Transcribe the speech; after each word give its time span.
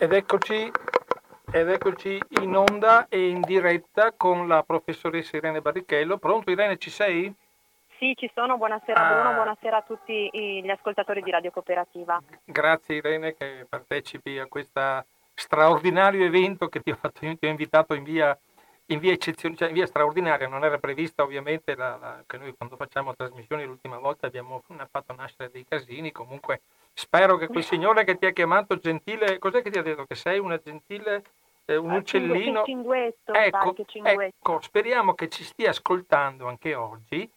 Ed 0.00 0.12
eccoci, 0.12 0.70
ed 1.50 1.68
eccoci 1.68 2.20
in 2.40 2.54
onda 2.54 3.08
e 3.08 3.30
in 3.30 3.40
diretta 3.40 4.12
con 4.12 4.46
la 4.46 4.62
professoressa 4.62 5.36
Irene 5.36 5.60
Barrichello. 5.60 6.18
Pronto 6.18 6.52
Irene, 6.52 6.76
ci 6.76 6.88
sei? 6.88 7.34
Sì, 7.98 8.14
ci 8.16 8.30
sono. 8.32 8.56
Buonasera 8.58 8.94
ah. 8.94 9.12
Bruno, 9.12 9.34
buonasera 9.34 9.78
a 9.78 9.82
tutti 9.82 10.30
gli 10.32 10.70
ascoltatori 10.70 11.20
di 11.20 11.32
Radio 11.32 11.50
Cooperativa. 11.50 12.22
Grazie 12.44 12.94
Irene 12.94 13.34
che 13.34 13.66
partecipi 13.68 14.38
a 14.38 14.46
questo 14.46 15.04
straordinario 15.34 16.24
evento 16.24 16.68
che 16.68 16.80
ti 16.80 16.92
ho, 16.92 16.94
fatto, 16.94 17.18
ti 17.18 17.46
ho 17.46 17.48
invitato 17.48 17.94
in 17.94 18.04
via, 18.04 18.38
in 18.86 19.00
via 19.00 19.10
eccezionale, 19.10 19.58
cioè 19.58 19.68
in 19.70 19.74
via 19.74 19.86
straordinaria. 19.86 20.46
Non 20.46 20.62
era 20.62 20.78
prevista 20.78 21.24
ovviamente 21.24 21.74
la, 21.74 21.98
la, 22.00 22.22
che 22.24 22.38
noi 22.38 22.54
quando 22.56 22.76
facciamo 22.76 23.16
trasmissioni 23.16 23.64
l'ultima 23.64 23.98
volta 23.98 24.28
abbiamo 24.28 24.62
fatto 24.92 25.12
nascere 25.16 25.50
dei 25.50 25.66
casini. 25.68 26.12
Comunque 26.12 26.60
Spero 26.92 27.36
che 27.36 27.46
quel 27.46 27.64
signore 27.64 28.04
che 28.04 28.18
ti 28.18 28.26
ha 28.26 28.32
chiamato 28.32 28.76
gentile, 28.78 29.38
cos'è 29.38 29.62
che 29.62 29.70
ti 29.70 29.78
ha 29.78 29.82
detto? 29.82 30.04
Che 30.04 30.14
sei 30.14 30.38
una 30.38 30.58
gentile, 30.58 31.22
eh, 31.64 31.76
un 31.76 31.90
ah, 31.90 31.96
uccellino? 31.96 32.64
Cinguetto, 32.64 33.32
ecco, 33.32 33.74
ecco, 34.02 34.60
speriamo 34.60 35.14
che 35.14 35.28
ci 35.28 35.44
stia 35.44 35.70
ascoltando 35.70 36.48
anche 36.48 36.74
oggi 36.74 37.30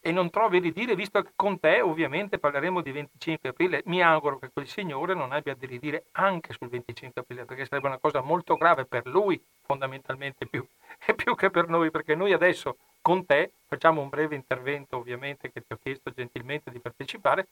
e 0.00 0.12
non 0.12 0.30
trovi 0.30 0.60
di 0.60 0.72
dire, 0.72 0.94
visto 0.94 1.20
che 1.22 1.32
con 1.34 1.58
te 1.58 1.80
ovviamente 1.80 2.38
parleremo 2.38 2.80
di 2.80 2.92
25 2.92 3.48
aprile, 3.48 3.82
mi 3.86 4.02
auguro 4.02 4.38
che 4.38 4.50
quel 4.52 4.66
signore 4.66 5.14
non 5.14 5.32
abbia 5.32 5.54
di 5.54 5.66
ridire 5.66 6.06
anche 6.12 6.52
sul 6.52 6.68
25 6.68 7.20
aprile, 7.20 7.44
perché 7.44 7.66
sarebbe 7.66 7.88
una 7.88 7.98
cosa 7.98 8.20
molto 8.20 8.56
grave 8.56 8.84
per 8.84 9.06
lui, 9.06 9.42
fondamentalmente 9.62 10.46
più, 10.46 10.64
e 11.04 11.14
più 11.14 11.34
che 11.34 11.50
per 11.50 11.68
noi, 11.68 11.90
perché 11.90 12.14
noi 12.14 12.32
adesso 12.32 12.76
con 13.02 13.26
te 13.26 13.52
facciamo 13.66 14.00
un 14.00 14.08
breve 14.08 14.36
intervento, 14.36 14.96
ovviamente, 14.96 15.50
che 15.50 15.62
ti 15.66 15.72
ho 15.72 15.78
chiesto 15.82 16.10
gentilmente 16.10 16.70
di 16.70 16.78
partecipare, 16.78 17.48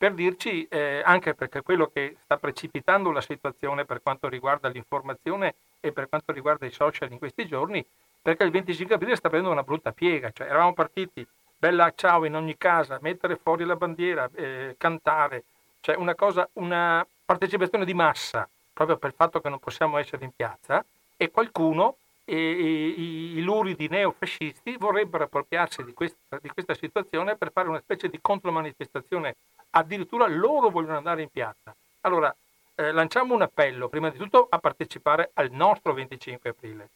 per 0.00 0.14
dirci, 0.14 0.66
eh, 0.70 1.02
anche 1.04 1.34
perché 1.34 1.60
quello 1.60 1.90
che 1.92 2.16
sta 2.24 2.38
precipitando 2.38 3.10
la 3.10 3.20
situazione 3.20 3.84
per 3.84 4.00
quanto 4.00 4.30
riguarda 4.30 4.70
l'informazione 4.70 5.56
e 5.78 5.92
per 5.92 6.08
quanto 6.08 6.32
riguarda 6.32 6.64
i 6.64 6.70
social 6.70 7.12
in 7.12 7.18
questi 7.18 7.44
giorni, 7.46 7.84
perché 8.22 8.44
il 8.44 8.50
25 8.50 8.94
aprile 8.94 9.14
sta 9.14 9.28
prendendo 9.28 9.52
una 9.52 9.62
brutta 9.62 9.92
piega, 9.92 10.30
cioè 10.30 10.46
eravamo 10.46 10.72
partiti, 10.72 11.26
bella 11.54 11.92
ciao 11.94 12.24
in 12.24 12.34
ogni 12.34 12.56
casa, 12.56 12.98
mettere 13.02 13.36
fuori 13.36 13.66
la 13.66 13.76
bandiera, 13.76 14.26
eh, 14.34 14.74
cantare, 14.78 15.44
cioè 15.80 15.96
una 15.96 16.14
cosa, 16.14 16.48
una 16.54 17.06
partecipazione 17.22 17.84
di 17.84 17.92
massa, 17.92 18.48
proprio 18.72 18.96
per 18.96 19.10
il 19.10 19.16
fatto 19.16 19.42
che 19.42 19.50
non 19.50 19.58
possiamo 19.58 19.98
essere 19.98 20.24
in 20.24 20.30
piazza, 20.34 20.82
e 21.14 21.30
qualcuno, 21.30 21.96
e, 22.24 22.36
i, 22.36 23.38
i 23.38 23.42
luridi 23.42 23.88
neofascisti, 23.88 24.76
vorrebbero 24.76 25.24
appropriarsi 25.24 25.84
di 25.84 25.92
questa, 25.92 26.38
di 26.40 26.48
questa 26.48 26.74
situazione 26.74 27.36
per 27.36 27.52
fare 27.52 27.68
una 27.68 27.80
specie 27.80 28.08
di 28.08 28.18
contromanifestazione 28.20 29.36
addirittura 29.70 30.26
loro 30.26 30.70
vogliono 30.70 30.96
andare 30.96 31.22
in 31.22 31.30
piazza. 31.30 31.74
Allora, 32.02 32.34
eh, 32.74 32.92
lanciamo 32.92 33.34
un 33.34 33.42
appello, 33.42 33.88
prima 33.88 34.10
di 34.10 34.18
tutto, 34.18 34.46
a 34.48 34.58
partecipare 34.58 35.30
al 35.34 35.50
nostro 35.50 35.92
25 35.92 36.50
aprile 36.50 36.88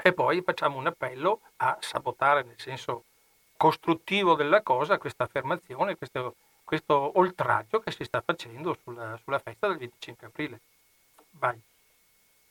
e 0.00 0.12
poi 0.12 0.40
facciamo 0.42 0.78
un 0.78 0.86
appello 0.86 1.40
a 1.56 1.76
sabotare 1.80 2.42
nel 2.42 2.58
senso 2.58 3.04
costruttivo 3.56 4.34
della 4.34 4.62
cosa 4.62 4.98
questa 4.98 5.24
affermazione, 5.24 5.96
questo, 5.96 6.36
questo 6.64 7.18
oltraggio 7.18 7.80
che 7.80 7.90
si 7.90 8.04
sta 8.04 8.20
facendo 8.20 8.76
sulla, 8.82 9.18
sulla 9.22 9.38
festa 9.38 9.68
del 9.68 9.76
25 9.78 10.26
aprile. 10.26 10.60
Vai. 11.30 11.60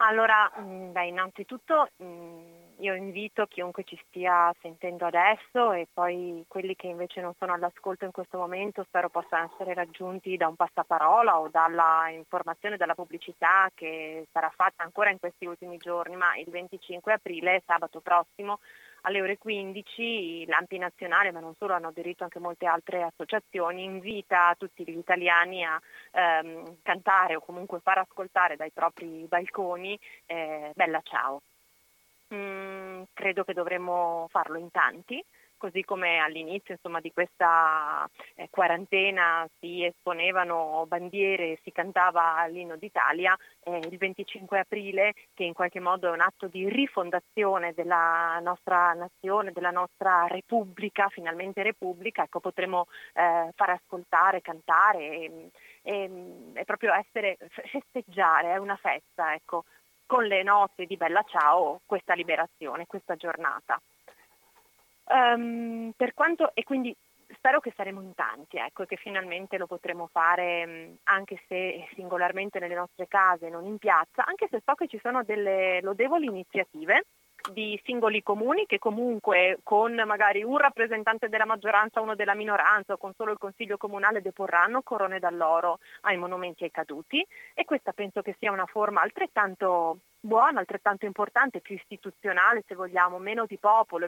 Allora, 0.03 0.51
mm, 0.59 0.91
beh, 0.93 1.05
innanzitutto 1.05 1.89
mm, 2.01 2.79
io 2.79 2.95
invito 2.95 3.45
chiunque 3.45 3.83
ci 3.83 3.99
stia 4.07 4.51
sentendo 4.59 5.05
adesso 5.05 5.73
e 5.73 5.87
poi 5.93 6.43
quelli 6.47 6.75
che 6.75 6.87
invece 6.87 7.21
non 7.21 7.33
sono 7.37 7.53
all'ascolto 7.53 8.05
in 8.05 8.11
questo 8.11 8.39
momento 8.39 8.83
spero 8.83 9.09
possano 9.09 9.51
essere 9.53 9.75
raggiunti 9.75 10.37
da 10.37 10.47
un 10.47 10.55
passaparola 10.55 11.39
o 11.39 11.49
dalla 11.49 12.09
informazione, 12.09 12.77
dalla 12.77 12.95
pubblicità 12.95 13.69
che 13.75 14.27
sarà 14.31 14.49
fatta 14.55 14.83
ancora 14.83 15.11
in 15.11 15.19
questi 15.19 15.45
ultimi 15.45 15.77
giorni, 15.77 16.15
ma 16.15 16.35
il 16.37 16.49
25 16.49 17.13
aprile, 17.13 17.61
sabato 17.67 17.99
prossimo, 17.99 18.59
alle 19.01 19.21
ore 19.21 19.37
15 19.37 20.45
l'Ampi 20.47 20.77
Nazionale, 20.77 21.31
ma 21.31 21.39
non 21.39 21.55
solo, 21.57 21.73
hanno 21.73 21.87
aderito 21.87 22.23
anche 22.23 22.39
molte 22.39 22.65
altre 22.65 23.03
associazioni, 23.03 23.83
invita 23.83 24.55
tutti 24.57 24.83
gli 24.83 24.97
italiani 24.97 25.63
a 25.63 25.79
ehm, 26.11 26.77
cantare 26.81 27.35
o 27.35 27.41
comunque 27.41 27.79
far 27.79 27.99
ascoltare 27.99 28.55
dai 28.55 28.71
propri 28.71 29.25
balconi 29.27 29.97
eh, 30.25 30.71
Bella 30.75 31.01
Ciao. 31.03 31.41
Mm, 32.33 33.03
credo 33.13 33.43
che 33.43 33.53
dovremmo 33.53 34.27
farlo 34.29 34.57
in 34.57 34.71
tanti, 34.71 35.23
così 35.61 35.83
come 35.83 36.17
all'inizio 36.17 36.73
insomma, 36.73 36.99
di 36.99 37.13
questa 37.13 38.09
eh, 38.33 38.47
quarantena 38.49 39.47
si 39.59 39.85
esponevano 39.85 40.85
bandiere, 40.87 41.59
si 41.61 41.71
cantava 41.71 42.43
l'inno 42.47 42.77
d'Italia, 42.77 43.37
eh, 43.63 43.77
il 43.77 43.97
25 43.99 44.57
aprile, 44.57 45.13
che 45.35 45.43
in 45.43 45.53
qualche 45.53 45.79
modo 45.79 46.07
è 46.07 46.11
un 46.11 46.21
atto 46.21 46.47
di 46.47 46.67
rifondazione 46.67 47.73
della 47.75 48.39
nostra 48.41 48.93
nazione, 48.93 49.51
della 49.51 49.69
nostra 49.69 50.25
Repubblica, 50.27 51.09
finalmente 51.09 51.61
Repubblica, 51.61 52.23
ecco, 52.23 52.39
potremo 52.39 52.87
eh, 53.13 53.51
far 53.53 53.69
ascoltare, 53.69 54.41
cantare 54.41 54.99
e, 54.99 55.51
e, 55.83 56.09
e 56.53 56.65
proprio 56.65 56.91
essere, 56.93 57.37
festeggiare, 57.69 58.53
è 58.53 58.57
una 58.57 58.77
festa, 58.77 59.35
ecco 59.35 59.65
con 60.07 60.25
le 60.25 60.43
note 60.43 60.87
di 60.87 60.97
Bella 60.97 61.23
Ciao 61.25 61.79
questa 61.85 62.15
liberazione, 62.15 62.85
questa 62.85 63.15
giornata. 63.15 63.79
Um, 65.03 65.91
per 65.95 66.13
quanto, 66.13 66.51
e 66.53 66.63
quindi 66.63 66.95
spero 67.35 67.59
che 67.59 67.73
saremo 67.75 68.01
in 68.01 68.13
tanti, 68.13 68.57
ecco, 68.57 68.83
e 68.83 68.85
che 68.85 68.97
finalmente 68.97 69.57
lo 69.57 69.67
potremo 69.67 70.07
fare 70.07 70.97
anche 71.03 71.41
se 71.47 71.87
singolarmente 71.95 72.59
nelle 72.59 72.75
nostre 72.75 73.07
case, 73.07 73.49
non 73.49 73.65
in 73.65 73.77
piazza, 73.77 74.25
anche 74.25 74.47
se 74.49 74.61
so 74.63 74.73
che 74.75 74.87
ci 74.87 74.99
sono 75.01 75.23
delle 75.23 75.81
lodevoli 75.81 76.27
iniziative 76.27 77.05
di 77.51 77.79
singoli 77.83 78.21
comuni 78.21 78.67
che 78.67 78.77
comunque 78.77 79.59
con 79.63 79.95
magari 80.05 80.43
un 80.43 80.57
rappresentante 80.57 81.27
della 81.27 81.45
maggioranza, 81.45 81.99
uno 81.99 82.13
della 82.13 82.35
minoranza 82.35 82.93
o 82.93 82.97
con 82.97 83.13
solo 83.15 83.31
il 83.31 83.39
consiglio 83.39 83.77
comunale 83.77 84.21
deporranno 84.21 84.83
corone 84.83 85.17
d'alloro 85.17 85.79
ai 86.01 86.17
monumenti 86.17 86.63
ai 86.63 86.71
caduti 86.71 87.25
e 87.55 87.65
questa 87.65 87.93
penso 87.93 88.21
che 88.21 88.35
sia 88.37 88.51
una 88.51 88.67
forma 88.67 89.01
altrettanto 89.01 90.01
buona, 90.19 90.59
altrettanto 90.59 91.05
importante, 91.07 91.61
più 91.61 91.75
istituzionale 91.75 92.63
se 92.67 92.75
vogliamo, 92.75 93.17
meno 93.17 93.45
di 93.47 93.57
popolo 93.57 94.07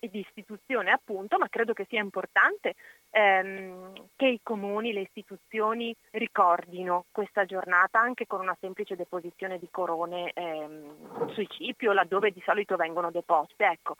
e 0.00 0.08
di 0.08 0.20
istituzione 0.20 0.90
appunto, 0.90 1.38
ma 1.38 1.48
credo 1.48 1.72
che 1.72 1.86
sia 1.88 2.00
importante 2.00 2.74
ehm, 3.10 3.92
che 4.16 4.26
i 4.26 4.40
comuni, 4.42 4.92
le 4.92 5.00
istituzioni 5.00 5.94
ricordino 6.12 7.06
questa 7.10 7.44
giornata 7.44 8.00
anche 8.00 8.26
con 8.26 8.40
una 8.40 8.56
semplice 8.60 8.96
deposizione 8.96 9.58
di 9.58 9.68
corone 9.70 10.32
ehm, 10.34 11.32
sui 11.32 11.48
cipi 11.48 11.86
o 11.86 11.92
laddove 11.92 12.30
di 12.30 12.42
solito 12.44 12.76
vengono 12.76 13.10
deposte. 13.10 13.64
Ecco. 13.64 13.96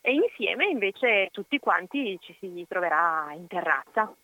E 0.00 0.12
insieme 0.12 0.66
invece 0.66 1.28
tutti 1.32 1.58
quanti 1.58 2.18
ci 2.20 2.36
si 2.38 2.64
troverà 2.68 3.32
in 3.32 3.46
terrazza. 3.46 4.14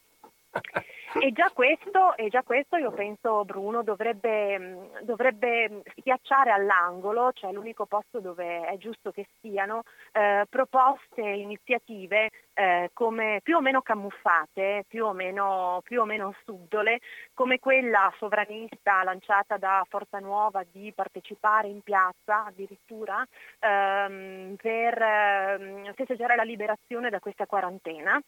E 1.21 1.33
già 1.33 1.51
questo, 1.53 2.17
e 2.17 2.29
già 2.29 2.43
questo 2.43 2.77
io 2.77 2.93
penso 2.93 3.45
Bruno 3.45 3.83
dovrebbe, 3.83 4.91
dovrebbe, 5.03 5.83
schiacciare 5.97 6.53
all'angolo, 6.53 7.33
cioè 7.33 7.51
l'unico 7.53 7.85
posto 7.85 8.21
dove 8.21 8.65
è 8.65 8.77
giusto 8.77 9.11
che 9.11 9.27
siano, 9.41 9.83
eh, 10.13 10.47
proposte, 10.49 11.21
iniziative 11.21 12.31
eh, 12.55 12.91
come, 12.93 13.41
più 13.43 13.57
o 13.57 13.61
meno 13.61 13.83
camuffate, 13.83 14.85
più 14.87 15.05
o 15.05 15.13
meno, 15.13 15.81
più 15.83 16.01
o 16.01 16.05
meno 16.05 16.33
subdole, 16.45 17.01
come 17.35 17.59
quella 17.59 18.13
sovranista 18.19 19.03
lanciata 19.03 19.57
da 19.57 19.85
Forza 19.89 20.21
Nuova 20.21 20.65
di 20.71 20.93
partecipare 20.95 21.67
in 21.67 21.81
piazza 21.81 22.45
addirittura 22.47 23.27
ehm, 23.59 24.55
per 24.55 25.03
ehm, 25.03 25.93
festeggiare 25.95 26.37
la 26.37 26.45
liberazione 26.45 27.11
da 27.11 27.19
questa 27.19 27.47
quarantena. 27.47 28.21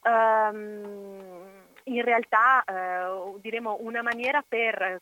Um, 0.00 1.66
in 1.88 2.02
realtà 2.02 2.62
eh, 2.64 3.40
diremo 3.40 3.78
una 3.80 4.02
maniera 4.02 4.42
per 4.46 4.98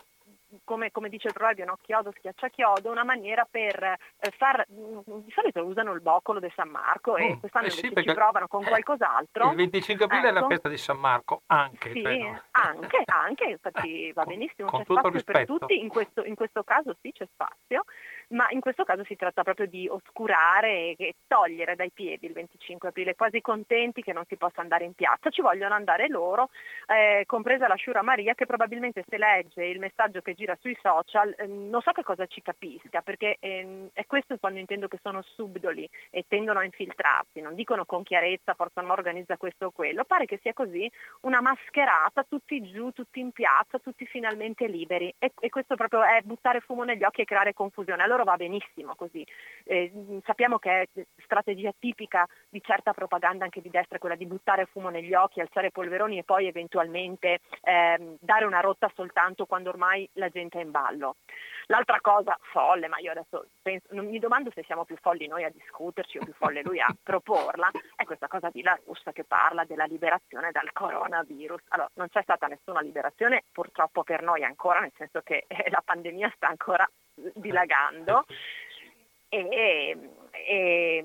come, 0.65 0.91
come, 0.91 1.09
dice 1.09 1.29
il 1.29 1.35
proverbio, 1.35 1.65
no? 1.65 1.79
chiodo 1.83 2.13
schiaccia 2.17 2.49
chiodo, 2.49 2.91
una 2.91 3.05
maniera 3.05 3.47
per 3.49 3.83
eh, 3.83 4.31
far, 4.37 4.65
di 4.69 5.33
solito 5.33 5.65
usano 5.65 5.93
il 5.93 6.01
boccolo 6.01 6.41
di 6.41 6.51
San 6.55 6.69
Marco 6.69 7.13
mm, 7.13 7.21
e 7.21 7.39
quest'anno 7.41 7.67
eh 7.67 7.71
sì, 7.71 7.93
ci 7.95 8.13
provano 8.13 8.47
con 8.49 8.65
qualcos'altro. 8.65 9.51
Il 9.51 9.57
25 9.57 10.05
aprile 10.05 10.29
ecco. 10.29 10.31
è 10.31 10.33
la 10.33 10.41
ecco. 10.41 10.49
festa 10.49 10.69
di 10.69 10.79
San 10.79 10.99
Marco, 10.99 11.43
anche. 11.47 11.91
Sì, 11.91 12.03
però. 12.03 12.39
anche, 12.53 13.03
anche, 13.07 13.45
infatti 13.45 14.13
va 14.15 14.25
benissimo, 14.25 14.71
con 14.71 14.81
c'è 14.81 14.93
spazio 14.93 15.11
rispetto. 15.11 15.39
per 15.39 15.47
tutti, 15.47 15.79
in 15.81 15.89
questo, 15.89 16.25
in 16.25 16.35
questo 16.35 16.63
caso 16.63 16.97
sì 17.01 17.13
c'è 17.13 17.27
spazio 17.33 17.85
ma 18.29 18.47
in 18.51 18.61
questo 18.61 18.85
caso 18.85 19.05
si 19.05 19.17
tratta 19.17 19.43
proprio 19.43 19.67
di 19.67 19.89
oscurare 19.89 20.95
e 20.97 21.15
togliere 21.27 21.77
dai 21.77 21.91
piedi 21.93 22.27
il 22.27 22.33
25 22.33 22.89
aprile, 22.89 23.15
quasi 23.15 23.41
contenti 23.41 24.03
che 24.03 24.13
non 24.13 24.25
si 24.27 24.37
possa 24.37 24.61
andare 24.61 24.85
in 24.85 24.95
piazza, 24.95 25.31
ci, 25.31 25.43
vogliono 25.43 25.75
andare 25.75 26.09
loro, 26.09 26.51
eh, 26.87 27.25
compresa 27.27 27.69
la 27.69 27.77
Sciura 27.77 28.03
Maria 28.03 28.35
che 28.35 28.47
probabilmente 28.47 29.05
se 29.07 29.19
legge 29.19 29.65
il 29.65 29.79
messaggio 29.79 30.21
che 30.21 30.35
gira 30.35 30.57
sui 30.61 30.77
social, 30.81 31.35
eh, 31.37 31.47
non 31.47 31.81
so 31.83 31.93
che 31.93 32.03
cosa 32.03 32.27
ci 32.27 32.43
capisca, 32.43 33.01
perché 33.01 33.37
eh, 33.39 33.89
è 33.93 34.07
questo 34.07 34.37
quando 34.39 34.59
intendo 34.59 34.89
che 34.89 34.99
sono 35.03 35.23
subdoli 35.23 35.89
e 36.11 36.25
tendono 36.27 36.59
a 36.61 36.65
infiltrarsi, 36.65 37.41
non 37.41 37.55
dicono 37.55 37.85
con 37.85 38.03
chiarezza 38.03 38.55
Forza 38.55 38.81
Nuova 38.81 38.95
organizza 38.97 39.37
questo 39.37 39.67
o 39.67 39.71
quello, 39.71 40.05
pare 40.05 40.27
che 40.27 40.39
sia 40.43 40.53
così 40.53 40.91
una 41.23 41.41
mascherata, 41.41 42.25
tutti 42.25 42.61
giù, 42.71 42.91
tutti 42.91 43.21
in 43.21 43.31
piazza, 43.33 43.79
tutti 43.79 44.07
finalmente 44.07 44.67
liberi. 44.67 45.15
E, 45.19 45.33
e 45.39 45.49
questo 45.51 45.77
proprio 45.77 46.03
è 46.03 46.21
buttare 46.23 46.61
fumo 46.61 46.85
negli 46.85 47.05
occhi 47.05 47.21
e 47.23 47.25
creare 47.25 47.53
confusione, 47.53 48.03
a 48.03 48.07
loro 48.17 48.25
va 48.25 48.37
benissimo 48.37 48.95
così. 48.95 49.25
Eh, 49.65 50.21
sappiamo 50.25 50.59
che 50.59 50.83
è 50.83 50.89
strategia 51.23 51.73
tipica 51.79 52.27
di 52.49 52.63
certa 52.63 52.93
propaganda 52.93 53.45
anche 53.45 53.61
di 53.61 53.69
destra 53.69 53.99
quella 53.99 54.17
di 54.17 54.27
buttare 54.27 54.67
fumo 54.67 54.89
negli 54.89 55.15
occhi, 55.15 55.41
alzare 55.41 55.71
polveroni 55.71 56.19
e 56.19 56.25
poi 56.25 56.47
eventualmente 56.47 57.41
ehm, 57.63 58.17
dare 58.21 58.47
una 58.47 58.61
rotta 58.61 58.91
soltanto 58.95 59.45
quando 59.45 59.69
ormai 59.69 60.09
la 60.15 60.31
gente 60.31 60.59
è 60.59 60.63
in 60.63 60.71
ballo. 60.71 61.17
L'altra 61.67 62.01
cosa 62.01 62.39
folle, 62.53 62.87
ma 62.87 62.99
io 62.99 63.11
adesso 63.11 63.49
penso, 63.61 63.89
non 63.91 64.07
mi 64.07 64.19
domando 64.19 64.51
se 64.55 64.63
siamo 64.63 64.85
più 64.85 64.97
folli 65.01 65.27
noi 65.27 65.45
a 65.45 65.51
discuterci 65.51 66.19
o 66.19 66.25
più 66.25 66.33
folle 66.33 66.63
lui 66.63 66.81
a 66.81 66.87
proporla, 67.03 67.71
è 67.97 68.05
questa 68.05 68.29
cosa 68.29 68.49
di 68.51 68.63
La 68.63 68.79
Russa 68.85 69.13
che 69.13 69.25
parla 69.25 69.65
della 69.65 69.85
liberazione 69.85 70.53
dal 70.53 70.73
coronavirus. 70.73 71.63
Allora, 71.69 71.91
non 71.95 72.09
c'è 72.09 72.23
stata 72.23 72.47
nessuna 72.47 72.81
liberazione 72.81 73.43
purtroppo 73.53 74.05
per 74.05 74.23
noi 74.23 74.45
ancora, 74.45 74.79
nel 74.79 74.93
senso 74.97 75.21
che 75.23 75.45
eh, 75.49 75.69
la 75.71 75.83
pandemia 75.85 76.33
sta 76.37 76.49
ancora 76.49 76.89
dilagando 77.35 78.06
e, 79.29 79.99
e, 80.31 81.05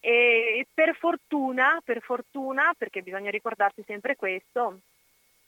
e 0.00 0.66
per 0.72 0.96
fortuna, 0.96 1.80
per 1.84 2.00
fortuna, 2.02 2.74
perché 2.76 3.02
bisogna 3.02 3.30
ricordarsi 3.30 3.82
sempre 3.86 4.16
questo, 4.16 4.80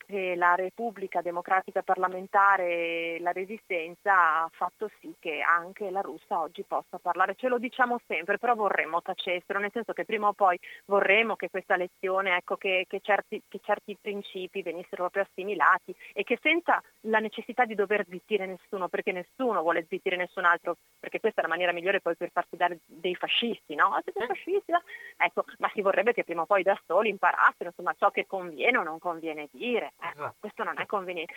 la 0.09 0.55
Repubblica 0.55 1.21
Democratica 1.21 1.83
Parlamentare, 1.83 3.19
la 3.21 3.33
Resistenza 3.33 4.43
ha 4.43 4.51
fatto 4.53 4.91
sì 5.01 5.15
che 5.19 5.41
anche 5.41 5.91
la 5.91 6.01
russa 6.01 6.41
oggi 6.41 6.63
possa 6.63 6.99
parlare. 6.99 7.35
Ce 7.35 7.49
lo 7.49 7.59
diciamo 7.59 8.01
sempre, 8.07 8.39
però 8.39 8.55
vorremmo 8.55 9.03
tacessero, 9.03 9.59
nel 9.59 9.73
senso 9.73 9.93
che 9.93 10.05
prima 10.05 10.29
o 10.29 10.33
poi 10.33 10.59
vorremmo 10.87 11.35
che 11.35 11.51
questa 11.51 11.77
lezione, 11.77 12.37
ecco, 12.37 12.57
che, 12.57 12.85
che, 12.89 13.01
certi, 13.01 13.43
che 13.49 13.61
certi 13.63 13.97
principi 14.01 14.63
venissero 14.63 15.03
proprio 15.09 15.25
assimilati 15.25 15.95
e 16.13 16.23
che 16.23 16.39
senza 16.41 16.81
la 17.03 17.19
necessità 17.19 17.65
di 17.65 17.75
dover 17.75 18.05
zittire 18.09 18.47
nessuno, 18.47 18.89
perché 18.89 19.13
nessuno 19.13 19.63
vuole 19.63 19.87
zittire 19.89 20.17
nessun 20.17 20.45
altro, 20.45 20.77
perché 21.01 21.21
questa 21.21 21.41
è 21.41 21.43
la 21.43 21.51
maniera 21.51 21.73
migliore 21.73 22.01
poi 22.01 22.17
per 22.17 22.31
farsi 22.33 22.57
dare 22.57 22.79
dei 22.87 23.15
fascisti, 23.15 23.75
no? 23.75 23.93
Ah, 23.95 24.01
siete 24.03 24.25
fascisti? 24.27 24.73
Ecco, 25.17 25.45
ma 25.59 25.71
si 25.75 25.81
vorrebbe 25.81 26.13
che 26.13 26.25
prima 26.25 26.43
o 26.43 26.47
poi 26.47 26.63
da 26.63 26.79
soli 26.87 27.09
imparassero 27.09 27.71
insomma, 27.71 27.95
ciò 27.99 28.11
che 28.11 28.27
conviene 28.27 28.79
o 28.79 28.83
non 28.83 28.99
conviene 28.99 29.49
dire. 29.51 29.93
Eh, 30.01 30.09
esatto. 30.09 30.37
questo 30.41 30.65
non 30.65 30.79
è 30.79 30.87
conveniente. 30.87 31.35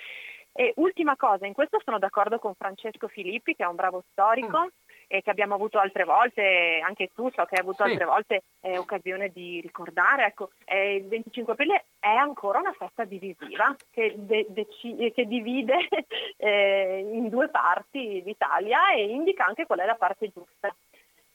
E 0.52 0.74
ultima 0.78 1.16
cosa, 1.16 1.46
in 1.46 1.54
questo 1.54 1.80
sono 1.84 2.00
d'accordo 2.00 2.40
con 2.40 2.56
Francesco 2.56 3.08
Filippi, 3.08 3.56
che 3.56 3.64
è 3.64 3.68
un 3.68 3.76
bravo 3.76 4.04
storico. 4.12 4.66
Mm. 4.66 4.68
E 5.12 5.24
che 5.24 5.32
abbiamo 5.32 5.56
avuto 5.56 5.80
altre 5.80 6.04
volte, 6.04 6.84
anche 6.86 7.10
tu 7.16 7.32
so 7.32 7.44
che 7.46 7.56
hai 7.56 7.62
avuto 7.62 7.84
sì. 7.84 7.90
altre 7.90 8.06
volte 8.06 8.44
eh, 8.60 8.78
occasione 8.78 9.30
di 9.30 9.60
ricordare, 9.60 10.26
ecco, 10.26 10.52
eh, 10.66 10.98
il 10.98 11.08
25 11.08 11.54
aprile 11.54 11.86
è 11.98 12.14
ancora 12.14 12.60
una 12.60 12.74
festa 12.74 13.06
divisiva 13.06 13.76
che, 13.90 14.14
de- 14.16 14.46
dec- 14.50 15.12
che 15.12 15.26
divide 15.26 15.88
eh, 16.38 17.10
in 17.12 17.28
due 17.30 17.50
parti 17.50 18.22
l'Italia 18.24 18.94
e 18.94 19.06
indica 19.06 19.46
anche 19.46 19.66
qual 19.66 19.80
è 19.80 19.86
la 19.88 19.96
parte 19.96 20.30
giusta. 20.32 20.72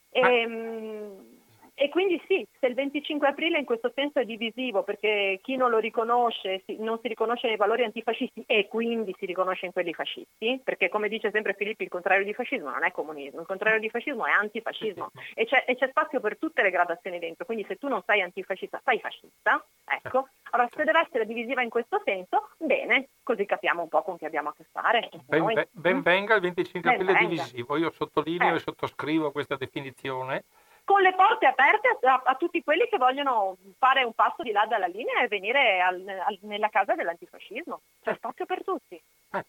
E, 0.09 0.21
ehm, 0.21 1.33
e 1.76 1.88
quindi 1.88 2.23
sì, 2.29 2.47
se 2.61 2.67
il 2.67 2.75
25 2.75 3.26
aprile 3.26 3.59
in 3.59 3.65
questo 3.65 3.91
senso 3.94 4.21
è 4.21 4.25
divisivo 4.25 4.85
perché 4.85 5.41
chi 5.43 5.56
non 5.56 5.71
lo 5.71 5.79
riconosce 5.79 6.62
non 6.79 7.00
si 7.03 7.09
riconosce 7.09 7.49
nei 7.49 7.56
valori 7.56 7.82
antifascisti 7.82 8.44
e 8.47 8.69
quindi 8.69 9.12
si 9.19 9.26
riconosce 9.26 9.67
in 9.67 9.73
quelli 9.73 9.93
fascisti, 9.93 10.61
perché 10.62 10.88
come 10.88 11.09
dice 11.09 11.32
sempre 11.32 11.55
Filippi 11.55 11.82
il 11.82 11.88
contrario 11.88 12.25
di 12.25 12.32
fascismo 12.32 12.71
non 12.71 12.85
è 12.85 12.93
comunismo, 12.93 13.41
il 13.41 13.47
contrario 13.47 13.81
di 13.81 13.91
fascismo 13.91 14.25
è 14.25 14.31
antifascismo. 14.31 15.11
E 15.35 15.47
c'è, 15.47 15.65
e 15.67 15.75
c'è 15.75 15.88
spazio 15.88 16.21
per 16.21 16.38
tutte 16.38 16.62
le 16.62 16.71
gradazioni 16.71 17.19
dentro, 17.19 17.44
quindi 17.44 17.65
se 17.67 17.75
tu 17.75 17.88
non 17.88 18.03
sei 18.06 18.21
antifascista 18.21 18.81
sei 18.85 19.00
fascista, 19.00 19.65
ecco, 19.85 20.29
allora 20.50 20.69
se 20.73 20.85
deve 20.85 21.00
essere 21.00 21.26
divisiva 21.26 21.61
in 21.61 21.71
questo 21.71 22.00
senso, 22.05 22.50
bene, 22.56 23.09
così 23.25 23.44
capiamo 23.47 23.82
un 23.82 23.88
po' 23.88 24.03
con 24.03 24.17
chi 24.17 24.26
abbiamo 24.26 24.50
a 24.50 24.55
che 24.55 24.65
fare. 24.71 25.09
Ben, 25.26 25.67
ben 25.73 26.03
venga 26.03 26.37
il 26.37 26.41
25 26.41 26.94
aprile 26.94 27.15
divisivo, 27.15 27.76
io 27.76 27.91
sottolineo 27.91 28.53
eh. 28.53 28.56
e 28.56 28.61
sottoscrivo 28.61 29.32
questa 29.32 29.56
definizione 29.56 30.44
con 30.84 31.00
le 31.00 31.14
porte 31.14 31.46
aperte 31.46 31.98
a, 32.06 32.22
a, 32.25 32.34
tutti 32.34 32.62
quelli 32.62 32.86
che 32.88 32.98
vogliono 32.98 33.56
fare 33.78 34.04
un 34.04 34.12
passo 34.12 34.42
di 34.42 34.52
là 34.52 34.66
dalla 34.66 34.86
linea 34.86 35.22
e 35.22 35.28
venire 35.28 35.81
al, 35.81 36.06
al, 36.06 36.38
nella 36.42 36.69
casa 36.69 36.94
dell'antifascismo. 36.94 37.81
C'è 38.02 38.14
spazio 38.14 38.44
per 38.46 38.62
tutti. 38.62 39.00
Eh. 39.32 39.44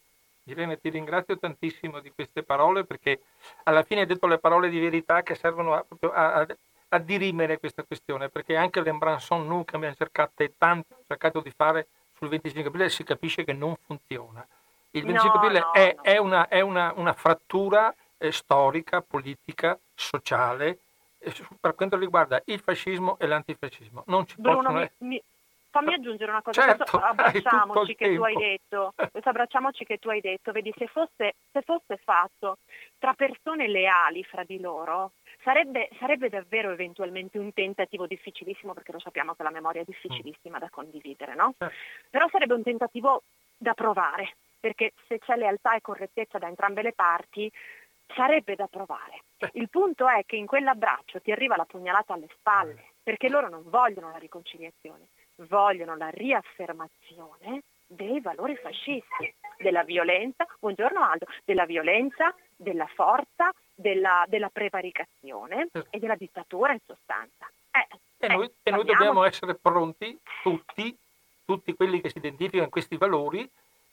Irene, 0.48 0.78
ti 0.78 0.90
ringrazio 0.90 1.38
tantissimo 1.38 2.00
di 2.00 2.12
queste 2.12 2.42
parole 2.42 2.84
perché 2.84 3.20
alla 3.64 3.82
fine 3.82 4.02
hai 4.02 4.06
detto 4.06 4.26
le 4.26 4.38
parole 4.38 4.68
di 4.68 4.78
verità 4.78 5.22
che 5.22 5.34
servono 5.34 5.74
a, 5.74 5.84
a, 6.12 6.46
a 6.88 6.98
dirimere 6.98 7.58
questa 7.58 7.82
questione, 7.82 8.28
perché 8.28 8.56
anche 8.56 8.80
l'Embranson 8.80 9.46
Nu 9.46 9.64
che 9.64 9.76
abbiamo 9.76 9.94
cercato 9.94 10.42
e 10.42 10.52
tanto 10.56 10.98
cercato 11.06 11.40
di 11.40 11.50
fare 11.50 11.88
sul 12.14 12.28
25 12.28 12.70
aprile 12.70 12.88
si 12.90 13.02
capisce 13.02 13.44
che 13.44 13.52
non 13.52 13.74
funziona. 13.84 14.46
Il 14.90 15.04
25 15.04 15.30
no, 15.30 15.44
aprile 15.44 15.58
no, 15.58 15.72
è, 15.72 15.94
no. 15.94 16.02
è, 16.02 16.16
una, 16.18 16.48
è 16.48 16.60
una, 16.60 16.92
una, 16.96 17.12
frattura 17.12 17.92
eh, 18.16 18.32
storica, 18.32 19.02
politica, 19.02 19.78
sociale 19.94 20.78
per 21.60 21.74
quanto 21.74 21.96
riguarda 21.96 22.40
il 22.46 22.60
fascismo 22.60 23.18
e 23.18 23.26
l'antifascismo. 23.26 24.04
Non 24.06 24.26
ci 24.26 24.36
Bruno, 24.38 24.62
possono... 24.62 24.90
mi, 24.98 25.08
mi, 25.08 25.22
fammi 25.76 25.92
aggiungere 25.92 26.30
una 26.30 26.42
cosa, 26.42 26.62
certo, 26.62 26.96
abbracciamoci 26.96 27.94
che 27.94 28.14
tu 28.14 28.22
hai 28.22 28.34
detto, 28.34 28.94
abbracciamoci 29.22 29.84
che 29.84 29.98
tu 29.98 30.08
hai 30.08 30.20
detto, 30.20 30.52
vedi 30.52 30.72
se 30.76 30.86
fosse, 30.86 31.34
se 31.52 31.62
fosse 31.62 31.98
fatto 32.02 32.58
tra 32.98 33.12
persone 33.12 33.68
leali 33.68 34.24
fra 34.24 34.42
di 34.44 34.58
loro, 34.58 35.12
sarebbe, 35.42 35.90
sarebbe, 35.98 36.30
davvero 36.30 36.70
eventualmente 36.70 37.38
un 37.38 37.52
tentativo 37.52 38.06
difficilissimo, 38.06 38.72
perché 38.72 38.92
lo 38.92 38.98
sappiamo 39.00 39.34
che 39.34 39.42
la 39.42 39.50
memoria 39.50 39.82
è 39.82 39.86
difficilissima 39.86 40.58
da 40.58 40.70
condividere, 40.70 41.34
no? 41.34 41.54
Certo. 41.58 41.74
Però 42.08 42.26
sarebbe 42.30 42.54
un 42.54 42.62
tentativo 42.62 43.22
da 43.58 43.74
provare, 43.74 44.36
perché 44.58 44.92
se 45.06 45.18
c'è 45.18 45.36
lealtà 45.36 45.74
e 45.74 45.82
correttezza 45.82 46.38
da 46.38 46.48
entrambe 46.48 46.82
le 46.82 46.92
parti, 46.92 47.52
sarebbe 48.14 48.54
da 48.54 48.66
provare. 48.66 49.22
Il 49.52 49.68
punto 49.68 50.08
è 50.08 50.24
che 50.24 50.36
in 50.36 50.46
quell'abbraccio 50.46 51.20
ti 51.20 51.32
arriva 51.32 51.56
la 51.56 51.64
pugnalata 51.64 52.14
alle 52.14 52.28
spalle, 52.38 52.92
perché 53.02 53.28
loro 53.28 53.48
non 53.48 53.62
vogliono 53.66 54.10
la 54.10 54.18
riconciliazione, 54.18 55.08
vogliono 55.48 55.96
la 55.96 56.08
riaffermazione 56.08 57.62
dei 57.86 58.20
valori 58.20 58.56
fascisti, 58.56 59.34
della 59.58 59.84
violenza, 59.84 60.46
buongiorno 60.58 61.00
Aldo, 61.02 61.26
della 61.44 61.64
violenza, 61.64 62.34
della 62.54 62.86
forza, 62.86 63.50
della, 63.74 64.24
della 64.28 64.48
prevaricazione 64.48 65.68
e 65.90 65.98
della 65.98 66.16
dittatura 66.16 66.72
in 66.72 66.80
sostanza. 66.84 67.50
Eh, 67.70 67.86
e, 68.18 68.28
noi, 68.28 68.46
eh, 68.46 68.52
e 68.62 68.70
noi 68.70 68.84
dobbiamo 68.84 69.24
essere 69.24 69.54
pronti, 69.54 70.18
tutti, 70.42 70.96
tutti 71.44 71.74
quelli 71.74 72.00
che 72.00 72.10
si 72.10 72.18
identificano 72.18 72.64
in 72.64 72.70
questi 72.70 72.96
valori, 72.96 73.48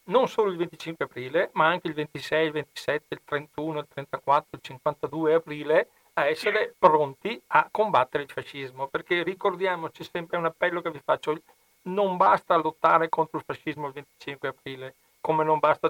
non 0.06 0.28
solo 0.28 0.52
il 0.52 0.58
25 0.58 1.06
aprile, 1.06 1.50
ma 1.54 1.68
anche 1.68 1.88
il 1.88 1.94
26, 1.94 2.46
il 2.46 2.52
27, 2.52 3.06
il 3.14 3.22
31, 3.24 3.80
il 3.80 3.88
34, 3.88 4.48
il 4.52 4.60
52 4.62 5.34
aprile, 5.34 5.88
a 6.14 6.28
essere 6.28 6.76
pronti 6.78 7.42
a 7.48 7.68
combattere 7.72 8.24
il 8.24 8.30
fascismo. 8.30 8.88
Perché 8.88 9.24
ricordiamoci 9.24 10.04
sempre 10.04 10.38
un 10.38 10.46
appello 10.46 10.82
che 10.82 10.92
vi 10.92 11.02
faccio, 11.04 11.40
non 11.84 12.18
basta 12.18 12.56
lottare 12.56 13.10
contro 13.10 13.38
il 13.38 13.44
fascismo 13.46 13.88
il 13.88 13.94
25 13.94 14.48
aprile, 14.48 14.96
come 15.22 15.44
non 15.44 15.60
basta 15.60 15.90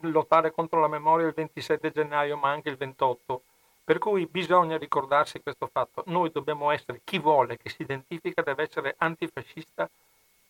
lottare 0.00 0.50
contro 0.50 0.80
la 0.80 0.88
memoria 0.88 1.26
il 1.26 1.34
27 1.34 1.90
gennaio, 1.90 2.36
ma 2.36 2.50
anche 2.50 2.68
il 2.68 2.76
28. 2.76 3.42
Per 3.84 3.98
cui 3.98 4.26
bisogna 4.26 4.78
ricordarsi 4.78 5.42
questo 5.42 5.68
fatto. 5.70 6.04
Noi 6.06 6.30
dobbiamo 6.30 6.70
essere, 6.70 7.02
chi 7.04 7.18
vuole 7.18 7.58
che 7.58 7.68
si 7.68 7.82
identifica 7.82 8.42
deve 8.42 8.62
essere 8.62 8.94
antifascista 8.98 9.88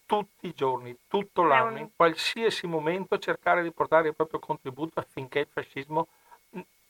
tutti 0.06 0.46
i 0.46 0.54
giorni, 0.54 0.96
tutto 1.08 1.42
l'anno, 1.42 1.78
in 1.78 1.90
qualsiasi 1.94 2.66
momento 2.66 3.18
cercare 3.18 3.62
di 3.62 3.70
portare 3.70 4.08
il 4.08 4.14
proprio 4.14 4.38
contributo 4.38 5.00
affinché 5.00 5.40
il 5.40 5.48
fascismo 5.50 6.08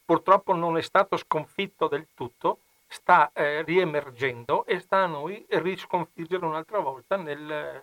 purtroppo 0.04 0.54
non 0.54 0.76
è 0.76 0.82
stato 0.82 1.16
sconfitto 1.16 1.88
del 1.88 2.08
tutto, 2.14 2.58
sta 2.86 3.30
eh, 3.32 3.62
riemergendo 3.62 4.66
e 4.66 4.78
sta 4.78 4.98
a 4.98 5.06
noi 5.06 5.44
risconfiggere 5.48 6.44
un'altra 6.44 6.78
volta 6.78 7.16
nel, 7.16 7.82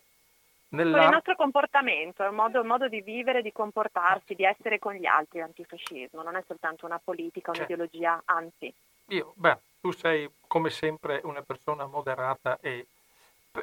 nella... 0.69 0.97
Con 0.97 1.05
il 1.05 1.13
nostro 1.13 1.35
comportamento, 1.35 2.23
il 2.23 2.31
modo, 2.31 2.59
il 2.59 2.67
modo, 2.67 2.87
di 2.87 3.01
vivere, 3.01 3.41
di 3.41 3.51
comportarsi, 3.51 4.35
di 4.35 4.43
essere 4.43 4.79
con 4.79 4.93
gli 4.93 5.05
altri, 5.05 5.39
l'antifascismo, 5.39 6.21
non 6.21 6.35
è 6.35 6.43
soltanto 6.47 6.85
una 6.85 6.99
politica, 7.03 7.51
un'ideologia, 7.51 8.21
anzi. 8.25 8.73
Io, 9.07 9.33
beh, 9.35 9.57
tu 9.81 9.91
sei 9.91 10.29
come 10.47 10.69
sempre 10.69 11.19
una 11.23 11.41
persona 11.41 11.85
moderata 11.85 12.59
e 12.61 12.85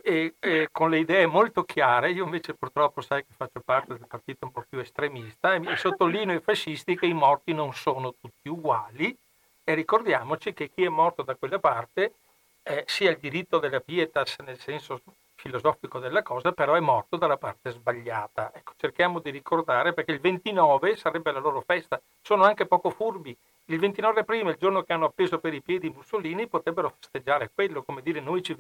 e, 0.03 0.35
e, 0.39 0.69
con 0.71 0.91
le 0.91 0.99
idee 0.99 1.27
molto 1.27 1.65
chiare, 1.65 2.11
io 2.11 2.25
invece 2.25 2.55
purtroppo 2.55 3.01
sai 3.01 3.25
che 3.25 3.33
faccio 3.37 3.61
parte 3.65 3.95
del 3.95 4.07
partito 4.07 4.45
un 4.45 4.53
po' 4.53 4.65
più 4.69 4.79
estremista 4.79 5.55
e 5.55 5.77
sottolineo 5.77 6.35
ai 6.35 6.43
fascisti 6.43 6.97
che 6.97 7.07
i 7.07 7.15
morti 7.15 7.53
non 7.55 7.73
sono 7.73 8.15
tutti 8.21 8.49
uguali 8.49 9.17
e 9.65 9.75
ricordiamoci 9.75 10.53
che 10.53 10.71
chi 10.71 10.85
è 10.85 10.89
morto 10.89 11.23
da 11.23 11.35
quella 11.35 11.59
parte 11.59 12.15
eh, 12.63 12.85
sia 12.87 13.11
il 13.11 13.19
diritto 13.19 13.59
della 13.59 13.81
pietas 13.81 14.39
nel 14.45 14.59
senso 14.59 15.01
filosofico 15.35 15.99
della 15.99 16.23
cosa, 16.23 16.53
però 16.53 16.75
è 16.75 16.81
morto 16.81 17.17
dalla 17.17 17.37
parte 17.37 17.71
sbagliata. 17.71 18.51
Ecco, 18.53 18.73
cerchiamo 18.77 19.21
di 19.21 19.31
ricordare 19.31 19.95
perché 19.95 20.13
il 20.13 20.21
29 20.21 20.97
sarebbe 20.97 21.33
la 21.33 21.39
loro 21.39 21.61
festa, 21.61 22.01
sono 22.21 22.45
anche 22.45 22.67
poco 22.67 22.91
furbi. 22.91 23.37
Il 23.67 23.79
29 23.79 24.21
aprile, 24.21 24.51
il 24.51 24.57
giorno 24.59 24.83
che 24.83 24.93
hanno 24.93 25.07
appeso 25.07 25.39
per 25.39 25.55
i 25.55 25.63
piedi 25.63 25.91
Mussolini, 25.91 26.49
potrebbero 26.49 26.95
festeggiare 26.99 27.51
quello, 27.55 27.83
come 27.83 28.03
dire 28.03 28.21
noi 28.21 28.43
ci 28.43 28.55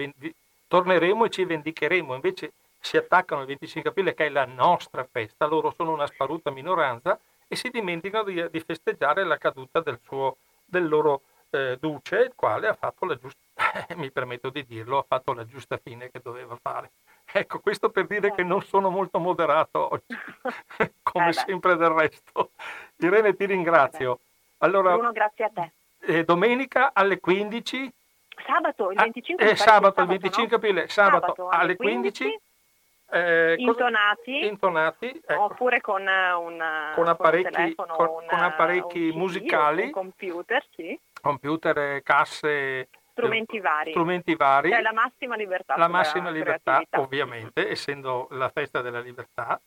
torneremo 0.68 1.25
e 1.25 1.30
ci 1.30 1.44
vendicheremo, 1.44 2.14
invece 2.14 2.52
si 2.78 2.96
attaccano 2.96 3.40
il 3.40 3.48
25 3.48 3.90
aprile 3.90 4.14
che 4.14 4.26
è 4.26 4.28
la 4.28 4.44
nostra 4.44 5.06
festa, 5.10 5.46
loro 5.46 5.72
sono 5.76 5.92
una 5.92 6.06
sparuta 6.06 6.50
minoranza 6.50 7.18
e 7.48 7.56
si 7.56 7.70
dimenticano 7.70 8.25
di, 8.25 8.50
di 8.50 8.60
festeggiare 8.60 9.25
la 9.25 9.38
caduta 9.38 9.80
del, 9.80 9.98
suo, 10.04 10.37
del 10.64 10.87
loro 10.87 11.22
eh, 11.50 11.76
duce, 11.80 12.16
il 12.18 12.32
quale 12.34 12.68
ha 12.68 12.75
fatto 12.75 13.06
la 13.06 13.16
giusta, 13.16 13.38
mi 13.96 14.10
permetto 14.10 14.50
di 14.50 14.64
dirlo, 14.64 14.98
ha 14.98 15.04
fatto 15.06 15.32
la 15.32 15.46
giusta 15.46 15.78
fine 15.78 16.10
che 16.10 16.20
doveva 16.22 16.56
fare. 16.60 16.90
Ecco, 17.30 17.58
questo 17.58 17.90
per 17.90 18.06
dire 18.06 18.32
che 18.32 18.42
non 18.42 18.62
sono 18.62 18.88
molto 18.88 19.18
moderato 19.18 19.92
oggi, 19.92 20.16
come 21.02 21.28
eh 21.28 21.32
sempre 21.32 21.76
del 21.76 21.90
resto. 21.90 22.52
Irene, 22.96 23.34
ti 23.34 23.44
ringrazio. 23.44 24.20
Allora, 24.58 24.94
Bruno, 24.94 25.12
grazie 25.12 25.44
a 25.44 25.50
te. 25.50 25.72
Eh, 26.00 26.25
domenica 26.25 26.92
alle 26.94 27.20
15. 27.20 27.92
Sabato, 28.47 28.90
il 28.90 28.99
25 28.99 29.45
ah, 29.45 29.49
eh, 29.49 29.57
sabato, 29.57 30.00
il 30.02 30.09
25 30.09 30.57
aprile, 30.57 30.80
no? 30.83 30.88
sabato, 30.88 31.35
sabato, 31.35 31.49
alle 31.49 31.76
15. 31.76 32.25
15 32.25 32.40
eh, 33.11 33.54
intonati, 33.59 34.47
intonati 34.47 35.07
ecco. 35.26 35.45
oppure 35.45 35.80
con, 35.80 36.02
un, 36.02 36.62
con 36.95 37.09
apparecchi, 37.09 37.50
telefono, 37.50 37.95
con, 37.95 38.07
un, 38.07 38.26
con 38.28 38.38
apparecchi 38.38 39.09
un 39.09 39.18
musicali, 39.18 39.85
un 39.85 39.90
computer, 39.90 40.64
sì. 40.75 40.99
computer, 41.21 42.02
casse, 42.02 42.88
strumenti 43.12 43.57
eh, 43.57 43.61
vari. 43.61 43.90
Strumenti 43.90 44.35
vari. 44.35 44.71
Cioè 44.71 44.83
la 44.83 44.92
massima 44.92 45.37
libertà. 45.37 45.76
La 45.76 45.88
massima 45.88 46.30
libertà, 46.30 46.83
ovviamente, 46.97 47.68
essendo 47.71 48.28
la 48.33 48.49
festa 48.50 48.83
della 48.83 49.00
libertà. 49.00 49.61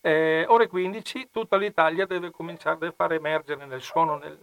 Eh, 0.00 0.44
ore 0.48 0.68
15 0.68 1.30
tutta 1.32 1.56
l'Italia 1.56 2.06
deve 2.06 2.30
cominciare 2.30 2.86
a 2.86 2.92
far 2.92 3.12
emergere 3.12 3.66
nel 3.66 3.82
suono, 3.82 4.16
nel, 4.16 4.38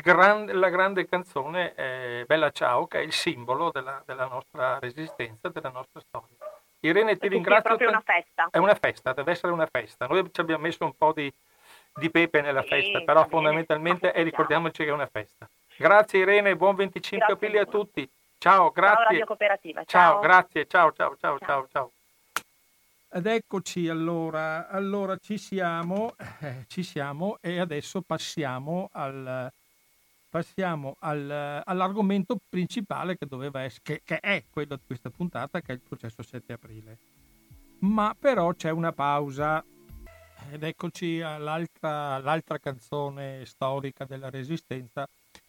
gran, 0.00 0.46
la 0.46 0.68
grande 0.68 1.06
canzone 1.06 1.74
eh, 1.74 2.24
Bella 2.26 2.50
Ciao, 2.50 2.86
che 2.86 2.98
è 2.98 3.02
il 3.02 3.12
simbolo 3.12 3.70
della, 3.70 4.02
della 4.06 4.26
nostra 4.26 4.78
resistenza, 4.78 5.48
della 5.48 5.70
nostra 5.70 6.00
storia. 6.00 6.36
Irene, 6.80 7.16
ti 7.16 7.28
ringrazio. 7.28 7.58
È 7.58 7.62
proprio 7.62 7.88
una 7.88 8.02
festa. 8.04 8.48
È 8.50 8.58
una 8.58 8.74
festa, 8.74 9.12
deve 9.12 9.32
essere 9.32 9.52
una 9.52 9.66
festa. 9.66 10.06
Noi 10.06 10.28
ci 10.32 10.40
abbiamo 10.40 10.62
messo 10.62 10.84
un 10.84 10.94
po' 10.96 11.12
di, 11.12 11.32
di 11.94 12.10
pepe 12.10 12.40
nella 12.40 12.62
sì, 12.62 12.68
festa, 12.68 13.00
però 13.00 13.26
fondamentalmente 13.26 14.12
è, 14.12 14.22
ricordiamoci 14.22 14.84
che 14.84 14.90
è 14.90 14.92
una 14.92 15.08
festa. 15.10 15.48
Grazie 15.76 16.20
Irene, 16.20 16.56
buon 16.56 16.76
25 16.76 17.18
grazie 17.18 17.34
aprile 17.34 17.60
a 17.60 17.66
tutti. 17.66 18.08
Ciao, 18.38 18.70
grazie. 18.70 18.96
Ciao 18.96 19.08
Radio 19.08 19.26
Cooperativa. 19.26 19.84
Ciao, 19.84 20.12
ciao 20.12 20.20
grazie, 20.20 20.66
ciao, 20.66 20.92
ciao, 20.92 21.16
ciao, 21.18 21.38
ciao, 21.38 21.68
ciao. 21.70 21.90
Ed 23.10 23.26
eccoci 23.26 23.88
allora, 23.88 24.68
allora 24.68 25.16
ci 25.16 25.38
siamo, 25.38 26.14
eh, 26.40 26.64
ci 26.66 26.82
siamo 26.82 27.38
e 27.40 27.60
adesso 27.60 28.02
passiamo 28.02 28.90
al, 28.92 29.50
passiamo 30.34 30.96
al, 30.98 31.62
all'argomento 31.64 32.36
principale 32.48 33.16
che, 33.16 33.24
doveva 33.24 33.60
essere, 33.60 33.82
che, 33.84 34.00
che 34.02 34.18
è 34.18 34.42
quello 34.50 34.74
di 34.74 34.82
questa 34.84 35.08
puntata, 35.08 35.60
che 35.60 35.70
è 35.70 35.74
il 35.76 35.80
processo 35.80 36.24
7 36.24 36.52
aprile. 36.52 36.98
Ma 37.82 38.16
però 38.18 38.52
c'è 38.52 38.70
una 38.70 38.90
pausa 38.90 39.64
ed 40.50 40.64
eccoci 40.64 41.20
all'altra, 41.20 42.14
all'altra 42.14 42.58
canzone 42.58 43.46
storica 43.46 44.06
della 44.06 44.28
Resistenza, 44.28 45.06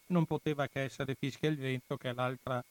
non 0.09 0.25
poteva 0.25 0.67
che 0.67 0.83
essere 0.83 1.15
Fischia 1.15 1.49
il 1.49 1.57
vento, 1.57 1.97
che 1.97 2.11
è 2.11 2.13
l'altra 2.13 2.63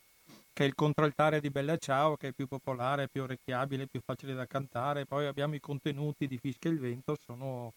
che 0.52 0.62
è 0.62 0.66
il 0.68 0.76
contraltare 0.76 1.40
di 1.40 1.50
Bella 1.50 1.76
Ciao, 1.78 2.14
che 2.16 2.28
è 2.28 2.32
più 2.32 2.46
popolare, 2.46 3.08
più 3.08 3.22
orecchiabile, 3.22 3.88
più 3.88 4.00
facile 4.04 4.34
da 4.34 4.46
cantare. 4.46 5.04
Poi 5.04 5.26
abbiamo 5.26 5.56
i 5.56 5.60
contenuti 5.60 6.28
di 6.28 6.38
Fischia 6.38 6.70
il 6.70 6.78
vento, 6.78 7.16
sono 7.26 7.72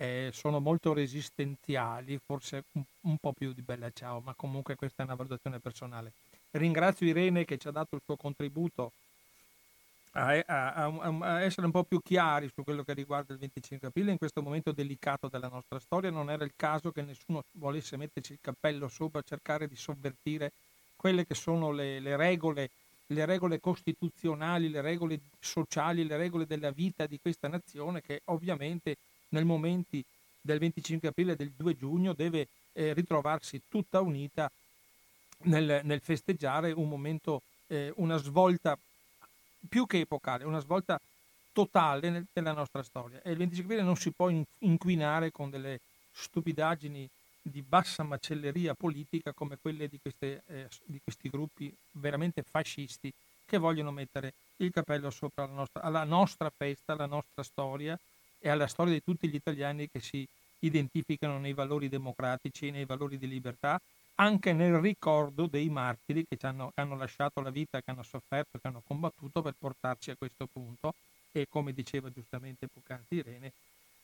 eh, 0.00 0.30
sono 0.32 0.60
molto 0.60 0.94
resistenziali, 0.94 2.18
forse 2.24 2.64
un, 2.72 2.82
un, 3.02 3.18
po' 3.18 3.34
più 3.34 3.52
di 3.52 3.60
Bella 3.60 3.90
Ciao, 3.92 4.20
ma 4.24 4.32
comunque 4.34 4.74
questa 4.74 5.02
è 5.02 5.04
una 5.04 5.14
valutazione 5.14 5.58
personale. 5.58 6.12
Ringrazio 6.52 7.06
Irene 7.06 7.44
che 7.44 7.58
ci 7.58 7.68
ha 7.68 7.70
dato 7.70 7.96
il 7.96 8.00
suo 8.02 8.16
contributo 8.16 8.92
a, 10.12 10.42
a, 10.46 10.72
a, 10.72 11.18
a, 11.20 11.42
essere 11.42 11.66
un 11.66 11.72
po' 11.72 11.84
più 11.84 12.00
chiari 12.02 12.48
su 12.48 12.64
quello 12.64 12.82
che 12.82 12.94
riguarda 12.94 13.34
il 13.34 13.38
25 13.40 13.88
aprile 13.88 14.12
in 14.12 14.16
questo 14.16 14.40
momento 14.40 14.72
delicato 14.72 15.28
della 15.28 15.48
nostra 15.48 15.78
storia. 15.78 16.08
Non 16.08 16.30
era 16.30 16.44
il 16.44 16.52
caso 16.56 16.90
che 16.92 17.02
nessuno 17.02 17.44
volesse 17.52 17.98
metterci 17.98 18.32
il 18.32 18.38
cappello 18.40 18.88
sopra, 18.88 19.20
cercare 19.20 19.68
di 19.68 19.76
sovvertire 19.76 20.50
quelle 20.96 21.26
che 21.26 21.34
sono 21.34 21.72
le, 21.72 22.00
le 22.00 22.16
regole 22.16 22.70
le 23.10 23.24
regole 23.24 23.58
costituzionali, 23.58 24.70
le 24.70 24.80
regole 24.80 25.18
sociali, 25.40 26.06
le 26.06 26.16
regole 26.16 26.46
della 26.46 26.70
vita 26.70 27.06
di 27.06 27.18
questa 27.20 27.48
nazione 27.48 28.00
che 28.00 28.22
ovviamente 28.26 28.96
nel 29.30 29.44
momento 29.44 29.98
del 30.40 30.58
25 30.58 31.08
aprile 31.08 31.32
e 31.32 31.36
del 31.36 31.52
2 31.56 31.76
giugno 31.76 32.12
deve 32.12 32.48
eh, 32.72 32.92
ritrovarsi 32.92 33.62
tutta 33.68 34.00
unita 34.00 34.50
nel, 35.42 35.80
nel 35.84 36.00
festeggiare 36.00 36.72
un 36.72 36.88
momento, 36.88 37.42
eh, 37.66 37.92
una 37.96 38.16
svolta 38.16 38.78
più 39.68 39.86
che 39.86 40.00
epocale, 40.00 40.44
una 40.44 40.60
svolta 40.60 41.00
totale 41.52 42.10
nel, 42.10 42.26
nella 42.32 42.52
nostra 42.52 42.82
storia. 42.82 43.20
E 43.22 43.30
il 43.30 43.36
25 43.36 43.74
aprile 43.74 43.86
non 43.86 43.96
si 43.96 44.10
può 44.10 44.30
inquinare 44.58 45.30
con 45.30 45.50
delle 45.50 45.80
stupidaggini 46.12 47.08
di 47.42 47.62
bassa 47.62 48.02
macelleria 48.02 48.74
politica 48.74 49.32
come 49.32 49.56
quelle 49.60 49.88
di, 49.88 49.98
queste, 50.00 50.42
eh, 50.46 50.68
di 50.84 51.00
questi 51.02 51.30
gruppi 51.30 51.74
veramente 51.92 52.42
fascisti 52.42 53.12
che 53.46 53.58
vogliono 53.58 53.90
mettere 53.90 54.34
il 54.58 54.70
capello 54.70 55.10
sopra 55.10 55.46
la 55.46 55.52
nostra, 55.52 55.82
alla 55.82 56.04
nostra 56.04 56.52
festa, 56.54 56.92
alla 56.92 57.06
nostra 57.06 57.42
storia 57.42 57.98
e 58.40 58.48
alla 58.48 58.66
storia 58.66 58.94
di 58.94 59.02
tutti 59.02 59.28
gli 59.28 59.34
italiani 59.34 59.88
che 59.88 60.00
si 60.00 60.26
identificano 60.60 61.38
nei 61.38 61.52
valori 61.52 61.88
democratici 61.88 62.70
nei 62.70 62.84
valori 62.84 63.18
di 63.18 63.28
libertà, 63.28 63.80
anche 64.16 64.52
nel 64.52 64.78
ricordo 64.78 65.46
dei 65.46 65.68
martiri 65.68 66.26
che 66.28 66.36
hanno, 66.46 66.72
hanno 66.74 66.96
lasciato 66.96 67.40
la 67.40 67.50
vita, 67.50 67.80
che 67.80 67.90
hanno 67.90 68.02
sofferto, 68.02 68.58
che 68.58 68.68
hanno 68.68 68.82
combattuto 68.86 69.40
per 69.40 69.54
portarci 69.58 70.10
a 70.10 70.16
questo 70.16 70.46
punto 70.46 70.94
e 71.32 71.46
come 71.48 71.72
diceva 71.72 72.10
giustamente 72.10 72.66
poc'anzi 72.66 73.14
Irene, 73.14 73.52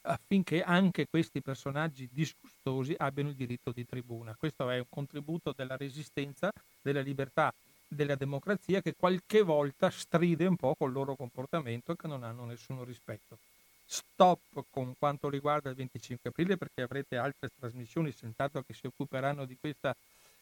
affinché 0.03 0.63
anche 0.63 1.07
questi 1.09 1.43
personaggi 1.43 2.09
disgustosi 2.11 2.95
abbiano 2.97 3.31
il 3.31 3.35
diritto 3.35 3.73
di 3.73 3.85
tribuna. 3.85 4.35
Questo 4.39 4.71
è 4.71 4.79
un 4.79 4.87
contributo 4.89 5.53
della 5.55 5.77
resistenza, 5.77 6.51
della 6.81 7.01
libertà, 7.01 7.53
della 7.89 8.15
democrazia 8.15 8.81
che 8.81 8.95
qualche 8.97 9.43
volta 9.43 9.91
stride 9.91 10.47
un 10.47 10.57
po' 10.57 10.75
col 10.77 10.93
loro 10.93 11.15
comportamento 11.15 11.93
e 11.93 11.97
che 11.97 12.07
non 12.07 12.23
hanno 12.23 12.45
nessun 12.45 12.85
rispetto 12.85 13.39
stop 13.87 14.65
con 14.71 14.95
quanto 14.99 15.29
riguarda 15.29 15.71
il 15.71 15.77
25 15.77 16.31
aprile 16.31 16.57
perché 16.57 16.83
avrete 16.83 17.17
altre 17.17 17.51
trasmissioni 17.59 18.13
senz'altro 18.13 18.63
che 18.63 18.75
si 18.75 18.87
occuperanno 18.87 19.45
di 19.45 19.57
questa, 19.59 19.95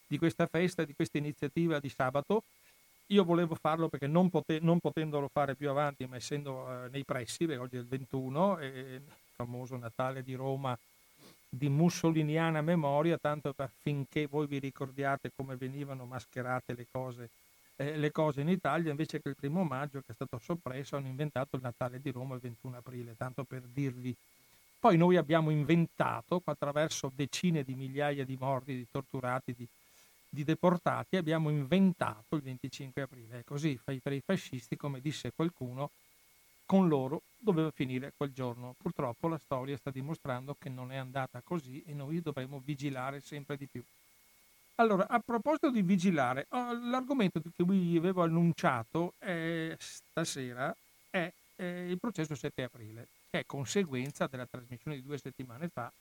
di 0.07 0.19
questa 0.19 0.47
festa, 0.47 0.85
di 0.85 0.95
questa 0.95 1.19
iniziativa 1.19 1.79
di 1.79 1.89
sabato. 1.89 2.43
Io 3.09 3.23
volevo 3.23 3.55
farlo 3.55 3.89
perché 3.89 4.07
non, 4.07 4.31
pote- 4.31 4.61
non 4.61 4.81
potendolo 4.81 5.29
fare 5.29 5.55
più 5.55 5.69
avanti, 5.69 6.07
ma 6.07 6.17
essendo 6.17 6.85
eh, 6.85 6.89
nei 6.89 7.05
pressi, 7.05 7.45
perché 7.45 7.61
oggi 7.61 7.77
è 7.77 7.81
il 7.81 7.87
21, 7.87 8.59
e 8.61 8.67
il 8.67 9.03
famoso 9.35 9.77
Natale 9.77 10.23
di 10.23 10.35
Roma 10.35 10.77
di 11.47 11.69
mussoliniana 11.69 12.63
memoria, 12.63 13.19
tanto 13.19 13.53
per, 13.53 13.71
finché 13.83 14.27
voi 14.27 14.47
vi 14.47 14.59
ricordiate 14.59 15.31
come 15.37 15.55
venivano 15.55 16.07
mascherate 16.07 16.75
le 16.75 16.87
cose 16.91 17.29
eh, 17.77 17.97
le 17.97 18.13
cose 18.13 18.41
in 18.41 18.49
Italia, 18.49 18.91
invece 18.91 19.21
che 19.21 19.29
il 19.29 19.35
primo 19.35 19.65
maggio 19.65 20.01
che 20.01 20.13
è 20.13 20.15
stato 20.15 20.39
soppresso, 20.39 20.97
hanno 20.97 21.09
inventato 21.09 21.57
il 21.57 21.63
Natale 21.63 22.01
di 22.01 22.11
Roma 22.11 22.35
il 22.35 22.41
21 22.41 22.77
aprile, 22.77 23.17
tanto 23.17 23.45
per 23.45 23.63
dirvi. 23.63 24.15
Poi 24.79 24.97
noi 24.97 25.17
abbiamo 25.17 25.51
inventato, 25.51 26.43
attraverso 26.45 27.11
decine 27.15 27.63
di 27.63 27.75
migliaia 27.75 28.25
di 28.25 28.37
morti, 28.39 28.75
di 28.77 28.87
torturati, 28.91 29.55
di, 29.55 29.67
di 30.29 30.45
deportati, 30.45 31.17
abbiamo 31.17 31.49
inventato 31.49 32.37
il 32.37 32.43
25 32.43 33.03
aprile. 33.03 33.39
E 33.39 33.45
così 33.45 33.79
per 33.83 34.13
i 34.13 34.23
fascisti, 34.25 34.77
come 34.77 35.01
disse 35.01 35.33
qualcuno, 35.35 35.91
con 36.67 36.89
loro 36.89 37.23
doveva 37.39 37.71
finire 37.71 38.13
quel 38.17 38.33
giorno. 38.33 38.75
Purtroppo 38.81 39.29
la 39.29 39.39
storia 39.39 39.77
sta 39.77 39.91
dimostrando 39.91 40.55
che 40.59 40.69
non 40.69 40.93
è 40.93 40.97
andata 40.97 41.41
così 41.43 41.83
e 41.87 41.93
noi 41.93 42.21
dovremo 42.21 42.61
vigilare 42.65 43.21
sempre 43.21 43.57
di 43.57 43.67
più. 43.67 43.83
Allora, 44.77 45.07
a 45.09 45.21
proposito 45.21 45.71
di 45.71 45.83
vigilare, 45.83 46.47
l'argomento 46.51 47.41
che 47.41 47.65
vi 47.65 47.97
avevo 47.97 48.25
annunciato 48.25 49.13
eh, 49.21 49.77
stasera 49.79 50.75
è 51.11 51.31
eh, 51.57 51.91
il 51.91 51.99
processo 52.01 52.35
7 52.35 52.65
aprile, 52.65 53.07
che 53.31 53.41
è 53.41 53.47
conseguenza 53.47 54.27
della 54.27 54.47
trasmissione 54.47 54.97
di 54.97 55.05
due 55.05 55.19
settimane 55.19 55.69
fa, 55.69 55.93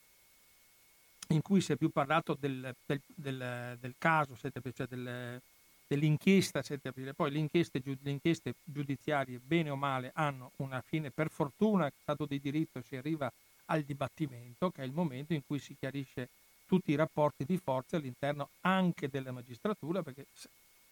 in 1.27 1.43
cui 1.43 1.61
si 1.61 1.71
è 1.71 1.75
più 1.75 1.89
parlato 1.89 2.35
del, 2.39 2.73
del, 2.83 3.01
del, 3.13 3.77
del 3.79 3.93
caso 3.99 4.35
7 4.35 4.57
aprile, 4.57 4.75
cioè 4.75 4.87
del, 4.87 5.41
dell'inchiesta 5.85 6.63
7 6.63 6.87
aprile. 6.87 7.13
Poi 7.13 7.29
le 7.29 7.37
inchieste, 7.37 7.79
le 7.85 8.09
inchieste 8.09 8.55
giudiziarie, 8.63 9.39
bene 9.39 9.69
o 9.69 9.75
male, 9.75 10.09
hanno 10.15 10.49
una 10.55 10.81
fine, 10.81 11.11
per 11.11 11.29
fortuna, 11.29 11.91
Stato 12.01 12.25
di 12.25 12.39
diritto, 12.41 12.81
si 12.81 12.95
arriva 12.95 13.31
al 13.65 13.83
dibattimento, 13.83 14.71
che 14.71 14.81
è 14.81 14.85
il 14.85 14.93
momento 14.93 15.33
in 15.33 15.45
cui 15.45 15.59
si 15.59 15.75
chiarisce 15.77 16.29
tutti 16.65 16.91
i 16.91 16.95
rapporti 16.95 17.45
di 17.45 17.57
forza 17.57 17.97
all'interno 17.97 18.49
anche 18.61 19.09
della 19.09 19.31
magistratura, 19.31 20.01
perché 20.01 20.25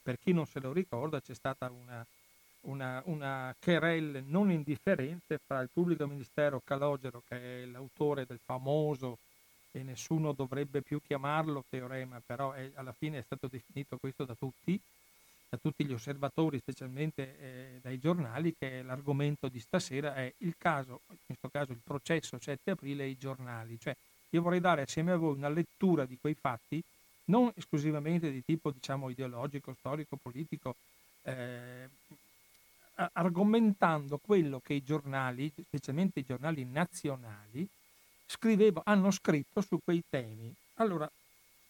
per 0.02 0.18
chi 0.20 0.34
non 0.34 0.46
se 0.46 0.60
lo 0.60 0.72
ricorda 0.72 1.22
c'è 1.22 1.34
stata 1.34 1.70
una, 1.70 2.06
una, 2.62 3.02
una 3.06 3.56
querelle 3.60 4.24
non 4.26 4.52
indifferente 4.52 5.40
fra 5.46 5.62
il 5.62 5.70
pubblico 5.72 6.08
ministero 6.08 6.62
Calogero, 6.64 7.24
che 7.28 7.64
è 7.64 7.66
l'autore 7.66 8.26
del 8.26 8.40
famoso 8.44 9.18
e 9.72 9.84
nessuno 9.84 10.34
dovrebbe 10.34 10.82
più 10.82 11.02
chiamarlo 11.02 11.64
teorema, 11.70 12.22
però 12.26 12.52
è, 12.52 12.72
alla 12.76 12.94
fine 12.98 13.20
è 13.20 13.24
stato 13.24 13.48
definito 13.48 13.98
questo 13.98 14.26
da 14.26 14.36
tutti, 14.36 14.80
da 15.50 15.58
tutti 15.58 15.86
gli 15.86 15.94
osservatori, 15.94 16.60
specialmente 16.60 17.38
eh, 17.40 17.80
dai 17.82 17.98
giornali, 18.00 18.56
che 18.58 18.82
l'argomento 18.82 19.48
di 19.48 19.60
stasera 19.60 20.16
è 20.16 20.32
il 20.40 20.56
caso, 20.58 21.02
in 21.10 21.18
questo 21.26 21.50
caso 21.50 21.72
il 21.72 21.82
processo 21.84 22.38
7 22.40 22.72
aprile 22.72 23.04
e 23.04 23.10
i 23.10 23.18
giornali. 23.18 23.80
Cioè, 23.80 23.96
io 24.32 24.42
vorrei 24.42 24.60
dare 24.60 24.82
assieme 24.82 25.12
a 25.12 25.18
voi 25.18 25.36
una 25.36 25.50
lettura 25.50 26.06
di 26.06 26.18
quei 26.20 26.36
fatti, 26.36 26.82
non 27.26 27.52
esclusivamente 27.56 28.32
di 28.32 28.44
tipo 28.44 28.72
diciamo, 28.72 29.10
ideologico, 29.10 29.74
storico, 29.78 30.18
politico, 30.22 30.76
eh, 31.24 31.88
argomentando 33.14 34.20
quello 34.24 34.62
che 34.64 34.74
i 34.74 34.84
giornali, 34.84 35.52
specialmente 35.68 36.20
i 36.20 36.26
giornali 36.26 36.66
nazionali, 36.66 37.68
scrivevo, 38.26 38.82
hanno 38.86 39.12
scritto 39.12 39.62
su 39.62 39.80
quei 39.84 40.04
temi. 40.10 40.54
Allora, 40.76 41.10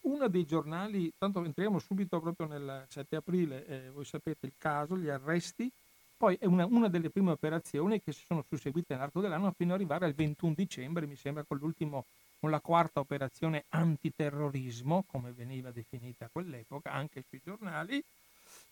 uno 0.02 0.28
dei 0.28 0.46
giornali, 0.46 1.12
tanto 1.18 1.44
entriamo 1.44 1.80
subito 1.80 2.20
proprio 2.20 2.48
nel 2.48 2.86
7 2.88 3.16
aprile, 3.16 3.66
eh, 3.66 3.90
voi 3.92 4.06
sapete 4.06 4.46
il 4.48 4.54
caso, 4.58 4.98
gli 4.98 5.10
arresti, 5.10 5.72
poi 6.18 6.38
è 6.40 6.46
una, 6.46 6.66
una, 6.66 6.88
delle 6.88 7.10
prime 7.10 7.32
operazioni 7.32 8.02
che 8.02 8.12
si 8.12 8.24
sono 8.26 8.44
susseguite 8.48 8.94
nell'arco 8.94 9.22
dell'anno 9.22 9.52
fino 9.58 9.74
ad 9.74 9.80
arrivare 9.80 10.06
al 10.06 10.14
21 10.14 10.54
dicembre, 10.56 11.08
mi 11.08 11.16
sembra 11.16 11.44
con 11.44 11.58
l'ultimo, 11.58 12.06
con 12.42 12.50
la 12.50 12.60
quarta 12.60 13.00
operazione 13.00 13.66
antiterrorismo, 13.70 15.04
come 15.06 15.32
veniva 15.32 15.70
definita 15.70 16.28
quell'epoca, 16.32 16.92
anche 16.92 17.24
sui 17.30 17.40
giornali, 17.46 18.04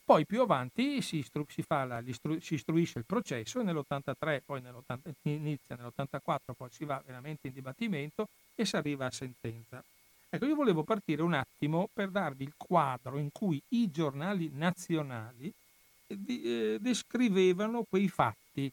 poi 0.03 0.25
più 0.25 0.41
avanti 0.41 1.03
si, 1.03 1.17
istru- 1.17 1.51
si, 1.51 1.63
la, 1.67 2.01
si 2.39 2.55
istruisce 2.55 2.97
il 2.97 3.05
processo 3.05 3.59
e 3.59 3.63
nell'83, 3.63 4.41
poi 4.43 4.59
nell'80, 4.61 5.11
inizia 5.21 5.75
nell'84, 5.75 6.55
poi 6.57 6.69
si 6.71 6.83
va 6.83 6.99
veramente 7.05 7.49
in 7.49 7.53
dibattimento 7.53 8.25
e 8.55 8.65
si 8.65 8.75
arriva 8.75 9.05
a 9.05 9.11
sentenza. 9.11 9.83
Ecco, 10.31 10.47
io 10.47 10.55
volevo 10.55 10.83
partire 10.83 11.21
un 11.21 11.35
attimo 11.35 11.89
per 11.93 12.09
darvi 12.09 12.43
il 12.43 12.55
quadro 12.57 13.19
in 13.19 13.29
cui 13.31 13.61
i 13.69 13.91
giornali 13.91 14.49
nazionali 14.51 15.53
eh, 16.07 16.17
eh 16.27 16.77
descrivevano 16.79 17.83
quei 17.87 18.07
fatti. 18.07 18.71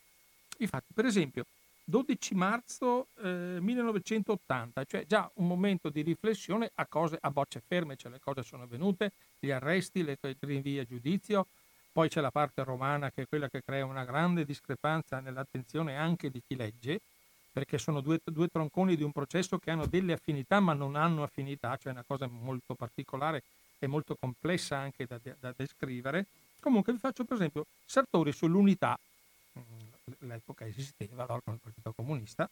I 0.59 0.67
fatti, 0.67 0.95
per 0.95 1.05
esempio, 1.05 1.45
12 1.89 2.35
marzo 2.35 3.07
eh, 3.23 3.59
1980, 3.61 4.85
cioè 4.87 5.07
già 5.07 5.31
un 5.35 5.47
momento 5.47 5.89
di 5.89 6.03
riflessione 6.03 6.73
a 6.75 6.87
cose 6.87 7.17
a 7.21 7.31
bocce 7.31 7.63
ferme, 7.65 7.95
cioè 7.95 8.11
le 8.11 8.19
cose 8.19 8.43
sono 8.43 8.65
avvenute, 8.65 9.13
gli 9.39 9.53
arresti, 9.53 10.03
le 10.03 10.19
rinvii 10.41 10.81
a 10.81 10.85
giudizio, 10.85 11.47
poi 11.93 12.09
c'è 12.09 12.21
la 12.21 12.33
parte 12.33 12.65
romana 12.65 13.13
che 13.13 13.23
è 13.23 13.29
quella 13.29 13.49
che 13.49 13.63
crea 13.65 13.85
una 13.85 14.05
grande 14.05 14.45
discrepanza 14.45 15.21
nell'attenzione 15.21 15.97
anche 15.97 16.29
di 16.29 16.43
chi 16.45 16.57
legge, 16.57 17.01
perché 17.53 17.79
sono 17.79 18.01
due, 18.01 18.21
due 18.25 18.49
tronconi 18.49 18.97
di 18.97 19.05
un 19.05 19.13
processo 19.13 19.57
che 19.59 19.71
hanno 19.71 19.87
delle 19.87 20.13
affinità 20.13 20.59
ma 20.59 20.73
non 20.73 20.97
hanno 20.97 21.23
affinità, 21.23 21.77
cioè 21.77 21.93
una 21.93 22.05
cosa 22.05 22.27
molto 22.27 22.75
particolare 22.75 23.45
e 23.79 23.87
molto 23.87 24.17
complessa 24.19 24.77
anche 24.77 25.07
da, 25.07 25.19
da 25.39 25.55
descrivere. 25.57 26.27
Comunque 26.61 26.93
vi 26.93 26.99
faccio 26.99 27.25
per 27.25 27.37
esempio 27.37 27.65
Sartori 27.87 28.33
sull'unità, 28.33 28.99
l'epoca 30.21 30.67
esisteva, 30.67 31.27
l'organo 31.27 31.59
del 31.59 31.61
Partito 31.61 31.93
Comunista, 31.93 32.49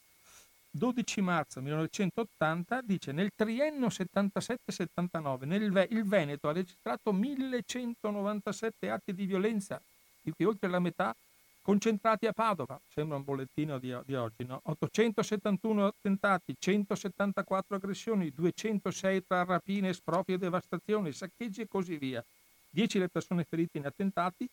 12 0.71 1.21
marzo 1.21 1.61
1980 1.61 2.81
dice 2.83 3.13
nel 3.13 3.31
triennio 3.35 3.87
77-79 3.87 5.45
nel 5.45 5.87
il 5.91 6.05
Veneto 6.05 6.49
ha 6.49 6.53
registrato 6.53 7.13
1197 7.13 8.91
atti 8.91 9.15
di 9.15 9.25
violenza, 9.25 9.81
di 10.21 10.33
cui 10.33 10.45
oltre 10.45 10.69
la 10.69 10.81
metà 10.81 11.15
concentrati 11.63 12.27
a 12.27 12.33
Padova, 12.33 12.79
sembra 12.89 13.17
un 13.17 13.25
bollettino 13.25 13.79
di, 13.79 13.97
di 14.05 14.15
oggi, 14.15 14.45
no? 14.45 14.61
871 14.65 15.87
attentati, 15.87 16.55
174 16.59 17.77
aggressioni, 17.77 18.31
206 18.31 19.27
tra 19.27 19.45
rapine, 19.45 19.89
espropri 19.91 20.35
e 20.35 20.39
devastazioni, 20.39 21.13
saccheggi 21.13 21.63
e 21.63 21.69
così 21.69 21.97
via. 21.97 22.23
10 22.69 22.99
le 22.99 23.09
persone 23.09 23.45
ferite 23.45 23.79
in 23.79 23.87
attentati, 23.87 24.47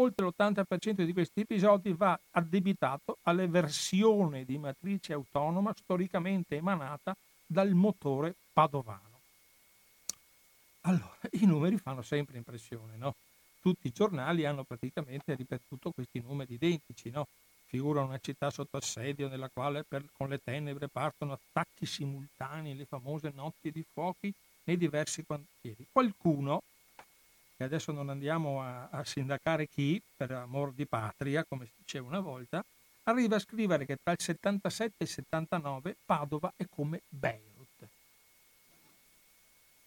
oltre 0.00 0.26
l'80% 0.26 1.04
di 1.04 1.12
questi 1.12 1.40
episodi 1.40 1.92
va 1.92 2.18
addebitato 2.32 3.18
all'eversione 3.22 4.44
di 4.44 4.58
matrice 4.58 5.12
autonoma 5.12 5.72
storicamente 5.76 6.56
emanata 6.56 7.16
dal 7.46 7.70
motore 7.72 8.34
padovano. 8.52 9.20
Allora, 10.82 11.18
i 11.32 11.44
numeri 11.44 11.76
fanno 11.78 12.02
sempre 12.02 12.38
impressione, 12.38 12.96
no? 12.96 13.14
Tutti 13.60 13.88
i 13.88 13.92
giornali 13.92 14.44
hanno 14.44 14.64
praticamente 14.64 15.34
ripetuto 15.34 15.90
questi 15.90 16.20
numeri 16.20 16.54
identici, 16.54 17.10
no? 17.10 17.26
Figura 17.66 18.02
una 18.02 18.18
città 18.18 18.50
sotto 18.50 18.78
assedio 18.78 19.28
nella 19.28 19.50
quale 19.52 19.84
per, 19.84 20.02
con 20.16 20.30
le 20.30 20.40
tenebre 20.42 20.88
partono 20.88 21.32
attacchi 21.34 21.84
simultanei, 21.84 22.74
le 22.74 22.86
famose 22.86 23.30
notti 23.34 23.70
di 23.70 23.84
fuochi 23.92 24.32
nei 24.64 24.78
diversi 24.78 25.24
quartieri. 25.24 25.86
Qualcuno, 25.92 26.62
e 27.60 27.64
adesso 27.64 27.90
non 27.90 28.08
andiamo 28.08 28.62
a, 28.62 28.88
a 28.88 29.04
sindacare 29.04 29.66
chi, 29.66 30.00
per 30.16 30.30
amor 30.30 30.72
di 30.72 30.86
patria, 30.86 31.44
come 31.44 31.66
si 31.66 31.72
diceva 31.76 32.06
una 32.06 32.20
volta, 32.20 32.64
arriva 33.02 33.34
a 33.36 33.40
scrivere 33.40 33.84
che 33.84 33.98
tra 34.00 34.12
il 34.12 34.20
77 34.20 34.94
e 34.96 35.04
il 35.04 35.10
79 35.10 35.96
Padova 36.06 36.52
è 36.56 36.66
come 36.70 37.02
Beirut. 37.08 37.88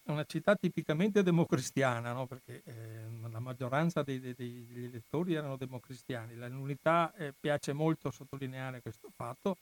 È 0.04 0.10
una 0.10 0.26
città 0.26 0.54
tipicamente 0.54 1.22
democristiana, 1.22 2.12
no? 2.12 2.26
perché 2.26 2.60
eh, 2.64 3.30
la 3.30 3.38
maggioranza 3.38 4.02
dei, 4.02 4.20
dei, 4.20 4.34
degli 4.34 4.84
elettori 4.84 5.32
erano 5.32 5.56
democristiani. 5.56 6.34
L'unità 6.34 7.14
eh, 7.16 7.32
piace 7.38 7.72
molto 7.72 8.10
sottolineare 8.10 8.82
questo 8.82 9.10
fatto. 9.16 9.56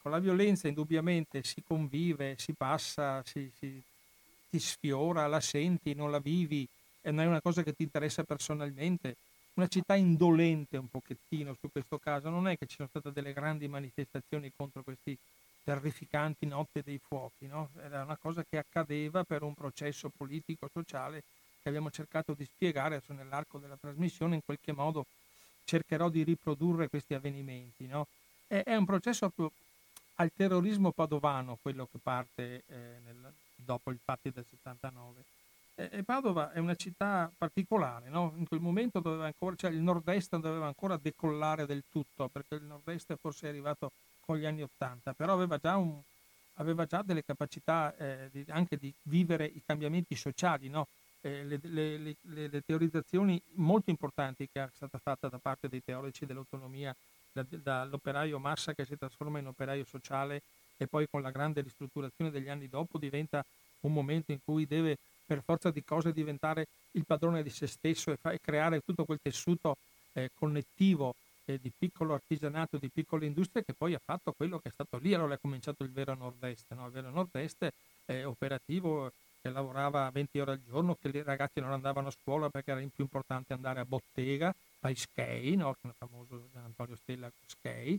Con 0.00 0.10
la 0.10 0.20
violenza 0.20 0.68
indubbiamente 0.68 1.42
si 1.42 1.62
convive, 1.62 2.36
si 2.38 2.54
passa, 2.54 3.22
si, 3.26 3.50
si, 3.58 3.82
ti 4.48 4.58
sfiora, 4.58 5.26
la 5.26 5.40
senti, 5.40 5.94
non 5.94 6.10
la 6.10 6.20
vivi, 6.20 6.66
e 7.06 7.12
non 7.12 7.24
è 7.24 7.26
una 7.28 7.40
cosa 7.40 7.62
che 7.62 7.72
ti 7.72 7.84
interessa 7.84 8.24
personalmente. 8.24 9.14
Una 9.54 9.68
città 9.68 9.94
indolente 9.94 10.76
un 10.76 10.88
pochettino 10.88 11.54
su 11.60 11.70
questo 11.70 11.98
caso, 11.98 12.28
non 12.30 12.48
è 12.48 12.58
che 12.58 12.66
ci 12.66 12.74
sono 12.74 12.88
state 12.88 13.12
delle 13.12 13.32
grandi 13.32 13.68
manifestazioni 13.68 14.52
contro 14.54 14.82
questi 14.82 15.16
terrificanti 15.62 16.46
notte 16.46 16.82
dei 16.84 16.98
fuochi, 16.98 17.46
no? 17.46 17.70
era 17.82 18.02
una 18.02 18.16
cosa 18.16 18.44
che 18.48 18.58
accadeva 18.58 19.24
per 19.24 19.42
un 19.42 19.54
processo 19.54 20.10
politico-sociale 20.16 21.22
che 21.62 21.68
abbiamo 21.68 21.90
cercato 21.90 22.34
di 22.34 22.44
spiegare 22.44 22.96
adesso 22.96 23.12
nell'arco 23.12 23.58
della 23.58 23.76
trasmissione, 23.80 24.34
in 24.36 24.44
qualche 24.44 24.72
modo 24.72 25.06
cercherò 25.64 26.08
di 26.08 26.22
riprodurre 26.22 26.88
questi 26.88 27.14
avvenimenti. 27.14 27.86
No? 27.86 28.06
È, 28.46 28.62
è, 28.64 28.74
un 28.76 28.84
processo 28.84 29.32
al 30.16 30.30
terrorismo 30.36 30.90
padovano 30.90 31.56
quello 31.62 31.88
che 31.90 31.98
parte 32.02 32.62
eh, 32.66 33.00
nel, 33.04 33.32
dopo 33.54 33.90
i 33.90 33.98
fatti 34.04 34.30
del 34.30 34.44
79 34.48 35.34
e 35.76 36.02
Padova 36.04 36.52
è 36.52 36.58
una 36.58 36.74
città 36.74 37.30
particolare, 37.36 38.08
no? 38.08 38.32
in 38.36 38.48
quel 38.48 38.60
momento 38.60 39.00
doveva 39.00 39.26
ancora, 39.26 39.54
cioè 39.56 39.70
il 39.70 39.80
nord-est 39.80 40.36
doveva 40.38 40.66
ancora 40.66 40.96
decollare 40.96 41.66
del 41.66 41.84
tutto, 41.90 42.28
perché 42.28 42.54
il 42.54 42.64
nord-est 42.64 43.14
forse 43.16 43.46
è 43.46 43.50
arrivato 43.50 43.92
con 44.20 44.38
gli 44.38 44.46
anni 44.46 44.62
Ottanta, 44.62 45.12
però 45.12 45.34
aveva 45.34 45.58
già, 45.58 45.76
un, 45.76 46.00
aveva 46.54 46.86
già 46.86 47.02
delle 47.02 47.22
capacità 47.22 47.94
eh, 47.96 48.30
di, 48.32 48.44
anche 48.48 48.78
di 48.78 48.92
vivere 49.02 49.44
i 49.44 49.62
cambiamenti 49.66 50.14
sociali, 50.16 50.70
no? 50.70 50.86
eh, 51.20 51.44
le, 51.44 51.60
le, 51.62 51.98
le, 51.98 52.16
le, 52.22 52.62
teorizzazioni 52.64 53.40
molto 53.56 53.90
importanti 53.90 54.48
che 54.50 54.62
è 54.62 54.68
stata 54.72 54.98
fatta 54.98 55.28
da 55.28 55.38
parte 55.38 55.68
dei 55.68 55.82
teorici 55.84 56.24
dell'autonomia, 56.24 56.96
da, 57.32 57.44
dall'operaio 57.50 58.38
massa 58.38 58.72
che 58.72 58.86
si 58.86 58.96
trasforma 58.96 59.40
in 59.40 59.46
operaio 59.46 59.84
sociale 59.84 60.40
e 60.78 60.86
poi 60.86 61.06
con 61.08 61.20
la 61.20 61.30
grande 61.30 61.60
ristrutturazione 61.60 62.30
degli 62.30 62.48
anni 62.48 62.68
dopo 62.68 62.96
diventa 62.96 63.44
un 63.80 63.92
momento 63.92 64.32
in 64.32 64.38
cui 64.42 64.66
deve 64.66 64.96
per 65.26 65.42
forza 65.44 65.70
di 65.70 65.82
cose 65.84 66.12
diventare 66.12 66.68
il 66.92 67.04
padrone 67.04 67.42
di 67.42 67.50
se 67.50 67.66
stesso 67.66 68.12
e, 68.12 68.16
fa- 68.16 68.32
e 68.32 68.40
creare 68.40 68.80
tutto 68.80 69.04
quel 69.04 69.18
tessuto 69.20 69.76
eh, 70.12 70.30
connettivo 70.34 71.14
eh, 71.46 71.58
di 71.60 71.72
piccolo 71.76 72.14
artigianato, 72.14 72.78
di 72.78 72.88
piccole 72.88 73.26
industrie 73.26 73.64
che 73.64 73.72
poi 73.72 73.94
ha 73.94 74.00
fatto 74.02 74.32
quello 74.32 74.58
che 74.58 74.68
è 74.68 74.72
stato 74.72 74.98
lì. 74.98 75.14
Allora 75.14 75.34
è 75.34 75.38
cominciato 75.40 75.82
il 75.82 75.90
vero 75.90 76.14
nord-est. 76.14 76.72
No? 76.74 76.86
Il 76.86 76.92
vero 76.92 77.10
nord-est 77.10 77.72
è 78.04 78.24
operativo, 78.24 79.10
che 79.40 79.50
lavorava 79.50 80.10
20 80.10 80.40
ore 80.40 80.52
al 80.52 80.60
giorno, 80.68 80.96
che 81.00 81.08
i 81.08 81.22
ragazzi 81.22 81.60
non 81.60 81.72
andavano 81.72 82.08
a 82.08 82.12
scuola 82.12 82.50
perché 82.50 82.72
era 82.72 82.80
più 82.80 83.04
importante 83.04 83.52
andare 83.52 83.80
a 83.80 83.84
bottega, 83.84 84.54
ai 84.80 84.94
Skei, 84.94 85.54
no? 85.56 85.76
il 85.82 85.94
famoso 85.96 86.48
Antonio 86.54 86.96
Stella 86.96 87.30
Skei, 87.46 87.98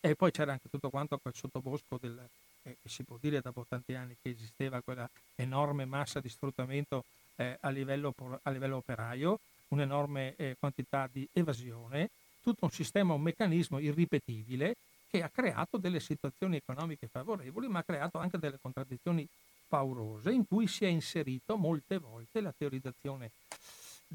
e 0.00 0.14
poi 0.14 0.30
c'era 0.30 0.52
anche 0.52 0.68
tutto 0.68 0.90
quanto 0.90 1.18
quel 1.18 1.34
sottobosco 1.34 1.98
del, 2.00 2.28
eh, 2.62 2.76
si 2.84 3.02
può 3.02 3.16
dire 3.20 3.40
dopo 3.40 3.64
tanti 3.68 3.94
anni 3.94 4.16
che 4.20 4.30
esisteva 4.30 4.80
quella 4.80 5.08
enorme 5.36 5.84
massa 5.84 6.20
di 6.20 6.28
sfruttamento 6.28 7.04
eh, 7.36 7.56
a, 7.60 7.68
livello, 7.70 8.14
a, 8.42 8.50
livello, 8.50 8.76
operaio, 8.76 9.38
un'enorme 9.68 10.34
eh, 10.36 10.56
quantità 10.58 11.08
di 11.10 11.28
evasione, 11.32 12.10
tutto 12.42 12.64
un 12.64 12.70
sistema, 12.70 13.14
un 13.14 13.22
meccanismo 13.22 13.78
irripetibile 13.78 14.76
che 15.10 15.22
ha 15.22 15.28
creato 15.28 15.78
delle 15.78 16.00
situazioni 16.00 16.56
economiche 16.56 17.06
favorevoli, 17.06 17.68
ma 17.68 17.80
ha 17.80 17.84
creato 17.84 18.18
anche 18.18 18.38
delle 18.38 18.58
contraddizioni 18.60 19.26
paurose 19.66 20.30
in 20.30 20.46
cui 20.46 20.66
si 20.66 20.84
è 20.84 20.88
inserito 20.88 21.56
molte 21.56 21.98
volte 21.98 22.40
la 22.40 22.52
teorizzazione 22.56 23.30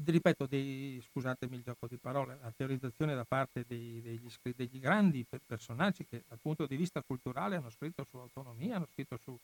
ripeto, 0.02 0.46
dei, 0.46 1.02
scusatemi 1.10 1.56
il 1.56 1.62
gioco 1.62 1.86
di 1.86 1.96
parole, 1.96 2.38
la 2.40 2.52
teorizzazione 2.56 3.14
da 3.14 3.24
parte 3.24 3.64
dei, 3.66 4.00
degli, 4.02 4.28
degli, 4.56 4.80
grandi 4.80 5.24
personaggi 5.46 6.04
che 6.04 6.22
dal 6.28 6.38
punto 6.40 6.66
di 6.66 6.76
vista 6.76 7.02
culturale 7.02 7.56
hanno 7.56 7.70
scritto 7.70 8.04
sull'autonomia, 8.10 8.76
hanno 8.76 8.88
scritto 8.92 9.18
su, 9.22 9.38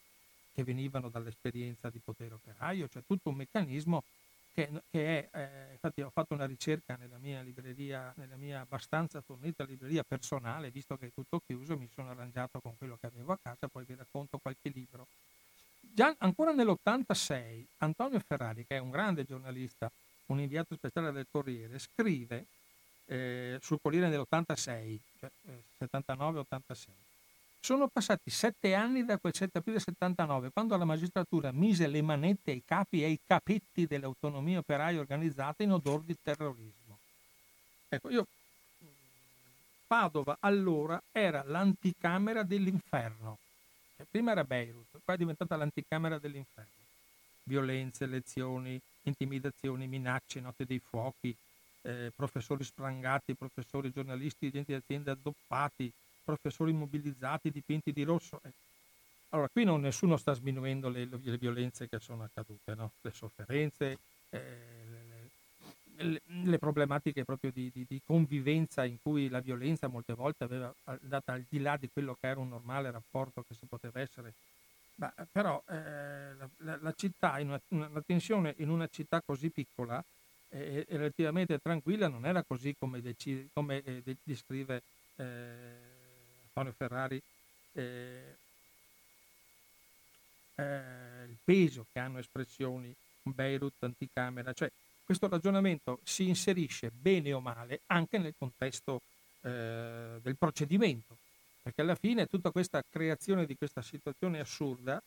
che 0.53 0.65
venivano 0.65 1.09
dall'esperienza 1.09 1.89
di 1.89 2.01
potere 2.03 2.35
operaio, 2.35 2.89
cioè 2.89 3.03
tutto 3.07 3.31
un 3.31 3.37
meccanismo 3.37 4.03
che, 4.53 4.69
che 4.91 5.31
è, 5.31 5.39
eh, 5.39 5.73
infatti 5.73 6.03
ho 6.03 6.11
fatto 6.11 6.35
una 6.35 6.47
ricerca 6.47 6.97
nella 6.97 7.19
mia 7.19 7.41
libreria, 7.41 8.13
nella 8.17 8.37
mia 8.37 8.61
abbastanza 8.61 9.21
fornita 9.21 9.65
libreria 9.65 10.03
personale, 10.03 10.71
visto 10.71 10.97
che 10.97 11.07
è 11.07 11.11
tutto 11.15 11.41
chiuso, 11.47 11.79
mi 11.79 11.89
sono 11.95 12.11
arrangiato 12.11 12.61
con 12.61 12.77
quello 12.77 12.97
che 13.01 13.07
avevo 13.07 13.33
a 13.33 13.39
casa, 13.41 13.69
poi 13.69 13.85
vi 13.85 13.95
racconto 13.95 14.39
qualche 14.39 14.71
libro. 14.75 15.07
Già 15.81 16.15
ancora 16.19 16.53
nell'86 16.53 17.65
Antonio 17.79 18.21
Ferrari, 18.21 18.67
che 18.67 18.77
è 18.77 18.79
un 18.79 18.91
grande 18.91 19.25
giornalista, 19.25 19.91
un 20.33 20.41
inviato 20.41 20.75
speciale 20.75 21.13
del 21.13 21.27
Corriere, 21.31 21.79
scrive 21.79 22.47
eh, 23.07 23.59
sul 23.61 23.79
Corriere 23.81 24.09
nell'86, 24.09 24.99
cioè 25.19 25.31
eh, 25.49 25.65
79-86. 25.85 26.89
Sono 27.63 27.89
passati 27.89 28.31
sette 28.31 28.75
anni 28.75 29.05
da 29.05 29.19
quel 29.19 29.35
7 29.35 29.59
aprile 29.59 29.81
79, 29.81 30.51
quando 30.51 30.77
la 30.77 30.85
magistratura 30.85 31.53
mise 31.53 31.87
le 31.87 32.01
manette 32.01 32.53
ai 32.53 32.63
capi 32.65 33.03
e 33.03 33.05
ai 33.05 33.21
capetti 33.27 33.87
delle 33.87 34.07
autonomie 34.07 34.57
operaie 34.57 34.99
organizzate 34.99 35.65
in 35.65 35.73
odor 35.73 36.03
di 36.03 36.17
terrorismo. 36.23 36.99
Ecco, 37.89 38.09
io 38.09 38.27
Padova 39.91 40.37
allora 40.39 41.03
era 41.11 41.43
l'anticamera 41.45 42.45
dell'inferno. 42.45 43.39
Cioè, 43.97 44.07
prima 44.09 44.31
era 44.31 44.45
Beirut, 44.45 45.01
poi 45.05 45.17
è 45.17 45.19
diventata 45.19 45.57
l'anticamera 45.57 46.17
dell'inferno. 46.21 46.71
Violenze, 47.43 48.07
lezioni, 48.07 48.81
intimidazioni, 49.03 49.87
minacce, 49.87 50.41
notte 50.41 50.65
dei 50.67 50.79
fuochi, 50.79 51.35
eh, 51.83 52.13
professori 52.15 52.65
sprangati, 52.65 53.35
professori 53.35 53.91
giornalisti, 53.91 54.47
agenti 54.47 54.73
di 54.73 54.79
azienda 54.79 55.13
addoppati, 55.13 55.91
professori 56.23 56.73
mobilizzati, 56.73 57.51
dipinti 57.51 57.93
di 57.93 58.03
rosso. 58.03 58.41
Eh. 58.45 58.51
Allora, 59.31 59.49
qui 59.49 59.65
non, 59.65 59.81
nessuno 59.81 60.17
sta 60.17 60.33
sminuendo 60.33 60.89
le, 60.89 61.07
le, 61.07 61.39
violenze 61.39 61.89
che 61.89 62.01
sono 62.01 62.25
accadute, 62.25 62.75
no? 62.75 62.93
le 63.01 63.13
sofferenze, 63.13 63.99
eh, 64.31 64.41
le, 65.97 66.21
le, 66.27 66.59
problematiche 66.59 67.25
proprio 67.25 67.51
di, 67.53 67.71
di, 67.73 67.85
di, 67.89 68.01
convivenza 68.05 68.85
in 68.85 68.97
cui 69.01 69.29
la 69.29 69.41
violenza 69.41 69.87
molte 69.87 70.15
volte 70.15 70.45
aveva 70.45 70.75
andata 70.85 71.33
al 71.33 71.45
di 71.49 71.61
là 71.61 71.77
di 71.77 71.89
quello 71.93 72.17
che 72.19 72.27
era 72.27 72.41
un 72.41 72.49
normale 72.49 72.91
rapporto 72.91 73.45
che 73.47 73.55
si 73.55 73.67
poteva 73.67 74.01
essere 74.01 74.35
Beh, 75.01 75.13
però 75.33 75.63
eh, 75.67 76.35
la, 76.59 76.79
la, 76.83 76.93
città, 76.95 77.39
una, 77.41 77.59
una, 77.69 78.03
tensione 78.05 78.55
in 78.59 78.69
una 78.69 78.87
città 78.87 79.23
così 79.23 79.49
piccola 79.49 80.05
e, 80.51 80.85
e 80.87 80.97
relativamente 80.99 81.59
tranquilla 81.59 82.07
non 82.07 82.27
era 82.27 82.43
così 82.43 82.77
come, 82.79 83.01
decide, 83.01 83.49
come 83.55 83.83
eh, 83.83 84.17
descrive 84.23 84.83
eh, 85.17 85.25
Antonio 86.49 86.75
Ferrari 86.77 87.23
eh, 87.73 88.37
eh, 90.57 91.25
il 91.29 91.37
peso 91.43 91.87
che 91.91 91.99
hanno 91.99 92.19
espressioni 92.19 92.95
Beirut, 93.23 93.83
anticamera, 93.83 94.53
cioè 94.53 94.71
questo 95.03 95.29
ragionamento 95.29 96.01
si 96.03 96.29
inserisce 96.29 96.91
bene 96.91 97.33
o 97.33 97.41
male 97.41 97.81
anche 97.87 98.19
nel 98.19 98.35
contesto 98.37 99.01
eh, 99.41 100.19
del 100.21 100.37
procedimento 100.37 101.17
perché 101.71 101.83
alla 101.83 101.95
fine 101.95 102.27
tutta 102.27 102.51
questa 102.51 102.83
creazione 102.89 103.47
di 103.47 103.57
questa 103.57 103.81
situazione 103.81 104.41
assurda 104.41 105.01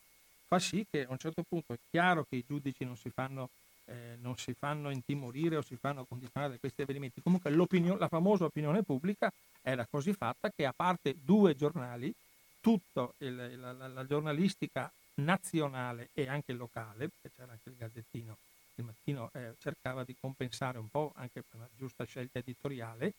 fa 0.46 0.58
sì 0.58 0.86
che 0.90 1.04
a 1.04 1.10
un 1.10 1.18
certo 1.18 1.42
punto 1.46 1.74
è 1.74 1.78
chiaro 1.90 2.24
che 2.26 2.36
i 2.36 2.44
giudici 2.46 2.84
non 2.86 2.96
si 2.96 3.10
fanno, 3.10 3.50
eh, 3.84 4.16
non 4.22 4.38
si 4.38 4.54
fanno 4.54 4.88
intimorire 4.88 5.56
o 5.56 5.62
si 5.62 5.76
fanno 5.76 6.06
condizionare 6.06 6.52
da 6.52 6.58
questi 6.58 6.80
avvenimenti. 6.80 7.20
Comunque 7.20 7.50
la 7.50 8.08
famosa 8.08 8.46
opinione 8.46 8.82
pubblica 8.82 9.30
era 9.60 9.86
così 9.90 10.14
fatta 10.14 10.50
che 10.50 10.64
a 10.64 10.72
parte 10.74 11.14
due 11.22 11.54
giornali, 11.54 12.14
tutta 12.62 13.12
la, 13.18 13.72
la, 13.72 13.88
la 13.88 14.06
giornalistica 14.06 14.90
nazionale 15.16 16.08
e 16.14 16.28
anche 16.28 16.54
locale, 16.54 17.08
perché 17.08 17.30
c'era 17.36 17.52
anche 17.52 17.68
il 17.68 17.76
Gazzettino, 17.76 18.36
il 18.76 18.84
mattino 18.84 19.30
eh, 19.34 19.52
cercava 19.58 20.02
di 20.02 20.16
compensare 20.18 20.78
un 20.78 20.88
po' 20.88 21.12
anche 21.16 21.42
per 21.42 21.60
una 21.60 21.68
giusta 21.76 22.04
scelta 22.04 22.38
editoriale, 22.38 23.12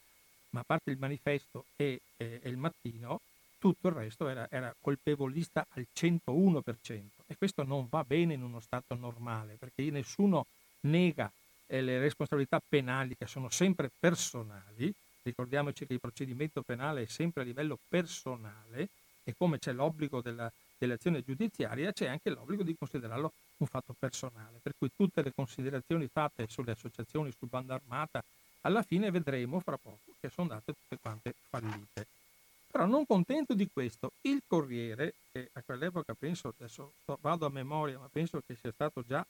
ma 0.49 0.61
a 0.61 0.63
parte 0.63 0.89
il 0.89 0.97
manifesto 0.97 1.65
e, 1.75 2.01
e, 2.17 2.39
e 2.41 2.49
il 2.49 2.57
mattino, 2.57 3.21
tutto 3.65 3.87
il 3.87 3.95
resto 3.95 4.27
era, 4.27 4.45
era, 4.51 4.75
colpevolista 4.79 5.65
al 5.71 5.87
101% 5.91 7.01
e 7.25 7.35
questo 7.35 7.63
non 7.63 7.87
va 7.89 8.03
bene 8.03 8.35
in 8.35 8.43
uno 8.43 8.59
Stato 8.59 8.93
normale 8.93 9.55
perché 9.57 9.89
nessuno 9.89 10.45
nega 10.81 11.31
eh, 11.65 11.81
le 11.81 11.97
responsabilità 11.97 12.61
penali 12.61 13.17
che 13.17 13.25
sono 13.25 13.49
sempre 13.49 13.89
personali, 13.99 14.93
ricordiamoci 15.23 15.87
che 15.87 15.93
il 15.93 15.99
procedimento 15.99 16.61
penale 16.61 17.01
è 17.01 17.05
sempre 17.07 17.41
a 17.41 17.45
livello 17.45 17.79
personale 17.89 18.89
e 19.23 19.33
come 19.35 19.57
c'è 19.57 19.71
l'obbligo 19.71 20.21
della, 20.21 20.51
dell'azione 20.77 21.23
giudiziaria 21.23 21.91
c'è 21.91 22.05
anche 22.05 22.29
l'obbligo 22.29 22.61
di 22.61 22.75
considerarlo 22.77 23.31
un 23.57 23.65
fatto 23.65 23.95
personale, 23.97 24.59
per 24.61 24.73
cui 24.77 24.91
tutte 24.95 25.23
le 25.23 25.31
considerazioni 25.33 26.07
fatte 26.07 26.45
sulle 26.47 26.73
associazioni, 26.73 27.33
sul 27.35 27.47
bando 27.47 27.73
armata, 27.73 28.23
alla 28.61 28.83
fine 28.83 29.09
vedremo 29.09 29.59
fra 29.59 29.77
poco 29.77 30.13
che 30.19 30.29
sono 30.29 30.51
andate 30.51 30.71
tutte 30.73 31.01
quante 31.01 31.33
fallite. 31.49 32.24
Però 32.75 32.87
non 32.87 33.05
contento 33.05 33.53
di 33.53 33.69
questo, 33.71 34.11
il 34.23 34.41
Corriere, 34.45 35.13
che 35.31 35.47
a 35.53 35.61
quell'epoca 35.65 36.13
penso, 36.13 36.49
adesso 36.49 36.95
vado 37.21 37.45
a 37.45 37.49
memoria, 37.49 37.97
ma 37.97 38.09
penso 38.11 38.41
che 38.45 38.57
sia 38.59 38.73
stato 38.73 39.01
già 39.07 39.25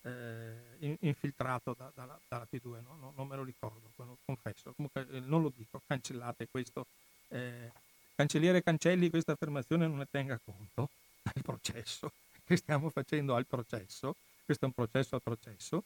eh, 0.00 0.96
infiltrato 1.00 1.74
da, 1.76 1.92
da, 1.94 2.18
dalla 2.26 2.46
P2, 2.50 2.80
no? 2.80 2.96
no, 2.98 3.12
non 3.14 3.26
me 3.28 3.36
lo 3.36 3.44
ricordo, 3.44 3.90
confesso, 4.24 4.72
comunque 4.74 5.06
eh, 5.10 5.20
non 5.20 5.42
lo 5.42 5.52
dico, 5.54 5.82
cancellate 5.86 6.48
questo. 6.50 6.86
Eh, 7.28 7.70
cancelliere 8.14 8.62
Cancelli 8.62 9.10
questa 9.10 9.32
affermazione 9.32 9.86
non 9.86 9.98
ne 9.98 10.06
tenga 10.10 10.40
conto 10.42 10.88
al 11.34 11.42
processo 11.42 12.10
che 12.46 12.56
stiamo 12.56 12.88
facendo 12.88 13.34
al 13.34 13.44
processo, 13.44 14.16
questo 14.46 14.64
è 14.64 14.68
un 14.68 14.72
processo 14.72 15.16
a 15.16 15.20
processo, 15.20 15.84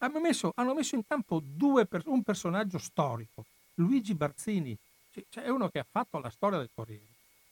hanno 0.00 0.20
messo, 0.20 0.52
hanno 0.56 0.74
messo 0.74 0.96
in 0.96 1.06
campo 1.06 1.40
due, 1.42 1.88
un 2.04 2.22
personaggio 2.22 2.76
storico, 2.76 3.46
Luigi 3.76 4.12
Barzini, 4.12 4.76
cioè 5.28 5.44
è 5.44 5.50
uno 5.50 5.68
che 5.68 5.78
ha 5.78 5.86
fatto 5.88 6.18
la 6.18 6.30
storia 6.30 6.58
del 6.58 6.70
Corriere. 6.74 7.04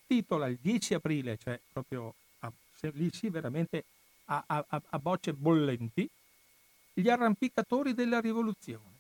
Titola 0.06 0.48
il 0.48 0.58
10 0.60 0.94
aprile, 0.94 1.36
cioè 1.36 1.58
proprio 1.72 2.14
a, 2.40 2.52
lì 2.92 3.10
sì 3.12 3.28
veramente 3.28 3.84
a, 4.26 4.42
a, 4.46 4.64
a 4.68 4.98
bocce 4.98 5.32
bollenti, 5.32 6.08
gli 6.92 7.08
arrampicatori 7.08 7.94
della 7.94 8.20
rivoluzione. 8.20 8.98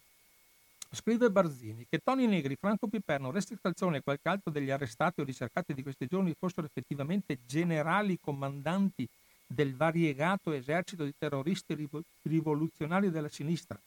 Scrive 0.92 1.30
Barzini 1.30 1.86
che 1.88 2.00
Toni 2.02 2.26
Negri, 2.26 2.56
Franco 2.56 2.88
Piperno, 2.88 3.30
Resti 3.30 3.56
Calzone 3.60 3.98
e 3.98 4.02
qualche 4.02 4.28
altro 4.28 4.50
degli 4.50 4.70
arrestati 4.70 5.20
o 5.20 5.24
ricercati 5.24 5.72
di 5.72 5.82
questi 5.82 6.06
giorni 6.06 6.34
fossero 6.36 6.66
effettivamente 6.66 7.38
generali 7.46 8.18
comandanti 8.20 9.06
del 9.46 9.74
variegato 9.74 10.52
esercito 10.52 11.04
di 11.04 11.14
terroristi 11.16 11.88
rivoluzionari 12.22 13.10
della 13.10 13.28
sinistra 13.28 13.78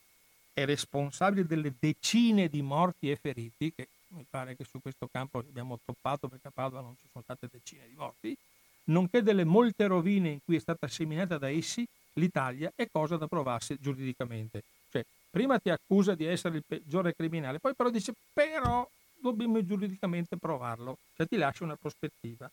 e 0.54 0.64
responsabili 0.64 1.46
delle 1.46 1.74
decine 1.78 2.48
di 2.48 2.62
morti 2.62 3.10
e 3.10 3.16
feriti, 3.16 3.72
che 3.74 3.88
mi 4.14 4.24
pare 4.28 4.56
che 4.56 4.64
su 4.64 4.80
questo 4.80 5.08
campo 5.10 5.38
abbiamo 5.38 5.78
toppato 5.84 6.28
perché 6.28 6.48
a 6.48 6.52
Padova 6.52 6.80
non 6.80 6.96
ci 6.96 7.06
sono 7.10 7.24
state 7.24 7.48
decine 7.50 7.86
di 7.88 7.94
morti, 7.94 8.36
nonché 8.84 9.22
delle 9.22 9.44
molte 9.44 9.86
rovine 9.86 10.30
in 10.30 10.38
cui 10.44 10.56
è 10.56 10.60
stata 10.60 10.88
seminata 10.88 11.38
da 11.38 11.48
essi, 11.48 11.86
l'Italia 12.14 12.72
è 12.74 12.88
cosa 12.90 13.16
da 13.16 13.26
provarsi 13.26 13.76
giuridicamente. 13.80 14.62
Cioè, 14.90 15.04
prima 15.30 15.58
ti 15.58 15.70
accusa 15.70 16.14
di 16.14 16.24
essere 16.24 16.56
il 16.56 16.64
peggiore 16.66 17.14
criminale, 17.14 17.58
poi 17.58 17.74
però 17.74 17.90
dice 17.90 18.14
però 18.32 18.88
dobbiamo 19.20 19.64
giuridicamente 19.64 20.36
provarlo, 20.36 20.98
cioè 21.16 21.26
ti 21.26 21.36
lascia 21.36 21.64
una 21.64 21.76
prospettiva. 21.76 22.50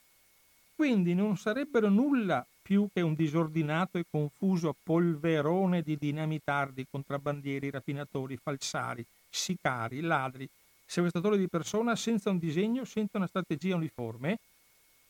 Quindi 0.76 1.14
non 1.14 1.38
sarebbero 1.38 1.90
nulla 1.90 2.46
più 2.62 2.88
che 2.92 3.02
un 3.02 3.14
disordinato 3.14 3.98
e 3.98 4.06
confuso 4.10 4.76
polverone 4.84 5.82
di 5.84 5.98
dinamitardi, 5.98 6.88
contrabbandieri, 6.90 7.70
rapinatori, 7.70 8.38
falsari, 8.38 9.06
sicari, 9.30 10.02
ladri, 10.02 10.48
sequestratori 10.92 11.38
di 11.38 11.48
persona 11.48 11.96
senza 11.96 12.30
un 12.32 12.38
disegno, 12.38 12.84
senza 12.84 13.18
una 13.18 13.28
strategia 13.28 13.78
uniforme, 13.78 14.40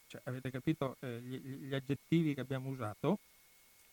cioè, 0.05 0.21
avete 0.25 0.51
capito 0.51 0.95
eh, 0.99 1.19
gli, 1.21 1.37
gli 1.37 1.73
aggettivi 1.73 2.35
che 2.35 2.41
abbiamo 2.41 2.69
usato, 2.69 3.17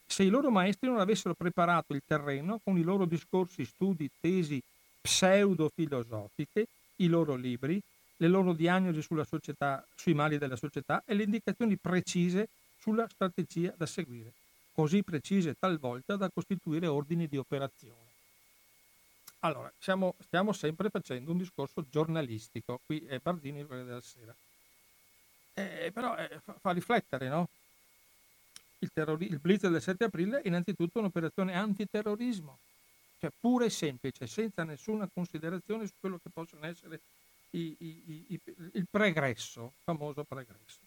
se 0.06 0.22
i 0.22 0.28
loro 0.28 0.50
maestri 0.50 0.88
non 0.88 1.00
avessero 1.00 1.32
preparato 1.32 1.94
il 1.94 2.02
terreno 2.06 2.60
con 2.62 2.76
i 2.76 2.82
loro 2.82 3.06
discorsi, 3.06 3.64
studi, 3.64 4.10
tesi 4.20 4.60
pseudo-filosofiche, 5.00 6.66
i 6.96 7.06
loro 7.06 7.36
libri, 7.36 7.80
le 8.18 8.28
loro 8.28 8.52
diagnosi 8.52 9.00
società, 9.00 9.82
sui 9.96 10.12
mali 10.12 10.36
della 10.36 10.56
società 10.56 11.02
e 11.06 11.14
le 11.14 11.22
indicazioni 11.22 11.76
precise 11.76 12.48
sulla 12.78 13.08
strategia 13.08 13.72
da 13.74 13.86
seguire, 13.86 14.32
così 14.74 15.02
precise 15.02 15.54
talvolta 15.58 16.16
da 16.16 16.28
costituire 16.28 16.86
ordini 16.86 17.26
di 17.28 17.38
operazione. 17.38 18.07
Allora, 19.40 19.72
siamo, 19.78 20.16
stiamo 20.20 20.52
sempre 20.52 20.90
facendo 20.90 21.30
un 21.30 21.38
discorso 21.38 21.84
giornalistico, 21.88 22.80
qui 22.84 23.04
è 23.06 23.18
Bardini 23.18 23.60
il 23.60 23.66
della 23.66 24.00
Sera. 24.00 24.34
Eh, 25.54 25.90
però 25.92 26.16
eh, 26.16 26.40
fa, 26.42 26.56
fa, 26.60 26.70
riflettere, 26.72 27.28
no? 27.28 27.48
Il, 28.80 28.90
terrori- 28.92 29.28
il 29.28 29.38
blitz 29.38 29.66
del 29.68 29.82
7 29.82 30.04
aprile 30.04 30.40
è 30.40 30.48
innanzitutto 30.48 30.98
un'operazione 30.98 31.54
antiterrorismo. 31.54 32.58
cioè 33.20 33.30
pura 33.38 33.64
e 33.64 33.70
semplice, 33.70 34.26
senza 34.26 34.62
nessuna 34.64 35.08
considerazione 35.12 35.86
su 35.86 35.94
quello 35.98 36.18
che 36.22 36.30
possono 36.32 36.64
essere 36.66 37.00
i, 37.50 37.74
i, 37.78 38.24
i, 38.28 38.40
il 38.74 38.86
pregresso, 38.88 39.72
famoso 39.82 40.24
pregresso. 40.24 40.78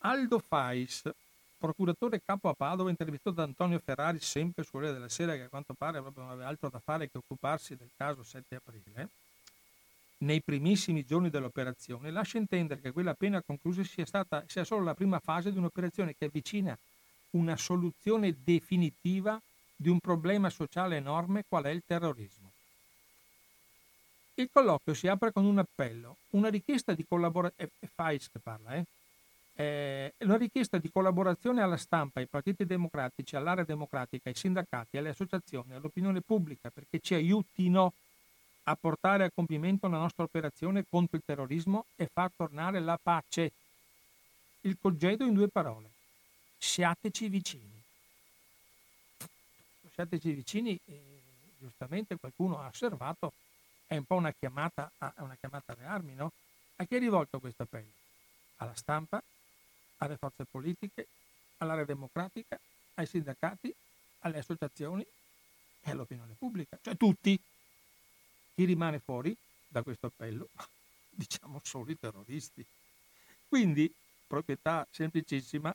Aldo 0.00 0.38
Fais, 0.38 1.10
procuratore 1.58 2.22
capo 2.24 2.48
a 2.48 2.54
Padova, 2.54 2.90
intervistato 2.90 3.36
da 3.36 3.42
Antonio 3.42 3.80
Ferrari, 3.84 4.20
sempre 4.20 4.64
su 4.64 4.70
Corriere 4.70 4.94
della 4.94 5.08
Sera, 5.08 5.34
che 5.34 5.42
a 5.42 5.48
quanto 5.48 5.74
pare 5.74 6.00
proprio 6.00 6.24
non 6.24 6.32
aveva 6.32 6.48
altro 6.48 6.70
da 6.70 6.78
fare 6.78 7.10
che 7.10 7.18
occuparsi 7.18 7.76
del 7.76 7.90
caso 7.96 8.22
7 8.22 8.54
aprile, 8.54 9.08
nei 10.18 10.42
primissimi 10.42 11.04
giorni 11.04 11.30
dell'operazione, 11.30 12.10
lascia 12.10 12.38
intendere 12.38 12.80
che 12.80 12.92
quella 12.92 13.12
appena 13.12 13.42
conclusa 13.42 13.84
sia, 13.84 14.06
stata, 14.06 14.44
sia 14.46 14.64
solo 14.64 14.84
la 14.84 14.94
prima 14.94 15.20
fase 15.20 15.52
di 15.52 15.58
un'operazione 15.58 16.14
che 16.16 16.24
avvicina 16.24 16.76
una 17.30 17.56
soluzione 17.56 18.34
definitiva 18.42 19.40
di 19.76 19.88
un 19.88 20.00
problema 20.00 20.50
sociale 20.50 20.96
enorme 20.96 21.44
qual 21.48 21.64
è 21.64 21.70
il 21.70 21.82
terrorismo. 21.86 22.50
Il 24.34 24.48
colloquio 24.52 24.94
si 24.94 25.08
apre 25.08 25.32
con 25.32 25.44
un 25.44 25.58
appello, 25.58 26.16
una 26.30 26.48
richiesta 26.48 26.94
di 26.94 27.04
collaborazione, 27.06 27.70
è 27.78 27.86
Fais 27.86 28.28
che 28.30 28.38
parla, 28.38 28.74
eh? 28.74 28.84
Eh, 29.60 30.14
una 30.18 30.36
richiesta 30.36 30.78
di 30.78 30.88
collaborazione 30.88 31.60
alla 31.62 31.76
stampa, 31.76 32.20
ai 32.20 32.26
partiti 32.26 32.64
democratici, 32.64 33.34
all'area 33.34 33.64
democratica, 33.64 34.28
ai 34.28 34.36
sindacati, 34.36 34.98
alle 34.98 35.08
associazioni, 35.08 35.74
all'opinione 35.74 36.20
pubblica 36.20 36.70
perché 36.70 37.00
ci 37.00 37.14
aiutino 37.14 37.92
a 38.62 38.76
portare 38.76 39.24
a 39.24 39.30
compimento 39.34 39.88
la 39.88 39.98
nostra 39.98 40.22
operazione 40.22 40.84
contro 40.88 41.16
il 41.16 41.24
terrorismo 41.26 41.86
e 41.96 42.08
far 42.12 42.30
tornare 42.36 42.78
la 42.78 42.96
pace. 43.02 43.50
Il 44.60 44.76
congedo 44.80 45.24
in 45.24 45.34
due 45.34 45.48
parole. 45.48 45.90
Siateci 46.56 47.28
vicini. 47.28 47.82
Siateci 49.92 50.30
vicini, 50.30 50.78
eh, 50.84 51.20
giustamente 51.58 52.16
qualcuno 52.16 52.60
ha 52.60 52.68
osservato, 52.68 53.32
è 53.88 53.96
un 53.96 54.04
po' 54.04 54.14
una 54.14 54.32
chiamata, 54.38 54.88
a, 54.98 55.12
una 55.16 55.34
chiamata 55.34 55.72
alle 55.72 55.84
armi, 55.84 56.14
no? 56.14 56.30
A 56.76 56.84
chi 56.84 56.94
è 56.94 56.98
rivolto 57.00 57.40
questo 57.40 57.64
appello? 57.64 57.90
Alla 58.58 58.74
stampa, 58.76 59.20
alle 59.98 60.16
forze 60.16 60.44
politiche, 60.44 61.06
all'area 61.58 61.84
democratica, 61.84 62.58
ai 62.94 63.06
sindacati, 63.06 63.72
alle 64.20 64.38
associazioni 64.38 65.06
e 65.80 65.90
all'opinione 65.90 66.34
pubblica, 66.38 66.78
cioè 66.82 66.96
tutti. 66.96 67.40
Chi 68.54 68.64
rimane 68.64 68.98
fuori 68.98 69.36
da 69.68 69.82
questo 69.82 70.06
appello? 70.06 70.48
Diciamo 71.10 71.60
solo 71.62 71.90
i 71.90 71.98
terroristi. 71.98 72.64
Quindi, 73.48 73.92
proprietà 74.26 74.86
semplicissima, 74.90 75.74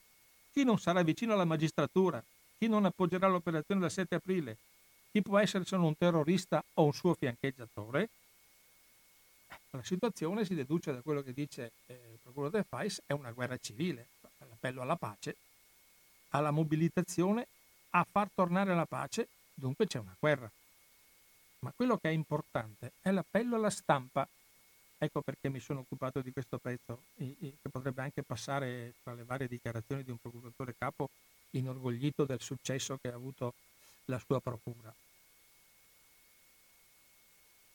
chi 0.52 0.64
non 0.64 0.78
sarà 0.78 1.02
vicino 1.02 1.34
alla 1.34 1.46
magistratura, 1.46 2.24
chi 2.58 2.68
non 2.68 2.86
appoggerà 2.86 3.28
l'operazione 3.28 3.82
del 3.82 3.92
7 3.92 4.16
aprile, 4.16 4.58
chi 5.12 5.22
può 5.22 5.40
essere 5.40 5.66
solo 5.66 5.88
un 5.88 5.98
terrorista 5.98 6.64
o 6.76 6.86
un 6.86 6.94
suo 6.94 7.14
fiancheggiatore, 7.14 8.10
la 9.72 9.84
situazione 9.84 10.46
si 10.46 10.56
deduce 10.56 10.92
da 10.92 11.02
quello 11.02 11.22
che 11.22 11.34
dice 11.34 11.72
eh, 11.88 11.94
il 11.94 12.20
procuratore 12.22 12.63
Fais, 12.63 13.02
è 13.06 13.13
una 13.13 13.32
guerra 13.32 13.58
civile, 13.58 14.08
l'appello 14.38 14.82
alla 14.82 14.96
pace, 14.96 15.36
alla 16.30 16.52
mobilitazione, 16.52 17.48
a 17.92 18.06
far 18.10 18.30
tornare 18.34 18.74
la 18.74 18.86
pace, 18.86 19.28
dunque 19.54 19.88
c'è 19.88 20.00
una 20.00 20.16
guerra. 20.20 20.50
Ma 21.60 21.72
quello 21.76 21.98
che 21.98 22.10
è 22.10 22.12
importante 22.12 22.94
è 23.02 23.12
l'appello 23.12 23.56
alla 23.56 23.70
stampa. 23.70 24.28
Ecco 24.98 25.22
perché 25.22 25.50
mi 25.50 25.60
sono 25.60 25.82
occupato 25.82 26.22
di 26.22 26.32
questo 26.32 26.58
pezzo, 26.58 27.04
che 27.16 27.70
potrebbe 27.70 28.02
anche 28.02 28.24
passare 28.24 28.94
tra 29.04 29.13
le 29.13 29.24
varie 29.24 29.48
dichiarazioni 29.48 30.04
di 30.04 30.12
un 30.12 30.18
procuratore 30.18 30.76
capo 30.78 31.10
inorgoglito 31.52 32.24
del 32.24 32.42
successo 32.42 32.98
che 33.02 33.10
ha 33.10 33.16
avuto 33.16 33.54
la 34.06 34.20
sua 34.20 34.39
procura. 34.39 34.94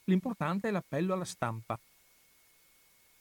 L'importante 0.09 0.69
è 0.69 0.71
l'appello 0.71 1.13
alla 1.13 1.27
stampa, 1.27 1.79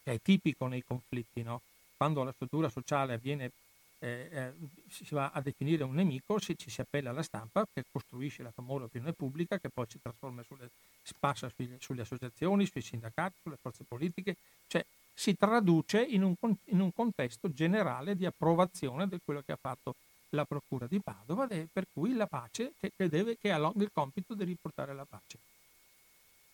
che 0.04 0.14
è 0.14 0.22
tipico 0.22 0.68
nei 0.68 0.84
conflitti, 0.86 1.44
no? 1.44 1.62
Quando 1.98 2.24
la 2.24 2.32
struttura 2.32 2.70
sociale 2.70 3.14
avviene, 3.14 3.52
eh, 4.00 4.30
eh, 4.32 4.52
si 4.90 5.14
va 5.14 5.32
a 5.34 5.42
definire 5.42 5.84
un 5.84 5.94
nemico, 5.94 6.40
si, 6.40 6.58
ci 6.58 6.70
si 6.70 6.80
appella 6.80 7.10
alla 7.10 7.24
stampa 7.24 7.68
che 7.74 7.84
costruisce 7.92 8.42
la 8.42 8.52
famosa 8.52 8.86
opinione 8.86 9.12
pubblica 9.12 9.60
che 9.60 9.70
poi 9.70 9.86
si 9.90 10.00
trasforma 10.02 10.44
sulle, 10.44 10.70
si 11.04 11.14
passa 11.20 11.52
sui, 11.54 11.76
sulle 11.80 12.04
associazioni, 12.04 12.66
sui 12.66 12.82
sindacati, 12.82 13.36
sulle 13.42 13.58
forze 13.60 13.84
politiche, 13.86 14.38
cioè 14.68 14.86
si 15.14 15.36
traduce 15.36 16.02
in 16.02 16.24
un, 16.24 16.36
in 16.66 16.80
un 16.80 16.94
contesto 16.94 17.52
generale 17.52 18.16
di 18.16 18.26
approvazione 18.26 19.10
di 19.10 19.20
quello 19.26 19.42
che 19.46 19.52
ha 19.52 19.60
fatto 19.60 19.96
la 20.30 20.46
Procura 20.46 20.88
di 20.88 21.02
Padova, 21.02 21.48
per 21.48 21.88
cui 21.92 22.14
la 22.14 22.28
pace 22.28 22.74
che, 22.80 23.10
deve, 23.10 23.38
che 23.38 23.52
ha 23.52 23.58
il 23.58 23.90
compito 23.92 24.36
di 24.36 24.46
riportare 24.46 24.94
la 24.94 25.06
pace. 25.06 25.57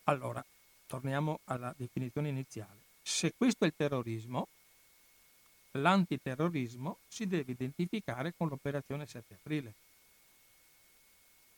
Allora, 0.04 0.44
torniamo 0.86 1.40
alla 1.44 1.74
definizione 1.76 2.28
iniziale. 2.28 2.82
Se 3.02 3.34
questo 3.36 3.64
è 3.64 3.66
il 3.66 3.74
terrorismo, 3.76 4.48
l'antiterrorismo 5.72 6.98
si 7.08 7.26
deve 7.26 7.52
identificare 7.52 8.34
con 8.36 8.48
l'operazione 8.48 9.06
7 9.06 9.34
aprile. 9.34 9.72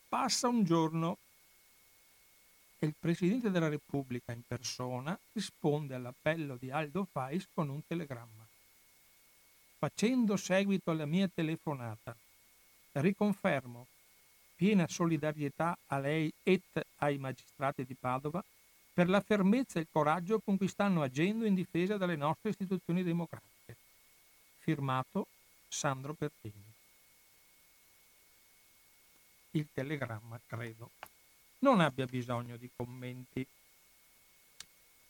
Passa 0.08 0.48
un 0.48 0.64
giorno 0.64 1.18
e 2.78 2.86
il 2.86 2.94
Presidente 2.98 3.50
della 3.50 3.68
Repubblica 3.68 4.32
in 4.32 4.42
persona 4.46 5.18
risponde 5.32 5.94
all'appello 5.94 6.56
di 6.56 6.70
Aldo 6.70 7.06
Fais 7.10 7.46
con 7.52 7.68
un 7.68 7.84
telegramma. 7.86 8.46
Facendo 9.78 10.36
seguito 10.36 10.90
alla 10.90 11.06
mia 11.06 11.28
telefonata, 11.28 12.16
riconfermo 12.92 13.86
piena 14.56 14.88
solidarietà 14.88 15.76
a 15.86 15.98
lei 15.98 16.32
e 16.42 16.60
ai 16.96 17.18
magistrati 17.18 17.84
di 17.84 17.94
Padova 17.94 18.42
per 18.92 19.10
la 19.10 19.20
fermezza 19.20 19.78
e 19.78 19.82
il 19.82 19.88
coraggio 19.92 20.40
con 20.40 20.56
cui 20.56 20.68
stanno 20.68 21.02
agendo 21.02 21.44
in 21.44 21.54
difesa 21.54 21.98
delle 21.98 22.16
nostre 22.16 22.50
istituzioni 22.50 23.02
democratiche. 23.02 23.76
Firmato 24.60 25.26
Sandro 25.68 26.14
Pertini. 26.14 26.64
Il 29.50 29.68
telegramma, 29.72 30.40
credo, 30.46 30.90
non 31.58 31.80
abbia 31.80 32.06
bisogno 32.06 32.56
di 32.56 32.70
commenti. 32.74 33.46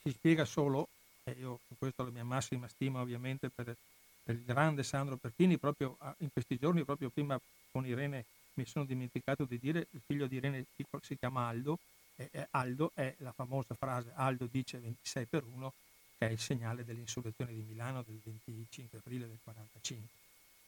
Si 0.03 0.11
spiega 0.11 0.45
solo, 0.45 0.89
e 1.23 1.37
io 1.39 1.61
su 1.69 1.77
questo 1.79 2.03
la 2.03 2.11
mia 2.11 2.25
massima 2.25 2.67
stima 2.67 3.01
ovviamente 3.01 3.51
per, 3.51 3.77
per 4.25 4.35
il 4.35 4.45
grande 4.45 4.83
Sandro 4.83 5.17
Pertini, 5.17 5.59
proprio 5.59 5.97
in 6.19 6.33
questi 6.33 6.59
giorni, 6.59 6.85
proprio 6.85 7.11
prima 7.11 7.41
con 7.71 7.87
Irene 7.87 8.25
mi 8.57 8.67
sono 8.67 8.85
dimenticato 8.85 9.45
di 9.45 9.59
dire, 9.59 9.87
il 9.91 10.01
figlio 10.05 10.27
di 10.27 10.37
Irene 10.37 10.67
si 11.03 11.17
chiama 11.17 11.47
Aldo, 11.47 11.79
e, 12.17 12.49
Aldo 12.51 12.93
è 12.95 13.15
la 13.19 13.33
famosa 13.33 13.75
frase 13.75 14.11
Aldo 14.15 14.49
dice 14.51 14.79
26 14.79 15.25
per 15.27 15.45
1, 15.45 15.73
che 16.19 16.29
è 16.29 16.31
il 16.31 16.39
segnale 16.39 16.85
dell'insurrezione 16.85 17.53
di 17.53 17.63
Milano 17.67 18.03
del 18.03 18.21
25 18.23 18.99
aprile 18.99 19.27
del 19.27 19.39
45. 19.43 20.09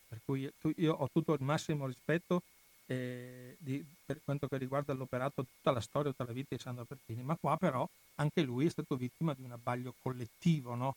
Per 0.09 0.21
cui 0.25 0.51
io 0.77 0.95
ho 0.95 1.09
tutto 1.11 1.35
il 1.35 1.43
massimo 1.43 1.87
rispetto 1.87 2.43
eh, 2.87 3.57
di, 3.59 3.85
per 4.05 4.21
quanto 4.25 4.49
riguarda 4.53 4.93
l'operato, 4.95 5.45
tutta 5.45 5.71
la 5.71 5.81
storia, 5.81 6.11
tutta 6.11 6.25
la 6.25 6.33
vita 6.33 6.55
di 6.55 6.61
Sandro 6.61 6.85
Pertini, 6.85 7.23
ma 7.23 7.37
qua 7.37 7.57
però 7.57 7.89
anche 8.17 8.43
lui 8.43 8.67
è 8.67 8.71
stato 8.71 8.97
vittima 8.97 9.35
di 9.35 9.43
un 9.43 9.53
abbaglio 9.53 9.95
collettivo, 10.03 10.75
no? 10.75 10.97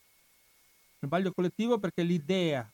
Un 0.99 1.07
abbaglio 1.07 1.31
collettivo 1.33 1.77
perché 1.77 2.03
l'idea 2.03 2.69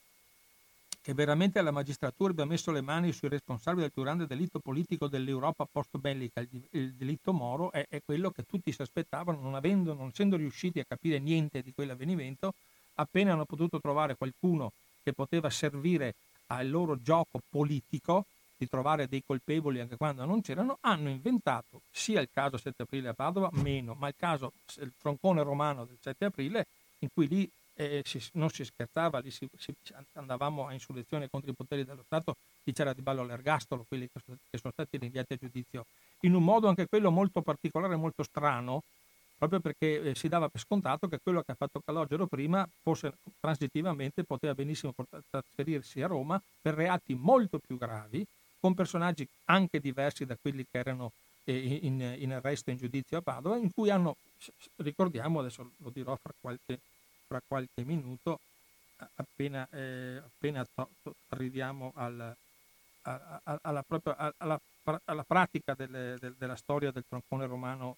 che 1.07 1.13
veramente 1.13 1.61
la 1.61 1.71
magistratura 1.71 2.31
abbia 2.31 2.43
messo 2.43 2.69
le 2.69 2.81
mani 2.81 3.13
sui 3.13 3.29
responsabili 3.29 3.83
del 3.83 3.93
più 3.93 4.03
grande 4.03 4.27
delitto 4.27 4.59
politico 4.59 5.07
dell'Europa 5.07 5.65
post-bellica, 5.65 6.41
il, 6.41 6.67
il 6.71 6.93
delitto 6.95 7.31
Moro, 7.31 7.71
è, 7.71 7.85
è, 7.87 8.01
quello 8.03 8.29
che 8.29 8.43
tutti 8.43 8.73
si 8.73 8.81
aspettavano, 8.81 9.39
non, 9.39 9.55
avendo, 9.55 9.93
non 9.93 10.09
essendo 10.09 10.35
riusciti 10.35 10.81
a 10.81 10.83
capire 10.85 11.17
niente 11.19 11.61
di 11.61 11.71
quell'avvenimento, 11.73 12.53
appena 12.95 13.31
hanno 13.31 13.45
potuto 13.45 13.79
trovare 13.79 14.17
qualcuno 14.17 14.73
che 15.01 15.13
poteva 15.13 15.49
servire 15.49 16.15
al 16.47 16.69
loro 16.69 17.01
gioco 17.01 17.39
politico, 17.49 18.25
di 18.57 18.67
trovare 18.67 19.07
dei 19.07 19.23
colpevoli 19.25 19.79
anche 19.79 19.95
quando 19.95 20.25
non 20.25 20.41
c'erano, 20.41 20.77
hanno 20.81 21.07
inventato 21.07 21.83
sia 21.89 22.19
il 22.19 22.27
caso 22.33 22.57
7 22.57 22.83
aprile 22.83 23.07
a 23.07 23.13
Padova, 23.13 23.47
meno, 23.53 23.93
ma 23.93 24.09
il 24.09 24.15
caso, 24.17 24.51
il 24.81 24.91
troncone 24.99 25.41
romano 25.41 25.85
del 25.85 25.99
7 26.01 26.25
aprile, 26.25 26.65
in 26.99 27.07
cui 27.13 27.29
lì 27.29 27.49
eh, 27.77 28.01
si, 28.03 28.21
non 28.33 28.49
si 28.49 28.65
scherzava, 28.65 29.19
lì 29.19 29.29
si, 29.29 29.47
si, 29.55 29.73
andavamo 30.13 30.67
a 30.67 30.73
insurrezione 30.73 31.29
contro 31.29 31.51
i 31.51 31.53
poteri 31.53 31.85
dello 31.85 32.03
Stato, 32.03 32.35
lì 32.63 32.73
c'era 32.73 32.91
di 32.91 33.01
ballo 33.01 33.21
all'ergastolo, 33.21 33.85
quelli 33.87 34.09
che 34.11 34.19
sono, 34.25 34.37
che 34.49 34.57
sono 34.57 34.73
stati 34.73 34.97
rinviati 34.97 35.33
a 35.33 35.37
giudizio, 35.37 35.85
in 36.21 36.33
un 36.33 36.43
modo 36.43 36.67
anche 36.67 36.87
quello 36.87 37.11
molto 37.11 37.41
particolare, 37.41 37.95
molto 37.95 38.23
strano, 38.23 38.81
proprio 39.37 39.59
perché 39.59 40.01
eh, 40.01 40.15
si 40.15 40.27
dava 40.27 40.49
per 40.49 40.59
scontato 40.59 41.07
che 41.07 41.19
quello 41.21 41.43
che 41.43 41.51
ha 41.51 41.55
fatto 41.55 41.79
Calogero 41.85 42.25
prima, 42.25 42.67
forse 42.81 43.13
transitivamente, 43.39 44.23
poteva 44.23 44.55
benissimo 44.55 44.93
trasferirsi 45.29 46.01
a 46.01 46.07
Roma 46.07 46.41
per 46.59 46.73
reati 46.73 47.13
molto 47.13 47.59
più 47.59 47.77
gravi, 47.77 48.25
con 48.59 48.73
personaggi 48.73 49.27
anche 49.45 49.79
diversi 49.79 50.25
da 50.25 50.35
quelli 50.41 50.65
che 50.69 50.79
erano 50.79 51.11
eh, 51.43 51.79
in, 51.83 52.15
in 52.17 52.33
arresto 52.33 52.71
e 52.71 52.73
in 52.73 52.79
giudizio 52.79 53.19
a 53.19 53.21
Padova, 53.21 53.55
in 53.57 53.71
cui 53.71 53.91
hanno, 53.91 54.15
ricordiamo, 54.77 55.39
adesso 55.39 55.69
lo 55.77 55.91
dirò 55.93 56.17
fra 56.19 56.33
qualche 56.41 56.79
fra 57.27 57.41
qualche 57.45 57.83
minuto, 57.83 58.39
appena, 59.15 59.67
eh, 59.71 60.21
appena 60.23 60.65
to- 60.73 60.89
to- 61.03 61.15
arriviamo 61.29 61.91
al, 61.95 62.35
a, 63.01 63.41
a, 63.43 63.59
alla, 63.61 63.83
propria, 63.83 64.33
alla 64.37 64.59
alla 65.05 65.23
pratica 65.23 65.73
delle, 65.73 66.15
del, 66.19 66.35
della 66.37 66.55
storia 66.55 66.91
del 66.91 67.03
troncone 67.07 67.45
romano 67.45 67.97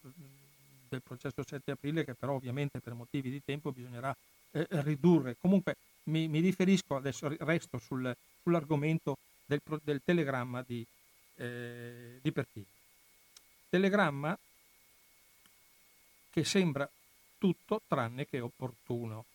del 0.90 1.02
processo 1.04 1.44
7 1.46 1.72
aprile, 1.72 2.04
che 2.04 2.16
però 2.16 2.34
ovviamente 2.34 2.80
per 2.80 2.94
motivi 2.94 3.30
di 3.30 3.42
tempo 3.44 3.72
bisognerà 3.72 4.16
eh, 4.52 4.66
ridurre. 4.70 5.38
Comunque 5.40 5.76
mi, 6.06 6.28
mi, 6.28 6.40
riferisco 6.40 6.96
adesso, 6.96 7.34
resto 7.40 7.78
sul, 7.78 8.16
sull'argomento 8.42 9.18
del, 9.46 9.62
del, 9.84 10.02
telegramma 10.04 10.64
di, 10.66 10.86
eh, 11.36 12.20
di 12.22 12.32
Pertini. 12.32 12.66
Telegramma 13.70 14.38
che 16.32 16.44
sembra 16.44 16.90
tutto 17.40 17.82
tranne 17.88 18.28
che 18.28 18.40
opportuno. 18.40 19.26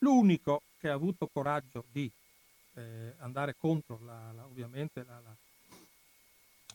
L'unico 0.00 0.62
che 0.78 0.90
ha 0.90 0.92
avuto 0.92 1.28
coraggio 1.32 1.84
di 1.90 2.10
eh, 2.74 3.14
andare 3.18 3.56
contro 3.56 3.98
la, 4.04 4.32
la, 4.32 4.44
ovviamente 4.44 5.04
la, 5.04 5.20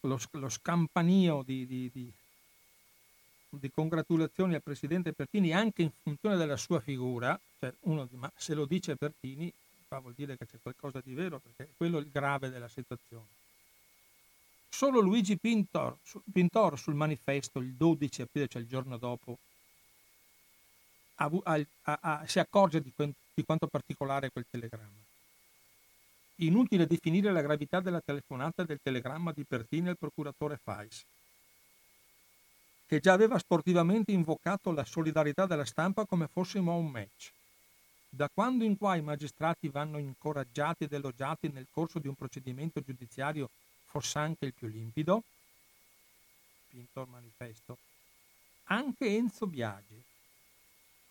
lo, 0.01 0.19
lo, 0.31 0.49
scampanio 0.49 1.43
di, 1.45 1.65
di, 1.67 1.89
di, 1.93 2.11
di, 3.49 3.71
congratulazioni 3.71 4.55
al 4.55 4.63
presidente 4.63 5.13
Pertini 5.13 5.53
anche 5.53 5.83
in 5.83 5.91
funzione 6.01 6.35
della 6.35 6.57
sua 6.57 6.79
figura, 6.79 7.39
cioè 7.59 7.71
uno 7.81 8.07
ma 8.13 8.31
se 8.35 8.55
lo 8.55 8.65
dice 8.65 8.95
Pertini 8.95 9.53
vuol 9.99 10.13
dire 10.15 10.37
che 10.37 10.45
c'è 10.47 10.57
qualcosa 10.61 11.01
di 11.03 11.13
vero 11.13 11.39
perché 11.39 11.63
è 11.63 11.75
quello 11.77 11.99
il 11.99 12.09
grave 12.11 12.49
della 12.49 12.67
situazione. 12.67 13.27
Solo 14.69 14.99
Luigi 14.99 15.37
Pintor, 15.37 15.97
Pintor 16.31 16.79
sul 16.79 16.95
manifesto 16.95 17.59
il 17.59 17.73
12 17.73 18.23
aprile, 18.23 18.47
cioè 18.47 18.61
il 18.61 18.67
giorno 18.67 18.97
dopo, 18.97 19.37
ha, 21.15 21.29
ha, 21.43 21.99
ha, 22.01 22.23
si 22.27 22.39
accorge 22.39 22.81
di, 22.81 22.91
di 23.33 23.43
quanto 23.43 23.67
particolare 23.67 24.29
quel 24.31 24.45
telegramma. 24.49 25.01
Inutile 26.37 26.87
definire 26.87 27.31
la 27.31 27.41
gravità 27.41 27.79
della 27.79 28.01
telefonata 28.01 28.63
del 28.63 28.79
telegramma 28.81 29.31
di 29.31 29.43
Pertini 29.43 29.89
al 29.89 29.97
procuratore 29.97 30.59
Fais, 30.61 31.03
che 32.87 32.99
già 32.99 33.13
aveva 33.13 33.37
sportivamente 33.37 34.11
invocato 34.11 34.71
la 34.71 34.83
solidarietà 34.83 35.45
della 35.45 35.65
stampa 35.65 36.05
come 36.05 36.27
fossimo 36.27 36.71
a 36.71 36.75
un 36.75 36.87
match. 36.87 37.31
Da 38.09 38.29
quando 38.31 38.63
in 38.63 38.77
qua 38.77 38.95
i 38.95 39.01
magistrati 39.01 39.69
vanno 39.69 39.97
incoraggiati 39.97 40.83
ed 40.83 40.93
elogiati 40.93 41.49
nel 41.49 41.67
corso 41.71 41.97
di 41.97 42.07
un 42.07 42.13
procedimento 42.13 42.81
giudiziario 42.81 43.49
fosse 43.85 44.19
anche 44.19 44.45
il 44.45 44.53
più 44.53 44.67
limpido? 44.67 45.23
Pintor 46.69 47.07
manifesto. 47.07 47.77
Anche 48.65 49.05
Enzo 49.05 49.47
Biagi, 49.47 50.01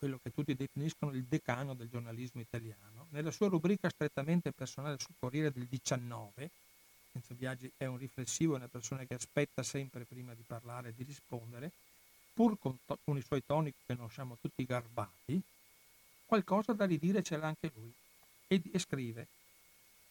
quello 0.02 0.18
che 0.20 0.32
tutti 0.32 0.56
definiscono 0.56 1.12
il 1.12 1.22
decano 1.22 1.74
del 1.74 1.88
giornalismo 1.88 2.40
italiano, 2.40 3.06
nella 3.10 3.30
sua 3.30 3.46
rubrica 3.46 3.88
strettamente 3.88 4.50
personale 4.50 4.98
sul 4.98 5.14
Corriere 5.16 5.52
del 5.52 5.66
19, 5.66 6.50
Enzo 7.12 7.34
Biagi 7.34 7.70
è 7.76 7.84
un 7.84 7.98
riflessivo, 7.98 8.54
è 8.54 8.56
una 8.56 8.66
persona 8.66 9.04
che 9.04 9.14
aspetta 9.14 9.62
sempre 9.62 10.02
prima 10.02 10.34
di 10.34 10.42
parlare 10.44 10.88
e 10.88 10.94
di 10.96 11.04
rispondere, 11.04 11.70
pur 12.34 12.58
con, 12.58 12.76
to- 12.84 12.98
con 13.04 13.16
i 13.16 13.22
suoi 13.22 13.44
toni 13.46 13.72
che 13.86 13.94
non 13.94 14.10
siamo 14.10 14.36
tutti 14.40 14.64
garbati, 14.64 15.40
qualcosa 16.26 16.72
da 16.72 16.84
ridire 16.84 17.22
ce 17.22 17.36
l'ha 17.36 17.46
anche 17.46 17.70
lui. 17.72 17.92
E, 18.48 18.60
e 18.72 18.78
scrive, 18.80 19.28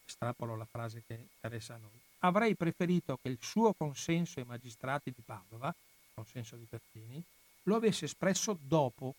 strapolo 0.06 0.56
la 0.56 0.68
frase 0.72 1.04
che 1.06 1.20
interessa 1.34 1.74
a 1.74 1.80
noi, 1.80 2.00
avrei 2.20 2.56
preferito 2.56 3.20
che 3.22 3.28
il 3.28 3.40
suo 3.42 3.74
consenso 3.74 4.40
ai 4.40 4.46
magistrati 4.46 5.12
di 5.14 5.22
Padova, 5.22 5.76
consenso 6.14 6.56
di 6.56 6.66
Pertini, 6.70 7.22
lo 7.64 7.76
avesse 7.76 8.06
espresso 8.06 8.58
dopo 8.58 9.16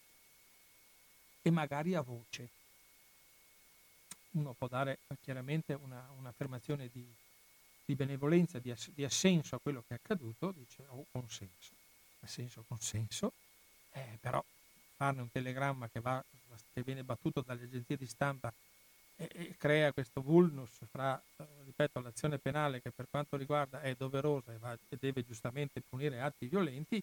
e 1.43 1.51
magari 1.51 1.95
a 1.95 2.01
voce. 2.01 2.49
Uno 4.33 4.55
può 4.55 4.69
dare 4.69 5.01
chiaramente 5.21 5.75
una, 5.75 6.09
un'affermazione 6.17 6.89
di, 6.91 7.05
di 7.85 7.95
benevolenza, 7.95 8.59
di, 8.59 8.71
ass- 8.71 8.91
di, 8.95 9.05
assenso 9.05 9.57
a 9.57 9.59
quello 9.61 9.83
che 9.87 9.95
è 9.95 9.99
accaduto, 10.03 10.53
dice 10.53 10.85
oh, 10.89 11.05
consenso. 11.11 11.75
Assenso, 12.21 12.65
consenso, 12.67 13.33
eh, 13.93 14.19
però 14.21 14.43
farne 14.97 15.23
un 15.23 15.31
telegramma 15.31 15.89
che, 15.89 16.01
va, 16.01 16.25
che 16.73 16.83
viene 16.83 17.03
battuto 17.03 17.43
dalle 17.45 17.65
agenzie 17.65 17.97
di 17.97 18.07
stampa 18.07 18.53
e, 19.17 19.29
e 19.33 19.55
crea 19.59 19.93
questo 19.93 20.23
vulnus 20.23 20.71
fra, 20.91 21.21
eh, 21.37 21.45
ripeto, 21.65 22.01
l'azione 22.01 22.39
penale 22.39 22.81
che 22.81 22.91
per 22.91 23.07
quanto 23.11 23.37
riguarda 23.37 23.83
è 23.83 23.95
doverosa 23.95 24.53
e, 24.53 24.59
va, 24.59 24.73
e 24.89 24.97
deve 24.99 25.25
giustamente 25.25 25.83
punire 25.87 26.21
atti 26.21 26.47
violenti, 26.47 27.03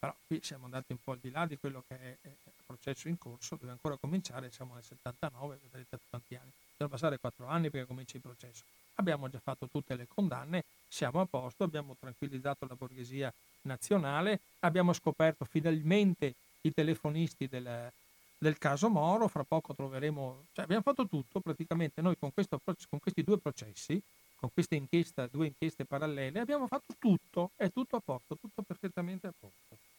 però 0.00 0.16
qui 0.26 0.40
siamo 0.42 0.64
andati 0.64 0.92
un 0.92 0.98
po' 1.04 1.12
al 1.12 1.18
di 1.18 1.30
là 1.30 1.44
di 1.44 1.58
quello 1.58 1.84
che 1.86 1.94
è, 1.94 2.16
il 2.22 2.52
processo 2.64 3.08
in 3.08 3.18
corso, 3.18 3.56
deve 3.56 3.72
ancora 3.72 3.98
cominciare, 3.98 4.50
siamo 4.50 4.72
nel 4.72 4.82
79, 4.82 5.58
vedrete 5.62 5.98
quanti 6.08 6.36
anni, 6.36 6.50
devono 6.72 6.88
passare 6.88 7.18
quattro 7.18 7.46
anni 7.46 7.68
perché 7.68 7.86
cominci 7.86 8.16
il 8.16 8.22
processo. 8.22 8.62
Abbiamo 8.94 9.28
già 9.28 9.38
fatto 9.38 9.68
tutte 9.68 9.96
le 9.96 10.06
condanne, 10.08 10.64
siamo 10.88 11.20
a 11.20 11.26
posto, 11.26 11.64
abbiamo 11.64 11.96
tranquillizzato 12.00 12.66
la 12.66 12.76
borghesia 12.76 13.30
nazionale, 13.62 14.40
abbiamo 14.60 14.94
scoperto 14.94 15.44
finalmente 15.44 16.32
i 16.62 16.72
telefonisti 16.72 17.46
del, 17.46 17.92
del 18.38 18.56
caso 18.56 18.88
Moro, 18.88 19.28
fra 19.28 19.44
poco 19.44 19.74
troveremo, 19.74 20.46
cioè 20.54 20.64
abbiamo 20.64 20.82
fatto 20.82 21.06
tutto 21.06 21.40
praticamente 21.40 22.00
noi 22.00 22.16
con, 22.18 22.32
questo, 22.32 22.58
con 22.64 23.00
questi 23.00 23.22
due 23.22 23.36
processi, 23.36 24.00
con 24.36 24.50
queste 24.54 24.76
inchieste, 24.76 25.28
due 25.30 25.48
inchieste 25.48 25.84
parallele, 25.84 26.40
abbiamo 26.40 26.66
fatto 26.66 26.94
tutto, 26.98 27.50
è 27.56 27.70
tutto 27.70 27.96
a 27.96 28.00
posto, 28.00 28.34
tutto 28.36 28.62
perfettamente 28.62 29.26
a 29.26 29.34
posto. 29.38 29.89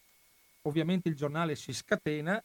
Ovviamente 0.63 1.10
il 1.10 1.15
giornale 1.15 1.56
si 1.56 1.74
scatena, 1.74 2.41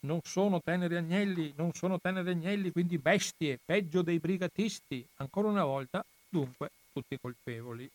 non 0.00 0.20
sono 0.24 0.60
teneri 0.60 0.96
agnelli, 0.96 1.52
non 1.56 1.72
sono 1.72 1.98
teneri 2.00 2.30
agnelli, 2.30 2.70
quindi 2.70 2.98
bestie, 2.98 3.58
peggio 3.64 4.02
dei 4.02 4.18
brigatisti, 4.18 5.06
ancora 5.16 5.48
una 5.48 5.64
volta, 5.64 6.04
dunque 6.28 6.70
tutti 6.92 7.18
colpevoli, 7.18 7.88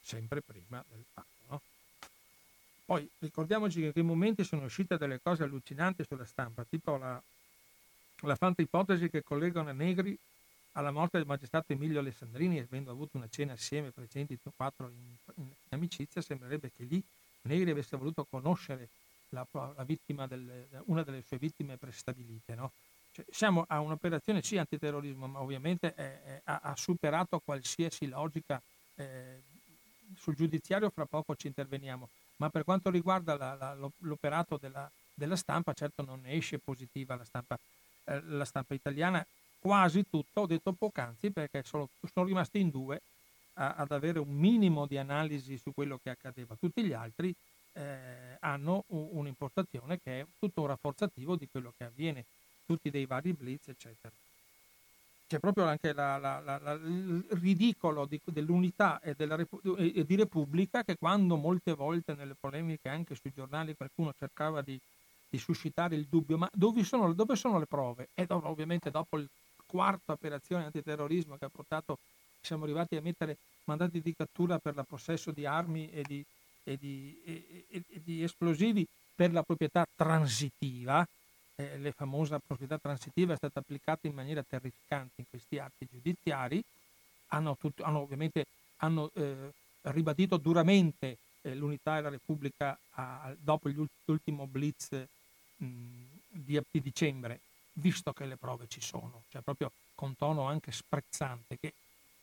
sempre 0.00 0.40
prima 0.40 0.82
del 0.88 1.04
fatto. 1.12 1.28
No? 1.48 1.60
Poi 2.84 3.08
ricordiamoci 3.18 3.80
che 3.80 3.86
in 3.86 3.92
quei 3.92 4.04
momenti 4.04 4.44
sono 4.44 4.64
uscite 4.64 4.96
delle 4.96 5.20
cose 5.20 5.42
allucinanti 5.42 6.04
sulla 6.06 6.26
stampa, 6.26 6.64
tipo 6.68 6.96
la, 6.96 7.20
la 8.20 8.36
fanta 8.36 8.62
ipotesi 8.62 9.08
che 9.08 9.22
collegano 9.22 9.72
Negri 9.72 10.16
alla 10.72 10.90
morte 10.90 11.18
del 11.18 11.26
magistrato 11.26 11.72
Emilio 11.72 12.00
Alessandrini, 12.00 12.58
avendo 12.58 12.90
avuto 12.90 13.16
una 13.16 13.28
cena 13.28 13.52
assieme 13.52 13.90
precedenti 13.90 14.38
quattro 14.56 14.88
in, 14.88 15.34
in, 15.36 15.46
amicizia, 15.68 16.20
sembrerebbe 16.20 16.70
che 16.76 16.84
lì 16.84 17.02
Negri 17.44 17.70
avesse 17.70 17.96
voluto 17.96 18.26
conoscere 18.28 18.88
la, 19.30 19.46
la 19.52 20.26
del, 20.26 20.82
una 20.86 21.02
delle 21.02 21.22
sue 21.26 21.38
vittime 21.38 21.76
prestabilite. 21.76 22.54
No? 22.54 22.72
Cioè, 23.12 23.24
siamo 23.30 23.64
a 23.68 23.80
un'operazione 23.80 24.42
sì 24.42 24.56
antiterrorismo, 24.56 25.26
ma 25.26 25.40
ovviamente 25.40 25.94
è, 25.94 26.20
è, 26.22 26.40
ha, 26.44 26.74
superato 26.76 27.40
qualsiasi 27.44 28.08
logica. 28.08 28.60
Eh, 28.96 29.42
sul 30.16 30.34
giudiziario 30.34 30.90
fra 30.90 31.06
poco 31.06 31.34
ci 31.34 31.48
interveniamo, 31.48 32.08
ma 32.36 32.48
per 32.48 32.62
quanto 32.62 32.90
riguarda 32.90 33.36
la, 33.36 33.54
la, 33.54 33.76
l'operato 33.98 34.58
della, 34.58 34.88
della, 35.12 35.34
stampa, 35.34 35.72
certo 35.72 36.04
non 36.04 36.22
esce 36.24 36.58
positiva 36.58 37.16
la 37.16 37.24
stampa, 37.24 37.58
eh, 38.04 38.20
la 38.22 38.44
stampa 38.44 38.74
italiana 38.74 39.26
quasi 39.58 40.04
tutto, 40.08 40.42
ho 40.42 40.46
detto 40.46 40.72
poc'anzi, 40.72 41.30
perché 41.30 41.62
sono, 41.64 41.88
sono 42.12 42.26
rimasti 42.26 42.60
in 42.60 42.70
due 42.70 43.00
a, 43.54 43.74
ad 43.74 43.92
avere 43.92 44.18
un 44.18 44.32
minimo 44.32 44.86
di 44.86 44.96
analisi 44.96 45.58
su 45.58 45.72
quello 45.74 45.98
che 46.02 46.10
accadeva. 46.10 46.56
Tutti 46.58 46.82
gli 46.82 46.92
altri 46.92 47.34
eh, 47.72 48.36
hanno 48.40 48.84
un, 48.88 49.08
un'impostazione 49.12 50.00
che 50.02 50.20
è 50.20 50.26
tutto 50.38 50.62
un 50.62 50.68
rafforzativo 50.68 51.36
di 51.36 51.48
quello 51.50 51.72
che 51.76 51.84
avviene, 51.84 52.24
tutti 52.66 52.90
dei 52.90 53.06
vari 53.06 53.32
blitz, 53.32 53.68
eccetera. 53.68 54.12
C'è 55.26 55.38
proprio 55.38 55.64
anche 55.64 55.92
la, 55.92 56.18
la, 56.18 56.40
la, 56.40 56.72
il 56.72 57.24
ridicolo 57.30 58.04
di, 58.04 58.20
dell'unità 58.24 59.00
e, 59.00 59.14
della, 59.16 59.36
e, 59.36 60.04
di 60.04 60.14
Repubblica 60.16 60.84
che 60.84 60.96
quando 60.96 61.36
molte 61.36 61.72
volte 61.72 62.14
nelle 62.14 62.36
polemiche 62.38 62.88
anche 62.88 63.14
sui 63.14 63.32
giornali 63.34 63.74
qualcuno 63.74 64.12
cercava 64.18 64.60
di, 64.60 64.78
di 65.28 65.38
suscitare 65.38 65.96
il 65.96 66.06
dubbio, 66.08 66.36
ma 66.36 66.48
dove 66.52 66.84
sono, 66.84 67.12
dove 67.14 67.36
sono 67.36 67.58
le 67.58 67.66
prove? 67.66 68.08
E 68.14 68.26
dopo, 68.26 68.48
ovviamente 68.48 68.90
dopo 68.90 69.16
il 69.16 69.26
quarta 69.66 70.12
operazione 70.12 70.66
antiterrorismo 70.66 71.36
che 71.36 71.46
ha 71.46 71.50
portato, 71.50 71.98
siamo 72.44 72.64
arrivati 72.64 72.96
a 72.96 73.00
mettere 73.00 73.38
mandati 73.64 74.00
di 74.00 74.14
cattura 74.14 74.58
per 74.58 74.74
il 74.76 74.84
possesso 74.86 75.30
di 75.30 75.46
armi 75.46 75.90
e 75.90 76.02
di, 76.02 76.24
e 76.62 76.76
di, 76.76 77.18
e, 77.24 77.64
e, 77.70 77.82
di 78.04 78.22
esplosivi 78.22 78.86
per 79.14 79.32
la 79.32 79.42
proprietà 79.42 79.86
transitiva, 79.96 81.06
eh, 81.56 81.78
la 81.78 81.92
famosa 81.92 82.38
proprietà 82.38 82.78
transitiva 82.78 83.32
è 83.32 83.36
stata 83.36 83.60
applicata 83.60 84.06
in 84.06 84.14
maniera 84.14 84.44
terrificante 84.46 85.12
in 85.16 85.24
questi 85.30 85.58
atti 85.58 85.88
giudiziari, 85.90 86.62
hanno, 87.28 87.56
tutto, 87.58 87.82
hanno 87.82 88.00
ovviamente 88.00 88.44
hanno, 88.78 89.10
eh, 89.14 89.52
ribadito 89.82 90.36
duramente 90.36 91.16
eh, 91.42 91.54
l'unità 91.54 91.96
e 91.96 92.00
la 92.02 92.10
Repubblica 92.10 92.78
a, 92.90 93.34
dopo 93.38 93.70
l'ultimo 94.04 94.46
blitz 94.46 94.90
mh, 95.56 95.66
di, 96.28 96.60
di 96.70 96.82
dicembre 96.82 97.40
visto 97.74 98.12
che 98.12 98.26
le 98.26 98.36
prove 98.36 98.66
ci 98.68 98.80
sono, 98.80 99.22
cioè 99.30 99.42
proprio 99.42 99.72
con 99.94 100.16
tono 100.16 100.46
anche 100.46 100.72
sprezzante 100.72 101.58
che 101.58 101.72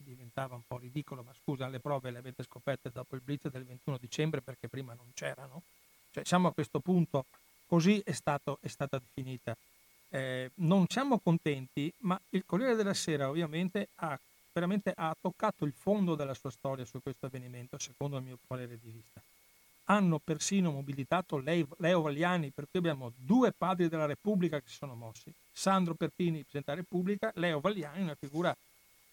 diventava 0.02 0.56
un 0.56 0.64
po' 0.66 0.78
ridicolo, 0.78 1.24
ma 1.24 1.34
scusa, 1.34 1.68
le 1.68 1.80
prove 1.80 2.12
le 2.12 2.20
avete 2.20 2.44
scoperte 2.44 2.90
dopo 2.92 3.16
il 3.16 3.22
blitz 3.22 3.48
del 3.50 3.66
21 3.66 3.98
dicembre 3.98 4.42
perché 4.42 4.68
prima 4.68 4.94
non 4.94 5.12
c'erano. 5.14 5.64
Cioè, 6.12 6.26
siamo 6.26 6.50
a 6.50 6.54
questo 6.54 6.80
punto, 6.80 7.26
così 7.66 8.02
è, 8.04 8.12
stato, 8.12 8.58
è 8.62 8.68
stata 8.68 9.00
definita. 9.00 9.56
Eh, 10.10 10.52
non 10.56 10.86
siamo 10.88 11.20
contenti, 11.20 11.92
ma 12.00 12.20
il 12.30 12.44
Corriere 12.46 12.76
della 12.76 12.94
Sera 12.94 13.30
ovviamente 13.30 13.90
ha 13.96 14.20
ha 14.96 15.16
toccato 15.20 15.64
il 15.64 15.72
fondo 15.72 16.16
della 16.16 16.34
sua 16.34 16.52
storia 16.52 16.84
su 16.84 17.02
questo 17.02 17.28
avvenimento, 17.28 17.78
secondo 17.80 18.18
il 18.18 18.24
mio 18.24 18.38
parere 18.46 18.78
di 18.82 18.90
vista. 18.90 19.22
Hanno 19.86 20.20
persino 20.20 20.72
mobilitato 20.72 21.38
Leo 21.38 22.02
Vagliani, 22.02 22.52
per 22.52 22.68
cui 22.70 22.80
abbiamo 22.80 23.14
due 23.16 23.52
padri 23.52 23.88
della 23.88 24.06
Repubblica 24.06 24.60
che 24.60 24.68
si 24.68 24.76
sono 24.76 24.94
mossi. 24.94 25.34
Sandro 25.52 25.96
Pertini, 25.96 26.40
Presidente 26.40 26.72
della 26.72 26.82
Repubblica, 26.82 27.32
Leo 27.36 27.60
Vagliani, 27.60 28.02
una 28.02 28.16
figura 28.16 28.56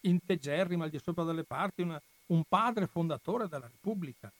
integerrima 0.01 0.85
al 0.85 0.89
di 0.89 0.99
sopra 1.03 1.23
delle 1.23 1.43
parti, 1.43 1.81
una, 1.81 2.01
un 2.27 2.43
padre 2.47 2.87
fondatore 2.87 3.47
della 3.47 3.67
Repubblica. 3.67 4.31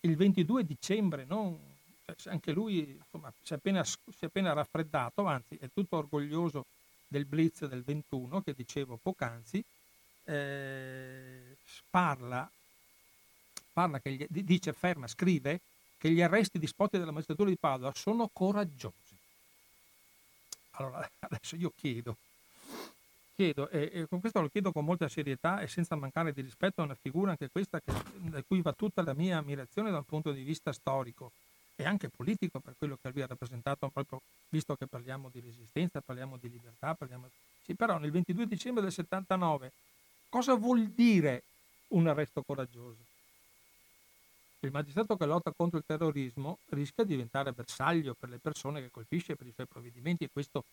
Il 0.00 0.16
22 0.16 0.64
dicembre, 0.64 1.24
non, 1.26 1.58
cioè, 2.16 2.32
anche 2.32 2.52
lui 2.52 2.98
insomma, 3.00 3.32
si, 3.42 3.52
è 3.52 3.56
appena, 3.56 3.82
si 3.84 4.00
è 4.20 4.26
appena 4.26 4.52
raffreddato, 4.52 5.24
anzi 5.26 5.56
è 5.56 5.68
tutto 5.72 5.96
orgoglioso 5.96 6.66
del 7.06 7.24
blitz 7.24 7.66
del 7.66 7.82
21 7.82 8.42
che 8.42 8.54
dicevo 8.54 8.98
poc'anzi, 9.00 9.64
eh, 10.24 11.56
parla, 11.88 12.50
parla 13.72 14.00
gli, 14.02 14.26
dice, 14.28 14.72
ferma, 14.72 15.06
scrive 15.06 15.60
che 15.98 16.10
gli 16.10 16.20
arresti 16.20 16.58
disposti 16.58 16.98
dalla 16.98 17.12
magistratura 17.12 17.48
di 17.48 17.56
Padova 17.56 17.92
sono 17.94 18.28
coraggiosi. 18.32 19.16
Allora, 20.72 21.08
adesso 21.20 21.56
io 21.56 21.72
chiedo, 21.76 22.16
chiedo 23.34 23.68
e, 23.68 23.90
e, 23.92 24.06
con 24.08 24.20
questo 24.20 24.40
lo 24.40 24.48
chiedo 24.48 24.72
con 24.72 24.84
molta 24.84 25.08
serietà 25.08 25.60
e 25.60 25.66
senza 25.66 25.96
mancare 25.96 26.32
di 26.32 26.40
rispetto 26.40 26.80
a 26.80 26.84
una 26.84 26.96
figura 27.00 27.32
anche 27.32 27.48
questa 27.50 27.80
che, 27.80 27.92
da 28.30 28.42
cui 28.42 28.62
va 28.62 28.72
tutta 28.72 29.02
la 29.02 29.14
mia 29.14 29.38
ammirazione 29.38 29.90
dal 29.90 30.04
punto 30.04 30.32
di 30.32 30.42
vista 30.42 30.72
storico 30.72 31.32
e 31.76 31.84
anche 31.84 32.08
politico 32.08 32.60
per 32.60 32.74
quello 32.78 32.96
che 33.00 33.10
lui 33.10 33.22
ha 33.22 33.26
rappresentato, 33.26 33.88
proprio 33.88 34.22
visto 34.48 34.76
che 34.76 34.86
parliamo 34.86 35.28
di 35.32 35.40
resistenza, 35.40 36.00
parliamo 36.00 36.36
di 36.36 36.48
libertà, 36.48 36.94
parliamo... 36.94 37.28
Sì, 37.64 37.74
però 37.74 37.98
nel 37.98 38.10
22 38.10 38.46
dicembre 38.46 38.82
del 38.82 38.92
79 38.92 39.72
cosa 40.28 40.54
vuol 40.54 40.86
dire 40.88 41.42
un 41.88 42.06
arresto 42.06 42.42
coraggioso? 42.42 43.12
Il 44.60 44.70
magistrato 44.70 45.16
che 45.16 45.26
lotta 45.26 45.52
contro 45.54 45.78
il 45.78 45.84
terrorismo 45.86 46.58
rischia 46.70 47.04
di 47.04 47.10
diventare 47.10 47.52
bersaglio 47.52 48.14
per 48.18 48.28
le 48.28 48.38
persone 48.38 48.80
che 48.80 48.90
colpisce 48.90 49.36
per 49.36 49.46
i 49.46 49.52
suoi 49.52 49.66
provvedimenti 49.66 50.24
e 50.24 50.30
questo 50.32 50.64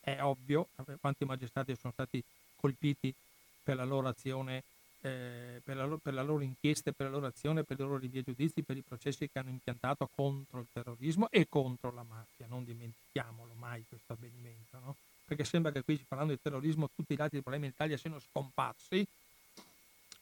è 0.00 0.22
ovvio, 0.22 0.68
quanti 1.00 1.24
magistrati 1.24 1.76
sono 1.76 1.92
stati 1.92 2.22
colpiti 2.56 3.14
per 3.62 3.76
la 3.76 3.84
loro 3.84 4.08
azione 4.08 4.62
eh, 5.02 5.60
per, 5.64 5.76
la 5.76 5.84
loro, 5.84 5.98
per, 5.98 6.14
la 6.14 6.22
loro, 6.22 6.42
inchiesta, 6.42 6.92
per 6.92 7.06
la 7.06 7.12
loro 7.12 7.26
azione, 7.26 7.62
per 7.64 7.78
i 7.78 7.82
loro 7.82 7.96
rinvii 7.96 8.22
giudizi, 8.22 8.62
per 8.62 8.76
i 8.76 8.82
processi 8.86 9.28
che 9.30 9.38
hanno 9.38 9.50
impiantato 9.50 10.08
contro 10.14 10.60
il 10.60 10.66
terrorismo 10.72 11.28
e 11.30 11.48
contro 11.48 11.90
la 11.92 12.04
mafia. 12.06 12.46
Non 12.48 12.64
dimentichiamolo 12.64 13.52
mai 13.58 13.84
questo 13.88 14.12
avvenimento, 14.12 14.78
no? 14.78 14.96
perché 15.24 15.44
sembra 15.44 15.70
che 15.72 15.82
qui 15.82 16.04
parlando 16.06 16.32
di 16.34 16.40
terrorismo 16.42 16.90
tutti 16.94 17.14
gli 17.14 17.20
altri 17.20 17.40
problemi 17.40 17.66
in 17.66 17.72
Italia 17.72 17.96
siano 17.96 18.18
scomparsi. 18.18 19.06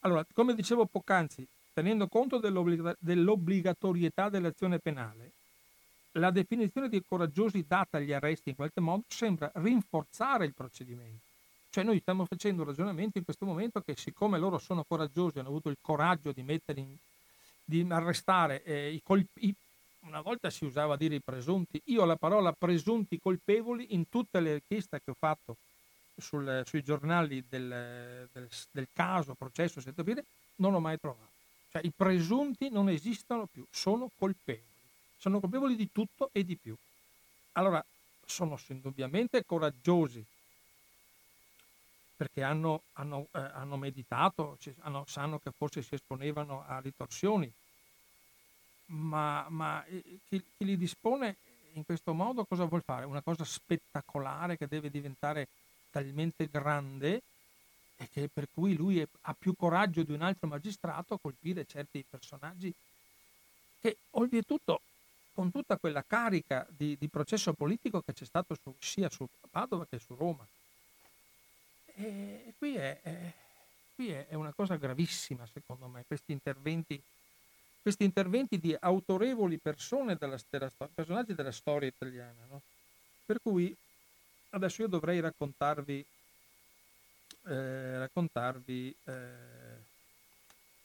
Allora, 0.00 0.24
come 0.32 0.54
dicevo 0.54 0.84
poc'anzi, 0.84 1.44
tenendo 1.72 2.06
conto 2.06 2.38
dell'obbligatorietà 2.38 4.28
dell'azione 4.28 4.78
penale, 4.78 5.32
la 6.18 6.30
definizione 6.30 6.88
di 6.88 7.02
coraggiosi 7.06 7.64
data 7.66 7.98
agli 7.98 8.12
arresti 8.12 8.50
in 8.50 8.56
qualche 8.56 8.80
modo 8.80 9.04
sembra 9.08 9.50
rinforzare 9.54 10.44
il 10.44 10.54
procedimento 10.54 11.26
cioè 11.70 11.84
noi 11.84 12.00
stiamo 12.00 12.24
facendo 12.24 12.62
un 12.62 12.68
ragionamento 12.68 13.18
in 13.18 13.24
questo 13.24 13.44
momento 13.44 13.80
che 13.80 13.94
siccome 13.96 14.38
loro 14.38 14.58
sono 14.58 14.84
coraggiosi, 14.84 15.38
hanno 15.38 15.48
avuto 15.48 15.68
il 15.68 15.76
coraggio 15.80 16.32
di 16.32 16.40
in, 16.40 16.96
di 17.62 17.86
arrestare 17.88 18.62
eh, 18.64 18.92
i 18.92 19.02
colpi, 19.02 19.54
una 20.00 20.22
volta 20.22 20.48
si 20.48 20.64
usava 20.64 20.96
dire 20.96 21.16
i 21.16 21.20
presunti, 21.20 21.80
io 21.84 22.04
la 22.04 22.16
parola 22.16 22.52
presunti 22.52 23.20
colpevoli 23.20 23.94
in 23.94 24.08
tutte 24.08 24.40
le 24.40 24.54
richieste 24.54 25.00
che 25.04 25.10
ho 25.10 25.16
fatto 25.18 25.56
sul, 26.16 26.62
sui 26.64 26.82
giornali 26.82 27.44
del, 27.48 28.28
del, 28.32 28.48
del 28.70 28.88
caso, 28.92 29.34
processo, 29.34 29.82
non 30.56 30.72
l'ho 30.72 30.80
mai 30.80 30.98
trovato. 30.98 31.36
Cioè 31.70 31.82
i 31.84 31.92
presunti 31.94 32.70
non 32.70 32.88
esistono 32.88 33.46
più, 33.46 33.64
sono 33.70 34.10
colpevoli. 34.18 34.64
Sono 35.18 35.40
colpevoli 35.40 35.76
di 35.76 35.90
tutto 35.92 36.30
e 36.32 36.44
di 36.44 36.56
più. 36.56 36.76
Allora, 37.52 37.84
sono 38.24 38.58
indubbiamente 38.68 39.44
coraggiosi 39.44 40.24
perché 42.16 42.42
hanno, 42.42 42.82
hanno, 42.94 43.28
eh, 43.32 43.38
hanno 43.38 43.76
meditato, 43.76 44.58
hanno, 44.80 45.04
sanno 45.06 45.38
che 45.38 45.52
forse 45.56 45.82
si 45.82 45.94
esponevano 45.94 46.64
a 46.66 46.80
ritorsioni, 46.80 47.50
ma, 48.86 49.46
ma 49.48 49.84
eh, 49.84 50.02
chi, 50.28 50.42
chi, 50.56 50.64
li 50.64 50.76
dispone 50.76 51.36
in 51.74 51.84
questo 51.84 52.12
modo 52.12 52.44
cosa 52.44 52.64
vuol 52.64 52.82
fare? 52.82 53.04
Una 53.04 53.22
cosa 53.22 53.44
spettacolare 53.44 54.56
che 54.56 54.66
deve 54.66 54.90
diventare 54.90 55.46
talmente 55.90 56.48
grande 56.48 57.22
e 57.96 58.08
che 58.10 58.28
per 58.28 58.48
cui 58.52 58.74
lui 58.74 59.00
è, 59.00 59.06
ha 59.22 59.34
più 59.38 59.54
coraggio 59.56 60.02
di 60.02 60.12
un 60.12 60.22
altro 60.22 60.48
magistrato 60.48 61.14
a 61.14 61.18
colpire 61.20 61.66
certi 61.66 62.04
personaggi 62.08 62.72
che 63.80 63.96
oltretutto 64.10 64.80
con 65.38 65.52
tutta 65.52 65.76
quella 65.76 66.02
carica 66.04 66.66
di, 66.68 66.96
di 66.98 67.06
processo 67.06 67.52
politico 67.52 68.00
che 68.00 68.12
c'è 68.12 68.24
stato 68.24 68.56
su, 68.60 68.74
sia 68.80 69.08
su 69.08 69.24
Padova 69.48 69.86
che 69.86 70.00
su 70.00 70.16
Roma 70.16 70.44
e 71.94 72.54
qui, 72.58 72.74
è, 72.74 73.00
è, 73.00 73.32
qui 73.94 74.10
è, 74.10 74.34
una 74.34 74.52
cosa 74.52 74.74
gravissima, 74.74 75.46
secondo 75.46 75.86
me, 75.86 76.02
questi 76.08 76.32
interventi, 76.32 77.00
questi 77.80 78.02
interventi 78.02 78.58
di 78.58 78.76
autorevoli 78.78 79.58
persone 79.58 80.16
della, 80.16 80.38
della, 80.50 80.72
personaggi 80.92 81.34
della 81.34 81.52
storia 81.52 81.88
italiana. 81.88 82.44
No? 82.48 82.60
Per 83.24 83.40
cui 83.40 83.72
adesso 84.50 84.82
io 84.82 84.88
dovrei 84.88 85.20
raccontarvi, 85.20 86.04
eh, 87.46 87.98
raccontarvi 87.98 88.96
eh, 89.04 89.14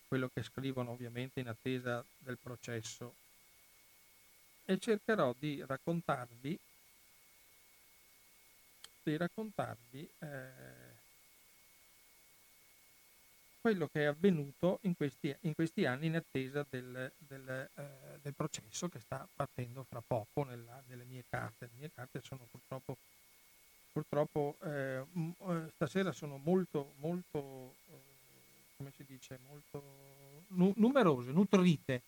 quello 0.07 0.29
che 0.31 0.43
scrivono 0.43 0.91
ovviamente 0.91 1.39
in 1.39 1.47
attesa 1.47 2.03
del 2.19 2.37
processo 2.37 3.21
e 4.65 4.79
cercherò 4.79 5.33
di 5.37 5.63
raccontarvi 5.65 6.59
di 9.03 9.17
raccontarvi 9.17 10.09
eh, 10.19 10.51
quello 13.59 13.87
che 13.87 14.01
è 14.01 14.05
avvenuto 14.05 14.79
in 14.83 14.95
questi, 14.95 15.35
in 15.41 15.53
questi 15.55 15.85
anni 15.85 16.07
in 16.07 16.15
attesa 16.15 16.65
del, 16.69 17.11
del, 17.17 17.69
eh, 17.75 18.19
del, 18.21 18.33
processo 18.33 18.89
che 18.89 18.99
sta 18.99 19.27
partendo 19.33 19.83
fra 19.83 20.01
poco 20.05 20.43
nella, 20.43 20.81
nelle 20.87 21.03
mie 21.05 21.23
carte. 21.29 21.69
Le 21.71 21.79
mie 21.79 21.91
carte 21.93 22.21
sono 22.23 22.45
purtroppo, 22.49 22.97
purtroppo 23.91 24.57
eh, 24.63 25.05
eh 25.47 25.69
stasera 25.75 26.11
sono 26.11 26.37
molto, 26.43 26.93
molto, 26.97 27.75
eh, 27.87 28.75
come 28.77 28.91
si 28.95 29.05
dice, 29.05 29.39
molto 29.47 30.43
nu- 30.49 30.73
numerose, 30.75 31.31
nutrite, 31.31 32.01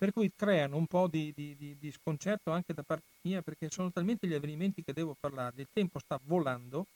per 0.00 0.14
cui 0.14 0.32
creano 0.34 0.78
un 0.78 0.86
po' 0.86 1.08
di, 1.08 1.30
di, 1.36 1.54
di, 1.58 1.76
di, 1.78 1.92
sconcerto 1.92 2.52
anche 2.52 2.72
da 2.72 2.82
parte 2.82 3.04
mia 3.20 3.42
perché 3.42 3.68
sono 3.70 3.92
talmente 3.92 4.26
gli 4.26 4.32
avvenimenti 4.32 4.82
che 4.82 4.94
devo 4.94 5.14
parlare, 5.20 5.60
il 5.60 5.68
tempo 5.70 5.98
sta 5.98 6.18
volando 6.24 6.86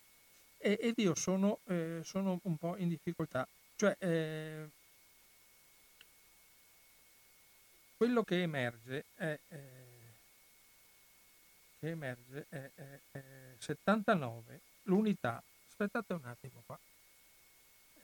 e, 0.56 0.78
ed 0.80 0.94
io 0.96 1.14
sono, 1.14 1.58
eh, 1.66 2.00
sono 2.02 2.40
un 2.44 2.56
po' 2.56 2.78
in 2.78 2.88
difficoltà. 2.88 3.46
Cioè, 3.76 3.94
eh, 3.98 4.68
quello 7.98 8.22
che 8.22 8.40
emerge 8.40 9.04
è, 9.16 9.38
eh, 9.48 9.58
che 11.80 11.90
emerge 11.90 12.46
è, 12.48 12.70
è, 12.74 13.00
è 13.10 13.22
79, 13.58 14.60
l'unità, 14.84 15.42
aspettate 15.68 16.14
un 16.14 16.24
attimo 16.24 16.62
qua, 16.64 16.78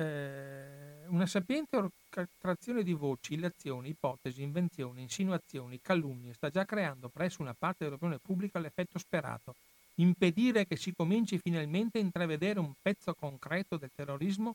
eh, 0.00 1.06
una 1.08 1.26
sapiente 1.26 1.76
orchestrazione 1.76 2.82
di 2.82 2.94
voci, 2.94 3.34
illazioni, 3.34 3.90
ipotesi, 3.90 4.42
invenzioni, 4.42 5.02
insinuazioni, 5.02 5.80
calunnie 5.82 6.32
sta 6.32 6.48
già 6.48 6.64
creando 6.64 7.08
presso 7.08 7.42
una 7.42 7.54
parte 7.56 7.84
dell'opinione 7.84 8.18
pubblica 8.18 8.58
l'effetto 8.58 8.98
sperato, 8.98 9.54
impedire 9.96 10.66
che 10.66 10.76
si 10.76 10.94
cominci 10.94 11.38
finalmente 11.38 11.98
a 11.98 12.02
intravedere 12.02 12.58
un 12.58 12.72
pezzo 12.80 13.12
concreto 13.14 13.76
del 13.76 13.90
terrorismo 13.94 14.54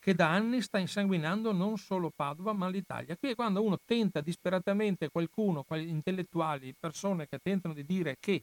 che 0.00 0.14
da 0.14 0.30
anni 0.30 0.60
sta 0.60 0.78
insanguinando 0.78 1.52
non 1.52 1.78
solo 1.78 2.12
Padova 2.14 2.52
ma 2.52 2.68
l'Italia. 2.68 3.16
Qui 3.16 3.30
è 3.30 3.34
quando 3.34 3.62
uno 3.62 3.78
tenta 3.86 4.20
disperatamente 4.20 5.08
qualcuno, 5.08 5.64
intellettuali, 5.70 6.74
persone 6.78 7.26
che 7.28 7.38
tentano 7.42 7.72
di 7.72 7.86
dire 7.86 8.16
che 8.20 8.42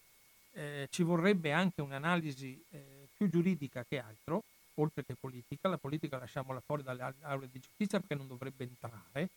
eh, 0.54 0.88
ci 0.90 1.04
vorrebbe 1.04 1.52
anche 1.52 1.82
un'analisi 1.82 2.60
eh, 2.72 3.08
più 3.16 3.30
giuridica 3.30 3.86
che 3.88 4.00
altro, 4.00 4.44
oltre 4.76 5.04
che 5.06 5.16
politica, 5.20 5.68
la 5.70 5.78
politica 5.78 6.18
lasciamola 6.18 6.60
fuori 6.60 6.84
dalle 6.84 7.14
aule 7.22 7.50
di 7.52 7.60
giustizia 7.60 8.00
perché 8.00 8.16
non 8.16 8.28
dovrebbe 8.28 8.64
entrare, 8.64 9.30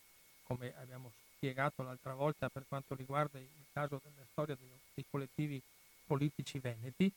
come 0.44 0.72
abbiamo 0.80 1.10
spiegato 1.36 1.82
l'altra 1.82 2.14
volta 2.14 2.48
per 2.48 2.64
quanto 2.68 2.94
riguarda 2.94 3.38
il 3.38 3.48
caso 3.72 4.00
della 4.02 4.26
storia 4.30 4.56
dei, 4.58 5.04
collettivi 5.10 5.60
politici 6.06 6.58
veneti. 6.58 7.10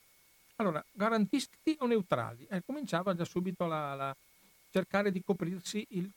Allora, 0.58 0.84
garantisti 0.92 1.76
o 1.80 1.86
neutrali? 1.86 2.48
Eh, 2.50 2.64
cominciava 2.66 3.16
già 3.16 3.26
subito 3.26 3.66
la 3.66 4.16
cercare 4.72 5.12
di 5.12 5.24
coprirsi 5.24 5.86
il 5.90 6.12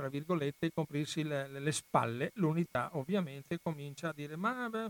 tra 0.00 0.08
virgolette, 0.08 0.72
coprirsi 0.72 1.22
le, 1.22 1.46
le, 1.46 1.72
spalle, 1.72 2.30
l'unità 2.36 2.88
ovviamente 2.94 3.58
comincia 3.62 4.08
a 4.08 4.12
dire 4.14 4.34
ma... 4.34 4.66
Beh. 4.70 4.88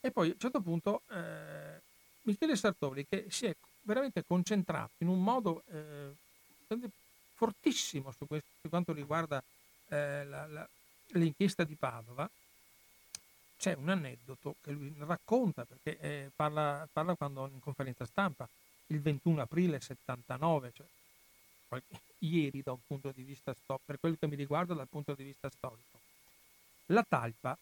E 0.00 0.10
poi 0.10 0.30
a 0.30 0.32
un 0.32 0.38
certo 0.38 0.62
punto 0.62 1.02
eh, 1.10 1.82
Michele 2.22 2.56
Sartori 2.56 3.04
che 3.06 3.26
si 3.28 3.44
è 3.44 3.54
veramente 3.88 4.22
concentrato 4.26 4.92
in 4.98 5.08
un 5.08 5.22
modo 5.22 5.62
eh, 5.72 6.10
fortissimo 7.34 8.12
su 8.12 8.26
questo, 8.26 8.50
per 8.60 8.70
quanto 8.70 8.92
riguarda 8.92 9.42
eh, 9.88 10.24
la, 10.24 10.46
la, 10.46 10.68
l'inchiesta 11.12 11.64
di 11.64 11.74
Padova, 11.74 12.28
c'è 13.56 13.72
un 13.72 13.88
aneddoto 13.88 14.56
che 14.60 14.72
lui 14.72 14.94
racconta, 14.98 15.64
perché 15.64 15.98
eh, 16.00 16.30
parla, 16.36 16.86
parla, 16.92 17.14
quando 17.14 17.48
in 17.50 17.60
conferenza 17.60 18.04
stampa, 18.04 18.46
il 18.88 19.00
21 19.00 19.40
aprile 19.40 19.80
79, 19.80 20.72
cioè 20.74 20.86
qualche, 21.66 22.00
ieri 22.18 22.62
da 22.62 22.72
un 22.72 22.80
punto 22.86 23.10
di 23.10 23.22
vista 23.22 23.54
storico, 23.54 23.84
per 23.86 23.98
quello 23.98 24.16
che 24.18 24.26
mi 24.26 24.36
riguarda 24.36 24.74
dal 24.74 24.86
punto 24.86 25.14
di 25.14 25.24
vista 25.24 25.48
storico. 25.48 25.98
La 26.86 27.04
talpa 27.08 27.56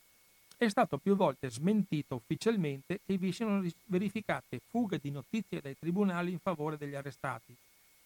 è 0.59 0.68
stato 0.68 0.96
più 0.96 1.14
volte 1.16 1.50
smentito 1.50 2.14
ufficialmente 2.14 3.00
che 3.04 3.18
vi 3.18 3.30
siano 3.30 3.62
verificate 3.84 4.61
fughe 4.70 4.98
di 4.98 5.11
notizie 5.11 5.61
dai 5.61 5.76
tribunali 5.78 6.32
in 6.32 6.38
favore 6.38 6.78
degli 6.78 6.94
arrestati. 6.94 7.54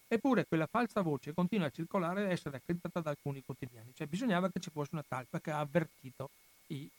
Eppure 0.07 0.45
quella 0.45 0.67
falsa 0.67 1.01
voce 1.01 1.33
continua 1.33 1.67
a 1.67 1.71
circolare 1.71 2.27
e 2.27 2.31
essere 2.31 2.57
accreditata 2.57 2.99
da 2.99 3.11
alcuni 3.11 3.41
quotidiani. 3.45 3.93
Cioè 3.95 4.07
bisognava 4.07 4.49
che 4.49 4.59
ci 4.59 4.69
fosse 4.69 4.89
una 4.91 5.05
talpa 5.07 5.39
che 5.39 5.51
ha 5.51 5.59
avvertito 5.59 6.29
i... 6.67 6.89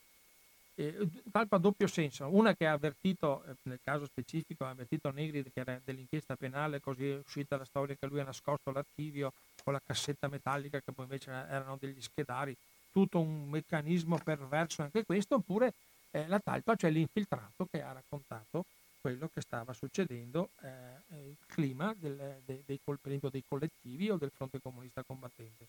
Eh, 0.75 1.07
talpa 1.31 1.57
a 1.57 1.59
doppio 1.59 1.87
senso. 1.87 2.27
Una 2.29 2.55
che 2.55 2.67
ha 2.67 2.73
avvertito, 2.73 3.45
eh, 3.45 3.55
nel 3.65 3.81
caso 3.85 4.07
specifico, 4.07 4.65
ha 4.65 4.71
avvertito 4.71 5.11
Negri 5.11 5.43
che 5.43 5.61
era 5.61 5.79
dell'inchiesta 5.85 6.37
penale, 6.37 6.81
così 6.81 7.11
è 7.11 7.19
uscita 7.19 7.59
la 7.59 7.67
storia 7.67 7.95
che 7.95 8.07
lui 8.07 8.21
ha 8.21 8.25
nascosto 8.25 8.73
l'archivio 8.73 9.35
con 9.63 9.75
la 9.75 9.83
cassetta 9.85 10.29
metallica 10.29 10.81
che 10.81 10.93
poi 10.93 11.05
invece 11.05 11.31
erano 11.31 11.77
degli 11.79 12.01
schedari 12.01 12.57
tutto 12.93 13.19
un 13.19 13.49
meccanismo 13.49 14.19
perverso 14.19 14.83
anche 14.83 15.05
questo, 15.05 15.37
oppure 15.37 15.73
eh, 16.11 16.27
la 16.29 16.39
talpa, 16.39 16.77
cioè 16.77 16.91
l'infiltrato 16.91 17.67
che 17.71 17.83
ha 17.83 17.93
raccontato 17.93 18.65
quello 19.01 19.29
che 19.33 19.41
stava 19.41 19.73
succedendo, 19.73 20.51
eh, 20.63 21.29
il 21.29 21.37
clima 21.47 21.95
del, 21.99 22.41
de, 22.45 22.63
dei, 22.65 22.79
dei 22.85 23.45
collettivi 23.49 24.11
o 24.11 24.17
del 24.17 24.31
fronte 24.33 24.61
comunista 24.61 25.03
combattente. 25.03 25.67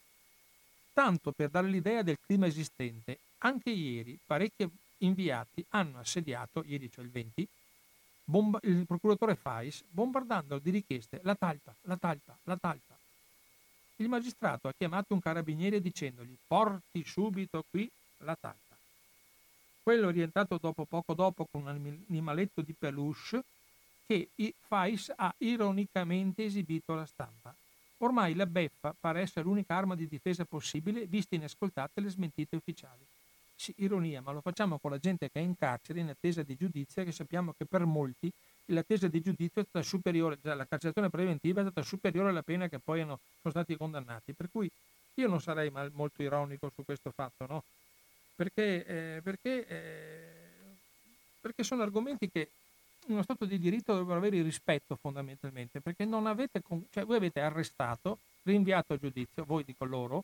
Tanto 0.94 1.32
per 1.32 1.50
dare 1.50 1.68
l'idea 1.68 2.04
del 2.04 2.20
clima 2.24 2.46
esistente, 2.46 3.18
anche 3.40 3.72
ieri 3.72 4.20
parecchi 4.24 4.70
inviati 5.00 5.66
hanno 5.70 6.00
assediato, 6.00 6.64
ieri 6.68 6.92
cioè 6.92 7.04
il 7.04 7.10
20, 7.10 7.48
bomba, 8.26 8.60
il 8.64 8.86
procuratore 8.86 9.36
Fais, 9.36 9.84
bombardando 9.90 10.60
di 10.60 10.70
richieste 10.70 11.20
la 11.24 11.36
talpa, 11.36 11.74
la 11.82 11.98
talpa, 11.98 12.38
la 12.44 12.58
talpa, 12.58 12.96
il 14.04 14.10
magistrato 14.10 14.68
ha 14.68 14.74
chiamato 14.78 15.14
un 15.14 15.22
carabiniere 15.22 15.82
dicendogli 15.82 16.36
porti 16.46 17.04
subito 17.06 17.64
qui 17.70 17.90
la 18.20 18.38
talpa. 18.40 18.76
Quello 19.82 20.10
è 20.10 20.12
rientrato 20.12 20.58
dopo 20.62 20.86
poco 20.86 21.14
dopo 21.14 21.48
con 21.50 21.62
un 21.62 21.68
animaletto 22.08 22.62
di 22.62 22.74
peluche 22.78 23.44
che 24.06 24.30
Fais 24.68 25.12
ha 25.16 25.34
ironicamente 25.40 26.46
esibito 26.46 26.94
alla 26.94 27.06
stampa. 27.06 27.54
Ormai 27.98 28.36
la 28.36 28.46
beffa 28.46 28.94
pare 28.98 29.22
essere 29.22 29.46
l'unica 29.46 29.76
arma 29.76 29.96
di 29.96 30.08
difesa 30.08 30.46
possibile, 30.46 31.06
viste 31.06 31.36
inascoltate 31.36 32.02
le 32.02 32.10
smentite 32.10 32.56
ufficiali. 32.56 33.06
Sì, 33.56 33.74
ironia, 33.78 34.22
ma 34.22 34.32
lo 34.32 34.42
facciamo 34.42 34.78
con 34.78 34.92
la 34.92 34.98
gente 34.98 35.30
che 35.30 35.40
è 35.40 35.44
in 35.44 35.56
carcere 35.58 36.02
in 36.02 36.10
attesa 36.10 36.44
di 36.44 36.56
giudizio, 36.56 37.04
che 37.04 37.12
sappiamo 37.14 37.54
che 37.58 37.66
per 37.66 37.86
molti 37.86 38.32
l'attesa 38.68 39.08
di 39.08 39.22
giudizio 39.22 39.62
è 39.62 39.66
stata 39.68 39.84
superiore, 39.86 40.38
cioè 40.42 40.56
la 40.56 40.66
carcerazione 40.66 41.10
preventiva 41.10 41.62
è 41.62 41.64
stata 41.64 41.82
superiore 41.82 42.30
alla 42.30 42.44
pena 42.44 42.68
che 42.68 42.80
poi 42.80 43.02
hanno, 43.02 43.20
sono 43.42 43.54
stati 43.54 43.76
condannati. 43.76 44.34
Per 44.34 44.50
cui 44.52 44.70
io 45.16 45.28
non 45.28 45.42
sarei 45.42 45.70
mal, 45.70 45.92
molto 45.94 46.22
ironico 46.22 46.72
su 46.74 46.84
questo 46.84 47.12
fatto, 47.12 47.46
no? 47.48 47.64
Perché, 48.36 48.86
eh, 48.86 49.22
perché, 49.22 49.68
eh, 49.68 50.24
perché 51.42 51.64
sono 51.64 51.84
argomenti 51.84 52.30
che 52.32 52.50
uno 53.08 53.22
Stato 53.22 53.46
di 53.46 53.60
diritto 53.60 53.92
dovrebbero 53.92 54.20
avere 54.20 54.42
rispetto 54.42 54.96
fondamentalmente, 54.96 55.82
perché 55.82 56.06
non 56.06 56.26
avete, 56.26 56.62
cioè 56.90 57.06
voi 57.06 57.18
avete 57.18 57.42
arrestato, 57.42 58.20
rinviato 58.44 58.94
a 58.94 58.98
giudizio, 58.98 59.44
voi 59.44 59.64
dico 59.64 59.86
loro, 59.86 60.24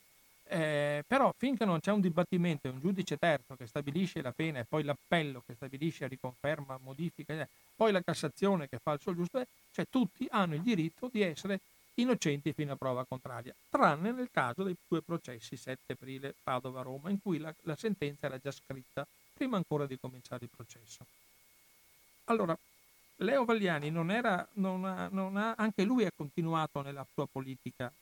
eh, 0.50 1.04
però 1.06 1.32
finché 1.36 1.64
non 1.64 1.78
c'è 1.78 1.92
un 1.92 2.00
dibattimento 2.00 2.66
e 2.66 2.70
un 2.70 2.80
giudice 2.80 3.16
terzo 3.16 3.54
che 3.54 3.68
stabilisce 3.68 4.20
la 4.20 4.32
pena 4.32 4.58
e 4.58 4.64
poi 4.64 4.82
l'appello 4.82 5.44
che 5.46 5.54
stabilisce, 5.54 6.08
riconferma, 6.08 6.76
modifica, 6.82 7.34
eh, 7.34 7.48
poi 7.76 7.92
la 7.92 8.02
Cassazione 8.02 8.68
che 8.68 8.78
fa 8.82 8.92
il 8.92 9.00
suo 9.00 9.14
giusto, 9.14 9.46
cioè 9.70 9.86
tutti 9.88 10.26
hanno 10.30 10.56
il 10.56 10.62
diritto 10.62 11.08
di 11.10 11.22
essere 11.22 11.60
innocenti 11.94 12.52
fino 12.52 12.72
a 12.72 12.76
prova 12.76 13.04
contraria, 13.04 13.54
tranne 13.68 14.10
nel 14.10 14.30
caso 14.32 14.64
dei 14.64 14.74
due 14.88 15.02
processi 15.02 15.56
7 15.56 15.92
aprile 15.92 16.34
Padova-Roma, 16.42 17.10
in 17.10 17.20
cui 17.22 17.38
la, 17.38 17.54
la 17.62 17.76
sentenza 17.76 18.26
era 18.26 18.38
già 18.38 18.50
scritta 18.50 19.06
prima 19.32 19.56
ancora 19.56 19.86
di 19.86 19.98
cominciare 20.00 20.44
il 20.44 20.50
processo. 20.54 21.06
Allora, 22.24 22.58
Leo 23.16 23.44
Vagliani 23.44 23.90
non 23.90 24.10
era, 24.10 24.46
non 24.54 24.84
ha, 24.84 25.08
non 25.12 25.36
ha, 25.36 25.54
anche 25.56 25.84
lui 25.84 26.04
ha 26.04 26.12
continuato 26.14 26.82
nella 26.82 27.06
sua 27.12 27.26
politica 27.26 27.92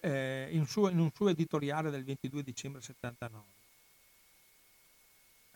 eh, 0.00 0.39
in, 0.50 0.66
suo, 0.66 0.88
in, 0.88 0.98
un 0.98 1.10
suo 1.14 1.28
editoriale 1.28 1.90
del 1.90 2.04
22 2.04 2.42
dicembre 2.42 2.80
79. 2.80 3.44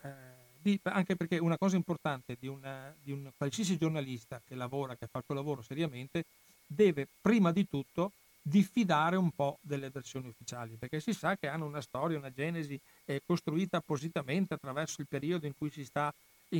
Eh, 0.01 0.79
anche 0.83 1.15
perché 1.15 1.37
una 1.37 1.57
cosa 1.57 1.75
importante 1.75 2.35
di, 2.39 2.47
una, 2.47 2.93
di 3.03 3.11
un 3.11 3.29
qualsiasi 3.37 3.77
giornalista 3.77 4.41
che 4.45 4.55
lavora, 4.55 4.95
che 4.95 5.07
fa 5.07 5.19
il 5.19 5.23
suo 5.25 5.35
lavoro 5.35 5.61
seriamente, 5.61 6.25
deve 6.65 7.07
prima 7.21 7.51
di 7.51 7.67
tutto 7.69 8.11
diffidare 8.41 9.15
un 9.15 9.31
po' 9.31 9.57
delle 9.61 9.89
versioni 9.89 10.27
ufficiali, 10.27 10.75
perché 10.77 10.99
si 10.99 11.13
sa 11.13 11.35
che 11.35 11.47
hanno 11.47 11.65
una 11.65 11.81
storia, 11.81 12.17
una 12.17 12.31
genesi 12.31 12.79
eh, 13.05 13.21
costruita 13.25 13.77
appositamente 13.77 14.53
attraverso 14.53 15.01
il 15.01 15.07
periodo 15.07 15.47
in 15.47 15.57
cui 15.57 15.71
si 15.71 15.83
sta, 15.83 16.13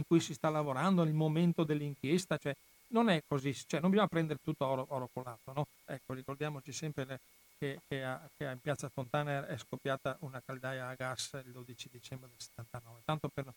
cui 0.07 0.19
si 0.19 0.33
sta 0.33 0.49
lavorando, 0.49 1.03
il 1.03 1.13
momento 1.13 1.63
dell'inchiesta, 1.63 2.37
cioè 2.37 2.55
non 2.87 3.09
è 3.09 3.21
così, 3.27 3.53
cioè 3.67 3.79
non 3.79 3.91
bisogna 3.91 4.07
prendere 4.07 4.39
tutto 4.43 4.65
oro, 4.65 4.85
oro 4.89 5.09
colato, 5.13 5.53
no? 5.53 5.67
Ecco, 5.85 6.13
ricordiamoci 6.13 6.71
sempre 6.71 7.05
le, 7.05 7.19
che, 7.57 7.79
che, 7.87 8.03
a, 8.03 8.19
che, 8.35 8.45
in 8.45 8.59
piazza 8.61 8.89
Fontana 8.89 9.47
è 9.47 9.57
scoppiata 9.57 10.17
una 10.21 10.41
caldaia 10.45 10.87
a 10.87 10.95
gas 10.95 11.39
il 11.45 11.51
12 11.51 11.89
dicembre 11.91 12.29
del 12.29 12.39
79, 12.39 12.99
tanto 13.05 13.29
per, 13.33 13.53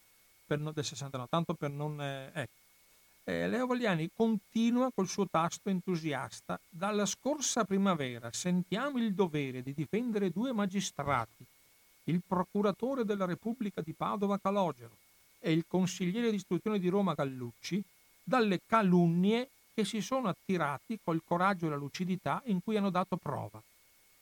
per 0.46 0.59
del 0.59 0.84
69, 0.84 1.28
tanto 1.30 1.55
per 1.55 1.70
non... 1.70 2.01
Eh, 2.01 2.30
ecco. 2.32 2.57
Eh, 3.24 3.46
Leo 3.46 3.66
Vogliani 3.66 4.11
continua 4.14 4.90
col 4.94 5.07
suo 5.07 5.26
tasto 5.28 5.68
entusiasta. 5.68 6.59
Dalla 6.68 7.05
scorsa 7.05 7.64
primavera 7.64 8.32
sentiamo 8.32 8.99
il 8.99 9.12
dovere 9.12 9.62
di 9.62 9.74
difendere 9.74 10.30
due 10.30 10.53
magistrati, 10.53 11.44
il 12.05 12.22
procuratore 12.26 13.05
della 13.05 13.26
Repubblica 13.26 13.82
di 13.82 13.92
Padova 13.92 14.38
Calogero 14.38 14.96
e 15.40 15.53
il 15.53 15.64
consigliere 15.68 16.30
di 16.30 16.36
istruzione 16.36 16.78
di 16.78 16.88
Roma 16.88 17.12
Gallucci, 17.12 17.82
dalle 18.24 18.61
calunnie 18.66 19.51
che 19.74 19.84
si 19.84 20.01
sono 20.01 20.28
attirati 20.28 20.99
col 21.05 21.22
coraggio 21.24 21.66
e 21.66 21.70
la 21.70 21.76
lucidità 21.76 22.42
in 22.46 22.62
cui 22.62 22.76
hanno 22.76 22.90
dato 22.90 23.16
prova 23.16 23.62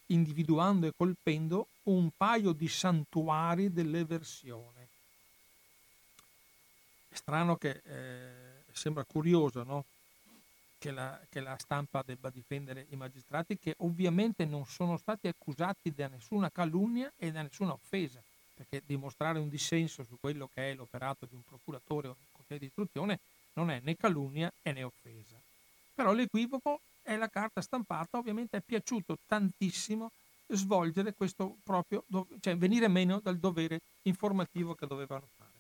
individuando 0.07 0.87
e 0.87 0.93
colpendo 0.97 1.69
un 1.85 2.11
paio 2.17 2.53
di 2.53 2.69
santuari 2.69 3.73
dell'eversione. 3.73 4.89
È 7.09 7.15
strano 7.15 7.57
che 7.57 7.81
eh, 7.85 8.65
sembra 8.73 9.05
curioso 9.05 9.63
no? 9.63 9.85
che, 10.79 10.91
la, 10.91 11.19
che 11.29 11.41
la 11.41 11.57
stampa 11.59 12.03
debba 12.05 12.31
difendere 12.31 12.87
i 12.91 12.97
magistrati 12.97 13.59
che 13.59 13.75
ovviamente 13.79 14.45
non 14.45 14.67
sono 14.67 14.97
stati 14.97 15.27
accusati 15.27 15.93
da 15.93 16.09
nessuna 16.09 16.51
calunnia 16.51 17.13
e 17.17 17.33
da 17.33 17.43
nessuna 17.43 17.73
offesa, 17.73 18.23
perché 18.55 18.83
dimostrare 18.85 19.39
un 19.39 19.49
dissenso 19.49 20.05
su 20.05 20.17
quello 20.21 20.49
che 20.53 20.71
è 20.71 20.75
l'operato 20.75 21.27
di 21.27 21.35
un 21.35 21.43
procuratore 21.43 22.09
o 22.09 22.17
un 22.19 22.27
consigliere 22.33 22.61
di 22.61 22.67
istruzione 22.67 23.19
non 23.55 23.71
è 23.71 23.81
né 23.83 23.97
calunnia 23.97 24.53
né 24.63 24.83
offesa. 24.83 25.37
Però 25.95 26.13
l'equivoco 26.13 26.81
e 27.07 27.17
la 27.17 27.29
carta 27.29 27.61
stampata 27.61 28.19
ovviamente 28.19 28.57
è 28.57 28.61
piaciuto 28.61 29.19
tantissimo 29.27 30.11
svolgere 30.49 31.15
questo 31.15 31.57
proprio, 31.63 32.05
cioè 32.41 32.57
venire 32.57 32.89
meno 32.89 33.21
dal 33.21 33.39
dovere 33.39 33.81
informativo 34.03 34.75
che 34.75 34.87
dovevano 34.87 35.29
fare. 35.37 35.51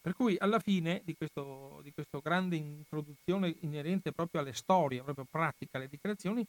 Per 0.00 0.14
cui 0.14 0.36
alla 0.38 0.60
fine 0.60 1.02
di, 1.04 1.16
questo, 1.16 1.80
di 1.82 1.92
questa 1.92 2.20
grande 2.22 2.56
introduzione 2.56 3.54
inerente 3.60 4.12
proprio 4.12 4.40
alle 4.40 4.52
storie, 4.52 5.02
proprio 5.02 5.26
pratica, 5.28 5.78
alle 5.78 5.88
dichiarazioni, 5.88 6.46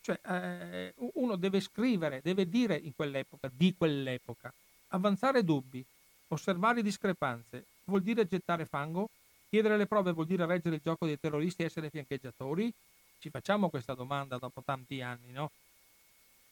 cioè 0.00 0.18
eh, 0.26 0.94
uno 1.14 1.36
deve 1.36 1.60
scrivere, 1.60 2.20
deve 2.22 2.48
dire 2.48 2.76
in 2.76 2.94
quell'epoca, 2.94 3.50
di 3.52 3.74
quell'epoca, 3.76 4.52
avanzare 4.88 5.44
dubbi, 5.44 5.84
osservare 6.28 6.82
discrepanze, 6.82 7.64
vuol 7.84 8.02
dire 8.02 8.26
gettare 8.26 8.64
fango, 8.64 9.10
chiedere 9.48 9.76
le 9.76 9.86
prove 9.86 10.12
vuol 10.12 10.26
dire 10.26 10.46
reggere 10.46 10.76
il 10.76 10.80
gioco 10.82 11.06
dei 11.06 11.18
terroristi 11.18 11.62
e 11.62 11.66
essere 11.66 11.90
fiancheggiatori, 11.90 12.72
ci 13.18 13.30
facciamo 13.30 13.70
questa 13.70 13.94
domanda 13.94 14.38
dopo 14.38 14.62
tanti 14.62 15.00
anni, 15.00 15.32
no? 15.32 15.50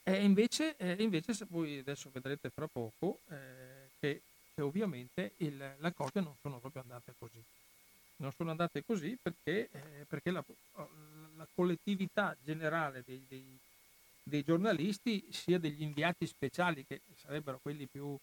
E 0.03 0.23
invece, 0.23 0.75
eh, 0.77 1.01
invece 1.01 1.33
voi 1.49 1.79
adesso 1.79 2.09
vedrete 2.11 2.49
fra 2.49 2.67
poco 2.67 3.19
eh, 3.29 3.89
che, 3.99 4.21
che, 4.53 4.61
ovviamente 4.61 5.31
il, 5.37 5.57
le 5.77 5.93
cose 5.93 6.19
non 6.19 6.35
sono 6.41 6.59
proprio 6.59 6.81
andate 6.81 7.13
così. 7.17 7.41
Non 8.17 8.33
sono 8.33 8.51
andate 8.51 8.83
così 8.83 9.17
perché, 9.21 9.69
eh, 9.71 10.05
perché 10.07 10.31
la, 10.31 10.43
la, 11.37 11.47
collettività 11.55 12.35
generale 12.43 13.01
dei, 13.05 13.23
dei, 13.29 13.57
dei, 14.23 14.43
giornalisti, 14.43 15.25
sia 15.31 15.57
degli 15.57 15.81
inviati 15.81 16.27
speciali, 16.27 16.85
che 16.85 16.99
sarebbero 17.15 17.59
quelli 17.61 17.87
più, 17.89 18.17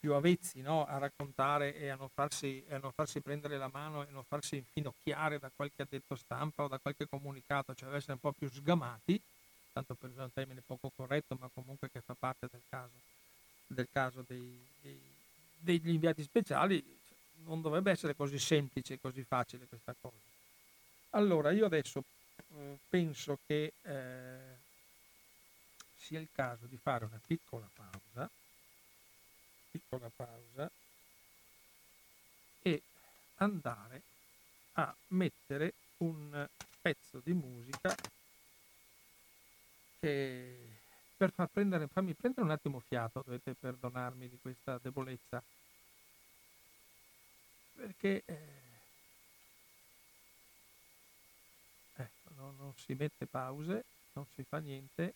più 0.00 0.14
avvezzi 0.14 0.62
no? 0.62 0.86
a 0.86 0.96
raccontare 0.96 1.76
e 1.76 1.90
a 1.90 1.94
non, 1.94 2.08
farsi, 2.08 2.64
a 2.70 2.78
non, 2.78 2.90
farsi, 2.92 3.20
prendere 3.20 3.58
la 3.58 3.68
mano 3.70 4.02
e 4.02 4.10
non 4.10 4.24
farsi 4.24 4.56
infinocchiare 4.56 5.38
da 5.38 5.50
qualche 5.54 5.82
addetto 5.82 6.16
stampa 6.16 6.64
o 6.64 6.68
da 6.68 6.78
qualche 6.78 7.06
comunicato, 7.06 7.74
cioè 7.74 7.94
essere 7.94 8.14
un 8.14 8.20
po' 8.20 8.32
più 8.32 8.48
sgamati, 8.50 9.20
tanto 9.72 9.94
per 9.94 10.08
usare 10.08 10.24
un 10.24 10.32
termine 10.32 10.62
poco 10.66 10.90
corretto, 10.96 11.36
ma 11.38 11.50
comunque 11.52 11.90
che 11.90 12.00
fa 12.00 12.14
parte 12.18 12.48
del 12.50 12.62
caso, 12.70 12.94
del 13.66 13.88
caso 13.92 14.24
dei, 14.26 14.66
dei, 14.80 14.98
degli 15.58 15.90
inviati 15.90 16.22
speciali, 16.22 16.82
non 17.44 17.60
dovrebbe 17.60 17.90
essere 17.90 18.16
così 18.16 18.38
semplice 18.38 18.94
e 18.94 19.00
così 19.00 19.22
facile 19.22 19.66
questa 19.66 19.94
cosa. 20.00 20.16
Allora, 21.10 21.50
io 21.50 21.66
adesso 21.66 22.02
eh, 22.56 22.78
penso 22.88 23.38
che 23.46 23.72
eh, 23.82 24.56
sia 25.96 26.20
il 26.20 26.28
caso 26.32 26.64
di 26.66 26.78
fare 26.78 27.04
una 27.04 27.20
piccola 27.24 27.68
pausa, 27.74 28.30
piccola 29.70 30.10
pausa 30.14 30.70
e 32.62 32.82
andare 33.36 34.02
a 34.74 34.94
mettere 35.08 35.74
un 35.98 36.48
pezzo 36.80 37.20
di 37.22 37.32
musica 37.32 37.94
che 40.00 40.78
per 41.20 41.32
far 41.32 41.48
prendere, 41.48 41.86
farmi 41.86 42.14
prendere 42.14 42.46
un 42.46 42.50
attimo 42.50 42.80
fiato, 42.80 43.22
dovete 43.22 43.52
perdonarmi 43.52 44.26
di 44.26 44.38
questa 44.40 44.78
debolezza, 44.78 45.42
perché 47.74 48.22
eh, 48.24 48.36
ecco, 51.96 52.30
non, 52.36 52.56
non 52.56 52.72
si 52.74 52.94
mette 52.94 53.26
pause, 53.26 53.84
non 54.14 54.26
si 54.34 54.42
fa 54.44 54.60
niente, 54.60 55.14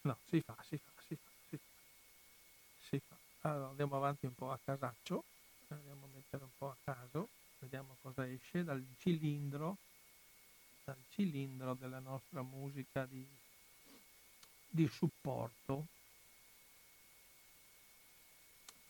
no, 0.00 0.16
si 0.30 0.40
fa, 0.40 0.56
si 0.66 0.78
fa, 0.78 0.90
si 1.06 1.14
fa, 1.14 1.30
si 1.50 1.56
fa, 1.58 1.66
si 2.88 2.98
fa. 3.06 3.31
Allora 3.42 3.68
andiamo 3.68 3.96
avanti 3.96 4.26
un 4.26 4.34
po' 4.34 4.50
a 4.50 4.58
casaccio, 4.64 5.24
andiamo 5.68 6.06
a 6.06 6.08
mettere 6.14 6.44
un 6.44 6.50
po' 6.56 6.68
a 6.68 6.76
caso, 6.84 7.28
vediamo 7.58 7.96
cosa 8.00 8.28
esce 8.28 8.64
dal 8.64 8.84
cilindro 8.98 9.76
dal 10.84 10.96
cilindro 11.10 11.74
della 11.74 12.00
nostra 12.00 12.42
musica 12.42 13.06
di, 13.06 13.26
di 14.68 14.88
supporto. 14.88 15.86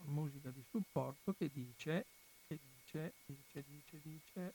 Musica 0.04 0.50
di 0.50 0.64
supporto 0.70 1.32
che 1.34 1.48
dice, 1.52 2.04
che 2.46 2.58
dice, 2.58 3.12
dice, 3.26 3.64
dice, 3.66 4.00
dice, 4.02 4.52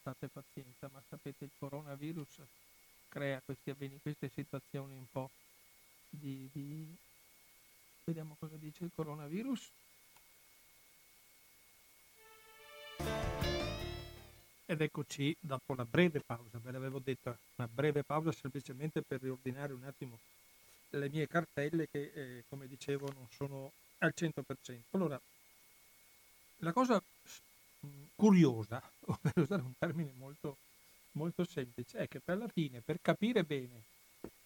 state 0.00 0.28
pazienza, 0.28 0.88
ma 0.92 1.00
sapete 1.08 1.44
il 1.44 1.50
coronavirus 1.58 2.40
crea 3.08 3.40
questi 3.44 3.70
avveni, 3.70 4.00
queste 4.00 4.28
situazioni 4.28 4.96
un 4.96 5.06
po' 5.10 5.30
di, 6.08 6.48
di... 6.52 6.96
Vediamo 8.06 8.36
cosa 8.38 8.54
dice 8.54 8.84
il 8.84 8.92
coronavirus. 8.94 9.68
Ed 14.64 14.80
eccoci 14.80 15.36
dopo 15.40 15.72
una 15.72 15.84
breve 15.84 16.20
pausa, 16.20 16.60
ve 16.62 16.70
l'avevo 16.70 17.00
detto, 17.00 17.36
una 17.56 17.66
breve 17.66 18.04
pausa 18.04 18.30
semplicemente 18.30 19.02
per 19.02 19.20
riordinare 19.20 19.72
un 19.72 19.82
attimo 19.82 20.20
le 20.90 21.08
mie 21.08 21.26
cartelle 21.26 21.88
che, 21.88 22.12
eh, 22.14 22.44
come 22.48 22.68
dicevo, 22.68 23.10
non 23.12 23.26
sono 23.34 23.72
al 23.98 24.12
100%. 24.14 24.82
Allora, 24.92 25.20
la 26.58 26.72
cosa 26.72 27.02
curiosa, 28.14 28.80
o 29.06 29.18
per 29.20 29.32
usare 29.34 29.62
un 29.62 29.76
termine 29.76 30.12
molto, 30.16 30.58
molto 31.12 31.44
semplice, 31.44 31.98
è 31.98 32.06
che 32.06 32.20
per 32.20 32.38
la 32.38 32.46
fine, 32.46 32.80
per 32.82 33.00
capire 33.02 33.42
bene, 33.42 33.82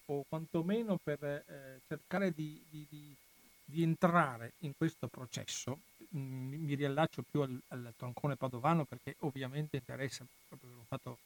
o 0.07 0.25
quantomeno 0.27 0.97
per 0.97 1.23
eh, 1.23 1.83
cercare 1.87 2.33
di, 2.33 2.59
di, 2.71 2.87
di 2.89 3.15
di 3.71 3.83
entrare 3.83 4.53
in 4.61 4.73
questo 4.77 5.07
processo, 5.09 5.79
mm, 6.15 6.55
mi 6.65 6.75
riallaccio 6.75 7.23
più 7.23 7.41
al, 7.41 7.61
al, 7.69 7.95
troncone 7.97 8.37
padovano 8.37 8.85
perché 8.85 9.17
ovviamente 9.21 9.77
interessa 9.77 10.27
proprio 10.49 10.71
un 10.71 10.85
fatto 10.87 11.19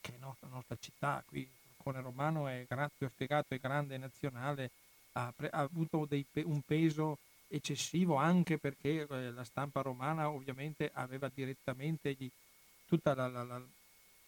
che 0.00 0.14
no, 0.18 0.36
la 0.40 0.48
nostra 0.48 0.76
città, 0.78 1.22
qui 1.26 1.40
il 1.40 1.48
troncone 1.74 2.02
romano 2.02 2.48
è, 2.48 2.66
più 2.96 3.08
spiegato, 3.08 3.54
è 3.54 3.58
grande, 3.58 3.94
è 3.94 3.98
nazionale, 3.98 4.70
ha, 5.12 5.32
pre, 5.34 5.48
ha 5.50 5.60
avuto 5.60 6.04
dei, 6.08 6.24
un 6.44 6.60
peso 6.62 7.18
eccessivo 7.48 8.16
anche 8.16 8.58
perché 8.58 9.06
eh, 9.08 9.30
la 9.30 9.44
stampa 9.44 9.80
romana 9.80 10.28
ovviamente 10.28 10.90
aveva 10.92 11.30
direttamente 11.32 12.14
gli, 12.18 12.28
tutta 12.86 13.14
la, 13.14 13.28
la, 13.28 13.44
la, 13.44 13.62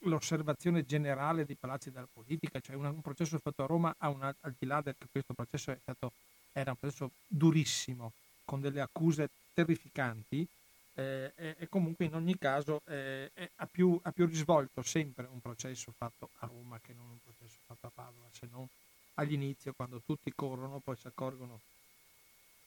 l'osservazione 0.03 0.85
generale 0.85 1.45
dei 1.45 1.57
palazzi 1.57 1.91
della 1.91 2.09
politica, 2.13 2.61
cioè 2.61 2.77
una, 2.77 2.91
un 2.91 3.01
processo 3.01 3.39
fatto 3.39 3.65
a 3.65 3.67
Roma 3.67 3.95
una, 3.99 4.35
al 4.41 4.55
di 4.57 4.67
là 4.67 4.83
che 4.83 4.95
questo 5.11 5.35
processo 5.35 5.73
è 5.73 5.79
stato 5.83 6.13
era 6.53 6.71
un 6.71 6.77
processo 6.77 7.11
durissimo, 7.27 8.13
con 8.45 8.61
delle 8.61 8.81
accuse 8.81 9.29
terrificanti, 9.55 10.47
eh, 10.95 11.33
e, 11.37 11.55
e, 11.59 11.69
comunque 11.69 12.07
in 12.07 12.15
ogni 12.15 12.37
caso 12.37 12.83
eh, 12.87 13.31
ha, 13.55 13.67
più, 13.67 13.99
ha, 14.03 14.11
più, 14.11 14.27
risvolto 14.27 14.83
sempre 14.83 15.29
un 15.31 15.41
processo 15.41 15.93
fatto 15.97 16.31
a 16.39 16.47
Roma 16.47 16.81
che 16.81 16.93
non 16.93 17.07
un 17.07 17.19
processo 17.23 17.59
fatto 17.67 17.87
a 17.87 17.91
Padova, 17.95 18.27
se 18.33 18.49
non 18.51 18.67
all'inizio 19.15 19.73
quando 19.75 20.03
tutti 20.05 20.33
corrono 20.35 20.81
poi 20.81 20.97
si 20.97 21.07
accorgono 21.07 21.61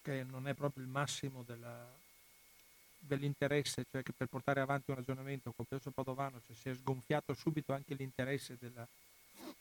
che 0.01 0.23
non 0.23 0.47
è 0.47 0.53
proprio 0.53 0.83
il 0.83 0.89
massimo 0.89 1.43
della, 1.45 1.85
dell'interesse, 2.99 3.85
cioè 3.91 4.01
che 4.01 4.13
per 4.15 4.27
portare 4.27 4.61
avanti 4.61 4.91
un 4.91 4.97
ragionamento 4.97 5.51
con 5.51 5.65
il 5.65 5.67
processo 5.67 5.91
padovano 5.91 6.39
cioè 6.45 6.55
si 6.55 6.69
è 6.69 6.73
sgonfiato 6.73 7.33
subito 7.33 7.73
anche 7.73 7.95
l'interesse 7.95 8.55
della, 8.57 8.87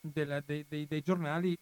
della, 0.01 0.41
dei, 0.41 0.65
dei, 0.69 0.87
dei 0.87 1.03
giornali 1.03 1.57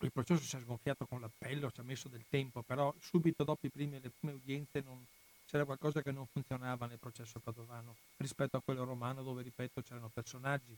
il 0.00 0.12
processo 0.12 0.42
si 0.42 0.56
è 0.56 0.60
sgonfiato 0.60 1.06
con 1.06 1.20
l'appello, 1.20 1.70
ci 1.70 1.80
ha 1.80 1.84
messo 1.84 2.08
del 2.08 2.24
tempo, 2.28 2.62
però 2.62 2.94
subito 3.00 3.44
dopo 3.44 3.66
primi, 3.68 3.98
le 4.00 4.10
prime 4.10 4.34
udienze 4.34 4.82
non, 4.84 5.04
c'era 5.46 5.64
qualcosa 5.64 6.02
che 6.02 6.10
non 6.10 6.26
funzionava 6.26 6.86
nel 6.86 6.98
processo 6.98 7.38
padovano 7.38 7.96
rispetto 8.18 8.56
a 8.56 8.62
quello 8.62 8.84
romano 8.84 9.22
dove, 9.22 9.42
ripeto, 9.42 9.80
c'erano 9.82 10.10
personaggi 10.12 10.76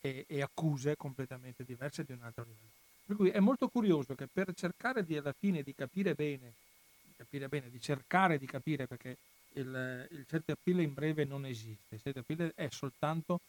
e, 0.00 0.24
e 0.26 0.42
accuse 0.42 0.96
completamente 0.96 1.64
diverse 1.64 2.04
di 2.04 2.12
un 2.12 2.22
altro 2.22 2.44
livello. 2.44 2.78
Per 3.06 3.16
cui 3.16 3.30
è 3.30 3.40
molto 3.40 3.68
curioso 3.68 4.14
che 4.14 4.26
per 4.26 4.52
cercare 4.54 5.04
di, 5.04 5.16
alla 5.16 5.34
fine 5.38 5.62
di 5.62 5.74
capire 5.74 6.14
bene, 6.14 6.54
di 7.02 7.12
capire 7.16 7.48
bene, 7.48 7.70
di 7.70 7.80
cercare 7.80 8.38
di 8.38 8.46
capire 8.46 8.86
perché 8.86 9.16
il, 9.54 10.08
il 10.10 10.24
7 10.28 10.52
aprile 10.52 10.82
in 10.82 10.94
breve 10.94 11.24
non 11.24 11.44
esiste, 11.44 11.96
il 11.96 12.00
7 12.00 12.20
aprile 12.20 12.52
è 12.54 12.68
soltanto 12.70 13.40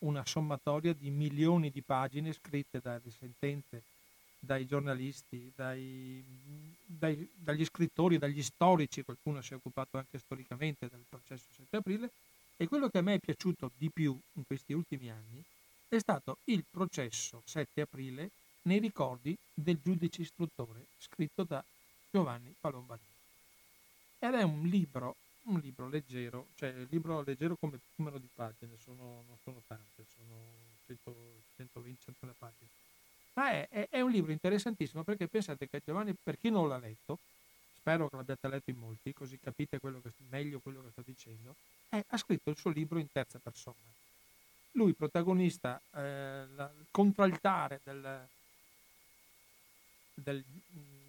una 0.00 0.24
sommatoria 0.24 0.94
di 0.94 1.10
milioni 1.10 1.70
di 1.70 1.82
pagine 1.82 2.32
scritte 2.32 2.80
dalle 2.80 3.10
sentenze 3.10 3.82
dai 4.40 4.66
giornalisti, 4.66 5.52
dai, 5.54 6.24
dai, 6.86 7.30
dagli 7.34 7.64
scrittori, 7.64 8.18
dagli 8.18 8.42
storici, 8.42 9.04
qualcuno 9.04 9.42
si 9.42 9.52
è 9.52 9.56
occupato 9.56 9.98
anche 9.98 10.18
storicamente 10.18 10.88
del 10.88 11.04
processo 11.08 11.46
7 11.52 11.76
aprile, 11.76 12.10
e 12.56 12.66
quello 12.66 12.88
che 12.88 12.98
a 12.98 13.02
me 13.02 13.14
è 13.14 13.18
piaciuto 13.18 13.70
di 13.76 13.90
più 13.90 14.18
in 14.34 14.46
questi 14.46 14.72
ultimi 14.72 15.10
anni 15.10 15.42
è 15.88 15.98
stato 15.98 16.38
il 16.44 16.64
processo 16.68 17.42
7 17.44 17.82
aprile 17.82 18.30
nei 18.62 18.78
ricordi 18.78 19.36
del 19.52 19.78
giudice 19.82 20.22
istruttore 20.22 20.86
scritto 20.98 21.44
da 21.44 21.62
Giovanni 22.10 22.54
Palombarini. 22.58 23.08
Ed 24.18 24.34
è 24.34 24.42
un 24.42 24.66
libro, 24.66 25.16
un 25.44 25.58
libro 25.60 25.88
leggero, 25.88 26.48
cioè 26.56 26.72
un 26.74 26.86
libro 26.90 27.22
leggero 27.22 27.56
come 27.58 27.80
numero 27.96 28.18
di 28.18 28.28
pagine, 28.32 28.76
sono, 28.82 29.24
non 29.26 29.36
sono 29.42 29.62
tante, 29.66 30.04
sono 30.14 30.34
100, 30.86 31.14
120 31.56 32.02
100 32.02 32.34
pagine 32.38 32.68
ma 33.40 33.52
è, 33.52 33.68
è, 33.70 33.88
è, 33.88 34.00
un 34.02 34.10
libro 34.10 34.32
interessantissimo 34.32 35.02
perché 35.02 35.26
pensate 35.26 35.66
che 35.66 35.80
Giovanni, 35.82 36.14
per 36.22 36.38
chi 36.38 36.50
non 36.50 36.68
l'ha 36.68 36.76
letto, 36.76 37.18
spero 37.74 38.10
che 38.10 38.16
l'abbiate 38.16 38.48
letto 38.48 38.70
in 38.70 38.76
molti, 38.76 39.14
così 39.14 39.38
capite 39.40 39.78
quello 39.80 40.02
che, 40.02 40.10
meglio 40.28 40.58
quello 40.58 40.82
che 40.82 40.90
sto 40.90 41.02
dicendo, 41.02 41.54
è, 41.88 42.04
ha 42.06 42.16
scritto 42.18 42.50
il 42.50 42.58
suo 42.58 42.70
libro 42.70 42.98
in 42.98 43.10
terza 43.10 43.38
persona. 43.38 43.78
Lui, 44.72 44.92
protagonista, 44.92 45.80
eh, 45.94 46.44
la, 46.54 46.70
contraltare 46.90 47.80
del, 47.82 48.28
del, 50.12 50.44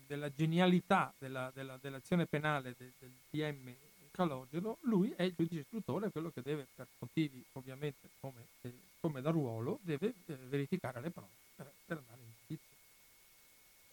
della 0.08 0.32
genialità 0.34 1.14
della, 1.18 1.52
della, 1.54 1.78
dell'azione 1.82 2.26
penale 2.28 2.74
del, 2.78 2.94
del 2.98 3.12
PM 3.30 3.76
Calogero, 4.12 4.78
lui 4.84 5.14
è 5.18 5.24
il 5.24 5.34
giudice 5.36 5.62
istruttore, 5.62 6.12
quello 6.12 6.32
che 6.32 6.42
deve, 6.42 6.66
per 6.74 6.88
motivi 7.00 7.44
ovviamente 7.54 8.10
come, 8.22 8.48
eh, 8.62 8.74
come 9.02 9.20
da 9.22 9.32
ruolo, 9.32 9.80
deve 9.82 10.14
eh, 10.28 10.36
verificare 10.48 11.02
le 11.02 11.10
prove 11.10 11.41
per, 11.62 11.72
per 11.86 11.98
andare 11.98 12.22
in 12.22 12.32
giudizio. 12.40 12.76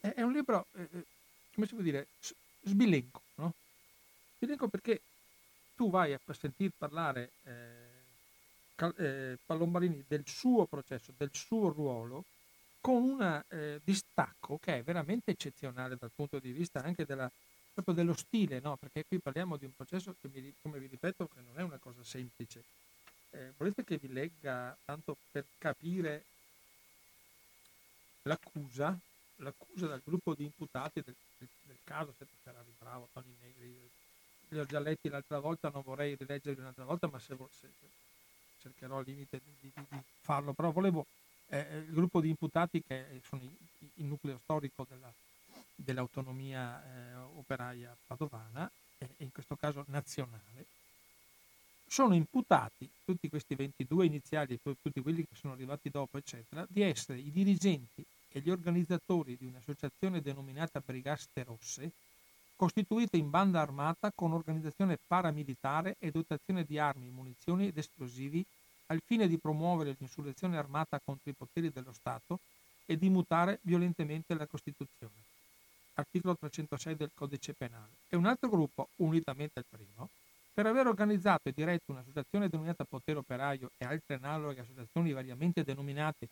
È, 0.01 0.09
è, 0.14 0.23
un 0.23 0.33
libro, 0.33 0.66
eh, 0.73 0.83
eh 0.83 1.05
come 1.55 1.66
si 1.66 1.75
può 1.75 1.83
dire, 1.83 2.07
sbilenco, 2.62 3.23
no? 3.37 3.53
Sbilenco 4.37 4.69
perché 4.69 5.01
tu 5.75 5.91
vai 5.91 6.12
a 6.12 6.21
sentir 6.33 6.73
parlare 6.77 7.31
eh, 7.45 8.87
eh, 8.97 9.39
Pallombarini 9.45 10.05
del 10.07 10.25
suo 10.27 10.66
processo, 10.66 11.12
del 11.16 11.31
suo 11.33 11.69
ruolo, 11.69 12.25
con 12.81 13.03
un 13.03 13.43
eh, 13.49 13.81
distacco 13.83 14.59
che 14.59 14.79
è 14.79 14.83
veramente 14.83 15.33
eccezionale 15.33 15.97
dal 15.97 16.12
punto 16.14 16.39
di 16.39 16.53
vista 16.53 16.83
anche 16.83 17.05
della, 17.05 17.31
proprio 17.73 17.95
dello 17.95 18.14
stile, 18.14 18.61
no? 18.61 18.77
perché 18.77 19.05
qui 19.07 19.19
parliamo 19.19 19.57
di 19.57 19.64
un 19.64 19.75
processo 19.75 20.14
che, 20.21 20.29
mi, 20.33 20.55
come 20.62 20.79
vi 20.79 20.87
ripeto, 20.87 21.27
che 21.27 21.41
non 21.41 21.59
è 21.59 21.62
una 21.62 21.79
cosa 21.79 22.03
semplice. 22.05 22.62
Eh, 23.31 23.53
volete 23.57 23.85
che 23.85 23.99
vi 23.99 24.11
legga 24.12 24.77
tanto 24.85 25.16
per 25.31 25.45
capire 25.59 26.25
l'accusa, 28.29 28.97
l'accusa 29.37 29.87
dal 29.87 30.03
gruppo 30.05 30.35
di 30.35 30.45
imputati 30.45 31.03
del, 31.05 31.14
del, 31.39 31.49
del 31.62 31.79
caso 31.83 32.14
Sette 32.16 32.37
Ferrari 32.43 32.72
Bravo, 32.79 33.09
Tony 33.12 33.35
Negri, 33.41 33.91
li 34.51 34.59
ho 34.59 34.64
già 34.64 34.79
letti 34.79 35.09
l'altra 35.09 35.41
volta, 35.41 35.70
non 35.70 35.83
vorrei 35.83 36.14
rileggerli 36.14 36.61
un'altra 36.61 36.85
volta, 36.85 37.09
ma 37.09 37.18
se, 37.18 37.37
se, 37.51 37.68
cercherò 38.61 38.99
al 38.99 39.05
limite 39.05 39.41
di, 39.43 39.53
di, 39.61 39.72
di 39.89 40.03
farlo, 40.20 40.53
però 40.53 40.70
volevo 40.70 41.07
eh, 41.49 41.79
il 41.79 41.93
gruppo 41.93 42.20
di 42.20 42.29
imputati 42.29 42.83
che 42.83 43.20
sono 43.26 43.43
il, 43.43 43.91
il 43.95 44.05
nucleo 44.05 44.39
storico 44.43 44.87
della, 44.89 45.12
dell'autonomia 45.74 46.83
eh, 46.83 47.14
operaia 47.37 47.97
padovana, 48.07 48.70
e 48.99 49.09
in 49.18 49.33
questo 49.33 49.57
caso 49.57 49.85
nazionale, 49.89 50.66
sono 51.87 52.14
imputati, 52.14 52.89
tutti 53.05 53.29
questi 53.29 53.55
22 53.55 54.07
iniziali 54.07 54.55
e 54.55 54.74
tutti 54.83 55.01
quelli 55.01 55.22
che 55.22 55.35
sono 55.35 55.55
arrivati 55.55 55.89
dopo, 55.89 56.18
eccetera, 56.18 56.66
di 56.68 56.83
essere 56.83 57.18
i 57.18 57.31
dirigenti 57.31 58.05
e 58.33 58.41
gli 58.41 58.51
organizzatori 58.51 59.37
di 59.37 59.47
un'associazione 59.47 60.20
denominata 60.20 60.83
Brigaste 60.85 61.45
Rosse, 61.45 61.91
costituita 62.57 63.16
in 63.16 63.31
banda 63.31 63.61
armata 63.61 64.11
con 64.14 64.33
organizzazione 64.33 64.99
paramilitare 65.07 65.97
e 65.99 66.11
dotazione 66.11 66.64
di 66.64 66.79
armi, 66.79 67.11
munizioni 67.11 67.68
ed 67.68 67.79
esplosivi 67.79 68.45
al 68.87 69.01
fine 69.05 69.29
di 69.29 69.39
promuovere 69.39 69.95
l'insurrezione 69.99 70.57
armata 70.57 71.01
contro 71.05 71.31
i 71.31 71.35
poteri 71.35 71.70
dello 71.70 71.93
Stato 71.93 72.41
e 72.85 72.97
di 72.97 73.09
mutare 73.11 73.59
violentemente 73.62 74.35
la 74.35 74.47
Costituzione. 74.47 75.12
Articolo 75.95 76.37
306 76.37 76.97
del 76.97 77.11
Codice 77.14 77.55
Penale. 77.55 77.99
E 78.09 78.16
un 78.16 78.26
altro 78.26 78.49
gruppo, 78.49 78.89
unitamente 78.97 79.59
al 79.59 79.64
primo, 79.68 80.09
per 80.55 80.66
aver 80.66 80.87
organizzato 80.87 81.49
e 81.49 81.53
diretto 81.55 81.93
un'associazione 81.93 82.49
denominata 82.49 82.85
Potere 82.85 83.18
Operaio 83.18 83.70
e 83.76 83.85
altre 83.85 84.14
analoghe 84.14 84.61
associazioni 84.61 85.12
variamente 85.12 85.62
denominate 85.62 86.29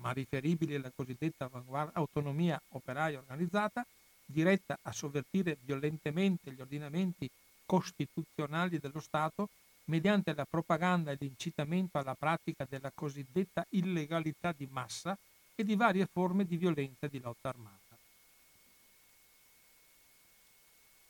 ma 0.00 0.12
riferibili 0.12 0.74
alla 0.74 0.92
cosiddetta 0.94 1.50
autonomia 1.92 2.60
operaia 2.70 3.18
organizzata, 3.18 3.84
diretta 4.24 4.78
a 4.82 4.92
sovvertire 4.92 5.58
violentemente 5.62 6.52
gli 6.52 6.60
ordinamenti 6.60 7.28
costituzionali 7.66 8.78
dello 8.78 9.00
Stato 9.00 9.48
mediante 9.84 10.34
la 10.34 10.44
propaganda 10.44 11.10
e 11.10 11.16
l'incitamento 11.18 11.98
alla 11.98 12.14
pratica 12.14 12.66
della 12.68 12.92
cosiddetta 12.94 13.66
illegalità 13.70 14.52
di 14.56 14.68
massa 14.70 15.18
e 15.54 15.64
di 15.64 15.74
varie 15.74 16.06
forme 16.06 16.44
di 16.44 16.56
violenza 16.56 17.06
di 17.08 17.20
lotta 17.20 17.48
armata. 17.48 17.96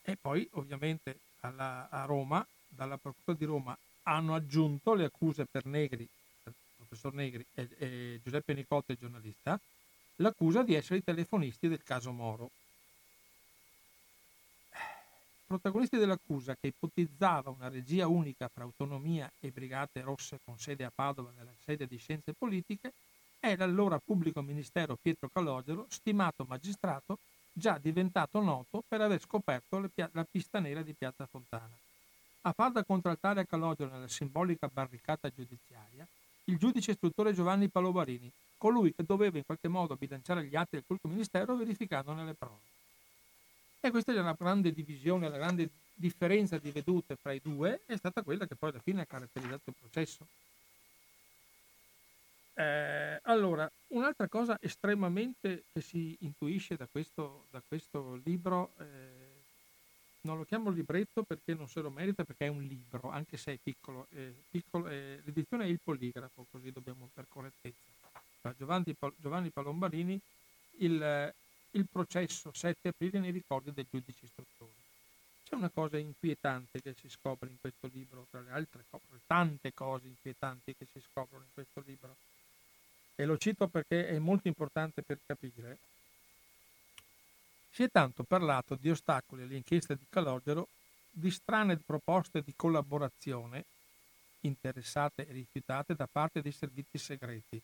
E 0.03 0.17
poi 0.17 0.49
ovviamente 0.53 1.19
alla, 1.41 1.89
a 1.91 2.05
Roma, 2.05 2.45
dalla 2.67 2.97
Procura 2.97 3.37
di 3.37 3.45
Roma, 3.45 3.77
hanno 4.05 4.35
aggiunto 4.35 4.95
le 4.95 5.05
accuse 5.05 5.45
per 5.45 5.67
Negri, 5.67 6.09
professor 6.91 7.15
Negri 7.15 7.47
e, 7.55 7.69
e 7.79 8.21
Giuseppe 8.23 8.53
Nicotte, 8.53 8.97
giornalista, 8.97 9.59
l'accusa 10.17 10.65
di 10.65 10.75
essere 10.75 10.99
i 10.99 11.05
telefonisti 11.05 11.69
del 11.69 11.85
caso 11.85 12.11
Moro 12.11 12.51
protagonisti 15.51 15.97
dell'accusa, 15.97 16.55
che 16.55 16.69
ipotizzava 16.69 17.51
una 17.51 17.69
regia 17.69 18.07
unica 18.07 18.47
fra 18.47 18.63
autonomia 18.63 19.29
e 19.41 19.51
brigate 19.51 20.01
rosse 20.01 20.39
con 20.45 20.57
sede 20.57 20.85
a 20.85 20.93
Padova 20.95 21.33
nella 21.37 21.51
sede 21.65 21.89
di 21.89 21.97
scienze 21.97 22.33
politiche, 22.35 22.93
è 23.41 23.57
l'allora 23.57 23.99
pubblico 23.99 24.43
ministero 24.43 24.97
Pietro 25.01 25.29
Calogero, 25.29 25.87
stimato 25.89 26.45
magistrato, 26.47 27.19
già 27.53 27.79
diventato 27.79 28.41
noto 28.41 28.85
per 28.87 29.01
aver 29.01 29.21
scoperto 29.21 29.91
la 30.13 30.27
pista 30.31 30.61
nera 30.61 30.83
di 30.83 30.95
Piazza 30.95 31.27
Fontana. 31.27 31.77
A 32.43 32.53
far 32.53 32.71
da 32.71 32.85
contraltare 32.85 33.41
a 33.41 33.45
Calogero 33.45 33.91
nella 33.91 34.07
simbolica 34.07 34.69
barricata 34.69 35.31
giudiziaria, 35.31 36.07
il 36.51 36.59
giudice 36.59 36.91
istruttore 36.91 37.33
Giovanni 37.33 37.69
Palobarini, 37.69 38.31
colui 38.59 38.93
che 38.93 39.05
doveva 39.05 39.39
in 39.39 39.45
qualche 39.47 39.69
modo 39.69 39.95
bilanciare 39.97 40.45
gli 40.45 40.57
atti 40.57 40.71
del 40.73 40.85
pubblico 40.85 41.09
ministero 41.09 41.57
verificandone 41.57 42.25
le 42.25 42.35
prove. 42.35 42.59
E 43.81 43.91
questa 43.91 44.13
è 44.13 44.19
una 44.19 44.37
grande 44.37 44.73
divisione, 44.73 45.31
la 45.31 45.39
grande 45.39 45.71
differenza 45.95 46.59
di 46.59 46.71
vedute 46.71 47.17
fra 47.17 47.33
i 47.33 47.41
due 47.43 47.83
è 47.87 47.97
stata 47.97 48.23
quella 48.23 48.47
che 48.47 48.57
poi 48.57 48.71
alla 48.71 48.81
fine 48.81 49.03
ha 49.03 49.07
caratterizzato 49.07 49.71
il 49.71 49.75
processo. 49.79 50.27
Eh, 52.55 53.21
allora, 53.23 53.71
un'altra 53.89 54.29
cosa 54.29 54.59
estremamente 54.61 55.65
che 55.73 55.81
si 55.81 56.17
intuisce 56.21 56.77
da 56.77 56.87
questo, 56.91 57.47
da 57.51 57.63
questo 57.67 58.21
libro, 58.25 58.73
eh, 58.79 59.20
non 60.23 60.37
lo 60.37 60.45
chiamo 60.45 60.71
libretto 60.71 61.23
perché 61.23 61.55
non 61.55 61.69
se 61.69 61.81
lo 61.81 61.91
merita, 61.91 62.25
perché 62.25 62.47
è 62.47 62.49
un 62.49 62.63
libro, 62.63 63.11
anche 63.11 63.37
se 63.37 63.55
è 63.55 63.59
piccolo. 63.63 64.07
Eh, 64.11 64.33
piccolo 64.51 64.87
l'edizione 64.87 65.65
è 65.65 65.69
il 65.69 65.81
poligrafo, 65.83 66.47
così 66.51 66.71
dobbiamo 66.71 67.09
per 67.13 67.27
correttezza. 67.29 67.89
Giovanni, 68.57 68.95
Giovanni 69.17 69.51
Palombarini, 69.51 70.19
il, 70.79 71.35
il 71.73 71.87
processo 71.91 72.51
7 72.53 72.89
aprile 72.89 73.19
nei 73.19 73.31
ricordi 73.31 73.73
del 73.73 73.87
giudice 73.91 74.25
istruttore. 74.25 74.73
C'è 75.45 75.55
una 75.57 75.71
cosa 75.71 75.99
inquietante 75.99 76.81
che 76.81 76.95
si 76.95 77.09
scopre 77.09 77.49
in 77.49 77.57
questo 77.61 77.91
libro, 77.93 78.27
tra 78.31 78.41
le 78.41 78.53
altre 78.53 78.85
cose, 78.89 79.21
tante 79.27 79.75
cose 79.75 80.07
inquietanti 80.07 80.75
che 80.77 80.87
si 80.93 81.01
scoprono 81.01 81.45
in 81.45 81.51
questo 81.53 81.83
libro, 81.85 82.17
e 83.17 83.25
lo 83.25 83.37
cito 83.37 83.67
perché 83.67 84.09
è 84.09 84.19
molto 84.19 84.49
importante 84.49 85.03
per 85.03 85.19
capire. 85.27 85.79
Si 87.73 87.85
è 87.85 87.91
tanto 87.91 88.25
parlato 88.25 88.75
di 88.75 88.91
ostacoli 88.91 89.43
alle 89.43 89.57
inchieste 89.57 89.97
di 89.97 90.05
Calogero, 90.09 90.69
di 91.11 91.31
strane 91.31 91.77
proposte 91.77 92.43
di 92.43 92.53
collaborazione 92.57 93.65
interessate 94.41 95.27
e 95.29 95.33
rifiutate 95.33 95.95
da 95.95 96.09
parte 96.11 96.41
dei 96.41 96.53
servizi 96.53 96.99
segreti, 96.99 97.61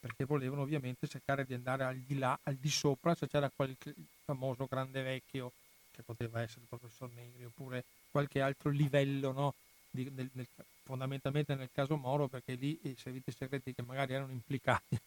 perché 0.00 0.24
volevano 0.24 0.62
ovviamente 0.62 1.06
cercare 1.06 1.44
di 1.44 1.54
andare 1.54 1.84
al 1.84 1.96
di 1.96 2.18
là, 2.18 2.38
al 2.42 2.54
di 2.54 2.70
sopra, 2.70 3.14
se 3.14 3.28
c'era 3.28 3.50
qualche 3.54 3.94
famoso 4.24 4.66
grande 4.68 5.02
vecchio, 5.02 5.52
che 5.90 6.02
poteva 6.02 6.40
essere 6.40 6.62
il 6.62 6.68
professor 6.68 7.10
Negri, 7.14 7.44
oppure 7.44 7.84
qualche 8.10 8.40
altro 8.40 8.70
livello, 8.70 9.32
no? 9.32 9.54
Di, 9.90 10.10
nel, 10.14 10.28
nel, 10.32 10.46
fondamentalmente 10.84 11.54
nel 11.54 11.70
caso 11.72 11.96
Moro, 11.96 12.28
perché 12.28 12.54
lì 12.54 12.78
i 12.82 12.96
servizi 12.98 13.32
segreti 13.32 13.74
che 13.74 13.82
magari 13.82 14.14
erano 14.14 14.32
implicati 14.32 14.98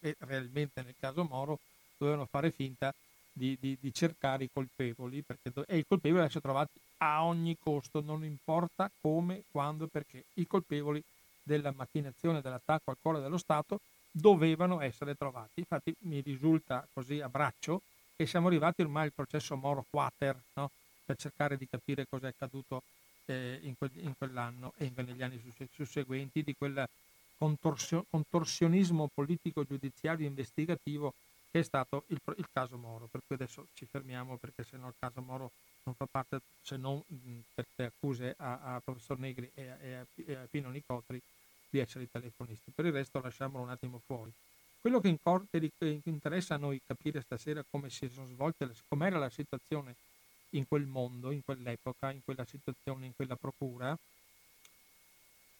realmente 0.18 0.82
nel 0.82 0.94
caso 0.98 1.24
Moro 1.24 1.58
dovevano 1.96 2.26
fare 2.26 2.50
finta 2.50 2.94
di, 3.36 3.58
di, 3.60 3.76
di 3.80 3.92
cercare 3.92 4.44
i 4.44 4.50
colpevoli, 4.50 5.22
perché 5.22 5.52
e 5.66 5.78
i 5.78 5.84
colpevoli 5.86 6.24
essere 6.24 6.40
trovati 6.40 6.80
a 6.98 7.24
ogni 7.24 7.56
costo, 7.58 8.00
non 8.00 8.24
importa 8.24 8.90
come, 9.00 9.42
quando 9.50 9.88
perché. 9.88 10.24
I 10.34 10.46
colpevoli 10.46 11.02
della 11.42 11.72
macchinazione 11.76 12.40
dell'attacco 12.40 12.90
al 12.90 12.96
cuore 13.02 13.20
dello 13.20 13.36
Stato 13.36 13.80
dovevano 14.10 14.80
essere 14.80 15.16
trovati. 15.16 15.60
Infatti 15.60 15.92
mi 16.02 16.20
risulta 16.20 16.86
così 16.92 17.20
a 17.20 17.28
braccio 17.28 17.82
che 18.16 18.26
siamo 18.26 18.46
arrivati 18.46 18.82
ormai 18.82 19.06
al 19.06 19.12
processo 19.12 19.56
Moro 19.56 19.84
Quater 19.90 20.40
no? 20.54 20.70
per 21.04 21.16
cercare 21.16 21.56
di 21.56 21.66
capire 21.68 22.06
cosa 22.08 22.28
è 22.28 22.30
accaduto 22.30 22.82
eh, 23.26 23.58
in, 23.62 23.74
que- 23.76 23.90
in, 23.94 24.14
quell'anno 24.16 24.72
e 24.76 24.84
in, 24.84 24.92
negli 25.04 25.22
anni 25.22 25.40
susseguenti 25.72 26.44
di 26.44 26.54
quel 26.56 26.88
contorsio- 27.36 28.06
contorsionismo 28.08 29.10
politico 29.12 29.64
giudiziario 29.64 30.26
investigativo 30.26 31.12
che 31.54 31.60
è 31.60 31.62
stato 31.62 32.02
il, 32.08 32.20
il, 32.36 32.48
caso 32.52 32.76
Moro. 32.76 33.06
Per 33.08 33.20
cui 33.24 33.36
adesso 33.36 33.68
ci 33.74 33.86
fermiamo 33.86 34.36
perché 34.38 34.64
se 34.64 34.76
no 34.76 34.88
il 34.88 34.94
caso 34.98 35.20
Moro 35.20 35.52
non 35.84 35.94
fa 35.94 36.04
parte, 36.10 36.40
se 36.60 36.76
non 36.76 37.00
per 37.54 37.64
le 37.76 37.84
accuse 37.84 38.34
a, 38.36 38.74
a 38.74 38.80
professor 38.80 39.20
Negri 39.20 39.48
e 39.54 39.68
a, 39.68 39.76
e 39.80 39.94
a, 39.94 40.06
e 40.26 40.34
a 40.34 40.48
Pino 40.50 40.68
Nicotri, 40.70 41.22
di 41.70 41.78
essere 41.78 42.04
i 42.04 42.10
telefonisti. 42.10 42.72
Per 42.74 42.84
il 42.86 42.90
resto 42.90 43.20
lasciamolo 43.20 43.62
un 43.62 43.70
attimo 43.70 44.00
fuori. 44.04 44.32
Quello 44.80 44.98
che, 44.98 45.16
che 45.48 46.00
interessa 46.02 46.54
a 46.54 46.58
noi 46.58 46.80
capire 46.84 47.20
stasera 47.20 47.64
come 47.70 47.88
si 47.88 48.08
sono 48.08 48.26
svolte, 48.26 48.68
com'era 48.88 49.20
la 49.20 49.30
situazione 49.30 49.94
in 50.50 50.66
quel 50.66 50.86
mondo, 50.86 51.30
in 51.30 51.44
quell'epoca, 51.44 52.10
in 52.10 52.24
quella 52.24 52.44
situazione, 52.44 53.06
in 53.06 53.14
quella 53.14 53.36
procura, 53.36 53.96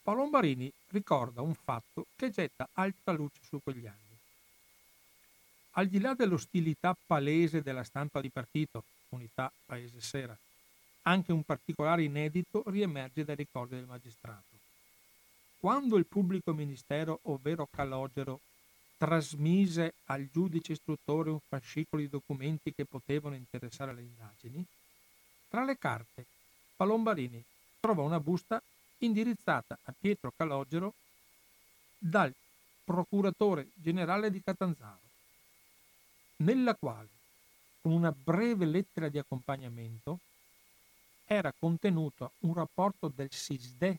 Palombarini 0.03 0.73
ricorda 0.89 1.41
un 1.41 1.55
fatto 1.55 2.07
che 2.17 2.31
getta 2.31 2.69
alta 2.73 3.13
luce 3.13 3.39
su 3.49 3.61
quegli 3.63 3.87
anni. 3.87 4.04
Al 5.77 5.89
di 5.89 5.99
là 5.99 6.15
dell'ostilità 6.15 6.97
palese 7.07 7.63
della 7.63 7.83
stampa 7.83 8.21
di 8.21 8.31
partito, 8.31 8.85
Unità 9.09 9.53
Paese 9.67 10.01
Sera, 10.01 10.37
anche 11.03 11.33
un 11.33 11.43
particolare 11.43 12.05
inedito 12.05 12.63
riemerge 12.67 13.25
dai 13.25 13.35
ricordi 13.35 13.75
del 13.75 13.87
magistrato. 13.87 14.57
Quando 15.59 15.97
il 15.97 16.07
pubblico 16.07 16.53
ministero, 16.53 17.19
ovvero 17.23 17.67
Calogero, 17.71 18.41
trasmise 18.97 19.95
al 20.05 20.29
giudice 20.31 20.73
istruttore 20.73 21.31
un 21.31 21.41
fascicolo 21.49 22.01
di 22.01 22.09
documenti 22.09 22.73
che 22.73 22.85
potevano 22.85 23.35
interessare 23.35 23.93
le 23.95 24.03
indagini, 24.03 24.65
tra 25.49 25.65
le 25.65 25.77
carte 25.77 26.25
Palombarini 26.77 27.43
trova 27.81 28.03
una 28.03 28.21
busta 28.21 28.63
indirizzata 28.99 29.77
a 29.83 29.95
Pietro 29.99 30.33
Calogero 30.37 30.95
dal 31.99 32.33
procuratore 32.85 33.69
generale 33.75 34.31
di 34.31 34.43
Catanzaro, 34.43 35.01
nella 36.37 36.75
quale, 36.75 37.09
con 37.81 37.93
una 37.93 38.13
breve 38.13 38.65
lettera 38.65 39.09
di 39.09 39.19
accompagnamento, 39.19 40.19
era 41.27 41.53
contenuto 41.57 42.33
un 42.41 42.55
rapporto 42.55 43.11
del 43.15 43.33
SISDE 43.33 43.99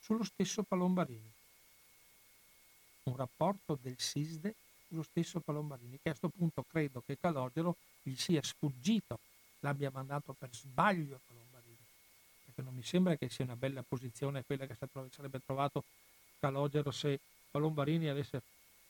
sullo 0.00 0.24
stesso 0.24 0.62
Palombarini. 0.62 1.32
Un 3.04 3.16
rapporto 3.16 3.78
del 3.80 3.98
SISDE 3.98 4.54
sullo 4.86 5.02
stesso 5.02 5.40
Palombarini, 5.40 5.98
che 6.02 6.10
a 6.10 6.16
questo 6.16 6.28
punto 6.28 6.64
credo 6.70 7.02
che 7.04 7.18
Calogero 7.18 7.76
gli 8.02 8.14
sia 8.14 8.42
sfuggito, 8.42 9.18
l'abbia 9.60 9.90
mandato 9.92 10.34
per 10.38 10.48
sbaglio 10.52 11.16
a 11.16 11.20
Palombarini, 11.26 11.76
perché 12.44 12.62
non 12.62 12.74
mi 12.74 12.82
sembra 12.82 13.16
che 13.16 13.28
sia 13.28 13.44
una 13.44 13.56
bella 13.56 13.82
posizione 13.82 14.44
quella 14.44 14.66
che 14.66 14.76
sarebbe 15.10 15.40
trovato 15.44 15.84
Calogero 16.38 16.90
se 16.90 17.18
Palombarini 17.50 18.08
avesse 18.08 18.40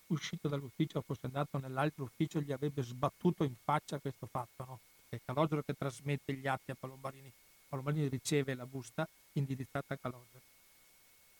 uscito 0.08 0.48
dall'ufficio 0.48 1.00
fosse 1.02 1.26
andato 1.26 1.58
nell'altro 1.58 2.04
ufficio 2.04 2.40
gli 2.40 2.52
avrebbe 2.52 2.82
sbattuto 2.82 3.44
in 3.44 3.54
faccia 3.62 3.98
questo 3.98 4.26
fatto, 4.26 4.64
no? 4.64 4.80
È 5.08 5.18
Calogero 5.24 5.62
che 5.62 5.74
trasmette 5.74 6.34
gli 6.34 6.46
atti 6.46 6.70
a 6.70 6.74
Palombarini, 6.74 7.32
Palombarini 7.68 8.08
riceve 8.08 8.54
la 8.54 8.66
busta 8.66 9.08
indirizzata 9.32 9.94
a 9.94 9.96
Calogero. 9.96 10.42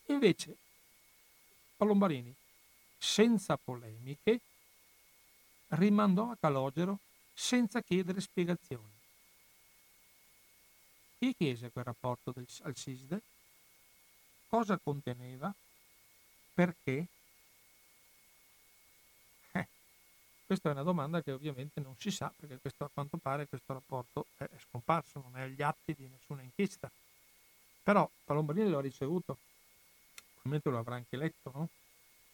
Invece 0.07 0.57
Palombarini, 1.77 2.35
senza 2.99 3.57
polemiche, 3.57 4.41
rimandò 5.69 6.31
a 6.31 6.37
Calogero 6.37 6.99
senza 7.35 7.83
chiedere 7.83 8.21
spiegazioni. 8.21 8.97
Chi 11.19 11.35
chiese 11.37 11.71
quel 11.71 11.85
rapporto 11.85 12.33
del, 12.33 12.47
al 12.63 12.77
SISDE? 12.77 13.21
Cosa 14.49 14.79
conteneva? 14.79 15.53
Perché? 16.55 17.07
Eh, 19.53 19.67
questa 20.49 20.71
è 20.71 20.73
una 20.73 20.83
domanda 20.83 21.21
che 21.21 21.33
ovviamente 21.33 21.79
non 21.79 21.95
si 21.99 22.11
sa 22.11 22.33
perché 22.35 22.57
questo, 22.57 22.85
a 22.85 22.91
quanto 22.91 23.19
pare 23.19 23.47
questo 23.47 23.75
rapporto 23.75 24.25
è 24.39 24.49
scomparso, 24.67 25.21
non 25.21 25.39
è 25.39 25.43
agli 25.43 25.61
atti 25.61 25.95
di 25.95 26.09
nessuna 26.09 26.41
inchiesta. 26.41 26.91
Però 27.83 28.09
Palombarini 28.25 28.71
lo 28.71 28.79
ha 28.79 28.81
ricevuto, 28.81 29.37
probabilmente 30.33 30.71
lo 30.71 30.79
avrà 30.79 30.95
anche 30.95 31.19
letto, 31.19 31.51
no? 31.55 31.69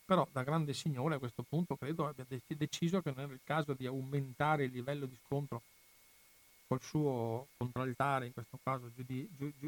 Però 0.04 0.28
da 0.30 0.44
grande 0.44 0.74
signore 0.74 1.16
a 1.16 1.18
questo 1.18 1.42
punto 1.42 1.74
credo 1.74 2.06
abbia 2.06 2.24
deciso 2.46 3.02
che 3.02 3.10
non 3.10 3.24
era 3.24 3.32
il 3.32 3.40
caso 3.42 3.72
di 3.72 3.84
aumentare 3.84 4.62
il 4.62 4.70
livello 4.70 5.06
di 5.06 5.18
scontro 5.26 5.62
col 6.74 6.82
suo 6.82 7.46
contraltare, 7.56 8.26
in 8.26 8.32
questo 8.32 8.58
caso 8.62 8.90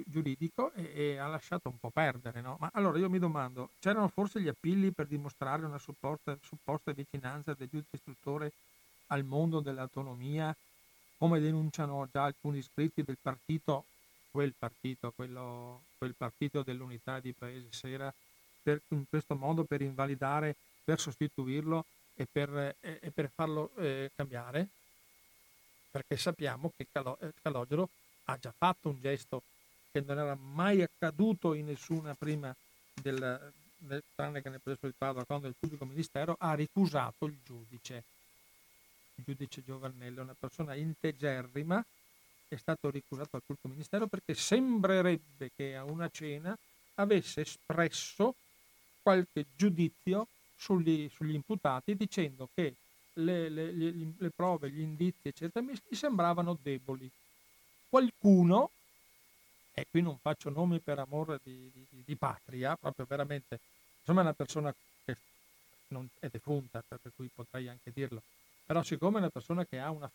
giuridico, 0.06 0.72
e, 0.72 0.90
e, 0.94 1.16
ha 1.18 1.28
lasciato 1.28 1.68
un 1.68 1.78
po' 1.78 1.90
perdere. 1.90 2.40
No? 2.40 2.56
Ma 2.58 2.70
allora 2.72 2.98
io 2.98 3.08
mi 3.08 3.18
domando, 3.18 3.70
c'erano 3.78 4.08
forse 4.08 4.40
gli 4.40 4.48
appelli 4.48 4.90
per 4.90 5.06
dimostrare 5.06 5.64
una 5.64 5.78
supposta, 5.78 6.36
supposta 6.42 6.92
vicinanza 6.92 7.54
del 7.54 7.68
giudice 7.68 7.96
istruttore 7.96 8.52
al 9.08 9.24
mondo 9.24 9.60
dell'autonomia, 9.60 10.54
come 11.18 11.38
denunciano 11.38 12.08
già 12.10 12.24
alcuni 12.24 12.58
iscritti 12.58 13.02
del 13.04 13.18
partito, 13.22 13.84
quel 14.32 14.52
partito, 14.58 15.12
quello, 15.14 15.82
quel 15.96 16.14
partito 16.16 16.62
dell'unità 16.62 17.20
di 17.20 17.32
Paese 17.32 17.68
Sera, 17.70 18.12
per, 18.62 18.80
in 18.88 19.04
questo 19.08 19.36
modo 19.36 19.62
per 19.62 19.80
invalidare, 19.80 20.56
per 20.84 20.98
sostituirlo 20.98 21.84
e 22.16 22.26
per, 22.30 22.74
e, 22.80 22.98
e 23.00 23.10
per 23.12 23.30
farlo 23.32 23.70
eh, 23.76 24.10
cambiare? 24.16 24.68
Perché 25.90 26.16
sappiamo 26.16 26.72
che 26.76 26.86
eh, 26.92 27.32
Calogero 27.42 27.88
ha 28.24 28.38
già 28.38 28.52
fatto 28.56 28.88
un 28.88 29.00
gesto 29.00 29.42
che 29.90 30.00
non 30.00 30.18
era 30.18 30.34
mai 30.34 30.82
accaduto 30.82 31.54
in 31.54 31.66
nessuna 31.66 32.14
prima 32.14 32.54
del, 32.92 33.52
del 33.78 34.02
tranne 34.14 34.42
che 34.42 34.48
nel 34.50 34.60
processo 34.60 34.86
di 34.86 34.94
Padova, 34.96 35.24
quando 35.24 35.48
il 35.48 35.54
pubblico 35.58 35.84
ministero 35.84 36.36
ha 36.38 36.54
ricusato 36.54 37.26
il 37.26 37.36
giudice. 37.44 38.02
Il 39.14 39.24
giudice 39.24 39.62
Giovannello, 39.64 40.22
una 40.22 40.36
persona 40.38 40.74
integerrima, 40.74 41.82
è 42.48 42.56
stato 42.56 42.90
ricusato 42.90 43.36
al 43.36 43.42
pubblico 43.42 43.68
ministero 43.68 44.06
perché 44.06 44.34
sembrerebbe 44.34 45.50
che 45.56 45.74
a 45.74 45.84
una 45.84 46.08
cena 46.10 46.56
avesse 46.96 47.40
espresso 47.42 48.34
qualche 49.02 49.46
giudizio 49.56 50.26
sugli, 50.56 51.08
sugli 51.14 51.34
imputati 51.34 51.94
dicendo 51.94 52.48
che 52.54 52.74
le, 53.16 53.48
le, 53.48 53.72
le, 53.72 53.94
le, 54.16 54.30
prove, 54.30 54.70
gli 54.70 54.80
indizi, 54.80 55.28
eccetera, 55.28 55.64
mi 55.64 55.78
sembravano 55.90 56.58
deboli. 56.60 57.10
Qualcuno, 57.88 58.70
e 59.72 59.86
qui 59.90 60.02
non 60.02 60.18
faccio 60.18 60.50
nomi 60.50 60.80
per 60.80 60.98
amore 60.98 61.40
di, 61.42 61.70
di, 61.72 62.02
di 62.04 62.16
patria, 62.16 62.76
proprio 62.76 63.06
veramente, 63.08 63.60
insomma 64.00 64.20
è 64.20 64.24
una 64.24 64.34
persona 64.34 64.74
che 65.04 65.16
non 65.88 66.08
è 66.18 66.28
defunta, 66.28 66.82
per 66.86 67.12
cui 67.14 67.28
potrei 67.32 67.68
anche 67.68 67.90
dirlo, 67.92 68.22
però 68.64 68.82
siccome 68.82 69.16
è 69.16 69.20
una 69.20 69.30
persona 69.30 69.64
che 69.64 69.78
ha 69.78 69.90
una, 69.90 70.10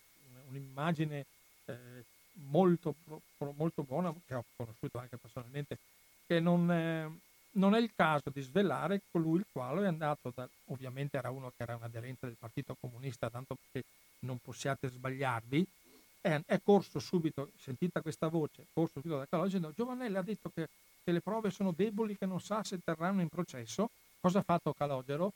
un'immagine 0.50 1.26
eh, 1.66 2.04
molto, 2.34 2.96
molto 3.38 3.84
buona, 3.84 4.14
che 4.26 4.36
ho 4.36 4.44
conosciuto 4.56 5.00
anche 5.00 5.18
personalmente, 5.18 5.78
che 6.28 6.40
non... 6.40 6.72
Eh, 6.72 7.30
non 7.54 7.76
è 7.76 7.80
il 7.80 7.92
caso 7.96 8.30
di 8.32 8.42
svelare 8.42 9.02
colui 9.12 9.40
il 9.40 9.46
quale 9.52 9.84
è 9.84 9.88
andato 9.88 10.32
da, 10.34 10.48
ovviamente 10.66 11.18
era 11.18 11.30
uno 11.30 11.52
che 11.56 11.64
era 11.64 11.76
un 11.76 11.84
aderente 11.84 12.28
del 12.28 12.38
Partito 12.38 12.76
Comunista, 12.80 13.30
tanto 13.30 13.56
perché 13.56 13.88
non 14.20 14.38
possiate 14.40 14.90
sbagliarvi, 14.90 15.66
è, 16.22 16.40
è 16.46 16.62
corso 16.64 17.00
subito, 17.00 17.50
sentita 17.58 18.02
questa 18.02 18.28
voce, 18.28 18.68
corso 18.74 19.00
subito 19.00 19.18
da 19.18 19.26
Calogero 19.26 19.58
dicendo 19.58 19.74
Giovanelli 19.76 20.18
ha 20.18 20.22
detto 20.22 20.52
che, 20.54 20.68
che, 21.04 21.12
le 21.12 21.20
prove 21.20 21.50
sono 21.50 21.74
deboli, 21.76 22.18
che 22.18 22.26
non 22.26 22.40
sa 22.40 22.64
se 22.64 22.80
terranno 22.84 23.22
in 23.22 23.28
processo. 23.28 23.90
Cosa 24.20 24.40
ha 24.40 24.44
fatto 24.44 24.74
Calogero? 24.74 25.34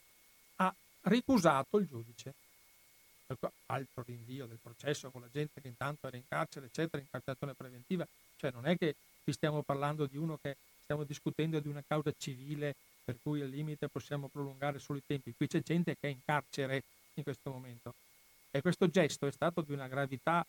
Ha 0.58 0.74
ricusato 1.02 1.78
il 1.80 1.88
giudice. 1.88 2.34
Altro 3.66 4.04
rinvio 4.06 4.46
del 4.46 4.60
processo 4.62 5.10
con 5.10 5.22
la 5.22 5.30
gente 5.32 5.60
che 5.60 5.68
intanto 5.68 6.06
era 6.06 6.16
in 6.16 6.28
carcere, 6.28 6.68
eccetera, 6.68 7.02
in 7.02 7.10
carcerazione 7.10 7.56
preventiva. 7.56 8.08
Cioè 8.38 8.52
non 8.52 8.68
è 8.68 8.78
che 8.78 8.96
qui 9.24 9.34
stiamo 9.34 9.64
parlando 9.64 10.06
di 10.06 10.18
uno 10.18 10.38
che 10.40 10.56
stiamo 10.86 11.04
discutendo 11.04 11.60
di 11.60 11.68
una 11.68 11.84
causa 11.86 12.14
civile 12.18 12.76
per 13.04 13.18
cui 13.22 13.42
al 13.42 13.50
limite 13.50 13.90
possiamo 13.90 14.30
prolungare 14.30 14.80
solo 14.80 15.00
i 15.00 15.04
tempi. 15.06 15.34
Qui 15.36 15.48
c'è 15.48 15.62
gente 15.62 15.98
che 16.00 16.08
è 16.08 16.12
in 16.12 16.20
carcere 16.24 16.84
in 17.16 17.24
questo 17.24 17.52
momento. 17.52 17.94
E 18.52 18.62
questo 18.62 18.88
gesto 18.88 19.28
è 19.28 19.32
stato 19.32 19.62
di 19.62 19.74
una 19.74 19.88
gravità 19.88 20.46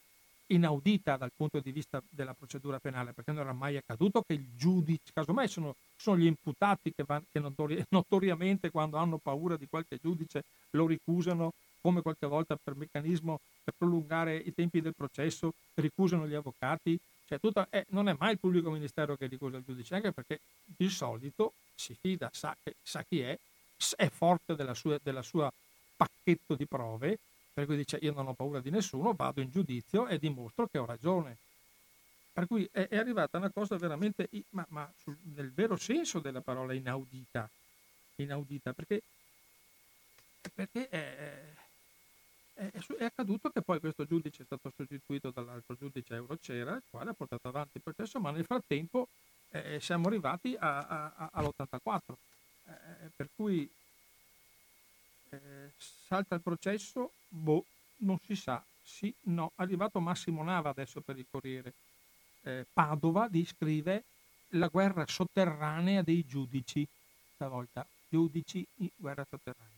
inaudita 0.49 1.17
dal 1.17 1.33
punto 1.35 1.59
di 1.59 1.73
vista 1.73 2.01
della 2.09 2.35
procedura 2.35 2.79
penale, 2.79 3.13
perché 3.13 3.33
non 3.33 3.41
era 3.41 3.53
mai 3.53 3.77
accaduto 3.77 4.23
che 4.23 4.35
il 4.35 4.47
giudice, 4.57 5.11
casomai 5.13 5.49
sono, 5.49 5.75
sono 5.97 6.19
gli 6.19 6.27
imputati 6.27 6.93
che, 6.95 7.03
van, 7.05 7.25
che 7.33 7.41
notori, 7.41 7.83
notoriamente 7.91 8.71
quando 8.71 8.97
hanno 8.99 9.19
paura 9.19 9.57
di 9.57 9.67
qualche 9.69 9.99
giudice 10.01 10.45
lo 10.71 10.87
ricusano, 10.87 11.53
come 11.81 12.03
qualche 12.03 12.27
volta 12.27 12.57
per 12.63 12.77
meccanismo 12.77 13.41
per 13.65 13.75
prolungare 13.77 14.37
i 14.37 14.55
tempi 14.55 14.81
del 14.81 14.95
processo, 14.95 15.53
ricusano 15.75 16.29
gli 16.29 16.35
avvocati, 16.35 16.97
cioè, 17.27 17.41
tutta, 17.41 17.67
eh, 17.71 17.87
non 17.89 18.09
è 18.09 18.15
mai 18.19 18.33
il 18.33 18.39
pubblico 18.39 18.71
ministero 18.71 19.17
che 19.17 19.27
ricusa 19.27 19.57
il 19.57 19.65
giudice, 19.65 19.95
anche 19.97 20.13
perché 20.13 20.41
di 20.65 20.89
solito 20.89 21.55
si 21.75 21.97
fida, 21.99 22.31
sa, 22.33 22.57
sa 22.83 23.03
chi 23.03 23.21
è, 23.21 23.37
è 23.97 24.09
forte 24.09 24.55
della 24.55 24.75
sua, 24.75 24.99
della 25.03 25.23
sua 25.23 25.53
pacchetto 25.97 26.55
di 26.55 26.67
prove, 26.67 27.19
per 27.53 27.67
cui 27.67 27.77
dice 27.77 27.99
io 28.01 28.13
non 28.13 28.29
ho 28.29 28.35
paura 28.35 28.61
di 28.61 28.71
nessuno, 28.71 29.13
vado 29.13 29.41
in 29.41 29.51
giudizio 29.51 30.07
e 30.07 30.19
dimostro 30.19 30.69
che 30.69 30.79
ho 30.79 30.85
ragione. 30.85 31.37
Per 32.33 32.47
cui 32.47 32.69
è, 32.71 32.87
è 32.89 32.97
arrivata 32.97 33.39
una 33.39 33.51
cosa 33.51 33.77
veramente, 33.77 34.29
ma, 34.51 34.65
ma 34.69 34.93
sul, 35.03 35.17
nel 35.35 35.51
vero 35.53 35.77
senso 35.77 36.21
della 36.21 36.43
parola 36.43 36.75
inaudita, 36.75 37.49
inaudita 38.17 38.73
perché, 38.73 39.03
perché 40.55 40.89
è, 40.89 41.43
è, 42.57 42.71
è, 42.99 43.05
accaduto 43.05 43.51
che 43.51 43.61
poi 43.61 43.79
questo 43.81 44.07
giudice 44.07 44.43
è 44.43 44.47
stato 44.47 44.73
sostituito 44.75 45.31
dall'altro 45.31 45.77
giudice 45.79 46.15
Eurocera, 46.15 46.77
il 46.77 46.83
quale 46.89 47.11
ha 47.11 47.15
portato 47.15 47.49
avanti 47.49 47.77
il 47.77 47.83
processo, 47.83 48.19
ma 48.19 48.31
nel 48.31 48.47
frattempo 48.47 49.09
eh, 49.51 49.79
siamo 49.81 50.09
arrivati 50.09 50.57
a, 50.59 50.87
a, 50.87 51.13
a, 51.17 51.31
all'84. 51.35 52.01
Eh, 52.65 53.11
per 53.15 53.29
cui 53.37 53.71
eh, 55.29 55.39
salta 55.77 56.35
il 56.35 56.41
processo, 56.41 57.13
boh, 57.29 57.65
non 57.99 58.19
si 58.25 58.35
sa, 58.35 58.65
sì, 58.83 59.13
no. 59.25 59.53
È 59.55 59.63
arrivato 59.63 60.01
Massimo 60.01 60.43
Nava 60.43 60.71
adesso 60.71 61.01
per 61.01 61.19
il 61.19 61.27
Corriere. 61.31 61.75
Eh, 62.43 62.65
Padova 62.73 63.29
descrive 63.29 64.05
la 64.51 64.69
guerra 64.69 65.05
sotterranea 65.07 66.03
dei 66.03 66.25
giudici, 66.27 66.87
stavolta 67.35 67.87
giudici 68.09 68.67
in 68.77 68.91
guerra 68.97 69.27
sotterranea. 69.29 69.76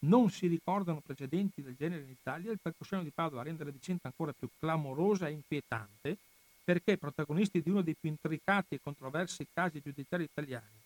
Non 0.00 0.30
si 0.30 0.46
ricordano 0.46 1.00
precedenti 1.00 1.60
del 1.60 1.74
genere 1.76 2.02
in 2.02 2.10
Italia, 2.10 2.52
il 2.52 2.60
percussione 2.62 3.02
di 3.02 3.10
Padova 3.10 3.42
rende 3.42 3.64
la 3.64 3.70
vicenda 3.70 4.02
ancora 4.04 4.32
più 4.32 4.48
clamorosa 4.58 5.26
e 5.26 5.32
inquietante 5.32 6.16
perché 6.62 6.98
protagonisti 6.98 7.62
di 7.62 7.70
uno 7.70 7.82
dei 7.82 7.96
più 7.98 8.10
intricati 8.10 8.74
e 8.74 8.80
controversi 8.80 9.46
casi 9.52 9.80
giudiziari 9.80 10.24
italiani. 10.24 10.76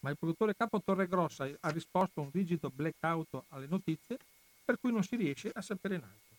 Ma 0.00 0.10
il 0.10 0.18
produttore 0.18 0.54
capo 0.54 0.80
Torregrossa 0.82 1.48
ha 1.60 1.70
risposto 1.70 2.20
a 2.20 2.24
un 2.24 2.30
rigido 2.30 2.70
blackout 2.70 3.44
alle 3.48 3.66
notizie 3.66 4.18
per 4.64 4.78
cui 4.78 4.92
non 4.92 5.02
si 5.02 5.16
riesce 5.16 5.50
a 5.52 5.62
sapere 5.62 5.96
in. 5.96 6.33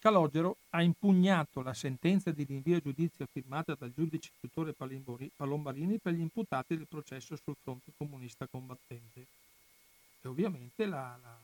Calogero 0.00 0.58
ha 0.70 0.82
impugnato 0.82 1.60
la 1.60 1.74
sentenza 1.74 2.30
di 2.30 2.44
rinvio 2.44 2.76
a 2.76 2.80
giudizio 2.80 3.26
firmata 3.32 3.74
dal 3.74 3.92
giudice 3.92 4.30
istruttore 4.32 4.72
Palombarini 5.36 5.98
per 5.98 6.12
gli 6.12 6.20
imputati 6.20 6.76
del 6.76 6.86
processo 6.88 7.36
sul 7.36 7.56
fronte 7.60 7.90
comunista 7.96 8.46
combattente. 8.46 9.26
E 10.20 10.28
ovviamente 10.28 10.86
la, 10.86 11.18
la 11.20 11.38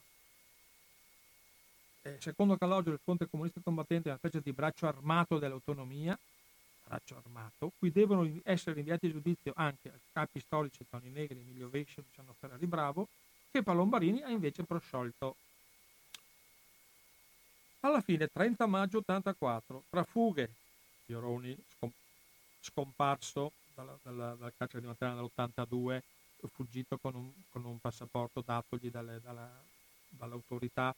eh, 2.06 2.16
secondo 2.20 2.56
Calogero 2.58 2.94
il 2.94 3.00
fronte 3.02 3.26
comunista 3.28 3.60
combattente 3.64 4.08
è 4.08 4.10
una 4.10 4.18
specie 4.18 4.42
di 4.42 4.52
braccio 4.52 4.86
armato 4.86 5.38
dell'autonomia, 5.38 6.16
braccio 6.86 7.16
armato, 7.16 7.72
cui 7.78 7.90
devono 7.90 8.30
essere 8.44 8.78
inviati 8.78 9.06
a 9.06 9.10
giudizio 9.10 9.52
anche 9.56 10.00
capi 10.12 10.38
storici 10.38 10.84
Toni 10.88 11.08
Negri, 11.08 11.40
Emilio 11.40 11.70
Vescio, 11.70 12.02
Luciano 12.02 12.34
Ferrari 12.38 12.66
Bravo, 12.66 13.08
che 13.50 13.62
Palombarini 13.62 14.22
ha 14.22 14.28
invece 14.28 14.64
prosciolto 14.64 15.36
Alla 17.84 18.00
fine, 18.00 18.28
30 18.28 18.64
maggio 18.64 18.98
84, 18.98 19.84
tra 19.90 20.04
fughe, 20.04 20.48
Fioroni 21.04 21.54
scomparso 22.58 23.52
dalla, 23.74 23.94
dalla, 24.02 24.34
dal 24.36 24.54
carcere 24.56 24.80
di 24.80 24.86
Matera 24.86 25.12
nell'82, 25.12 26.00
fuggito 26.50 26.96
con 26.96 27.14
un, 27.14 27.30
con 27.50 27.62
un 27.66 27.78
passaporto 27.78 28.42
datogli 28.42 28.90
dalle, 28.90 29.20
dalla, 29.20 29.50
dall'autorità, 30.08 30.94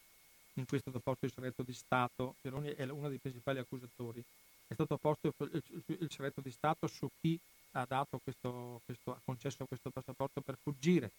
in 0.55 0.65
stato 0.65 1.01
posto 1.01 1.25
il 1.25 1.33
segreto 1.33 1.65
di 1.65 1.73
Stato, 1.73 2.37
Fioroni 2.41 2.69
è 2.69 2.85
uno 2.85 3.09
dei 3.09 3.19
principali 3.19 3.59
accusatori, 3.59 4.23
è 4.69 4.75
stato 4.75 4.97
posto 4.97 5.35
il, 5.39 5.63
il, 5.87 6.09
segreto 6.09 6.41
di 6.41 6.53
Stato 6.53 6.87
su 6.87 7.11
chi 7.21 7.37
ha, 7.73 7.85
questo, 8.23 8.81
questo, 8.85 9.11
ha 9.11 9.21
concesso 9.25 9.67
questo 9.67 9.91
passaporto 9.91 10.41
per 10.41 10.57
fuggire. 10.63 11.11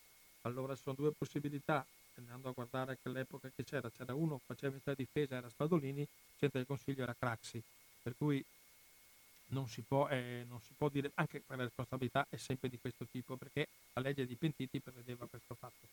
Allora 0.43 0.75
sono 0.75 0.95
due 0.95 1.11
possibilità, 1.11 1.85
andando 2.19 2.49
a 2.49 2.51
guardare 2.51 2.97
che 3.01 3.09
l'epoca 3.09 3.49
che 3.55 3.63
c'era, 3.63 3.89
c'era 3.89 4.13
uno 4.13 4.37
che 4.37 4.43
faceva 4.53 4.75
della 4.83 4.95
difesa, 4.95 5.35
era 5.35 5.49
Spadolini, 5.49 6.01
il 6.01 6.07
Presidente 6.07 6.57
del 6.57 6.67
Consiglio 6.67 7.03
era 7.03 7.15
Craxi, 7.17 7.61
per 8.01 8.13
cui 8.17 8.43
non 9.49 9.67
si, 9.67 9.81
può, 9.81 10.07
eh, 10.09 10.45
non 10.47 10.59
si 10.61 10.73
può 10.77 10.89
dire, 10.89 11.11
anche 11.15 11.43
la 11.47 11.55
responsabilità 11.55 12.25
è 12.29 12.37
sempre 12.37 12.69
di 12.69 12.77
questo 12.79 13.05
tipo, 13.09 13.35
perché 13.35 13.67
la 13.93 14.01
legge 14.01 14.25
dei 14.25 14.35
pentiti 14.35 14.79
prevedeva 14.79 15.25
questo 15.27 15.55
fatto. 15.55 15.87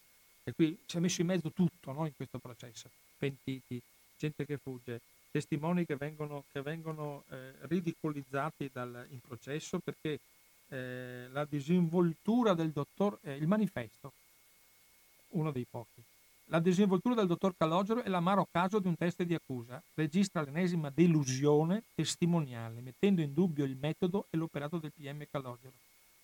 E 0.45 0.53
qui 0.53 0.79
ci 0.87 0.97
ha 0.97 1.01
messo 1.01 1.21
in 1.21 1.29
mezzo 1.29 1.51
tutto 1.51 1.93
no, 1.93 2.07
in 2.07 2.15
questo 2.15 2.39
processo, 2.39 2.91
pentiti, 3.17 3.81
gente 4.19 4.45
che 4.45 4.59
fugge, 4.59 5.01
testimoni 5.31 5.87
che 5.87 5.97
vengono, 5.97 6.45
che 6.53 6.61
vengono 6.63 7.25
eh, 7.31 7.53
ridicolizzati 7.63 8.71
dal, 8.73 9.07
in 9.11 9.21
processo 9.21 9.79
perché 9.79 10.21
eh, 10.69 11.29
la 11.33 11.45
disinvoltura 11.45 12.55
del 12.55 12.71
dottor, 12.71 13.19
eh, 13.23 13.35
il 13.37 13.47
manifesto, 13.47 14.13
uno 15.31 15.51
dei 15.51 15.67
pochi. 15.69 16.03
La 16.49 16.61
disinvoltura 16.61 17.15
del 17.15 17.27
dottor 17.27 17.57
Calogero 17.57 18.03
è 18.03 18.09
l'amaro 18.09 18.47
caso 18.51 18.79
di 18.79 18.87
un 18.87 18.97
test 18.97 19.23
di 19.23 19.35
accusa. 19.35 19.83
Registra 19.95 20.43
l'ennesima 20.43 20.91
delusione 20.91 21.85
testimoniale, 21.95 22.81
mettendo 22.81 23.23
in 23.23 23.33
dubbio 23.33 23.65
il 23.65 23.77
metodo 23.81 24.27
e 24.31 24.37
l'operato 24.37 24.79
del 24.79 24.93
PM 24.93 25.25
Calogero. 25.31 25.73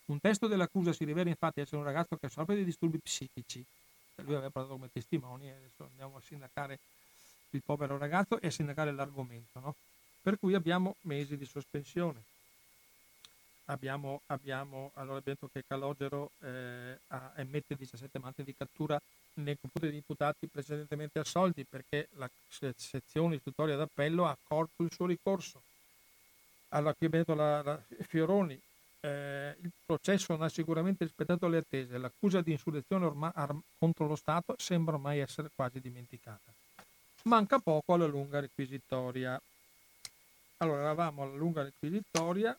Un 0.05 0.19
testo 0.19 0.47
dell'accusa 0.47 0.93
si 0.93 1.05
rivela 1.05 1.29
infatti 1.29 1.61
essere 1.61 1.77
un 1.77 1.83
ragazzo 1.83 2.17
che 2.17 2.29
soffre 2.29 2.55
di 2.55 2.63
disturbi 2.63 2.99
psichici. 2.99 3.65
Lui 4.17 4.35
aveva 4.35 4.51
parlato 4.51 4.75
come 4.75 4.91
testimoni 4.91 5.47
e 5.47 5.51
adesso 5.51 5.87
andiamo 5.89 6.17
a 6.17 6.21
sindacare 6.21 6.77
il 7.51 7.61
povero 7.65 7.97
ragazzo 7.97 8.39
e 8.39 8.47
a 8.47 8.51
sindacare 8.51 8.91
l'argomento. 8.91 9.59
No? 9.59 9.75
Per 10.21 10.37
cui 10.37 10.53
abbiamo 10.53 10.95
mesi 11.01 11.35
di 11.35 11.45
sospensione 11.45 12.21
abbiamo, 13.65 14.21
abbiamo, 14.27 14.91
allora 14.95 15.17
abbiamo 15.17 15.21
detto 15.23 15.49
che 15.51 15.63
Calogero 15.67 16.31
eh, 16.41 16.99
emette 17.35 17.75
17 17.75 18.19
manti 18.19 18.43
di 18.43 18.53
cattura 18.55 19.01
nei 19.35 19.57
confronti 19.59 19.89
degli 19.89 19.95
imputati 19.95 20.47
precedentemente 20.47 21.19
assolti 21.19 21.65
perché 21.65 22.07
la 22.15 22.29
sezione 22.75 23.35
istruttoria 23.35 23.75
d'appello 23.75 24.25
ha 24.25 24.31
accolto 24.31 24.83
il 24.83 24.91
suo 24.91 25.05
ricorso. 25.05 25.61
Allora 26.69 26.93
qui 26.93 27.09
detto 27.09 27.33
la, 27.33 27.61
la 27.61 27.81
Fioroni, 28.07 28.59
eh, 29.01 29.55
il 29.61 29.71
processo 29.85 30.33
non 30.33 30.43
ha 30.43 30.49
sicuramente 30.49 31.03
rispettato 31.03 31.47
le 31.47 31.57
attese, 31.57 31.97
l'accusa 31.97 32.41
di 32.41 32.51
insurrezione 32.51 33.05
ormai, 33.05 33.31
ar- 33.33 33.55
contro 33.77 34.07
lo 34.07 34.15
Stato 34.15 34.55
sembra 34.57 34.95
ormai 34.95 35.19
essere 35.19 35.49
quasi 35.53 35.79
dimenticata. 35.81 36.51
Manca 37.23 37.59
poco 37.59 37.93
alla 37.93 38.05
lunga 38.05 38.39
requisitoria. 38.39 39.39
Allora 40.57 40.81
eravamo 40.81 41.23
alla 41.23 41.35
lunga 41.35 41.63
requisitoria, 41.63 42.57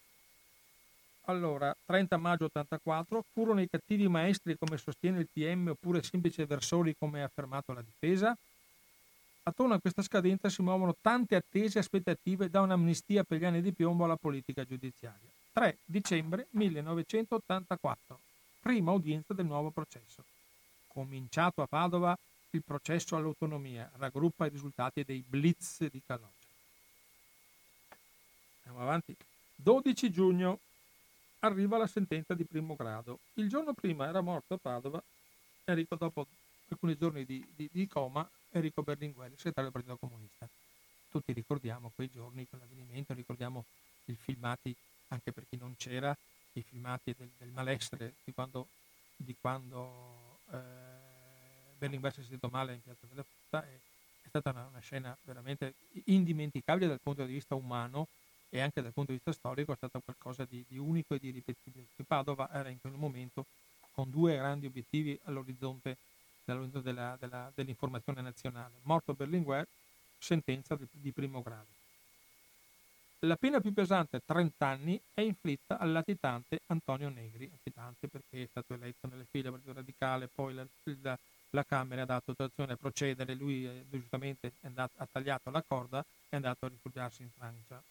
allora, 1.26 1.74
30 1.86 2.16
maggio 2.16 2.46
84, 2.46 3.24
furono 3.32 3.60
i 3.60 3.68
cattivi 3.68 4.08
maestri 4.08 4.56
come 4.58 4.76
sostiene 4.76 5.20
il 5.20 5.28
PM 5.32 5.68
oppure 5.68 6.02
semplici 6.02 6.40
evasori 6.40 6.96
come 6.98 7.22
ha 7.22 7.26
affermato 7.26 7.72
la 7.72 7.82
difesa? 7.82 8.36
Attorno 9.44 9.74
a 9.74 9.80
questa 9.80 10.02
scadenza 10.02 10.48
si 10.48 10.62
muovono 10.62 10.94
tante 11.00 11.34
attese 11.36 11.78
aspettative 11.78 12.48
da 12.48 12.60
un'amnistia 12.60 13.24
per 13.24 13.38
gli 13.38 13.44
anni 13.44 13.60
di 13.60 13.72
piombo 13.72 14.04
alla 14.04 14.16
politica 14.16 14.64
giudiziaria. 14.64 15.28
3 15.52 15.78
dicembre 15.84 16.46
1984, 16.50 18.18
prima 18.60 18.92
udienza 18.92 19.34
del 19.34 19.46
nuovo 19.46 19.70
processo. 19.70 20.24
Cominciato 20.88 21.62
a 21.62 21.66
Padova 21.66 22.16
il 22.50 22.62
processo 22.62 23.16
all'autonomia, 23.16 23.90
raggruppa 23.96 24.46
i 24.46 24.50
risultati 24.50 25.04
dei 25.04 25.24
blitz 25.26 25.88
di 25.88 26.02
Calogero. 26.04 26.30
Andiamo 28.64 28.86
avanti. 28.86 29.14
12 29.56 30.10
giugno 30.10 30.58
arriva 31.42 31.76
la 31.78 31.86
sentenza 31.86 32.34
di 32.34 32.44
primo 32.44 32.74
grado. 32.74 33.20
Il 33.34 33.48
giorno 33.48 33.72
prima 33.72 34.06
era 34.06 34.20
morto 34.20 34.54
a 34.54 34.58
Padova, 34.58 35.02
Enrico, 35.64 35.96
dopo 35.96 36.26
alcuni 36.68 36.96
giorni 36.96 37.24
di, 37.24 37.44
di, 37.54 37.68
di 37.70 37.86
coma, 37.86 38.28
Enrico 38.50 38.82
Berlinguer, 38.82 39.30
segretario 39.36 39.70
del 39.70 39.72
Partito 39.72 39.96
Comunista. 39.96 40.48
Tutti 41.10 41.32
ricordiamo 41.32 41.90
quei 41.94 42.08
giorni, 42.10 42.46
quell'avvenimento, 42.48 43.12
ricordiamo 43.12 43.64
i 44.06 44.14
filmati, 44.14 44.74
anche 45.08 45.32
per 45.32 45.44
chi 45.48 45.56
non 45.56 45.74
c'era, 45.76 46.16
i 46.54 46.62
filmati 46.62 47.14
del, 47.16 47.30
del 47.38 47.50
malestre 47.50 48.14
di 48.24 48.32
quando, 48.32 48.68
di 49.16 49.34
quando 49.40 50.38
eh, 50.50 50.56
Berlinguer 51.78 52.12
si 52.12 52.20
è 52.20 52.22
sentito 52.22 52.48
male 52.48 52.74
in 52.74 52.82
Piazza 52.82 53.06
della 53.06 53.24
Frutta. 53.24 53.66
È, 53.66 53.78
è 54.22 54.28
stata 54.28 54.50
una, 54.50 54.66
una 54.66 54.80
scena 54.80 55.16
veramente 55.24 55.74
indimenticabile 56.04 56.86
dal 56.86 57.00
punto 57.00 57.24
di 57.24 57.32
vista 57.32 57.54
umano, 57.54 58.06
e 58.54 58.60
anche 58.60 58.82
dal 58.82 58.92
punto 58.92 59.12
di 59.12 59.16
vista 59.16 59.32
storico 59.32 59.72
è 59.72 59.76
stato 59.76 60.00
qualcosa 60.00 60.44
di, 60.44 60.62
di 60.68 60.76
unico 60.76 61.14
e 61.14 61.18
di 61.18 61.30
ripetibile. 61.30 61.86
Padova 62.06 62.50
era 62.52 62.68
in 62.68 62.78
quel 62.82 62.92
momento 62.92 63.46
con 63.92 64.10
due 64.10 64.36
grandi 64.36 64.66
obiettivi 64.66 65.18
all'orizzonte, 65.24 65.96
all'orizzonte 66.44 66.92
della, 66.92 67.16
della, 67.18 67.50
dell'informazione 67.54 68.20
nazionale. 68.20 68.74
Morto 68.82 69.14
Berlinguer, 69.14 69.66
sentenza 70.18 70.76
di, 70.76 70.86
di 70.90 71.12
primo 71.12 71.40
grado. 71.40 71.80
La 73.20 73.36
pena 73.36 73.60
più 73.60 73.72
pesante, 73.72 74.20
30 74.22 74.66
anni, 74.66 75.00
è 75.14 75.22
inflitta 75.22 75.78
al 75.78 75.90
latitante 75.90 76.60
Antonio 76.66 77.08
Negri, 77.08 77.48
latitante 77.48 78.06
perché 78.08 78.42
è 78.42 78.46
stato 78.50 78.74
eletto 78.74 79.06
nelle 79.06 79.24
file 79.30 79.44
del 79.44 79.52
Partito 79.52 79.72
Radicale, 79.72 80.28
poi 80.28 80.52
la, 80.52 80.66
la, 81.00 81.18
la 81.50 81.64
Camera 81.64 82.02
ha 82.02 82.06
dato 82.06 82.32
autorizzazione 82.32 82.72
a 82.74 82.76
procedere, 82.76 83.34
lui 83.34 83.64
è, 83.64 83.82
giustamente 83.88 84.52
è 84.60 84.66
andato, 84.66 84.92
ha 84.98 85.08
tagliato 85.10 85.50
la 85.50 85.62
corda 85.66 86.00
e 86.00 86.04
è 86.28 86.36
andato 86.36 86.66
a 86.66 86.68
rifugiarsi 86.68 87.22
in 87.22 87.30
Francia. 87.34 87.82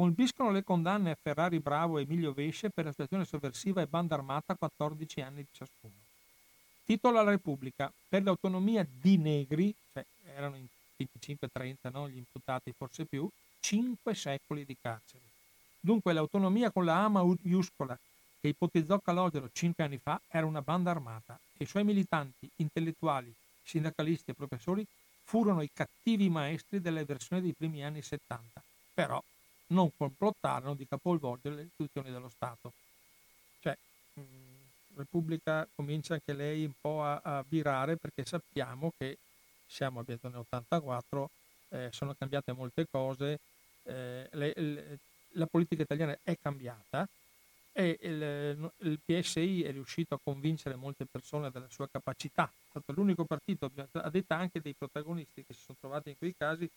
Colpiscono 0.00 0.50
le 0.50 0.64
condanne 0.64 1.10
a 1.10 1.18
Ferrari 1.20 1.58
Bravo 1.58 1.98
e 1.98 2.04
Emilio 2.04 2.32
Vesce 2.32 2.70
per 2.70 2.86
associazione 2.86 3.26
sovversiva 3.26 3.82
e 3.82 3.86
banda 3.86 4.14
armata 4.14 4.54
14 4.54 5.20
anni 5.20 5.46
ciascuno. 5.52 5.92
Titolo 6.86 7.18
alla 7.18 7.28
Repubblica. 7.28 7.92
Per 8.08 8.22
l'autonomia 8.22 8.86
di 8.90 9.18
negri, 9.18 9.74
cioè 9.92 10.02
erano 10.34 10.56
in 10.56 10.64
25-30 10.96 11.74
no, 11.92 12.08
gli 12.08 12.16
imputati, 12.16 12.72
forse 12.74 13.04
più, 13.04 13.28
5 13.60 14.14
secoli 14.14 14.64
di 14.64 14.74
carcere. 14.80 15.22
Dunque 15.78 16.14
l'autonomia 16.14 16.70
con 16.70 16.86
la 16.86 17.04
A 17.04 17.08
maiuscola 17.08 17.98
che 18.40 18.48
ipotizzò 18.48 18.98
Calogero 19.00 19.50
5 19.52 19.84
anni 19.84 19.98
fa 19.98 20.18
era 20.28 20.46
una 20.46 20.62
banda 20.62 20.92
armata 20.92 21.38
e 21.58 21.64
i 21.64 21.66
suoi 21.66 21.84
militanti, 21.84 22.48
intellettuali, 22.56 23.30
sindacalisti 23.62 24.30
e 24.30 24.34
professori 24.34 24.86
furono 25.24 25.60
i 25.60 25.68
cattivi 25.70 26.30
maestri 26.30 26.80
delle 26.80 27.04
versioni 27.04 27.42
dei 27.42 27.52
primi 27.52 27.84
anni 27.84 28.00
70. 28.00 28.62
Però 28.94 29.22
non 29.70 29.90
complottarono 29.96 30.74
di 30.74 30.86
capovolgere 30.86 31.54
le 31.54 31.62
istituzioni 31.62 32.10
dello 32.10 32.28
Stato. 32.28 32.72
Cioè, 33.60 33.76
mh, 34.14 34.22
Repubblica 34.96 35.66
comincia 35.74 36.14
anche 36.14 36.32
lei 36.32 36.64
un 36.64 36.72
po' 36.80 37.02
a, 37.02 37.20
a 37.22 37.44
virare 37.48 37.96
perché 37.96 38.24
sappiamo 38.24 38.92
che 38.96 39.18
siamo 39.66 40.00
abbiamo 40.00 40.20
nell'84, 40.22 41.24
eh, 41.68 41.88
sono 41.92 42.14
cambiate 42.18 42.52
molte 42.52 42.86
cose, 42.90 43.38
eh, 43.84 44.28
le, 44.32 44.52
le, 44.56 44.98
la 45.34 45.46
politica 45.46 45.82
italiana 45.82 46.18
è 46.22 46.36
cambiata 46.40 47.08
e 47.72 47.96
il, 48.00 48.72
il, 48.78 48.98
PSI 49.04 49.62
è 49.62 49.70
riuscito 49.70 50.14
a 50.14 50.20
convincere 50.22 50.74
molte 50.74 51.06
persone 51.06 51.50
della 51.50 51.68
sua 51.70 51.88
capacità. 51.88 52.46
È 52.46 52.68
stato 52.70 52.92
l'unico 52.92 53.24
partito, 53.24 53.70
a 53.92 54.10
detta 54.10 54.36
anche 54.36 54.60
dei 54.60 54.74
protagonisti 54.76 55.44
che 55.46 55.54
si 55.54 55.60
sono 55.62 55.78
trovati 55.80 56.10
in 56.10 56.18
quei 56.18 56.34
casi, 56.36 56.68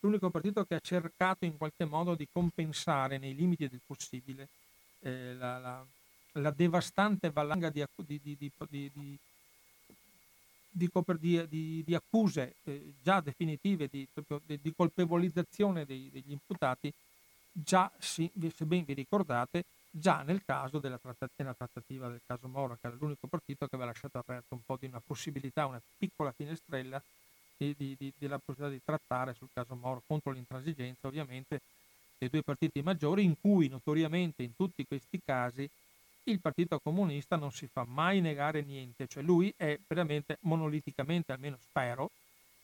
l'unico 0.00 0.30
partito 0.30 0.64
che 0.64 0.74
ha 0.76 0.80
cercato 0.80 1.44
in 1.44 1.56
qualche 1.56 1.84
modo 1.84 2.14
di 2.14 2.28
compensare 2.30 3.18
nei 3.18 3.34
limiti 3.34 3.68
del 3.68 3.80
possibile 3.84 4.48
eh, 5.00 5.34
la, 5.34 5.58
la, 5.58 5.84
la, 6.32 6.50
devastante 6.50 7.30
valanga 7.30 7.70
di, 7.70 7.84
di, 7.96 8.20
di, 8.20 8.52
di 11.84 11.94
accuse 11.94 12.54
eh, 12.64 12.92
già 13.02 13.20
definitive 13.20 13.88
di, 13.88 14.06
colpevolizzazione 14.74 15.84
dei, 15.84 16.08
degli 16.12 16.30
imputati, 16.30 16.92
già, 17.50 17.90
se 17.98 18.30
ben 18.58 18.84
vi 18.84 18.94
ricordate, 18.94 19.64
già 19.90 20.22
nel 20.22 20.44
caso 20.44 20.78
della 20.78 20.98
trattativa, 20.98 21.54
trattativa 21.54 22.08
del 22.08 22.20
caso 22.24 22.46
Moro, 22.48 22.76
che 22.80 22.86
era 22.86 22.96
l'unico 22.98 23.26
partito 23.26 23.66
che 23.66 23.74
aveva 23.74 23.90
lasciato 23.90 24.18
aperto 24.18 24.54
un 24.54 24.60
po' 24.64 24.76
di 24.78 24.86
una 24.86 25.00
possibilità, 25.04 25.66
una 25.66 25.80
piccola 25.96 26.32
finestrella 26.32 27.02
di, 27.58 27.96
di, 27.98 28.12
della 28.16 28.38
possibilità 28.38 28.74
di 28.76 28.82
trattare 28.84 29.34
sul 29.34 29.48
caso 29.52 29.74
Moro 29.74 30.02
contro 30.06 30.32
l'intransigenza 30.32 31.08
ovviamente 31.08 31.60
dei 32.16 32.28
due 32.28 32.42
partiti 32.42 32.82
maggiori 32.82 33.24
in 33.24 33.34
cui 33.40 33.68
notoriamente 33.68 34.42
in 34.42 34.54
tutti 34.56 34.84
questi 34.86 35.20
casi 35.24 35.68
il 36.24 36.40
Partito 36.40 36.78
Comunista 36.78 37.36
non 37.36 37.52
si 37.52 37.66
fa 37.66 37.84
mai 37.86 38.20
negare 38.20 38.62
niente, 38.62 39.06
cioè 39.06 39.22
lui 39.22 39.52
è 39.56 39.78
veramente 39.86 40.36
monoliticamente, 40.40 41.32
almeno 41.32 41.56
spero, 41.60 42.10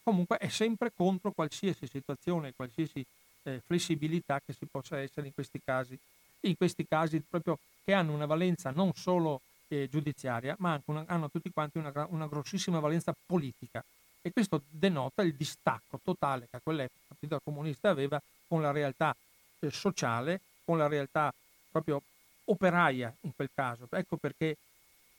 comunque 0.03 0.37
è 0.37 0.49
sempre 0.49 0.93
contro 0.95 1.33
qualsiasi 1.33 1.87
situazione, 1.87 2.53
qualsiasi 2.55 3.05
eh, 3.45 3.63
flessibilità 3.65 4.41
che 4.45 4.53
si 4.53 4.67
possa 4.71 4.99
essere 4.99 5.27
in 5.27 5.35
questi 5.35 5.61
casi, 5.65 5.99
in 6.41 6.57
questi 6.57 6.87
casi 6.87 7.23
proprio 7.27 7.59
che 7.85 7.95
hanno 7.95 8.13
una 8.13 8.27
valenza 8.27 8.71
non 8.71 8.93
solo 8.95 9.41
eh, 9.69 9.89
giudiziaria, 9.91 10.55
ma 10.59 10.81
una, 10.87 11.05
hanno 11.07 11.31
tutti 11.31 11.51
quanti 11.51 11.79
una, 11.79 12.07
una, 12.11 12.27
grossissima 12.27 12.81
valenza 12.81 13.15
politica. 13.27 13.83
E 14.27 14.33
questo 14.33 14.63
denota 14.71 15.23
il 15.23 15.35
distacco 15.35 16.01
totale 16.03 16.49
che 16.51 16.59
quell'epoca 16.63 16.99
il 16.99 17.07
Partito 17.09 17.41
Comunista 17.45 17.91
aveva 17.91 18.21
con 18.49 18.63
la 18.63 18.71
realtà 18.71 19.15
eh, 19.59 19.71
sociale, 19.71 20.41
con 20.65 20.79
la 20.79 20.89
realtà 20.89 21.33
proprio 21.71 22.01
operaia 22.45 23.15
in 23.21 23.35
quel 23.37 23.51
caso. 23.53 23.87
Ecco 23.91 24.17
perché 24.17 24.57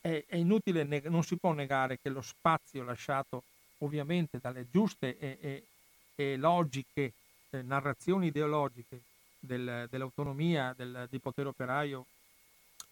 è, 0.02 0.24
è 0.28 0.36
inutile, 0.38 0.84
neg- 0.84 1.06
non 1.06 1.24
si 1.24 1.36
può 1.36 1.52
negare 1.52 2.00
che 2.02 2.10
lo 2.10 2.24
spazio 2.24 2.84
lasciato 2.84 3.44
ovviamente 3.80 4.40
dalle 4.42 4.66
giuste 4.72 5.20
e, 5.20 5.38
e, 5.40 5.64
e 6.16 6.38
logiche 6.38 7.14
eh, 7.52 7.62
narrazioni 7.62 8.28
ideologiche 8.28 9.02
del, 9.40 9.88
dell'autonomia 9.88 10.74
del, 10.76 11.08
di 11.12 11.20
potere 11.20 11.50
operaio, 11.50 12.06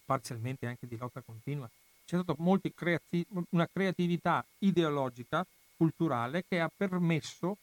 parzialmente 0.04 0.66
anche 0.66 0.86
di 0.86 0.96
lotta 0.96 1.22
continua, 1.22 1.68
c'è 2.06 2.20
stata 2.22 2.34
creati- 2.72 3.26
una 3.50 3.68
creatività 3.72 4.44
ideologica, 4.58 5.44
culturale, 5.76 6.44
che 6.48 6.60
ha 6.60 6.70
permesso 6.74 7.56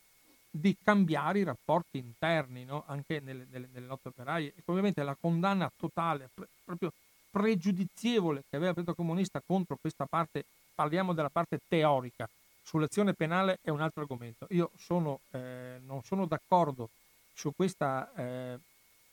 di 0.50 0.76
cambiare 0.84 1.40
i 1.40 1.44
rapporti 1.44 1.98
interni 1.98 2.66
no? 2.66 2.84
anche 2.88 3.22
nelle, 3.22 3.48
nelle, 3.50 3.70
nelle, 3.72 3.88
lotte 3.88 4.10
operaie. 4.10 4.54
E 4.56 4.62
ovviamente 4.66 5.02
la 5.04 5.16
condanna 5.20 5.72
totale, 5.76 6.30
pre- 6.34 6.48
proprio 6.66 6.92
pregiudizievole 7.30 8.44
che 8.50 8.58
aveva 8.58 8.70
il 8.70 8.76
Partito 8.76 8.96
Comunista 8.96 9.42
contro 9.46 9.78
questa 9.80 10.06
parte, 10.06 10.44
parliamo 10.76 11.14
della 11.14 11.30
parte 11.30 11.60
teorica, 11.68 12.28
sull'azione 12.62 13.14
penale 13.14 13.60
è 13.62 13.70
un 13.70 13.82
altro 13.82 14.02
argomento. 14.02 14.46
Io 14.50 14.72
sono, 14.78 15.22
eh, 15.32 15.80
non 15.86 16.04
sono 16.04 16.26
d'accordo 16.26 16.90
su 17.34 17.54
questa 17.56 18.12
eh, 18.16 18.60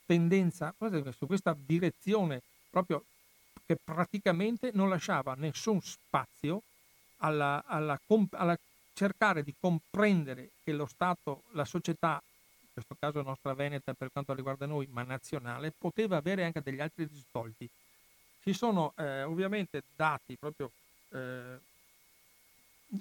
tendenza, 0.05 0.74
su 1.16 1.26
questa 1.26 1.57
direzione 1.57 2.42
proprio 2.70 3.05
che 3.64 3.76
praticamente 3.76 4.70
non 4.72 4.88
lasciava 4.88 5.34
nessun 5.36 5.80
spazio 5.80 6.62
alla, 7.18 7.62
alla, 7.66 7.99
alla 8.30 8.59
cercare 8.99 9.44
di 9.44 9.55
comprendere 9.57 10.51
che 10.64 10.72
lo 10.72 10.86
Stato, 10.86 11.44
la 11.53 11.64
società, 11.64 12.20
in 12.61 12.68
questo 12.72 12.96
caso 12.99 13.22
nostra 13.22 13.55
Veneta 13.55 13.94
per 13.94 14.11
quanto 14.11 14.34
riguarda 14.34 14.66
noi, 14.66 14.88
ma 14.90 15.05
nazionale, 15.05 15.70
poteva 15.70 16.16
avere 16.16 16.44
anche 16.44 16.61
degli 16.61 16.80
altri 16.80 17.05
risvolti. 17.05 17.68
Ci 18.42 18.53
sono 18.53 18.94
eh, 18.96 19.22
ovviamente 19.22 19.84
dati 19.94 20.36
proprio 20.36 20.72
eh, 21.11 21.59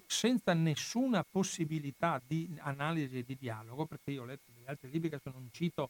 senza 0.06 0.54
nessuna 0.54 1.26
possibilità 1.28 2.22
di 2.24 2.56
analisi 2.60 3.18
e 3.18 3.24
di 3.26 3.36
dialogo, 3.36 3.86
perché 3.86 4.12
io 4.12 4.22
ho 4.22 4.26
letto 4.26 4.52
degli 4.54 4.68
altri 4.68 4.92
libri 4.92 5.10
che 5.10 5.20
non 5.24 5.50
cito, 5.52 5.90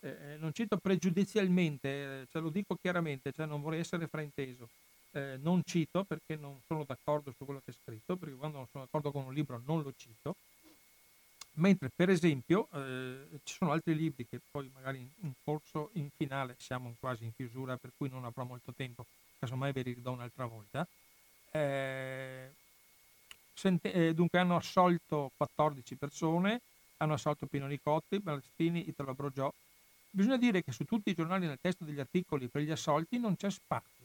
eh, 0.00 0.08
eh, 0.08 0.36
non 0.38 0.54
cito 0.54 0.78
pregiudizialmente, 0.78 1.88
eh, 2.22 2.26
ce 2.30 2.38
lo 2.38 2.48
dico 2.48 2.78
chiaramente, 2.80 3.32
cioè 3.32 3.44
non 3.44 3.60
vorrei 3.60 3.80
essere 3.80 4.06
frainteso, 4.06 4.70
eh, 5.12 5.38
non 5.40 5.62
cito 5.64 6.04
perché 6.04 6.36
non 6.36 6.60
sono 6.66 6.84
d'accordo 6.84 7.32
su 7.36 7.44
quello 7.44 7.60
che 7.64 7.70
è 7.70 7.74
scritto, 7.74 8.16
perché 8.16 8.34
quando 8.34 8.58
non 8.58 8.66
sono 8.70 8.84
d'accordo 8.84 9.10
con 9.10 9.24
un 9.24 9.34
libro 9.34 9.60
non 9.64 9.82
lo 9.82 9.92
cito, 9.96 10.36
mentre 11.54 11.90
per 11.94 12.10
esempio 12.10 12.68
eh, 12.72 13.40
ci 13.44 13.54
sono 13.54 13.72
altri 13.72 13.94
libri 13.94 14.26
che 14.28 14.40
poi 14.50 14.70
magari 14.74 14.98
in, 14.98 15.08
in 15.22 15.32
corso, 15.42 15.90
in 15.94 16.08
finale, 16.16 16.56
siamo 16.58 16.94
quasi 17.00 17.24
in 17.24 17.34
chiusura, 17.34 17.76
per 17.76 17.90
cui 17.96 18.08
non 18.08 18.24
avrò 18.24 18.44
molto 18.44 18.72
tempo, 18.72 19.06
casomai 19.38 19.72
ve 19.72 19.82
li 19.82 19.92
ridò 19.92 20.12
un'altra 20.12 20.46
volta. 20.46 20.86
Eh, 21.50 22.50
Sente, 23.58 23.92
eh, 23.92 24.14
dunque 24.14 24.38
hanno 24.38 24.54
assolto 24.54 25.32
14 25.36 25.96
persone, 25.96 26.60
hanno 26.98 27.14
assolto 27.14 27.46
Pino 27.46 27.66
Nicotti, 27.66 28.20
Balestini, 28.20 28.88
Italo 28.88 29.14
Brogiò. 29.14 29.52
Bisogna 30.10 30.36
dire 30.36 30.62
che 30.62 30.70
su 30.70 30.84
tutti 30.84 31.10
i 31.10 31.14
giornali 31.14 31.44
nel 31.46 31.58
testo 31.60 31.82
degli 31.82 31.98
articoli 31.98 32.46
per 32.46 32.62
gli 32.62 32.70
assolti 32.70 33.18
non 33.18 33.34
c'è 33.34 33.50
spazio. 33.50 33.97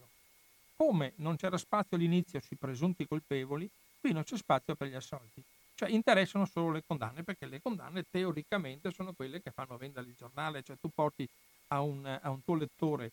Come 0.76 1.12
non 1.16 1.36
c'era 1.36 1.56
spazio 1.56 1.96
all'inizio 1.96 2.40
sui 2.40 2.56
presunti 2.56 3.06
colpevoli, 3.06 3.68
qui 4.00 4.12
non 4.12 4.24
c'è 4.24 4.36
spazio 4.36 4.74
per 4.74 4.88
gli 4.88 4.94
assolti. 4.94 5.42
Cioè 5.76 5.88
interessano 5.88 6.46
solo 6.46 6.72
le 6.72 6.82
condanne, 6.86 7.22
perché 7.22 7.46
le 7.46 7.60
condanne 7.60 8.04
teoricamente 8.10 8.92
sono 8.92 9.12
quelle 9.12 9.42
che 9.42 9.50
fanno 9.50 9.76
vendere 9.76 10.06
il 10.06 10.14
giornale. 10.16 10.62
Cioè 10.62 10.76
tu 10.80 10.88
porti 10.94 11.28
a 11.68 11.80
un, 11.80 12.06
a 12.06 12.30
un 12.30 12.44
tuo 12.44 12.54
lettore 12.54 13.10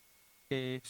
che 0.47 0.81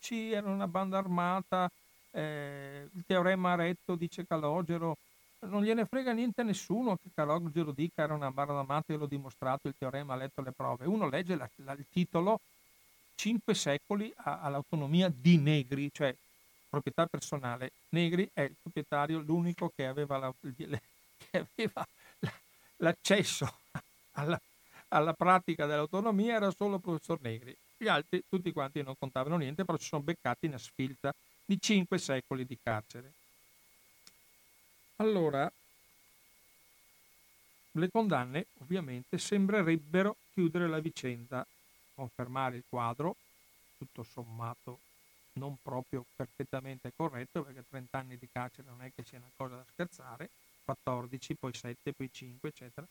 ci 0.00 0.32
era 0.32 0.48
una 0.48 0.68
banda 0.68 0.98
armata, 0.98 1.70
eh, 2.10 2.88
il 2.92 3.04
teorema 3.06 3.54
retto, 3.54 3.94
dice 3.96 4.26
Calogero, 4.26 4.96
non 5.40 5.62
gliene 5.62 5.84
frega 5.84 6.12
niente 6.12 6.42
a 6.42 6.44
nessuno 6.44 6.96
che 6.96 7.10
Calogero 7.14 7.72
dica 7.72 8.02
era 8.02 8.14
una 8.14 8.30
barra 8.30 8.54
d'amata 8.54 8.92
e 8.92 8.96
l'ho 8.96 9.06
dimostrato, 9.06 9.68
il 9.68 9.74
teorema 9.76 10.14
ha 10.14 10.16
letto 10.16 10.42
le 10.42 10.52
prove. 10.52 10.86
Uno 10.86 11.08
legge 11.08 11.34
la, 11.36 11.48
la, 11.56 11.72
il 11.72 11.86
titolo 11.90 12.40
Cinque 13.14 13.54
secoli 13.54 14.12
a, 14.16 14.40
all'autonomia 14.40 15.12
di 15.14 15.38
Negri, 15.38 15.90
cioè 15.92 16.14
proprietà 16.68 17.06
personale. 17.06 17.72
Negri 17.90 18.28
è 18.32 18.42
il 18.42 18.54
proprietario, 18.60 19.20
l'unico 19.20 19.72
che 19.74 19.86
aveva, 19.86 20.18
la, 20.18 20.34
che 20.40 21.46
aveva 21.54 21.86
l'accesso 22.78 23.58
alla, 24.12 24.40
alla 24.88 25.12
pratica 25.12 25.66
dell'autonomia 25.66 26.36
era 26.36 26.50
solo 26.50 26.76
il 26.76 26.80
professor 26.80 27.18
Negri. 27.22 27.56
Gli 27.76 27.88
altri, 27.88 28.22
tutti 28.28 28.52
quanti, 28.52 28.82
non 28.82 28.96
contavano 28.98 29.36
niente, 29.36 29.64
però 29.64 29.78
si 29.78 29.86
sono 29.86 30.02
beccati 30.02 30.46
in 30.46 30.58
sfilza 30.58 31.14
di 31.44 31.60
cinque 31.60 31.98
secoli 31.98 32.46
di 32.46 32.58
carcere. 32.62 33.12
Allora, 34.96 35.50
le 37.72 37.90
condanne 37.90 38.46
ovviamente 38.60 39.18
sembrerebbero 39.18 40.16
chiudere 40.32 40.68
la 40.68 40.78
vicenda, 40.78 41.44
confermare 41.94 42.56
il 42.56 42.64
quadro, 42.68 43.16
tutto 43.78 44.02
sommato 44.02 44.80
non 45.34 45.56
proprio 45.62 46.04
perfettamente 46.14 46.92
corretto, 46.94 47.42
perché 47.42 47.64
30 47.68 47.98
anni 47.98 48.16
di 48.16 48.28
carcere 48.30 48.68
non 48.68 48.82
è 48.82 48.92
che 48.94 49.04
sia 49.04 49.18
una 49.18 49.30
cosa 49.36 49.56
da 49.56 49.64
scherzare, 49.72 50.30
14, 50.64 51.34
poi 51.34 51.52
7, 51.52 51.92
poi 51.92 52.10
5, 52.12 52.48
eccetera. 52.48 52.86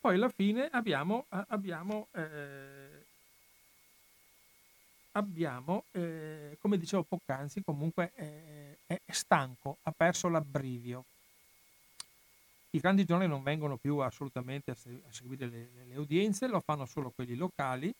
Poi 0.00 0.14
alla 0.14 0.28
fine 0.28 0.68
abbiamo, 0.70 1.26
abbiamo 1.28 2.08
eh, 2.12 3.06
abbiamo, 5.12 5.84
eh, 5.92 6.56
come 6.60 6.78
dicevo 6.78 7.02
poc'anzi, 7.02 7.62
comunque 7.64 8.12
eh, 8.14 8.78
è 8.86 9.00
stanco, 9.10 9.78
ha 9.82 9.92
perso 9.92 10.28
l'abbrivio. 10.28 11.04
I 12.70 12.80
grandi 12.80 13.04
giornali 13.04 13.30
non 13.30 13.42
vengono 13.42 13.76
più 13.76 13.98
assolutamente 13.98 14.70
a, 14.70 14.74
se- 14.74 15.02
a 15.08 15.12
seguire 15.12 15.46
le-, 15.46 15.68
le, 15.88 15.96
udienze, 15.96 16.46
lo 16.46 16.60
fanno 16.60 16.86
solo 16.86 17.10
quelli 17.10 17.34
locali 17.34 17.92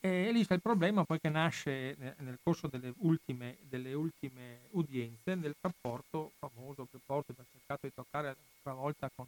e 0.00 0.30
lì 0.32 0.44
sta 0.44 0.54
il 0.54 0.60
problema 0.60 1.04
poi 1.04 1.20
che 1.20 1.28
nasce 1.28 1.96
nel 2.18 2.38
corso 2.42 2.68
delle 2.68 2.92
ultime, 2.98 3.56
delle 3.62 3.94
ultime 3.94 4.60
udienze 4.70 5.34
nel 5.34 5.54
rapporto 5.60 6.32
famoso 6.38 6.86
che 6.90 6.98
Porto 7.04 7.32
ha 7.32 7.44
cercato 7.50 7.86
di 7.86 7.92
toccare 7.94 8.26
l'altra 8.26 8.72
volta 8.74 9.10
con, 9.14 9.26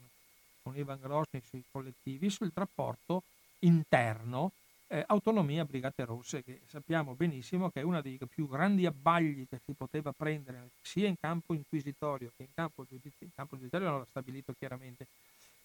con 0.63 0.77
Ivan 0.77 1.01
Grosny 1.01 1.41
sui 1.43 1.65
collettivi, 1.71 2.31
sul 2.31 2.53
rapporto 2.55 3.23
interno 3.61 4.53
eh, 4.93 5.05
autonomia 5.07 5.65
Brigate 5.65 6.05
Rosse, 6.05 6.43
che 6.43 6.61
sappiamo 6.67 7.15
benissimo 7.15 7.71
che 7.71 7.81
è 7.81 7.85
uno 7.85 8.01
dei 8.01 8.19
più 8.29 8.49
grandi 8.49 8.87
abbagli 8.87 9.47
che 9.49 9.61
si 9.65 9.73
poteva 9.73 10.13
prendere 10.13 10.71
sia 10.83 11.07
in 11.07 11.15
campo 11.19 11.55
inquisitorio 11.55 12.33
che 12.37 12.43
in 12.43 12.49
campo 12.55 12.85
giudiziario, 12.85 13.27
in 13.27 13.35
campo 13.35 13.57
giudiziario 13.57 13.89
non 13.89 13.99
l'ha 14.01 14.07
stabilito 14.11 14.53
chiaramente, 14.59 15.07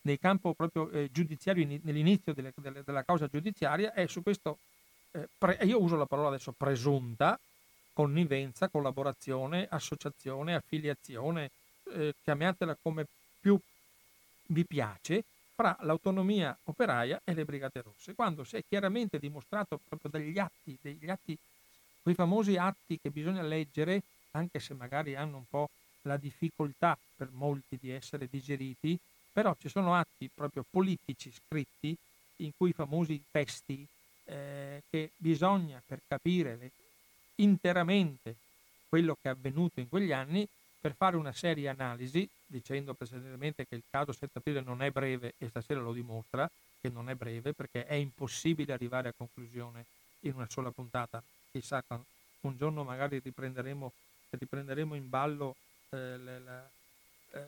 nel 0.02 0.20
campo 0.20 0.54
proprio 0.54 0.92
eh, 0.92 1.10
giudiziario, 1.12 1.66
nell'inizio 1.82 2.34
delle, 2.34 2.54
delle, 2.56 2.84
della 2.84 3.04
causa 3.04 3.28
giudiziaria, 3.28 3.94
è 3.94 4.06
su 4.06 4.22
questo, 4.22 4.60
eh, 5.16 5.30
pre, 5.38 5.58
io 5.64 5.82
uso 5.82 5.96
la 5.96 6.06
parola 6.06 6.28
adesso 6.28 6.52
presunta, 6.52 7.40
connivenza, 7.94 8.68
collaborazione, 8.68 9.68
associazione, 9.70 10.56
affiliazione, 10.56 11.52
eh, 11.94 12.14
chiamatela 12.22 12.78
come 12.82 13.06
più 13.40 13.58
vi 14.48 14.66
piace, 14.66 15.24
fra 15.56 15.78
l'autonomia 15.82 16.56
operaia 16.66 17.22
e 17.24 17.34
le 17.34 17.46
Brigate 17.46 17.82
Rosse, 17.82 18.14
quando 18.14 18.44
si 18.44 18.58
è 18.58 18.64
chiaramente 18.68 19.20
dimostrato 19.20 19.80
proprio 19.88 20.10
dagli 20.12 20.38
atti, 20.38 20.78
degli 20.82 21.10
atti, 21.10 21.38
quei 22.04 22.14
famosi 22.14 22.58
atti 22.58 23.00
che 23.02 23.10
bisogna 23.10 23.42
leggere, 23.42 24.02
anche 24.32 24.60
se 24.60 24.74
magari 24.74 25.16
hanno 25.16 25.38
un 25.38 25.46
po' 25.50 25.70
la 26.02 26.18
difficoltà 26.18 26.98
per 27.16 27.30
molti 27.32 27.78
di 27.80 27.90
essere 27.90 28.28
digeriti, 28.30 29.00
però 29.32 29.56
ci 29.58 29.70
sono 29.70 29.96
atti 29.96 30.30
proprio 30.34 30.66
politici 30.70 31.32
scritti 31.32 31.96
in 32.38 32.52
cui 32.58 32.72
i 32.72 32.74
famosi 32.74 33.24
testi 33.32 33.88
eh, 34.26 34.84
che 34.90 35.12
bisogna 35.18 35.82
per 35.86 36.02
capire 36.08 36.56
le, 36.56 36.72
interamente 37.36 38.36
quello 38.88 39.18
che 39.22 39.30
è 39.30 39.32
avvenuto 39.32 39.80
in 39.80 39.90
quegli 39.90 40.12
anni 40.12 40.48
per 40.80 40.94
fare 40.96 41.16
una 41.16 41.34
seria 41.34 41.72
analisi, 41.72 42.30
dicendo 42.46 42.94
precisamente 42.94 43.66
che 43.66 43.76
il 43.76 43.84
caso 43.90 44.12
7 44.12 44.38
aprile 44.38 44.62
non 44.62 44.84
è 44.84 44.92
breve 44.92 45.34
e 45.38 45.50
stasera 45.50 45.80
lo 45.80 45.94
dimostra 45.94 46.50
che 46.80 46.90
non 46.90 47.10
è 47.10 47.16
breve 47.16 47.54
perché 47.54 47.86
è 47.88 47.96
impossibile 47.96 48.74
arrivare 48.74 49.10
a 49.10 49.14
conclusione 49.18 49.86
in 50.22 50.34
una 50.36 50.48
sola 50.48 50.70
puntata. 50.70 51.24
Chissà, 51.52 51.84
un 52.42 52.58
giorno 52.58 52.84
magari 52.84 53.20
riprenderemo, 53.24 53.92
riprenderemo 54.30 54.94
in 54.94 55.10
ballo 55.10 55.56
eh, 55.90 56.18
la, 56.18 56.40
la, 56.40 56.70
eh, 57.32 57.40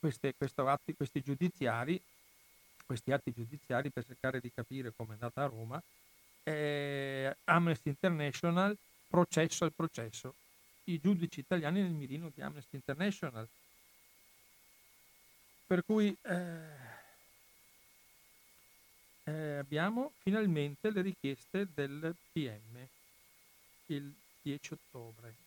queste, 0.00 0.34
atti, 0.56 0.94
questi 0.94 1.22
giudiziari, 1.22 2.00
questi 2.84 3.12
atti 3.12 3.32
giudiziari 3.32 3.90
per 3.90 4.04
cercare 4.04 4.40
di 4.40 4.50
capire 4.52 4.92
come 4.94 5.10
è 5.10 5.12
andata 5.14 5.42
a 5.42 5.46
Roma, 5.46 5.82
eh, 6.42 7.36
Amnesty 7.44 7.88
International, 7.88 8.76
processo 9.08 9.64
al 9.64 9.72
processo. 9.72 10.34
I 10.84 11.00
giudici 11.00 11.40
italiani 11.40 11.80
nel 11.80 11.92
mirino 11.92 12.30
di 12.34 12.42
Amnesty 12.42 12.76
International. 12.76 13.48
Per 15.66 15.84
cui 15.84 16.14
eh, 16.22 16.92
eh, 19.24 19.56
abbiamo 19.56 20.12
finalmente 20.18 20.90
le 20.90 21.00
richieste 21.00 21.66
del 21.72 22.14
PM 22.32 22.86
il 23.86 24.12
10 24.42 24.72
ottobre. 24.74 25.43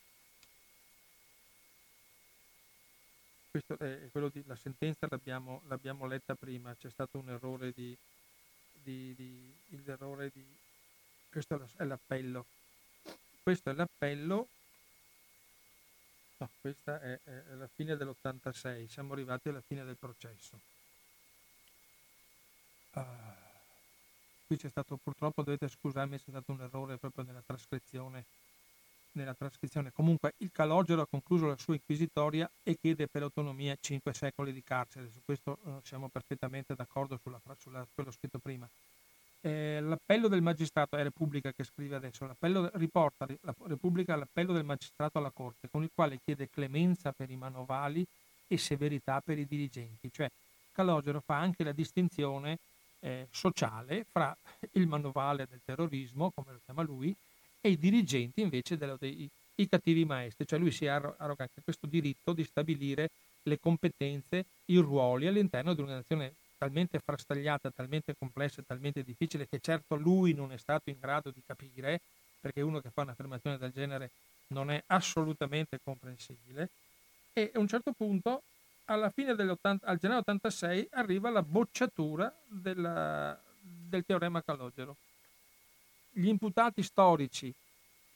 Questo 3.57 3.83
è 3.83 4.09
quello 4.11 4.29
di, 4.29 4.43
la 4.45 4.55
sentenza 4.55 5.07
l'abbiamo, 5.09 5.63
l'abbiamo, 5.65 6.05
letta 6.05 6.35
prima, 6.35 6.75
c'è 6.75 6.91
stato 6.91 7.17
un 7.17 7.29
errore 7.29 7.71
di, 7.71 7.97
di, 8.71 9.15
di 9.15 9.81
l'errore 9.83 10.29
di 10.31 10.45
questo 11.31 11.67
è 11.77 11.83
l'appello. 11.83 12.45
Questo 13.41 13.71
è 13.71 13.73
l'appello. 13.73 14.47
No, 16.37 16.49
questa 16.61 17.01
è, 17.01 17.19
è 17.23 17.53
la 17.55 17.67
fine 17.73 17.97
dell'86, 17.97 18.89
siamo 18.89 19.13
arrivati 19.13 19.49
alla 19.49 19.63
fine 19.65 19.83
del 19.83 19.97
processo. 19.97 20.59
Ah. 22.91 23.35
Qui 24.45 24.55
c'è 24.55 24.69
stato 24.69 24.97
purtroppo, 24.97 25.41
dovete 25.41 25.67
scusarmi, 25.67 26.17
c'è 26.17 26.29
stato 26.29 26.51
un 26.51 26.61
errore 26.61 26.97
proprio 26.97 27.23
nella 27.23 27.41
trascrizione. 27.43 28.23
Nella 29.17 29.33
trascrizione. 29.33 29.91
Comunque 29.91 30.35
il 30.37 30.51
Calogero 30.51 31.01
ha 31.01 31.07
concluso 31.07 31.47
la 31.47 31.57
sua 31.57 31.73
inquisitoria 31.73 32.47
e 32.61 32.77
chiede 32.79 33.07
per 33.07 33.21
l'autonomia 33.21 33.75
5 33.79 34.13
secoli 34.13 34.53
di 34.53 34.61
carcere. 34.61 35.09
Su 35.09 35.21
questo 35.25 35.57
eh, 35.65 35.71
siamo 35.81 36.07
perfettamente 36.07 36.75
d'accordo 36.75 37.17
sulla, 37.23 37.41
sulla 37.57 37.83
quello 37.95 38.11
scritto 38.11 38.37
prima. 38.37 38.69
Eh, 39.41 39.79
l'appello 39.81 40.27
del 40.27 40.43
magistrato, 40.43 40.97
è 40.97 41.01
Repubblica 41.01 41.51
che 41.51 41.63
scrive 41.63 41.95
adesso, 41.95 42.27
l'appello 42.27 42.69
riporta 42.75 43.25
la 43.41 43.55
Repubblica 43.63 44.15
l'appello 44.15 44.53
del 44.53 44.63
magistrato 44.63 45.17
alla 45.17 45.31
Corte 45.31 45.67
con 45.67 45.81
il 45.81 45.89
quale 45.95 46.19
chiede 46.23 46.47
clemenza 46.51 47.11
per 47.11 47.31
i 47.31 47.35
manovali 47.35 48.05
e 48.47 48.57
severità 48.59 49.19
per 49.21 49.39
i 49.39 49.47
dirigenti. 49.47 50.11
Cioè 50.11 50.29
Calogero 50.71 51.21
fa 51.25 51.39
anche 51.39 51.63
la 51.63 51.71
distinzione 51.71 52.59
eh, 52.99 53.27
sociale 53.31 54.05
fra 54.11 54.37
il 54.73 54.85
manovale 54.85 55.47
del 55.49 55.61
terrorismo, 55.65 56.31
come 56.35 56.51
lo 56.51 56.59
chiama 56.63 56.83
lui, 56.83 57.15
e 57.61 57.69
i 57.69 57.77
dirigenti 57.77 58.41
invece 58.41 58.77
dello, 58.77 58.97
dei 58.99 59.29
i 59.59 59.67
cattivi 59.67 60.05
maestri, 60.05 60.45
cioè 60.45 60.59
lui 60.59 60.71
si 60.71 60.87
arroga 60.87 61.43
anche 61.43 61.61
questo 61.63 61.87
diritto 61.87 62.33
di 62.33 62.43
stabilire 62.43 63.09
le 63.43 63.59
competenze, 63.59 64.45
i 64.65 64.77
ruoli 64.77 65.27
all'interno 65.27 65.73
di 65.73 65.81
un'azione 65.81 66.33
talmente 66.57 66.99
frastagliata, 66.99 67.71
talmente 67.71 68.15
complessa 68.17 68.61
talmente 68.65 69.03
difficile 69.03 69.47
che 69.47 69.59
certo 69.59 69.95
lui 69.95 70.33
non 70.33 70.51
è 70.51 70.57
stato 70.57 70.89
in 70.89 70.97
grado 70.99 71.31
di 71.31 71.41
capire, 71.45 72.01
perché 72.39 72.61
uno 72.61 72.79
che 72.81 72.89
fa 72.89 73.01
un'affermazione 73.01 73.57
del 73.57 73.71
genere 73.71 74.11
non 74.47 74.69
è 74.69 74.81
assolutamente 74.87 75.79
comprensibile, 75.83 76.69
e 77.33 77.51
a 77.53 77.59
un 77.59 77.67
certo 77.67 77.93
punto 77.95 78.43
alla 78.85 79.09
fine 79.09 79.31
al 79.31 79.97
gennaio 79.99 80.19
86 80.19 80.87
arriva 80.91 81.29
la 81.29 81.41
bocciatura 81.41 82.33
della, 82.45 83.39
del 83.59 84.05
teorema 84.05 84.41
Calogero. 84.41 84.95
Gli 86.17 86.29
imputati 86.29 86.81
storici 86.81 87.53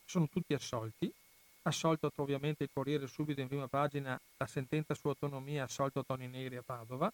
sono 0.05 0.27
tutti 0.27 0.55
assolti, 0.55 1.13
assolto 1.61 2.11
ovviamente 2.15 2.63
il 2.63 2.71
Corriere 2.73 3.05
subito 3.05 3.41
in 3.41 3.47
prima 3.47 3.67
pagina 3.67 4.19
la 4.37 4.47
sentenza 4.47 4.95
su 4.95 5.07
autonomia 5.07 5.65
assolto 5.65 6.03
Toni 6.03 6.27
Neri 6.27 6.55
a 6.55 6.63
Padova, 6.65 7.13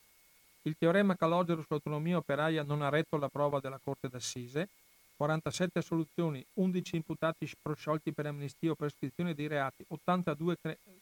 il 0.61 0.77
teorema 0.79 1.17
Calogero 1.17 1.61
sull'autonomia 1.61 2.15
operaia 2.15 2.63
non 2.63 2.81
ha 2.81 2.87
retto 2.87 3.17
la 3.17 3.27
prova 3.27 3.59
della 3.59 3.81
Corte 3.83 4.07
d'Assise, 4.07 4.69
47 5.17 5.79
assoluzioni, 5.79 6.45
11 6.53 6.95
imputati 6.95 7.51
prosciolti 7.61 8.13
per 8.13 8.27
amnistia 8.27 8.71
o 8.71 8.75
prescrizione 8.75 9.35
dei 9.35 9.47
reati, 9.47 9.83
82 9.89 10.57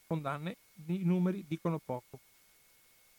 condanne, 0.08 0.56
i 0.88 1.04
numeri 1.04 1.46
dicono 1.48 1.78
poco. 1.78 2.18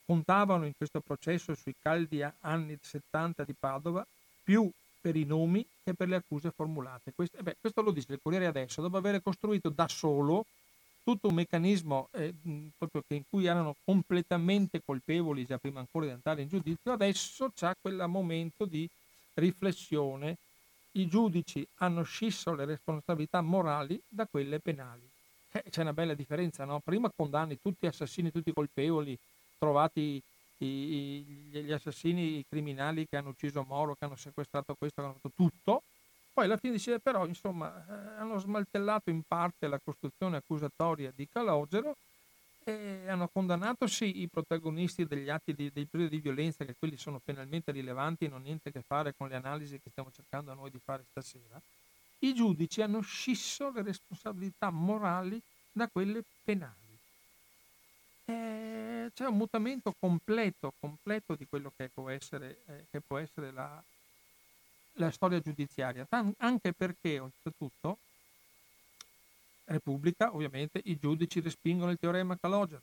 Contavano 0.05 0.67
in 0.67 0.73
questo 0.77 0.99
processo 0.99 1.55
sui 1.55 1.77
caldi 1.81 2.27
anni 2.41 2.77
70 2.81 3.45
di 3.45 3.55
Padova 3.57 4.05
più 4.43 4.69
per 5.07 5.15
i 5.15 5.23
nomi 5.23 5.65
che 5.85 5.95
per 5.95 6.09
le 6.09 6.17
accuse 6.17 6.51
formulate. 6.51 7.13
Questo, 7.15 7.37
eh 7.37 7.43
beh, 7.45 7.59
questo 7.61 7.81
lo 7.81 7.93
dice 7.93 8.15
il 8.15 8.19
Corriere 8.21 8.47
adesso, 8.47 8.83
dopo 8.83 8.97
aver 8.97 9.23
costruito 9.23 9.69
da 9.69 9.87
solo 9.87 10.47
tutto 11.05 11.29
un 11.29 11.35
meccanismo 11.35 12.09
eh, 12.11 12.35
in 12.43 13.23
cui 13.31 13.47
erano 13.47 13.77
completamente 13.85 14.83
colpevoli 14.85 15.45
già 15.45 15.59
prima 15.59 15.79
ancora 15.79 16.07
di 16.07 16.11
andare 16.11 16.43
in 16.43 16.49
giudizio, 16.49 16.91
adesso 16.91 17.53
c'è 17.55 17.75
quel 17.81 18.05
momento 18.09 18.65
di 18.65 18.89
riflessione. 19.35 20.39
I 20.97 21.07
giudici 21.07 21.65
hanno 21.77 22.03
scisso 22.03 22.53
le 22.57 22.65
responsabilità 22.65 23.41
morali 23.43 24.03
da 24.09 24.27
quelle 24.27 24.59
penali. 24.59 25.09
Eh, 25.53 25.63
c'è 25.71 25.83
una 25.83 25.93
bella 25.93 26.15
differenza, 26.15 26.65
no? 26.65 26.81
Prima 26.81 27.13
condanni 27.15 27.61
tutti 27.63 27.87
assassini, 27.87 28.33
tutti 28.33 28.53
colpevoli, 28.53 29.17
trovati 29.57 30.21
i, 30.59 30.67
i, 30.67 31.25
gli 31.63 31.73
assassini, 31.73 32.39
i 32.39 32.45
criminali 32.49 33.07
che 33.07 33.17
hanno 33.17 33.31
ucciso 33.31 33.65
Moro, 33.67 33.95
che 33.95 34.05
hanno 34.05 34.17
sequestrato 34.17 34.75
questo, 34.75 35.01
che 35.01 35.09
hanno 35.09 35.17
fatto 35.21 35.33
tutto. 35.35 35.83
Poi 36.33 36.45
alla 36.45 36.57
fine 36.57 36.75
dice, 36.75 36.99
però, 37.01 37.27
insomma, 37.27 37.85
eh, 37.89 38.21
hanno 38.21 38.39
smaltellato 38.39 39.11
in 39.11 39.23
parte 39.27 39.67
la 39.69 39.81
costruzione 39.83 40.37
accusatoria 40.37 41.13
di 41.15 41.27
Calogero 41.33 41.97
e 42.65 43.09
hanno 43.09 43.29
condannato 43.29 43.87
sì 43.87 44.23
i 44.23 44.29
protagonisti 44.29 45.07
degli 45.07 45.31
atti 45.31 45.55
di, 45.55 45.71
dei 45.73 45.87
periodi 45.87 46.17
di 46.17 46.23
violenza, 46.23 46.65
che 46.65 46.75
quelli 46.79 46.97
sono 46.97 47.21
penalmente 47.25 47.71
rilevanti 47.73 48.25
e 48.25 48.29
non 48.29 48.39
hanno 48.39 48.47
niente 48.47 48.71
a 48.71 48.73
che 48.73 48.83
fare 48.87 49.15
con 49.17 49.29
le 49.29 49.37
analisi 49.37 49.81
che 49.81 49.91
stiamo 49.91 50.11
cercando 50.11 50.53
noi 50.53 50.71
di 50.71 50.81
fare 50.85 51.05
stasera. 51.11 51.61
I 52.21 52.35
giudici 52.35 52.83
hanno 52.83 53.01
scisso 53.01 53.71
le 53.71 53.83
responsabilità 53.83 54.71
morali 54.71 55.41
da 55.73 55.89
quelle 55.89 56.23
penali 56.45 56.86
eh, 58.27 59.11
c'è 59.15 59.27
un 59.27 59.37
mutamento 59.37 59.95
completo, 59.99 60.75
completo 60.79 61.35
di 61.35 61.47
quello 61.49 61.73
che 61.77 61.89
può 61.89 62.11
essere, 62.11 62.59
eh, 62.67 62.87
che 62.91 63.01
può 63.01 63.19
essere 63.19 63.53
la, 63.53 63.83
la, 64.95 65.11
storia 65.11 65.41
giudiziaria, 65.41 66.05
Tan- 66.09 66.35
anche 66.39 66.73
perché 66.73 67.19
oltretutto 67.19 67.99
Repubblica, 69.65 70.35
ovviamente, 70.35 70.81
i 70.85 70.99
giudici 70.99 71.41
respingono 71.41 71.91
il 71.91 71.99
teorema 71.99 72.37
Calogero. 72.37 72.83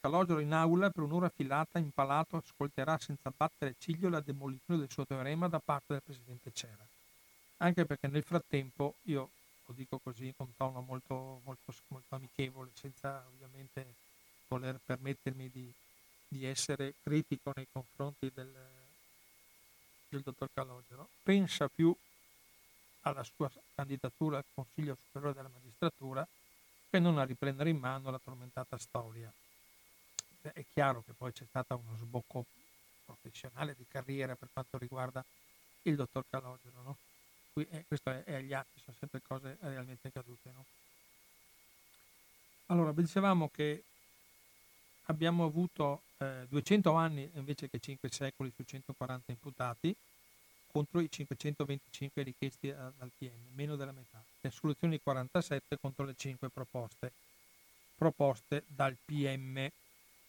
Calogero 0.00 0.40
in 0.40 0.52
aula 0.52 0.90
per 0.90 1.02
un'ora 1.04 1.30
filata, 1.30 1.78
impalato, 1.78 2.36
ascolterà 2.36 2.98
senza 2.98 3.32
battere 3.34 3.74
ciglio 3.78 4.10
la 4.10 4.20
demolizione 4.20 4.80
del 4.80 4.90
suo 4.90 5.06
teorema 5.06 5.48
da 5.48 5.60
parte 5.60 5.94
del 5.94 6.02
presidente 6.02 6.50
Cera. 6.52 6.86
Anche 7.58 7.86
perché 7.86 8.08
nel 8.08 8.22
frattempo, 8.22 8.96
io 9.04 9.30
lo 9.64 9.72
dico 9.74 9.98
così 9.98 10.34
con 10.36 10.54
tono 10.56 10.82
molto, 10.82 11.40
molto, 11.44 11.72
molto 11.88 12.14
amichevole, 12.14 12.70
senza 12.74 13.24
ovviamente 13.26 13.94
voler 14.48 14.78
permettermi 14.84 15.50
di, 15.50 15.72
di 16.28 16.44
essere 16.44 16.94
critico 17.02 17.52
nei 17.54 17.66
confronti 17.70 18.30
del, 18.32 18.52
del 20.08 20.20
dottor 20.20 20.48
Calogero, 20.52 21.08
pensa 21.22 21.68
più 21.68 21.94
alla 23.02 23.24
sua 23.24 23.50
candidatura 23.74 24.38
al 24.38 24.44
Consiglio 24.54 24.96
Superiore 24.96 25.34
della 25.34 25.50
Magistratura 25.52 26.26
che 26.88 26.98
non 26.98 27.18
a 27.18 27.24
riprendere 27.24 27.70
in 27.70 27.78
mano 27.78 28.10
la 28.10 28.20
tormentata 28.22 28.78
storia. 28.78 29.32
È 30.40 30.64
chiaro 30.72 31.02
che 31.04 31.12
poi 31.12 31.32
c'è 31.32 31.44
stato 31.46 31.76
uno 31.76 31.96
sbocco 31.96 32.44
professionale 33.04 33.74
di 33.76 33.84
carriera 33.88 34.36
per 34.36 34.48
quanto 34.52 34.78
riguarda 34.78 35.24
il 35.82 35.96
dottor 35.96 36.24
Calogero, 36.28 36.82
no? 36.82 36.96
Qui, 37.52 37.66
eh, 37.70 37.84
questo 37.86 38.10
è, 38.10 38.24
è, 38.24 38.34
agli 38.34 38.52
atti, 38.52 38.80
sono 38.80 38.96
sempre 38.98 39.20
cose 39.22 39.56
realmente 39.60 40.08
accadute. 40.08 40.50
No? 40.52 40.64
Allora, 42.66 42.92
dicevamo 42.92 43.48
che 43.48 43.84
abbiamo 45.06 45.44
avuto 45.44 46.02
eh, 46.18 46.46
200 46.48 46.92
anni 46.92 47.28
invece 47.34 47.68
che 47.68 47.78
5 47.78 48.08
secoli 48.10 48.52
su 48.54 48.62
140 48.62 49.32
imputati 49.32 49.94
contro 50.74 51.00
i 51.00 51.08
525 51.08 52.22
richiesti 52.22 52.68
dal 52.68 53.10
PM, 53.16 53.54
meno 53.54 53.76
della 53.76 53.92
metà. 53.92 54.20
Le 54.40 54.50
soluzioni 54.50 55.00
47 55.00 55.78
contro 55.80 56.04
le 56.04 56.14
5 56.16 56.48
proposte, 56.48 57.12
proposte 57.96 58.64
dal 58.66 58.96
PM. 59.04 59.68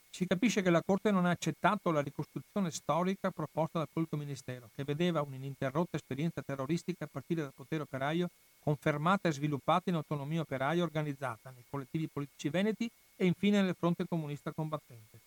Si 0.08 0.24
capisce 0.24 0.62
che 0.62 0.70
la 0.70 0.82
Corte 0.86 1.10
non 1.10 1.26
ha 1.26 1.30
accettato 1.30 1.90
la 1.90 2.00
ricostruzione 2.00 2.70
storica 2.70 3.32
proposta 3.32 3.78
dal 3.78 3.88
pubblico 3.92 4.16
ministero, 4.16 4.70
che 4.74 4.84
vedeva 4.84 5.20
un'ininterrotta 5.20 5.96
esperienza 5.96 6.42
terroristica 6.42 7.04
a 7.04 7.08
partire 7.10 7.42
dal 7.42 7.52
potere 7.52 7.82
operaio 7.82 8.28
confermata 8.66 9.28
e 9.28 9.32
sviluppata 9.32 9.90
in 9.90 9.94
autonomia 9.94 10.40
operaia 10.40 10.82
organizzata 10.82 11.52
nei 11.54 11.62
collettivi 11.70 12.08
politici 12.08 12.48
veneti 12.48 12.90
e 13.14 13.24
infine 13.24 13.62
nel 13.62 13.76
fronte 13.78 14.08
comunista 14.08 14.50
combattente. 14.50 15.20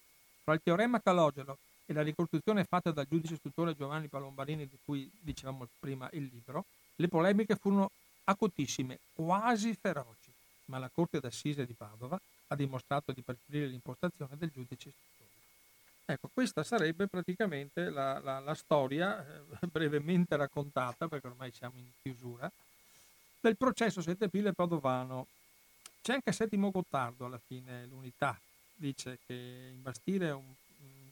Fra 0.44 0.56
il 0.56 0.60
teorema 0.61 0.99
Calogero 0.99 1.57
e 1.86 1.94
la 1.94 2.02
ricostruzione 2.02 2.66
fatta 2.66 2.91
dal 2.91 3.07
giudice 3.07 3.36
istruttore 3.36 3.78
Giovanni 3.78 4.10
Palombarini, 4.10 4.68
di 4.68 4.78
cui 4.84 5.10
dicevamo 5.22 5.70
prima 5.80 6.10
il 6.11 6.30
libro, 6.30 6.66
le 6.98 7.07
polemiche 7.07 7.56
furono 7.56 7.91
acutissime, 8.26 8.99
quasi 9.14 9.74
feroci, 9.74 10.34
ma 10.66 10.78
la 10.78 10.90
Corte 10.94 11.22
d'Assise 11.22 11.66
di 11.66 11.74
Padova 11.74 12.20
ha 12.48 12.56
dimostrato 12.57 13.14
di 13.14 13.22
preferire 13.22 13.68
l'impostazione 13.68 14.36
del 14.38 14.49
giudice 14.49 14.90
istruttore. 14.90 15.30
Ecco, 16.03 16.30
questa 16.34 16.64
sarebbe 16.64 17.07
praticamente 17.07 17.90
la, 17.90 18.20
la, 18.20 18.40
la 18.40 18.53
storia, 18.53 19.26
eh, 19.26 19.68
brevemente 19.72 20.36
raccontata, 20.36 21.07
perché 21.07 21.28
ormai 21.28 21.52
siamo 21.53 21.78
in 21.78 21.90
chiusura, 22.02 22.52
del 23.40 23.57
processo 23.57 24.02
7 24.02 24.26
aprile 24.26 24.53
padovano. 24.53 25.28
C'è 26.02 26.14
anche 26.14 26.32
Settimo 26.32 26.72
Gottardo 26.72 27.26
alla 27.26 27.40
fine, 27.45 27.86
l'unità, 27.86 28.40
dice 28.76 29.20
che 29.26 29.72
imbastire 29.74 30.32
un, 30.32 30.53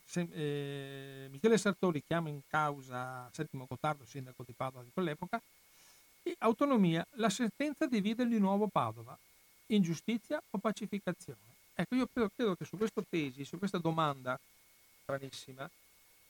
se, 0.05 0.27
eh, 0.31 1.27
Michele 1.29 1.57
Sartori 1.57 2.01
chiama 2.05 2.29
in 2.29 2.41
causa 2.47 3.29
Settimo 3.33 3.65
Gottardo, 3.67 4.05
sindaco 4.05 4.43
di 4.45 4.53
Padova 4.53 4.83
di 4.83 4.89
quell'epoca, 4.93 5.41
e 6.23 6.35
autonomia, 6.39 7.05
la 7.15 7.29
sentenza 7.29 7.85
divide 7.85 8.25
di 8.25 8.39
nuovo 8.39 8.67
Padova, 8.67 9.17
ingiustizia 9.67 10.41
o 10.49 10.57
pacificazione. 10.57 11.39
Ecco, 11.75 11.95
io 11.95 12.07
credo, 12.11 12.31
credo 12.35 12.55
che 12.55 12.65
su 12.65 12.77
questa 12.77 13.03
tesi, 13.07 13.45
su 13.45 13.57
questa 13.57 13.77
domanda 13.77 14.39
stranissima, 15.03 15.69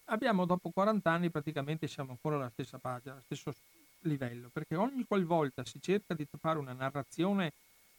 abbiamo 0.06 0.46
dopo 0.46 0.70
40 0.70 1.10
anni 1.10 1.30
praticamente 1.30 1.88
siamo 1.88 2.12
ancora 2.12 2.36
alla 2.36 2.50
stessa 2.50 2.78
pagina, 2.78 3.22
stesso 3.26 3.54
livello, 4.02 4.50
perché 4.52 4.76
ogni 4.76 5.06
qualvolta 5.06 5.66
si 5.66 5.82
cerca 5.82 6.14
di 6.14 6.28
fare 6.40 6.60
una 6.60 6.74
narrazione 6.74 7.52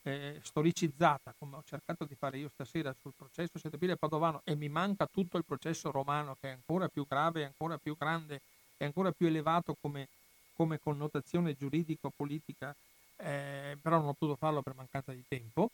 eh, 0.03 0.39
storicizzata, 0.41 1.33
come 1.37 1.57
ho 1.57 1.63
cercato 1.65 2.05
di 2.05 2.15
fare 2.15 2.37
io 2.37 2.49
stasera 2.53 2.95
sul 2.99 3.13
processo 3.15 3.59
Setapile 3.59 3.95
Padovano, 3.95 4.41
e 4.43 4.55
mi 4.55 4.69
manca 4.69 5.07
tutto 5.11 5.37
il 5.37 5.45
processo 5.45 5.91
romano 5.91 6.35
che 6.39 6.49
è 6.49 6.53
ancora 6.53 6.87
più 6.87 7.05
grave, 7.07 7.45
ancora 7.45 7.77
più 7.77 7.95
grande, 7.97 8.41
e 8.77 8.85
ancora 8.85 9.11
più 9.11 9.27
elevato 9.27 9.75
come, 9.79 10.07
come 10.55 10.79
connotazione 10.79 11.55
giuridico-politica, 11.57 12.73
eh, 13.17 13.77
però 13.81 13.97
non 13.97 14.07
ho 14.07 14.13
potuto 14.13 14.37
farlo 14.37 14.61
per 14.61 14.73
mancanza 14.75 15.11
di 15.11 15.23
tempo. 15.27 15.69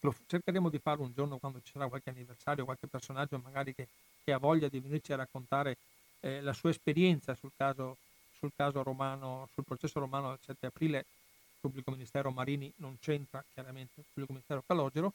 Lo 0.00 0.14
cercheremo 0.26 0.68
di 0.68 0.78
farlo 0.78 1.04
un 1.04 1.12
giorno 1.14 1.38
quando 1.38 1.60
ci 1.64 1.72
sarà 1.72 1.88
qualche 1.88 2.10
anniversario, 2.10 2.64
qualche 2.64 2.86
personaggio 2.86 3.40
magari 3.42 3.74
che 3.74 3.86
che 4.26 4.32
ha 4.32 4.38
voglia 4.38 4.66
di 4.66 4.80
venirci 4.80 5.12
a 5.12 5.16
raccontare 5.16 5.76
eh, 6.18 6.40
la 6.40 6.52
sua 6.52 6.70
esperienza 6.70 7.36
sul 7.36 7.52
caso, 7.56 7.96
sul 8.38 8.52
caso 8.54 8.82
romano, 8.82 9.48
sul 9.54 9.64
processo 9.64 9.98
romano 10.00 10.30
del 10.30 10.38
7 10.44 10.66
aprile, 10.66 10.98
il 10.98 11.60
pubblico 11.60 11.90
ministero 11.90 12.30
Marini 12.30 12.72
non 12.76 12.98
c'entra 13.00 13.44
chiaramente 13.52 14.00
il 14.00 14.04
pubblico 14.06 14.32
ministero 14.32 14.62
Calogero. 14.66 15.12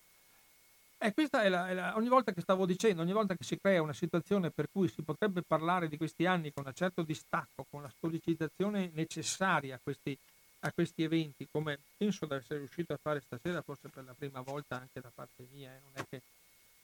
E 0.98 1.14
questa 1.14 1.42
è 1.42 1.50
la, 1.50 1.68
è 1.68 1.74
la, 1.74 1.96
ogni 1.96 2.10
volta 2.10 2.32
che 2.32 2.42
stavo 2.42 2.66
dicendo, 2.66 3.02
ogni 3.02 3.12
volta 3.12 3.36
che 3.36 3.44
si 3.44 3.58
crea 3.60 3.82
una 3.82 3.94
situazione 3.94 4.52
per 4.52 4.68
cui 4.72 4.88
si 4.88 5.02
potrebbe 5.02 5.42
parlare 5.42 5.88
di 5.88 5.98
questi 5.98 6.28
anni 6.28 6.54
con 6.54 6.66
un 6.66 6.74
certo 6.76 7.02
distacco, 7.02 7.66
con 7.70 7.82
la 7.82 7.92
storicizzazione 7.98 8.92
necessaria 8.94 9.76
a 9.76 9.80
questi, 9.82 10.16
a 10.60 10.72
questi 10.72 11.02
eventi, 11.02 11.48
come 11.52 11.80
penso 11.98 12.28
di 12.28 12.36
essere 12.36 12.60
riuscito 12.60 12.94
a 12.94 13.00
fare 13.02 13.22
stasera, 13.22 13.62
forse 13.62 13.88
per 13.88 14.04
la 14.04 14.14
prima 14.16 14.42
volta 14.42 14.76
anche 14.76 15.02
da 15.02 15.10
parte 15.14 15.48
mia, 15.52 15.72
eh, 15.72 15.80
non 15.84 15.92
è 15.94 16.06
che 16.08 16.22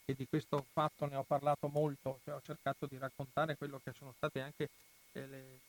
e 0.10 0.16
di 0.16 0.26
questo 0.26 0.66
fatto 0.72 1.06
ne 1.06 1.18
ho 1.18 1.24
parlato 1.24 1.68
molto, 1.68 2.22
cioè 2.24 2.36
ho 2.36 2.42
cercato 2.42 2.86
di 2.86 2.98
raccontare 2.98 3.58
quello 3.58 3.82
che 3.84 3.92
sono 3.92 4.14
state 4.16 4.40
anche 4.40 4.70
eh, 5.12 5.28
le, 5.28 5.60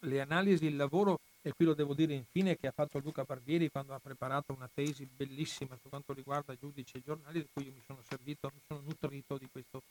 le, 0.00 0.20
analisi, 0.20 0.66
il 0.66 0.76
lavoro, 0.76 1.20
e 1.42 1.52
qui 1.52 1.64
lo 1.64 1.74
devo 1.74 1.94
dire 1.94 2.14
infine, 2.14 2.56
che 2.56 2.66
ha 2.66 2.72
fatto 2.72 2.98
Luca 2.98 3.24
Barbieri 3.24 3.70
quando 3.70 3.94
ha 3.94 3.98
preparato 3.98 4.52
una 4.52 4.68
tesi 4.72 5.06
bellissima 5.06 5.76
per 5.80 5.88
quanto 5.88 6.12
riguarda 6.12 6.54
giudici 6.58 6.96
e 6.96 7.02
giornali, 7.04 7.40
di 7.40 7.48
cui 7.52 7.64
io 7.64 7.72
mi 7.72 7.82
sono 7.86 8.00
servito, 8.06 8.50
mi 8.52 8.60
sono 8.66 8.80
nutrito 8.84 9.38
di 9.38 9.48
questo, 9.50 9.82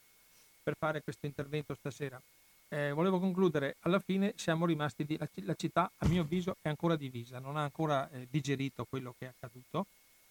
per 0.63 0.75
fare 0.77 1.01
questo 1.01 1.25
intervento 1.25 1.75
stasera. 1.75 2.21
Eh, 2.71 2.91
volevo 2.91 3.19
concludere, 3.19 3.77
alla 3.81 3.99
fine 3.99 4.33
siamo 4.35 4.67
rimasti, 4.67 5.03
di, 5.03 5.17
la, 5.17 5.27
la, 5.43 5.55
città 5.55 5.91
a 5.97 6.07
mio 6.07 6.21
avviso 6.21 6.57
è 6.61 6.69
ancora 6.69 6.95
divisa, 6.95 7.39
non 7.39 7.57
ha 7.57 7.63
ancora 7.63 8.07
eh, 8.11 8.27
digerito 8.29 8.85
quello 8.87 9.15
che 9.17 9.25
è 9.25 9.29
accaduto, 9.29 9.87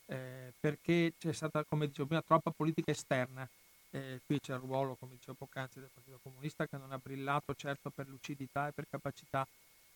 eh, 0.06 0.52
perché 0.60 1.14
c'è 1.18 1.32
stata, 1.32 1.64
come 1.64 1.88
dicevo 1.88 2.06
prima, 2.06 2.22
troppa 2.22 2.52
politica 2.52 2.92
esterna. 2.92 3.48
Eh, 3.90 4.20
qui 4.24 4.38
c'è 4.38 4.52
il 4.52 4.60
ruolo, 4.60 4.94
come 4.94 5.14
dicevo 5.14 5.34
poc'anzi, 5.38 5.80
del 5.80 5.90
Partito 5.92 6.20
Comunista 6.22 6.66
che 6.66 6.76
non 6.76 6.92
ha 6.92 6.98
brillato 6.98 7.54
certo 7.54 7.90
per 7.90 8.06
lucidità 8.06 8.68
e 8.68 8.72
per 8.72 8.86
capacità 8.88 9.46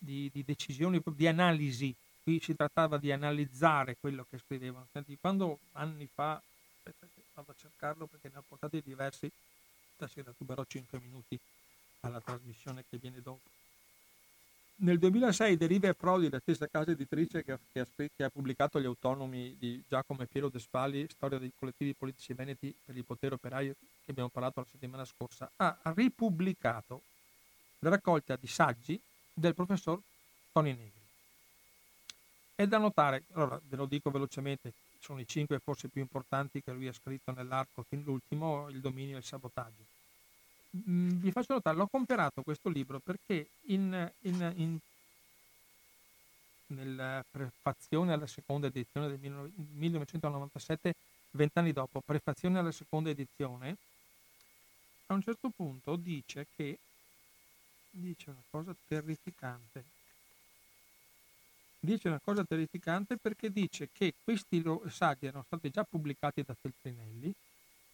di, 0.03 0.29
di 0.31 0.43
decisioni, 0.43 1.01
di 1.03 1.27
analisi. 1.27 1.93
Qui 2.23 2.39
si 2.39 2.55
trattava 2.55 2.97
di 2.97 3.11
analizzare 3.11 3.97
quello 3.99 4.25
che 4.29 4.37
scrivevano. 4.37 4.87
Senti, 4.91 5.17
quando 5.19 5.59
anni 5.73 6.07
fa, 6.13 6.41
aspetta 6.77 7.07
vado 7.35 7.51
a 7.51 7.55
cercarlo 7.57 8.05
perché 8.05 8.29
ne 8.31 8.37
ho 8.37 8.43
portati 8.47 8.81
diversi, 8.83 9.29
stasera 9.95 10.33
ruberò 10.37 10.63
5 10.65 10.99
minuti 10.99 11.37
alla 12.01 12.21
trasmissione 12.21 12.83
che 12.89 12.97
viene 12.97 13.21
dopo 13.21 13.49
nel 14.75 14.97
2006 14.97 15.55
Deriva 15.55 15.87
e 15.87 15.93
Prodi, 15.93 16.29
la 16.29 16.39
stessa 16.39 16.67
casa 16.67 16.91
editrice 16.91 17.43
che, 17.43 17.57
che, 17.71 17.79
ha, 17.79 17.85
che, 17.95 18.23
ha, 18.23 18.29
pubblicato 18.29 18.81
Gli 18.81 18.85
autonomi 18.85 19.55
di 19.57 19.81
Giacomo 19.87 20.23
e 20.23 20.25
Piero 20.25 20.49
De 20.49 20.59
Spalli, 20.59 21.07
storia 21.09 21.37
dei 21.37 21.51
collettivi 21.57 21.93
politici 21.93 22.33
veneti 22.33 22.75
per 22.83 22.97
il 22.97 23.05
potere 23.05 23.35
operaio, 23.35 23.75
che 24.03 24.11
abbiamo 24.11 24.29
parlato 24.29 24.61
la 24.61 24.65
settimana 24.69 25.05
scorsa, 25.05 25.49
ha 25.55 25.77
ripubblicato 25.95 27.01
la 27.79 27.89
raccolta 27.89 28.35
di 28.35 28.47
saggi 28.47 28.99
del 29.33 29.55
professor 29.55 29.99
Tony 30.51 30.71
Negri. 30.71 31.01
È 32.55 32.67
da 32.67 32.77
notare, 32.77 33.23
allora 33.33 33.59
ve 33.67 33.75
lo 33.75 33.85
dico 33.85 34.11
velocemente, 34.11 34.73
sono 34.99 35.19
i 35.19 35.27
cinque 35.27 35.59
forse 35.59 35.89
più 35.89 36.01
importanti 36.01 36.61
che 36.61 36.71
lui 36.71 36.87
ha 36.87 36.93
scritto 36.93 37.31
nell'arco 37.31 37.83
fin 37.89 38.03
l'ultimo, 38.03 38.69
il 38.69 38.79
dominio 38.79 39.15
e 39.15 39.19
il 39.19 39.25
sabotaggio 39.25 39.93
Mm, 40.75 41.19
vi 41.19 41.31
faccio 41.31 41.53
notare, 41.53 41.77
l'ho 41.77 41.87
comprato 41.87 42.41
questo 42.41 42.67
libro 42.69 42.99
perché 42.99 43.47
in, 43.67 44.11
in, 44.21 44.53
in, 44.55 44.77
nella 46.67 47.23
prefazione 47.29 48.11
alla 48.11 48.25
seconda 48.25 48.67
edizione 48.67 49.07
del 49.07 49.19
1997, 49.19 50.95
vent'anni 51.31 51.73
dopo, 51.73 52.01
prefazione 52.03 52.57
alla 52.57 52.71
seconda 52.71 53.11
edizione, 53.11 53.77
a 55.07 55.13
un 55.13 55.21
certo 55.21 55.51
punto 55.55 55.95
dice 55.95 56.47
che 56.55 56.79
dice 57.93 58.29
una 58.29 58.43
cosa 58.49 58.75
terrificante. 58.87 59.83
Dice 61.79 62.07
una 62.07 62.19
cosa 62.23 62.43
terrificante 62.43 63.17
perché 63.17 63.51
dice 63.51 63.89
che 63.91 64.13
questi 64.23 64.63
saggi 64.87 65.25
erano 65.25 65.43
stati 65.45 65.69
già 65.69 65.83
pubblicati 65.83 66.43
da 66.43 66.55
Feltrinelli 66.59 67.33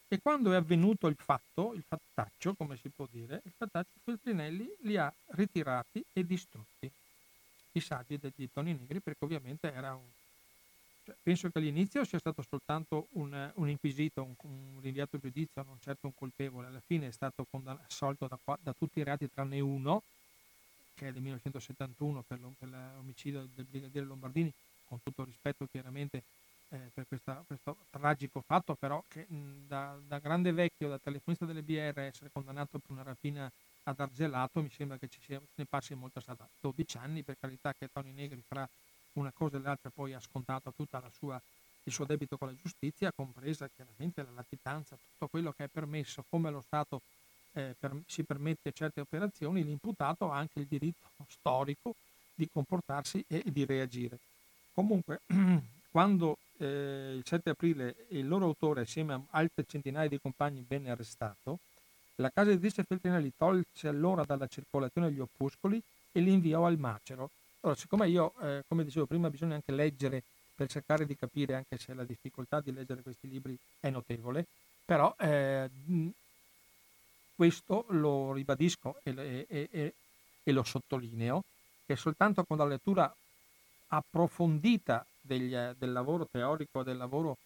e 0.07 0.19
quando 0.21 0.51
è 0.51 0.55
avvenuto 0.55 1.07
il 1.07 1.15
fatto, 1.17 1.73
il 1.73 1.83
fattaccio, 1.87 2.53
come 2.55 2.77
si 2.77 2.89
può 2.89 3.07
dire, 3.11 3.41
il 3.43 3.51
fattaccio 3.55 3.89
Feltrinelli 4.03 4.67
li 4.81 4.97
ha 4.97 5.11
ritirati 5.29 6.03
e 6.13 6.25
distrutti, 6.25 6.89
i 7.73 7.79
saggi 7.79 8.19
di 8.35 8.51
Toni 8.51 8.73
Negri, 8.73 9.01
perché 9.01 9.23
ovviamente 9.23 9.71
era 9.71 9.93
un... 9.93 10.05
Penso 11.21 11.49
che 11.49 11.57
all'inizio 11.59 12.03
sia 12.03 12.19
stato 12.19 12.43
soltanto 12.47 13.07
un, 13.13 13.51
un 13.55 13.69
inquisito, 13.69 14.23
un, 14.23 14.35
un, 14.41 14.79
rinviato 14.81 15.15
a 15.15 15.19
giudizio, 15.19 15.63
non 15.63 15.77
certo 15.79 16.07
un 16.07 16.13
colpevole, 16.13 16.67
alla 16.67 16.81
fine 16.85 17.07
è 17.07 17.11
stato 17.11 17.45
assolto 17.87 18.27
da, 18.27 18.57
da, 18.61 18.73
tutti 18.73 18.99
i 18.99 19.03
reati 19.03 19.29
tranne 19.31 19.59
uno, 19.59 20.01
che 20.95 21.07
è 21.07 21.11
del 21.11 21.21
1971 21.21 22.23
per, 22.27 22.39
per 22.57 22.69
l'omicidio 22.69 23.47
del 23.55 23.65
brigadiere 23.65 24.05
Lombardini, 24.05 24.51
con 24.87 24.99
tutto 25.03 25.23
rispetto 25.23 25.67
chiaramente 25.71 26.23
eh, 26.69 26.91
per 26.93 27.07
questa, 27.07 27.43
questo 27.45 27.77
tragico 27.89 28.41
fatto, 28.45 28.75
però 28.75 29.03
che 29.07 29.25
mh, 29.27 29.67
da, 29.67 29.97
da, 30.07 30.19
grande 30.19 30.51
vecchio, 30.51 30.89
da 30.89 30.97
telefonista 30.97 31.45
delle 31.45 31.61
BR, 31.61 31.99
essere 31.99 32.29
condannato 32.31 32.79
per 32.79 32.91
una 32.91 33.03
rapina 33.03 33.51
ad 33.83 33.99
Argelato, 33.99 34.61
mi 34.61 34.69
sembra 34.69 34.97
che 34.97 35.07
ci 35.07 35.19
sia, 35.21 35.41
ne 35.55 35.65
passi 35.65 35.95
molta 35.95 36.19
strada. 36.19 36.47
12 36.61 36.97
anni, 36.97 37.23
per 37.23 37.37
carità, 37.39 37.73
che 37.73 37.89
Tony 37.91 38.11
Negri 38.11 38.41
fra 38.47 38.67
una 39.13 39.31
cosa 39.31 39.57
e 39.57 39.61
l'altra 39.61 39.89
poi 39.89 40.13
ha 40.13 40.19
scontato 40.19 40.73
tutto 40.75 41.01
il 41.83 41.91
suo 41.91 42.05
debito 42.05 42.37
con 42.37 42.49
la 42.49 42.55
giustizia, 42.61 43.11
compresa 43.11 43.69
chiaramente 43.75 44.21
la 44.21 44.31
latitanza, 44.35 44.95
tutto 44.95 45.27
quello 45.27 45.53
che 45.55 45.65
è 45.65 45.67
permesso, 45.67 46.23
come 46.29 46.51
lo 46.51 46.61
Stato 46.61 47.01
eh, 47.53 47.75
per, 47.77 47.99
si 48.05 48.23
permette 48.23 48.71
certe 48.71 49.01
operazioni, 49.01 49.63
l'imputato 49.63 50.31
ha 50.31 50.37
anche 50.37 50.59
il 50.59 50.67
diritto 50.67 51.07
storico 51.27 51.95
di 52.33 52.47
comportarsi 52.51 53.23
e 53.27 53.43
di 53.45 53.65
reagire. 53.65 54.19
Comunque, 54.73 55.21
quando 55.91 56.37
eh, 56.57 57.13
il 57.15 57.23
7 57.25 57.49
aprile 57.49 57.95
il 58.09 58.27
loro 58.27 58.45
autore 58.45 58.81
assieme 58.81 59.13
a 59.13 59.21
altre 59.31 59.65
centinaia 59.67 60.07
di 60.07 60.19
compagni 60.19 60.63
venne 60.67 60.91
arrestato, 60.91 61.59
la 62.15 62.29
casa 62.29 62.51
editrice 62.51 62.83
Feltrinelli 62.83 63.31
tolse 63.37 63.87
allora 63.87 64.23
dalla 64.23 64.47
circolazione 64.47 65.11
gli 65.11 65.19
opuscoli 65.19 65.81
e 66.11 66.19
li 66.19 66.33
inviò 66.33 66.65
al 66.65 66.77
macero. 66.77 67.29
Allora, 67.61 67.77
siccome 67.77 68.07
io, 68.07 68.33
eh, 68.41 68.63
come 68.67 68.85
dicevo 68.85 69.05
prima, 69.05 69.29
bisogna 69.29 69.55
anche 69.55 69.73
leggere 69.73 70.23
per 70.55 70.69
cercare 70.69 71.05
di 71.05 71.15
capire, 71.15 71.55
anche 71.55 71.77
se 71.77 71.93
la 71.93 72.03
difficoltà 72.03 72.61
di 72.61 72.71
leggere 72.71 73.01
questi 73.01 73.27
libri 73.29 73.57
è 73.79 73.89
notevole, 73.89 74.45
però 74.85 75.13
eh, 75.19 75.69
questo 77.35 77.85
lo 77.89 78.33
ribadisco 78.33 78.97
e, 79.03 79.45
e, 79.49 79.67
e, 79.71 79.93
e 80.43 80.51
lo 80.51 80.63
sottolineo, 80.63 81.43
che 81.85 81.95
soltanto 81.95 82.43
con 82.43 82.57
la 82.57 82.65
lettura 82.65 83.13
approfondita 83.87 85.05
degli, 85.21 85.55
del 85.77 85.91
lavoro 85.91 86.27
teorico, 86.29 86.83
del 86.83 86.97
lavoro 86.97 87.37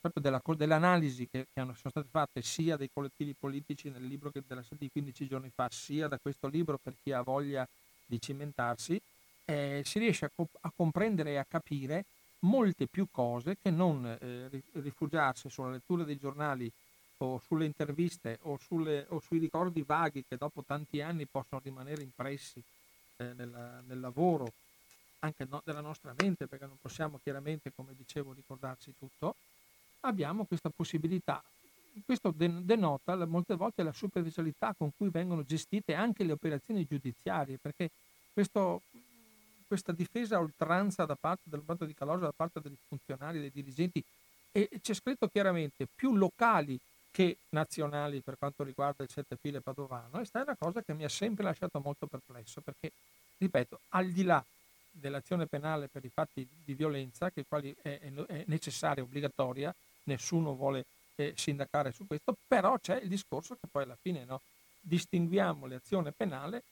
proprio 0.00 0.22
della, 0.22 0.42
dell'analisi 0.56 1.28
che, 1.30 1.46
che 1.52 1.60
sono 1.60 1.74
state 1.74 2.08
fatte 2.10 2.42
sia 2.42 2.76
dai 2.76 2.90
collettivi 2.92 3.34
politici 3.38 3.88
nel 3.88 4.04
libro 4.04 4.30
che 4.30 4.42
della, 4.46 4.62
di 4.70 4.90
15 4.90 5.28
giorni 5.28 5.50
fa, 5.54 5.68
sia 5.70 6.08
da 6.08 6.18
questo 6.20 6.48
libro 6.48 6.78
per 6.82 6.94
chi 7.02 7.12
ha 7.12 7.22
voglia 7.22 7.66
di 8.04 8.20
cimentarsi, 8.20 9.00
eh, 9.44 9.82
si 9.84 9.98
riesce 9.98 10.26
a, 10.26 10.30
a, 10.60 10.72
comprendere 10.74 11.32
e 11.32 11.36
a 11.36 11.44
capire 11.44 12.04
molte 12.40 12.86
più 12.86 13.06
cose 13.10 13.56
che 13.60 13.70
non 13.70 14.04
eh, 14.06 14.62
rifugiarsi 14.74 15.48
sulla 15.48 15.70
lettura 15.70 16.04
dei 16.04 16.18
giornali 16.18 16.70
o 17.18 17.40
sulle 17.46 17.66
interviste 17.66 18.38
o, 18.42 18.56
sulle, 18.56 19.06
o, 19.08 19.20
sui 19.20 19.38
ricordi 19.38 19.82
vaghi 19.82 20.24
che 20.28 20.36
dopo 20.36 20.62
tanti 20.64 21.00
anni 21.00 21.26
possono 21.26 21.60
rimanere 21.62 22.02
impressi 22.02 22.62
eh, 23.16 23.32
nel, 23.34 23.82
nel, 23.86 24.00
lavoro 24.00 24.52
anche 25.20 25.46
no, 25.48 25.62
della 25.64 25.80
nostra 25.80 26.14
mente, 26.18 26.46
perché 26.46 26.66
non 26.66 26.78
possiamo 26.80 27.20
chiaramente, 27.22 27.72
come 27.74 27.94
dicevo, 27.96 28.32
ricordarci 28.32 28.94
tutto, 28.98 29.36
abbiamo 30.00 30.44
questa 30.44 30.70
possibilità. 30.70 31.42
Questo 32.04 32.32
denota 32.34 33.14
molte 33.26 33.54
volte 33.54 33.82
la 33.82 33.92
superficialità 33.92 34.74
con 34.76 34.90
cui 34.96 35.10
vengono 35.10 35.44
gestite 35.44 35.94
anche 35.94 36.24
le 36.24 36.32
operazioni 36.32 36.84
giudiziarie, 36.84 37.58
perché 37.58 37.90
questo, 38.32 38.82
questa 39.72 39.92
difesa 39.92 40.36
a 40.36 40.40
oltranza 40.40 41.06
da 41.06 41.16
parte 41.18 41.44
del 41.44 41.60
bando 41.60 41.86
di 41.86 41.94
Calogero, 41.94 42.26
da 42.26 42.34
parte 42.36 42.60
dei 42.60 42.76
funzionari, 42.88 43.40
dei 43.40 43.50
dirigenti, 43.50 44.04
e 44.52 44.68
c'è 44.82 44.92
scritto 44.92 45.28
chiaramente 45.28 45.86
più 45.86 46.14
locali 46.14 46.78
che 47.10 47.38
nazionali 47.48 48.20
per 48.20 48.36
quanto 48.36 48.64
riguarda 48.64 49.02
il 49.02 49.08
sette 49.08 49.38
file 49.40 49.62
padovano, 49.62 50.20
e 50.20 50.26
sta 50.26 50.40
è 50.40 50.42
una 50.42 50.56
cosa 50.58 50.82
che 50.82 50.92
mi 50.92 51.04
ha 51.04 51.08
sempre 51.08 51.44
lasciato 51.44 51.80
molto 51.80 52.06
perplesso, 52.06 52.60
perché, 52.60 52.92
ripeto, 53.38 53.80
al 53.90 54.10
di 54.10 54.24
là 54.24 54.44
dell'azione 54.90 55.46
penale 55.46 55.88
per 55.88 56.04
i 56.04 56.10
fatti 56.10 56.46
di 56.62 56.74
violenza, 56.74 57.30
che 57.30 57.46
quali 57.48 57.74
è, 57.80 57.98
è 57.98 58.44
necessaria, 58.48 59.02
obbligatoria, 59.02 59.74
nessuno 60.04 60.54
vuole 60.54 60.84
eh, 61.14 61.32
sindacare 61.34 61.92
su 61.92 62.06
questo, 62.06 62.36
però 62.46 62.78
c'è 62.78 62.98
il 62.98 63.08
discorso 63.08 63.54
che 63.54 63.68
poi 63.72 63.84
alla 63.84 63.96
fine 63.98 64.26
no, 64.26 64.42
distinguiamo 64.82 65.64
l'azione 65.64 66.12
penale 66.12 66.62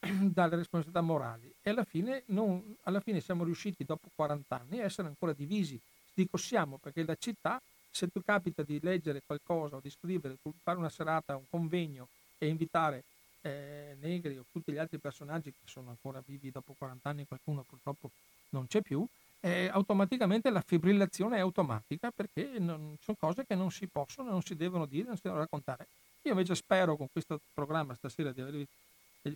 dalle 0.32 0.56
responsabilità 0.56 1.00
morali 1.00 1.52
e 1.62 1.70
alla 1.70 1.84
fine, 1.84 2.22
non, 2.26 2.76
alla 2.82 3.00
fine 3.00 3.20
siamo 3.20 3.44
riusciti 3.44 3.84
dopo 3.84 4.08
40 4.14 4.58
anni 4.58 4.80
a 4.80 4.84
essere 4.84 5.08
ancora 5.08 5.32
divisi. 5.32 5.78
Dico 6.12 6.36
siamo 6.36 6.78
perché 6.78 7.04
la 7.04 7.16
città, 7.18 7.60
se 7.90 8.08
tu 8.08 8.22
capita 8.22 8.62
di 8.62 8.78
leggere 8.82 9.22
qualcosa 9.24 9.76
o 9.76 9.80
di 9.80 9.90
scrivere, 9.90 10.36
fare 10.62 10.78
una 10.78 10.88
serata, 10.88 11.36
un 11.36 11.44
convegno 11.48 12.08
e 12.38 12.48
invitare 12.48 13.04
eh, 13.42 13.96
Negri 14.00 14.36
o 14.36 14.44
tutti 14.50 14.72
gli 14.72 14.78
altri 14.78 14.98
personaggi 14.98 15.50
che 15.50 15.58
sono 15.64 15.90
ancora 15.90 16.22
vivi 16.24 16.50
dopo 16.50 16.74
40 16.76 17.08
anni, 17.08 17.26
qualcuno 17.26 17.62
purtroppo 17.62 18.10
non 18.50 18.66
c'è 18.66 18.82
più, 18.82 19.06
eh, 19.40 19.68
automaticamente 19.72 20.50
la 20.50 20.60
fibrillazione 20.60 21.36
è 21.36 21.40
automatica 21.40 22.10
perché 22.10 22.58
non, 22.58 22.96
sono 23.00 23.16
cose 23.18 23.46
che 23.46 23.54
non 23.54 23.70
si 23.70 23.86
possono, 23.86 24.30
non 24.30 24.42
si 24.42 24.54
devono 24.54 24.86
dire, 24.86 25.06
non 25.06 25.16
si 25.16 25.22
devono 25.24 25.42
raccontare. 25.42 25.86
Io 26.22 26.32
invece 26.32 26.54
spero 26.54 26.96
con 26.96 27.08
questo 27.10 27.40
programma 27.54 27.94
stasera 27.94 28.32
di 28.32 28.40
avervi 28.42 28.66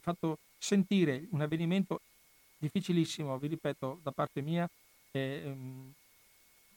fatto 0.01 0.39
sentire 0.59 1.27
un 1.31 1.41
avvenimento 1.43 2.01
difficilissimo, 2.59 3.39
vi 3.39 3.49
ripeto, 3.49 4.01
da 4.03 4.11
parte 4.11 4.41
mia, 4.41 4.69
eh, 5.13 5.43
um, 5.45 5.93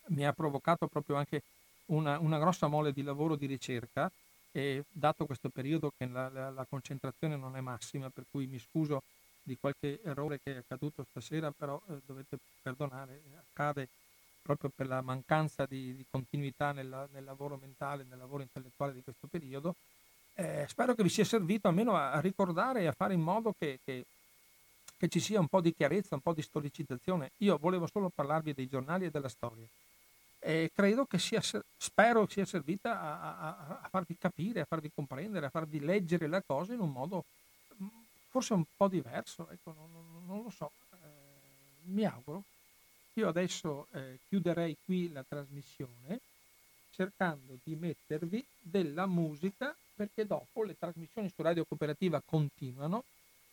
mi 0.08 0.26
ha 0.26 0.34
provocato 0.34 0.88
proprio 0.88 1.16
anche 1.16 1.42
una, 1.88 2.20
una 2.20 2.40
grossa 2.40 2.68
mole 2.68 2.92
di 2.92 3.04
lavoro 3.04 3.36
di 3.36 3.46
ricerca 3.46 4.12
e 4.52 4.84
dato 4.90 5.26
questo 5.26 5.50
periodo 5.50 5.92
che 5.98 6.06
la, 6.06 6.30
la, 6.30 6.50
la, 6.50 6.66
concentrazione 6.68 7.36
non 7.36 7.56
è 7.56 7.62
massima, 7.62 8.10
per 8.10 8.26
cui 8.30 8.48
mi 8.48 8.60
scuso 8.60 9.04
di 9.44 9.58
qualche 9.60 10.00
errore 10.04 10.40
che 10.44 10.54
è 10.54 10.58
accaduto 10.58 11.06
stasera, 11.10 11.52
però 11.52 11.80
eh, 11.90 12.00
dovete 12.06 12.38
perdonare, 12.62 13.22
accade 13.40 13.88
proprio 14.42 14.72
per 14.74 14.88
la 14.88 15.02
mancanza 15.02 15.66
di, 15.66 15.96
di 15.96 16.06
continuità 16.10 16.72
nella, 16.72 17.08
nel 17.12 17.24
lavoro 17.24 17.58
mentale, 17.62 18.06
nel 18.10 18.18
lavoro 18.18 18.44
intellettuale 18.44 18.94
di 18.94 19.04
questo 19.04 19.28
periodo. 19.28 19.76
Eh, 20.40 20.68
spero 20.70 20.94
che 20.94 21.02
vi 21.02 21.10
sia 21.10 21.26
servito 21.26 21.68
almeno 21.68 21.96
a, 21.96 22.20
ricordare 22.20 22.82
e 22.82 22.86
a 22.86 22.92
fare 22.92 23.16
in 23.16 23.22
modo 23.22 23.56
che, 23.58 23.80
che, 23.84 24.06
che 24.96 25.08
ci 25.08 25.20
sia 25.20 25.40
un 25.40 25.48
po' 25.48 25.62
di 25.62 25.74
chiarezza, 25.74 26.14
un 26.14 26.22
po' 26.22 26.34
di 26.34 26.44
storicizzazione. 26.44 27.32
Io 27.38 27.58
volevo 27.58 27.88
solo 27.92 28.12
parlarvi 28.14 28.54
dei 28.54 28.68
giornali 28.68 29.06
e 29.06 29.10
della 29.10 29.30
storia 29.30 29.66
e 30.40 30.70
credo 30.74 31.06
che 31.06 31.18
sia, 31.18 31.42
spero 31.42 32.28
sia 32.30 32.46
servita 32.46 33.02
a, 33.02 33.40
a, 33.40 33.80
a, 33.82 33.88
farvi 33.90 34.16
capire, 34.18 34.62
a 34.62 34.66
farvi 34.66 34.92
comprendere, 34.94 35.48
a 35.48 35.50
farvi 35.50 35.80
leggere 35.80 36.28
la 36.28 36.44
cosa 36.46 36.74
in 36.74 36.80
un 36.80 36.92
modo 36.92 37.26
mm, 37.82 37.88
forse 38.30 38.54
un 38.54 38.64
po' 38.76 38.88
diverso, 38.88 39.50
ecco, 39.50 39.74
non, 39.76 39.90
non, 39.92 40.26
non 40.28 40.44
lo 40.44 40.50
so, 40.50 40.72
eh, 40.92 40.98
mi 41.86 42.06
auguro. 42.06 42.44
Io 43.14 43.28
adesso 43.28 43.88
eh, 43.94 44.20
chiuderei 44.30 44.78
qui 44.86 45.12
la 45.12 45.26
trasmissione 45.28 46.20
cercando 46.92 47.58
di 47.64 47.76
mettervi 47.76 48.46
della 48.60 49.08
musica 49.08 49.76
perché 49.98 50.28
dopo 50.28 50.64
le 50.64 50.78
trasmissioni 50.78 51.32
su 51.36 51.42
Radio 51.42 51.66
Cooperativa 51.66 52.22
continuano 52.24 53.04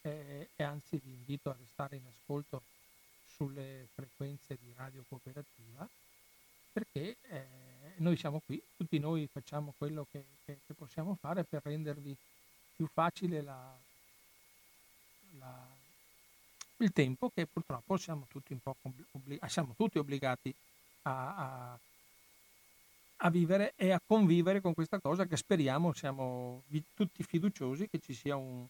eh, 0.02 0.50
e 0.54 0.62
anzi 0.62 1.00
vi 1.02 1.10
invito 1.10 1.48
a 1.48 1.56
restare 1.58 1.96
in 1.96 2.02
ascolto 2.06 2.62
sulle 3.34 3.88
frequenze 3.94 4.58
di 4.60 4.72
Radio 4.76 5.02
Cooperativa 5.08 5.88
perché 6.70 7.16
eh, 7.30 7.46
noi 7.96 8.16
siamo 8.16 8.42
qui, 8.44 8.62
tutti 8.76 8.98
noi 8.98 9.26
facciamo 9.32 9.72
quello 9.78 10.06
che, 10.10 10.24
che, 10.44 10.58
che, 10.66 10.74
possiamo 10.74 11.16
fare 11.18 11.44
per 11.44 11.62
rendervi 11.64 12.14
più 12.76 12.86
facile 12.92 13.40
la, 13.40 13.74
la, 15.38 15.66
il 16.78 16.92
tempo 16.92 17.30
che 17.32 17.46
purtroppo 17.46 17.96
siamo 17.96 18.26
tutti, 18.28 18.58
ah, 19.38 19.48
siamo 19.48 19.74
tutti 19.76 19.98
obbligati 19.98 20.54
a, 21.02 21.36
a, 21.36 21.78
a, 23.16 23.30
vivere 23.30 23.72
e 23.76 23.90
a 23.90 24.00
convivere 24.04 24.60
con 24.60 24.74
questa 24.74 24.98
cosa 25.00 25.26
che 25.26 25.36
speriamo, 25.36 25.92
siamo 25.92 26.62
tutti 26.94 27.22
fiduciosi 27.22 27.88
che 27.88 27.98
ci 27.98 28.14
sia 28.14 28.36
un, 28.36 28.66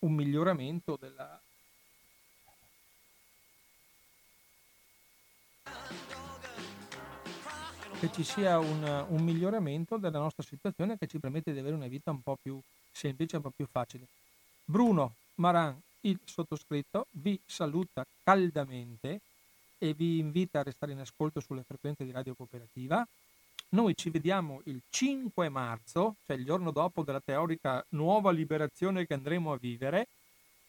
un 0.00 0.12
miglioramento 0.12 0.96
della, 0.96 1.40
che 8.02 8.10
ci 8.10 8.24
sia 8.24 8.58
un, 8.58 9.06
un, 9.10 9.22
miglioramento 9.22 9.96
della 9.96 10.18
nostra 10.18 10.42
situazione 10.42 10.98
che 10.98 11.06
ci 11.06 11.20
permette 11.20 11.52
di 11.52 11.60
avere 11.60 11.76
una 11.76 11.86
vita 11.86 12.10
un 12.10 12.20
po' 12.20 12.36
più 12.40 12.60
semplice, 12.90 13.36
un 13.36 13.42
po' 13.42 13.52
più 13.54 13.66
facile. 13.70 14.06
Bruno 14.64 15.14
Maran, 15.36 15.80
il 16.00 16.18
sottoscritto, 16.24 17.06
vi 17.12 17.38
saluta 17.46 18.04
caldamente 18.24 19.20
e 19.78 19.94
vi 19.94 20.18
invita 20.18 20.58
a 20.58 20.62
restare 20.64 20.90
in 20.90 20.98
ascolto 20.98 21.38
sulle 21.38 21.62
frequenze 21.62 22.04
di 22.04 22.10
Radio 22.10 22.34
Cooperativa. 22.34 23.06
Noi 23.74 23.96
ci 23.96 24.10
vediamo 24.10 24.60
il 24.64 24.82
5 24.90 25.48
marzo, 25.48 26.16
cioè 26.26 26.36
il 26.36 26.44
giorno 26.44 26.72
dopo 26.72 27.02
della 27.02 27.22
teorica 27.24 27.82
nuova 27.90 28.30
liberazione 28.30 29.06
che 29.06 29.14
andremo 29.14 29.50
a 29.50 29.56
vivere, 29.56 30.08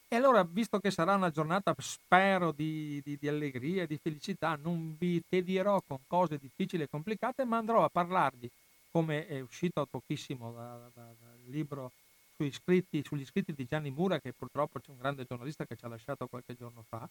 e 0.07 0.15
allora, 0.15 0.43
visto 0.43 0.79
che 0.79 0.89
sarà 0.89 1.15
una 1.15 1.29
giornata, 1.29 1.75
spero, 1.79 2.51
di, 2.51 3.01
di, 3.03 3.17
di 3.19 3.27
allegria, 3.27 3.85
di 3.85 3.97
felicità, 4.01 4.55
non 4.61 4.95
vi 4.97 5.21
tedierò 5.27 5.81
con 5.85 5.97
cose 6.07 6.37
difficili 6.37 6.83
e 6.83 6.87
complicate, 6.87 7.43
ma 7.43 7.57
andrò 7.57 7.83
a 7.83 7.89
parlarvi, 7.89 8.49
come 8.91 9.27
è 9.27 9.41
uscito 9.41 9.85
pochissimo 9.89 10.53
dal 10.53 10.91
da, 10.93 11.01
da 11.01 11.27
libro 11.47 11.91
sugli 12.37 12.53
scritti, 12.53 13.03
sugli 13.03 13.25
scritti 13.25 13.53
di 13.53 13.65
Gianni 13.65 13.89
Mura, 13.89 14.19
che 14.19 14.31
purtroppo 14.31 14.79
c'è 14.79 14.91
un 14.91 14.97
grande 14.97 15.25
giornalista 15.25 15.65
che 15.65 15.75
ci 15.75 15.83
ha 15.83 15.89
lasciato 15.89 16.27
qualche 16.27 16.55
giorno 16.55 16.85
fa, 16.87 17.05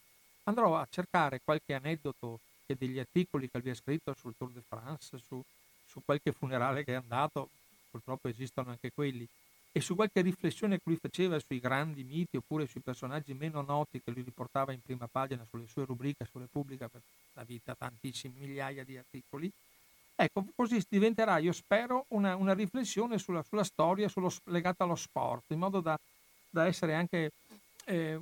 andrò 0.45 0.75
a 0.75 0.87
cercare 0.89 1.41
qualche 1.43 1.73
aneddoto 1.75 2.39
e 2.65 2.75
degli 2.75 2.97
articoli 2.97 3.49
che 3.49 3.59
lui 3.59 3.69
ha 3.69 3.75
scritto 3.75 4.15
sul 4.15 4.33
Tour 4.37 4.51
de 4.51 4.61
France, 4.61 5.19
su, 5.19 5.43
su 5.93 6.01
qualche 6.03 6.31
funerale 6.31 6.83
che 6.83 6.93
è 6.93 6.95
andato, 6.95 7.49
purtroppo 7.91 8.27
esistono 8.27 8.71
anche 8.71 8.91
quelli, 8.91 9.27
e 9.71 9.79
su 9.79 9.93
qualche 9.93 10.21
riflessione 10.21 10.77
che 10.77 10.83
lui 10.85 10.97
faceva 10.99 11.39
sui 11.39 11.59
grandi 11.59 12.03
miti 12.03 12.37
oppure 12.37 12.65
sui 12.67 12.81
personaggi 12.81 13.33
meno 13.33 13.61
noti 13.61 14.01
che 14.03 14.11
lui 14.11 14.23
riportava 14.23 14.71
in 14.71 14.81
prima 14.81 15.07
pagina 15.11 15.45
sulle 15.49 15.67
sue 15.67 15.85
rubriche 15.85 16.27
su 16.31 16.39
Repubblica 16.39 16.87
per 16.87 17.01
la 17.33 17.43
vita, 17.43 17.75
tantissime 17.75 18.33
migliaia 18.39 18.83
di 18.83 18.97
articoli. 18.97 19.51
Ecco, 20.15 20.45
così 20.55 20.83
diventerà, 20.87 21.37
io 21.37 21.51
spero, 21.51 22.05
una, 22.09 22.35
una 22.35 22.53
riflessione 22.53 23.17
sulla, 23.17 23.43
sulla 23.43 23.63
storia 23.63 24.07
sullo, 24.07 24.31
legata 24.45 24.83
allo 24.83 24.95
sport, 24.95 25.45
in 25.49 25.59
modo 25.59 25.79
da, 25.79 25.99
da 26.49 26.67
essere 26.67 26.93
anche 26.93 27.31
eh, 27.85 28.19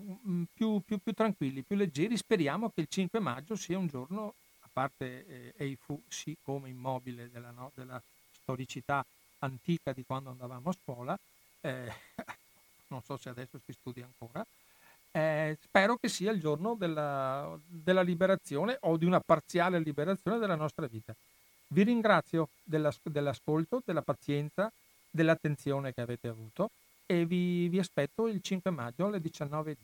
più, 0.54 0.82
più, 0.86 1.00
più, 1.00 1.14
tranquilli, 1.14 1.64
più 1.64 1.76
leggeri. 1.76 2.16
Speriamo 2.16 2.70
che 2.74 2.82
il 2.82 2.88
5 2.90 3.20
maggio 3.20 3.56
sia 3.56 3.78
un 3.78 3.88
giorno, 3.88 4.34
parte 4.72 5.26
eh, 5.28 5.54
Eifu, 5.58 6.02
sì 6.08 6.36
come 6.42 6.70
immobile 6.70 7.30
della, 7.32 7.52
no, 7.52 7.72
della 7.76 8.02
storicità 8.42 9.06
antica 9.40 9.92
di 9.94 10.04
quando 10.06 10.30
andavamo 10.30 10.70
a 10.70 10.74
scuola, 10.74 11.18
eh, 11.62 11.94
non 12.88 13.02
so 13.04 13.18
se 13.18 13.30
adesso 13.30 13.60
si 13.66 13.74
studia 13.74 14.06
ancora, 14.06 14.46
eh, 15.12 15.58
spero 15.62 15.98
che 15.98 16.08
sia 16.08 16.32
il 16.32 16.40
giorno 16.40 16.76
della, 16.76 17.58
della, 17.66 18.02
liberazione 18.02 18.78
o 18.82 18.98
di 18.98 19.06
una 19.06 19.20
parziale 19.20 19.80
liberazione 19.80 20.38
della 20.38 20.56
nostra 20.56 20.88
vita. 20.88 21.14
Vi 21.68 21.84
ringrazio 21.84 22.50
della, 22.64 22.94
dell'ascolto, 23.04 23.82
della 23.84 24.02
pazienza, 24.02 24.72
dell'attenzione 25.10 25.94
che 25.94 26.02
avete 26.02 26.30
avuto 26.30 26.70
e 27.06 27.26
vi, 27.26 27.68
vi 27.68 27.80
aspetto 27.80 28.28
il 28.28 28.42
5 28.42 28.72
maggio 28.72 29.08
alle 29.08 29.20
19.10. 29.20 29.76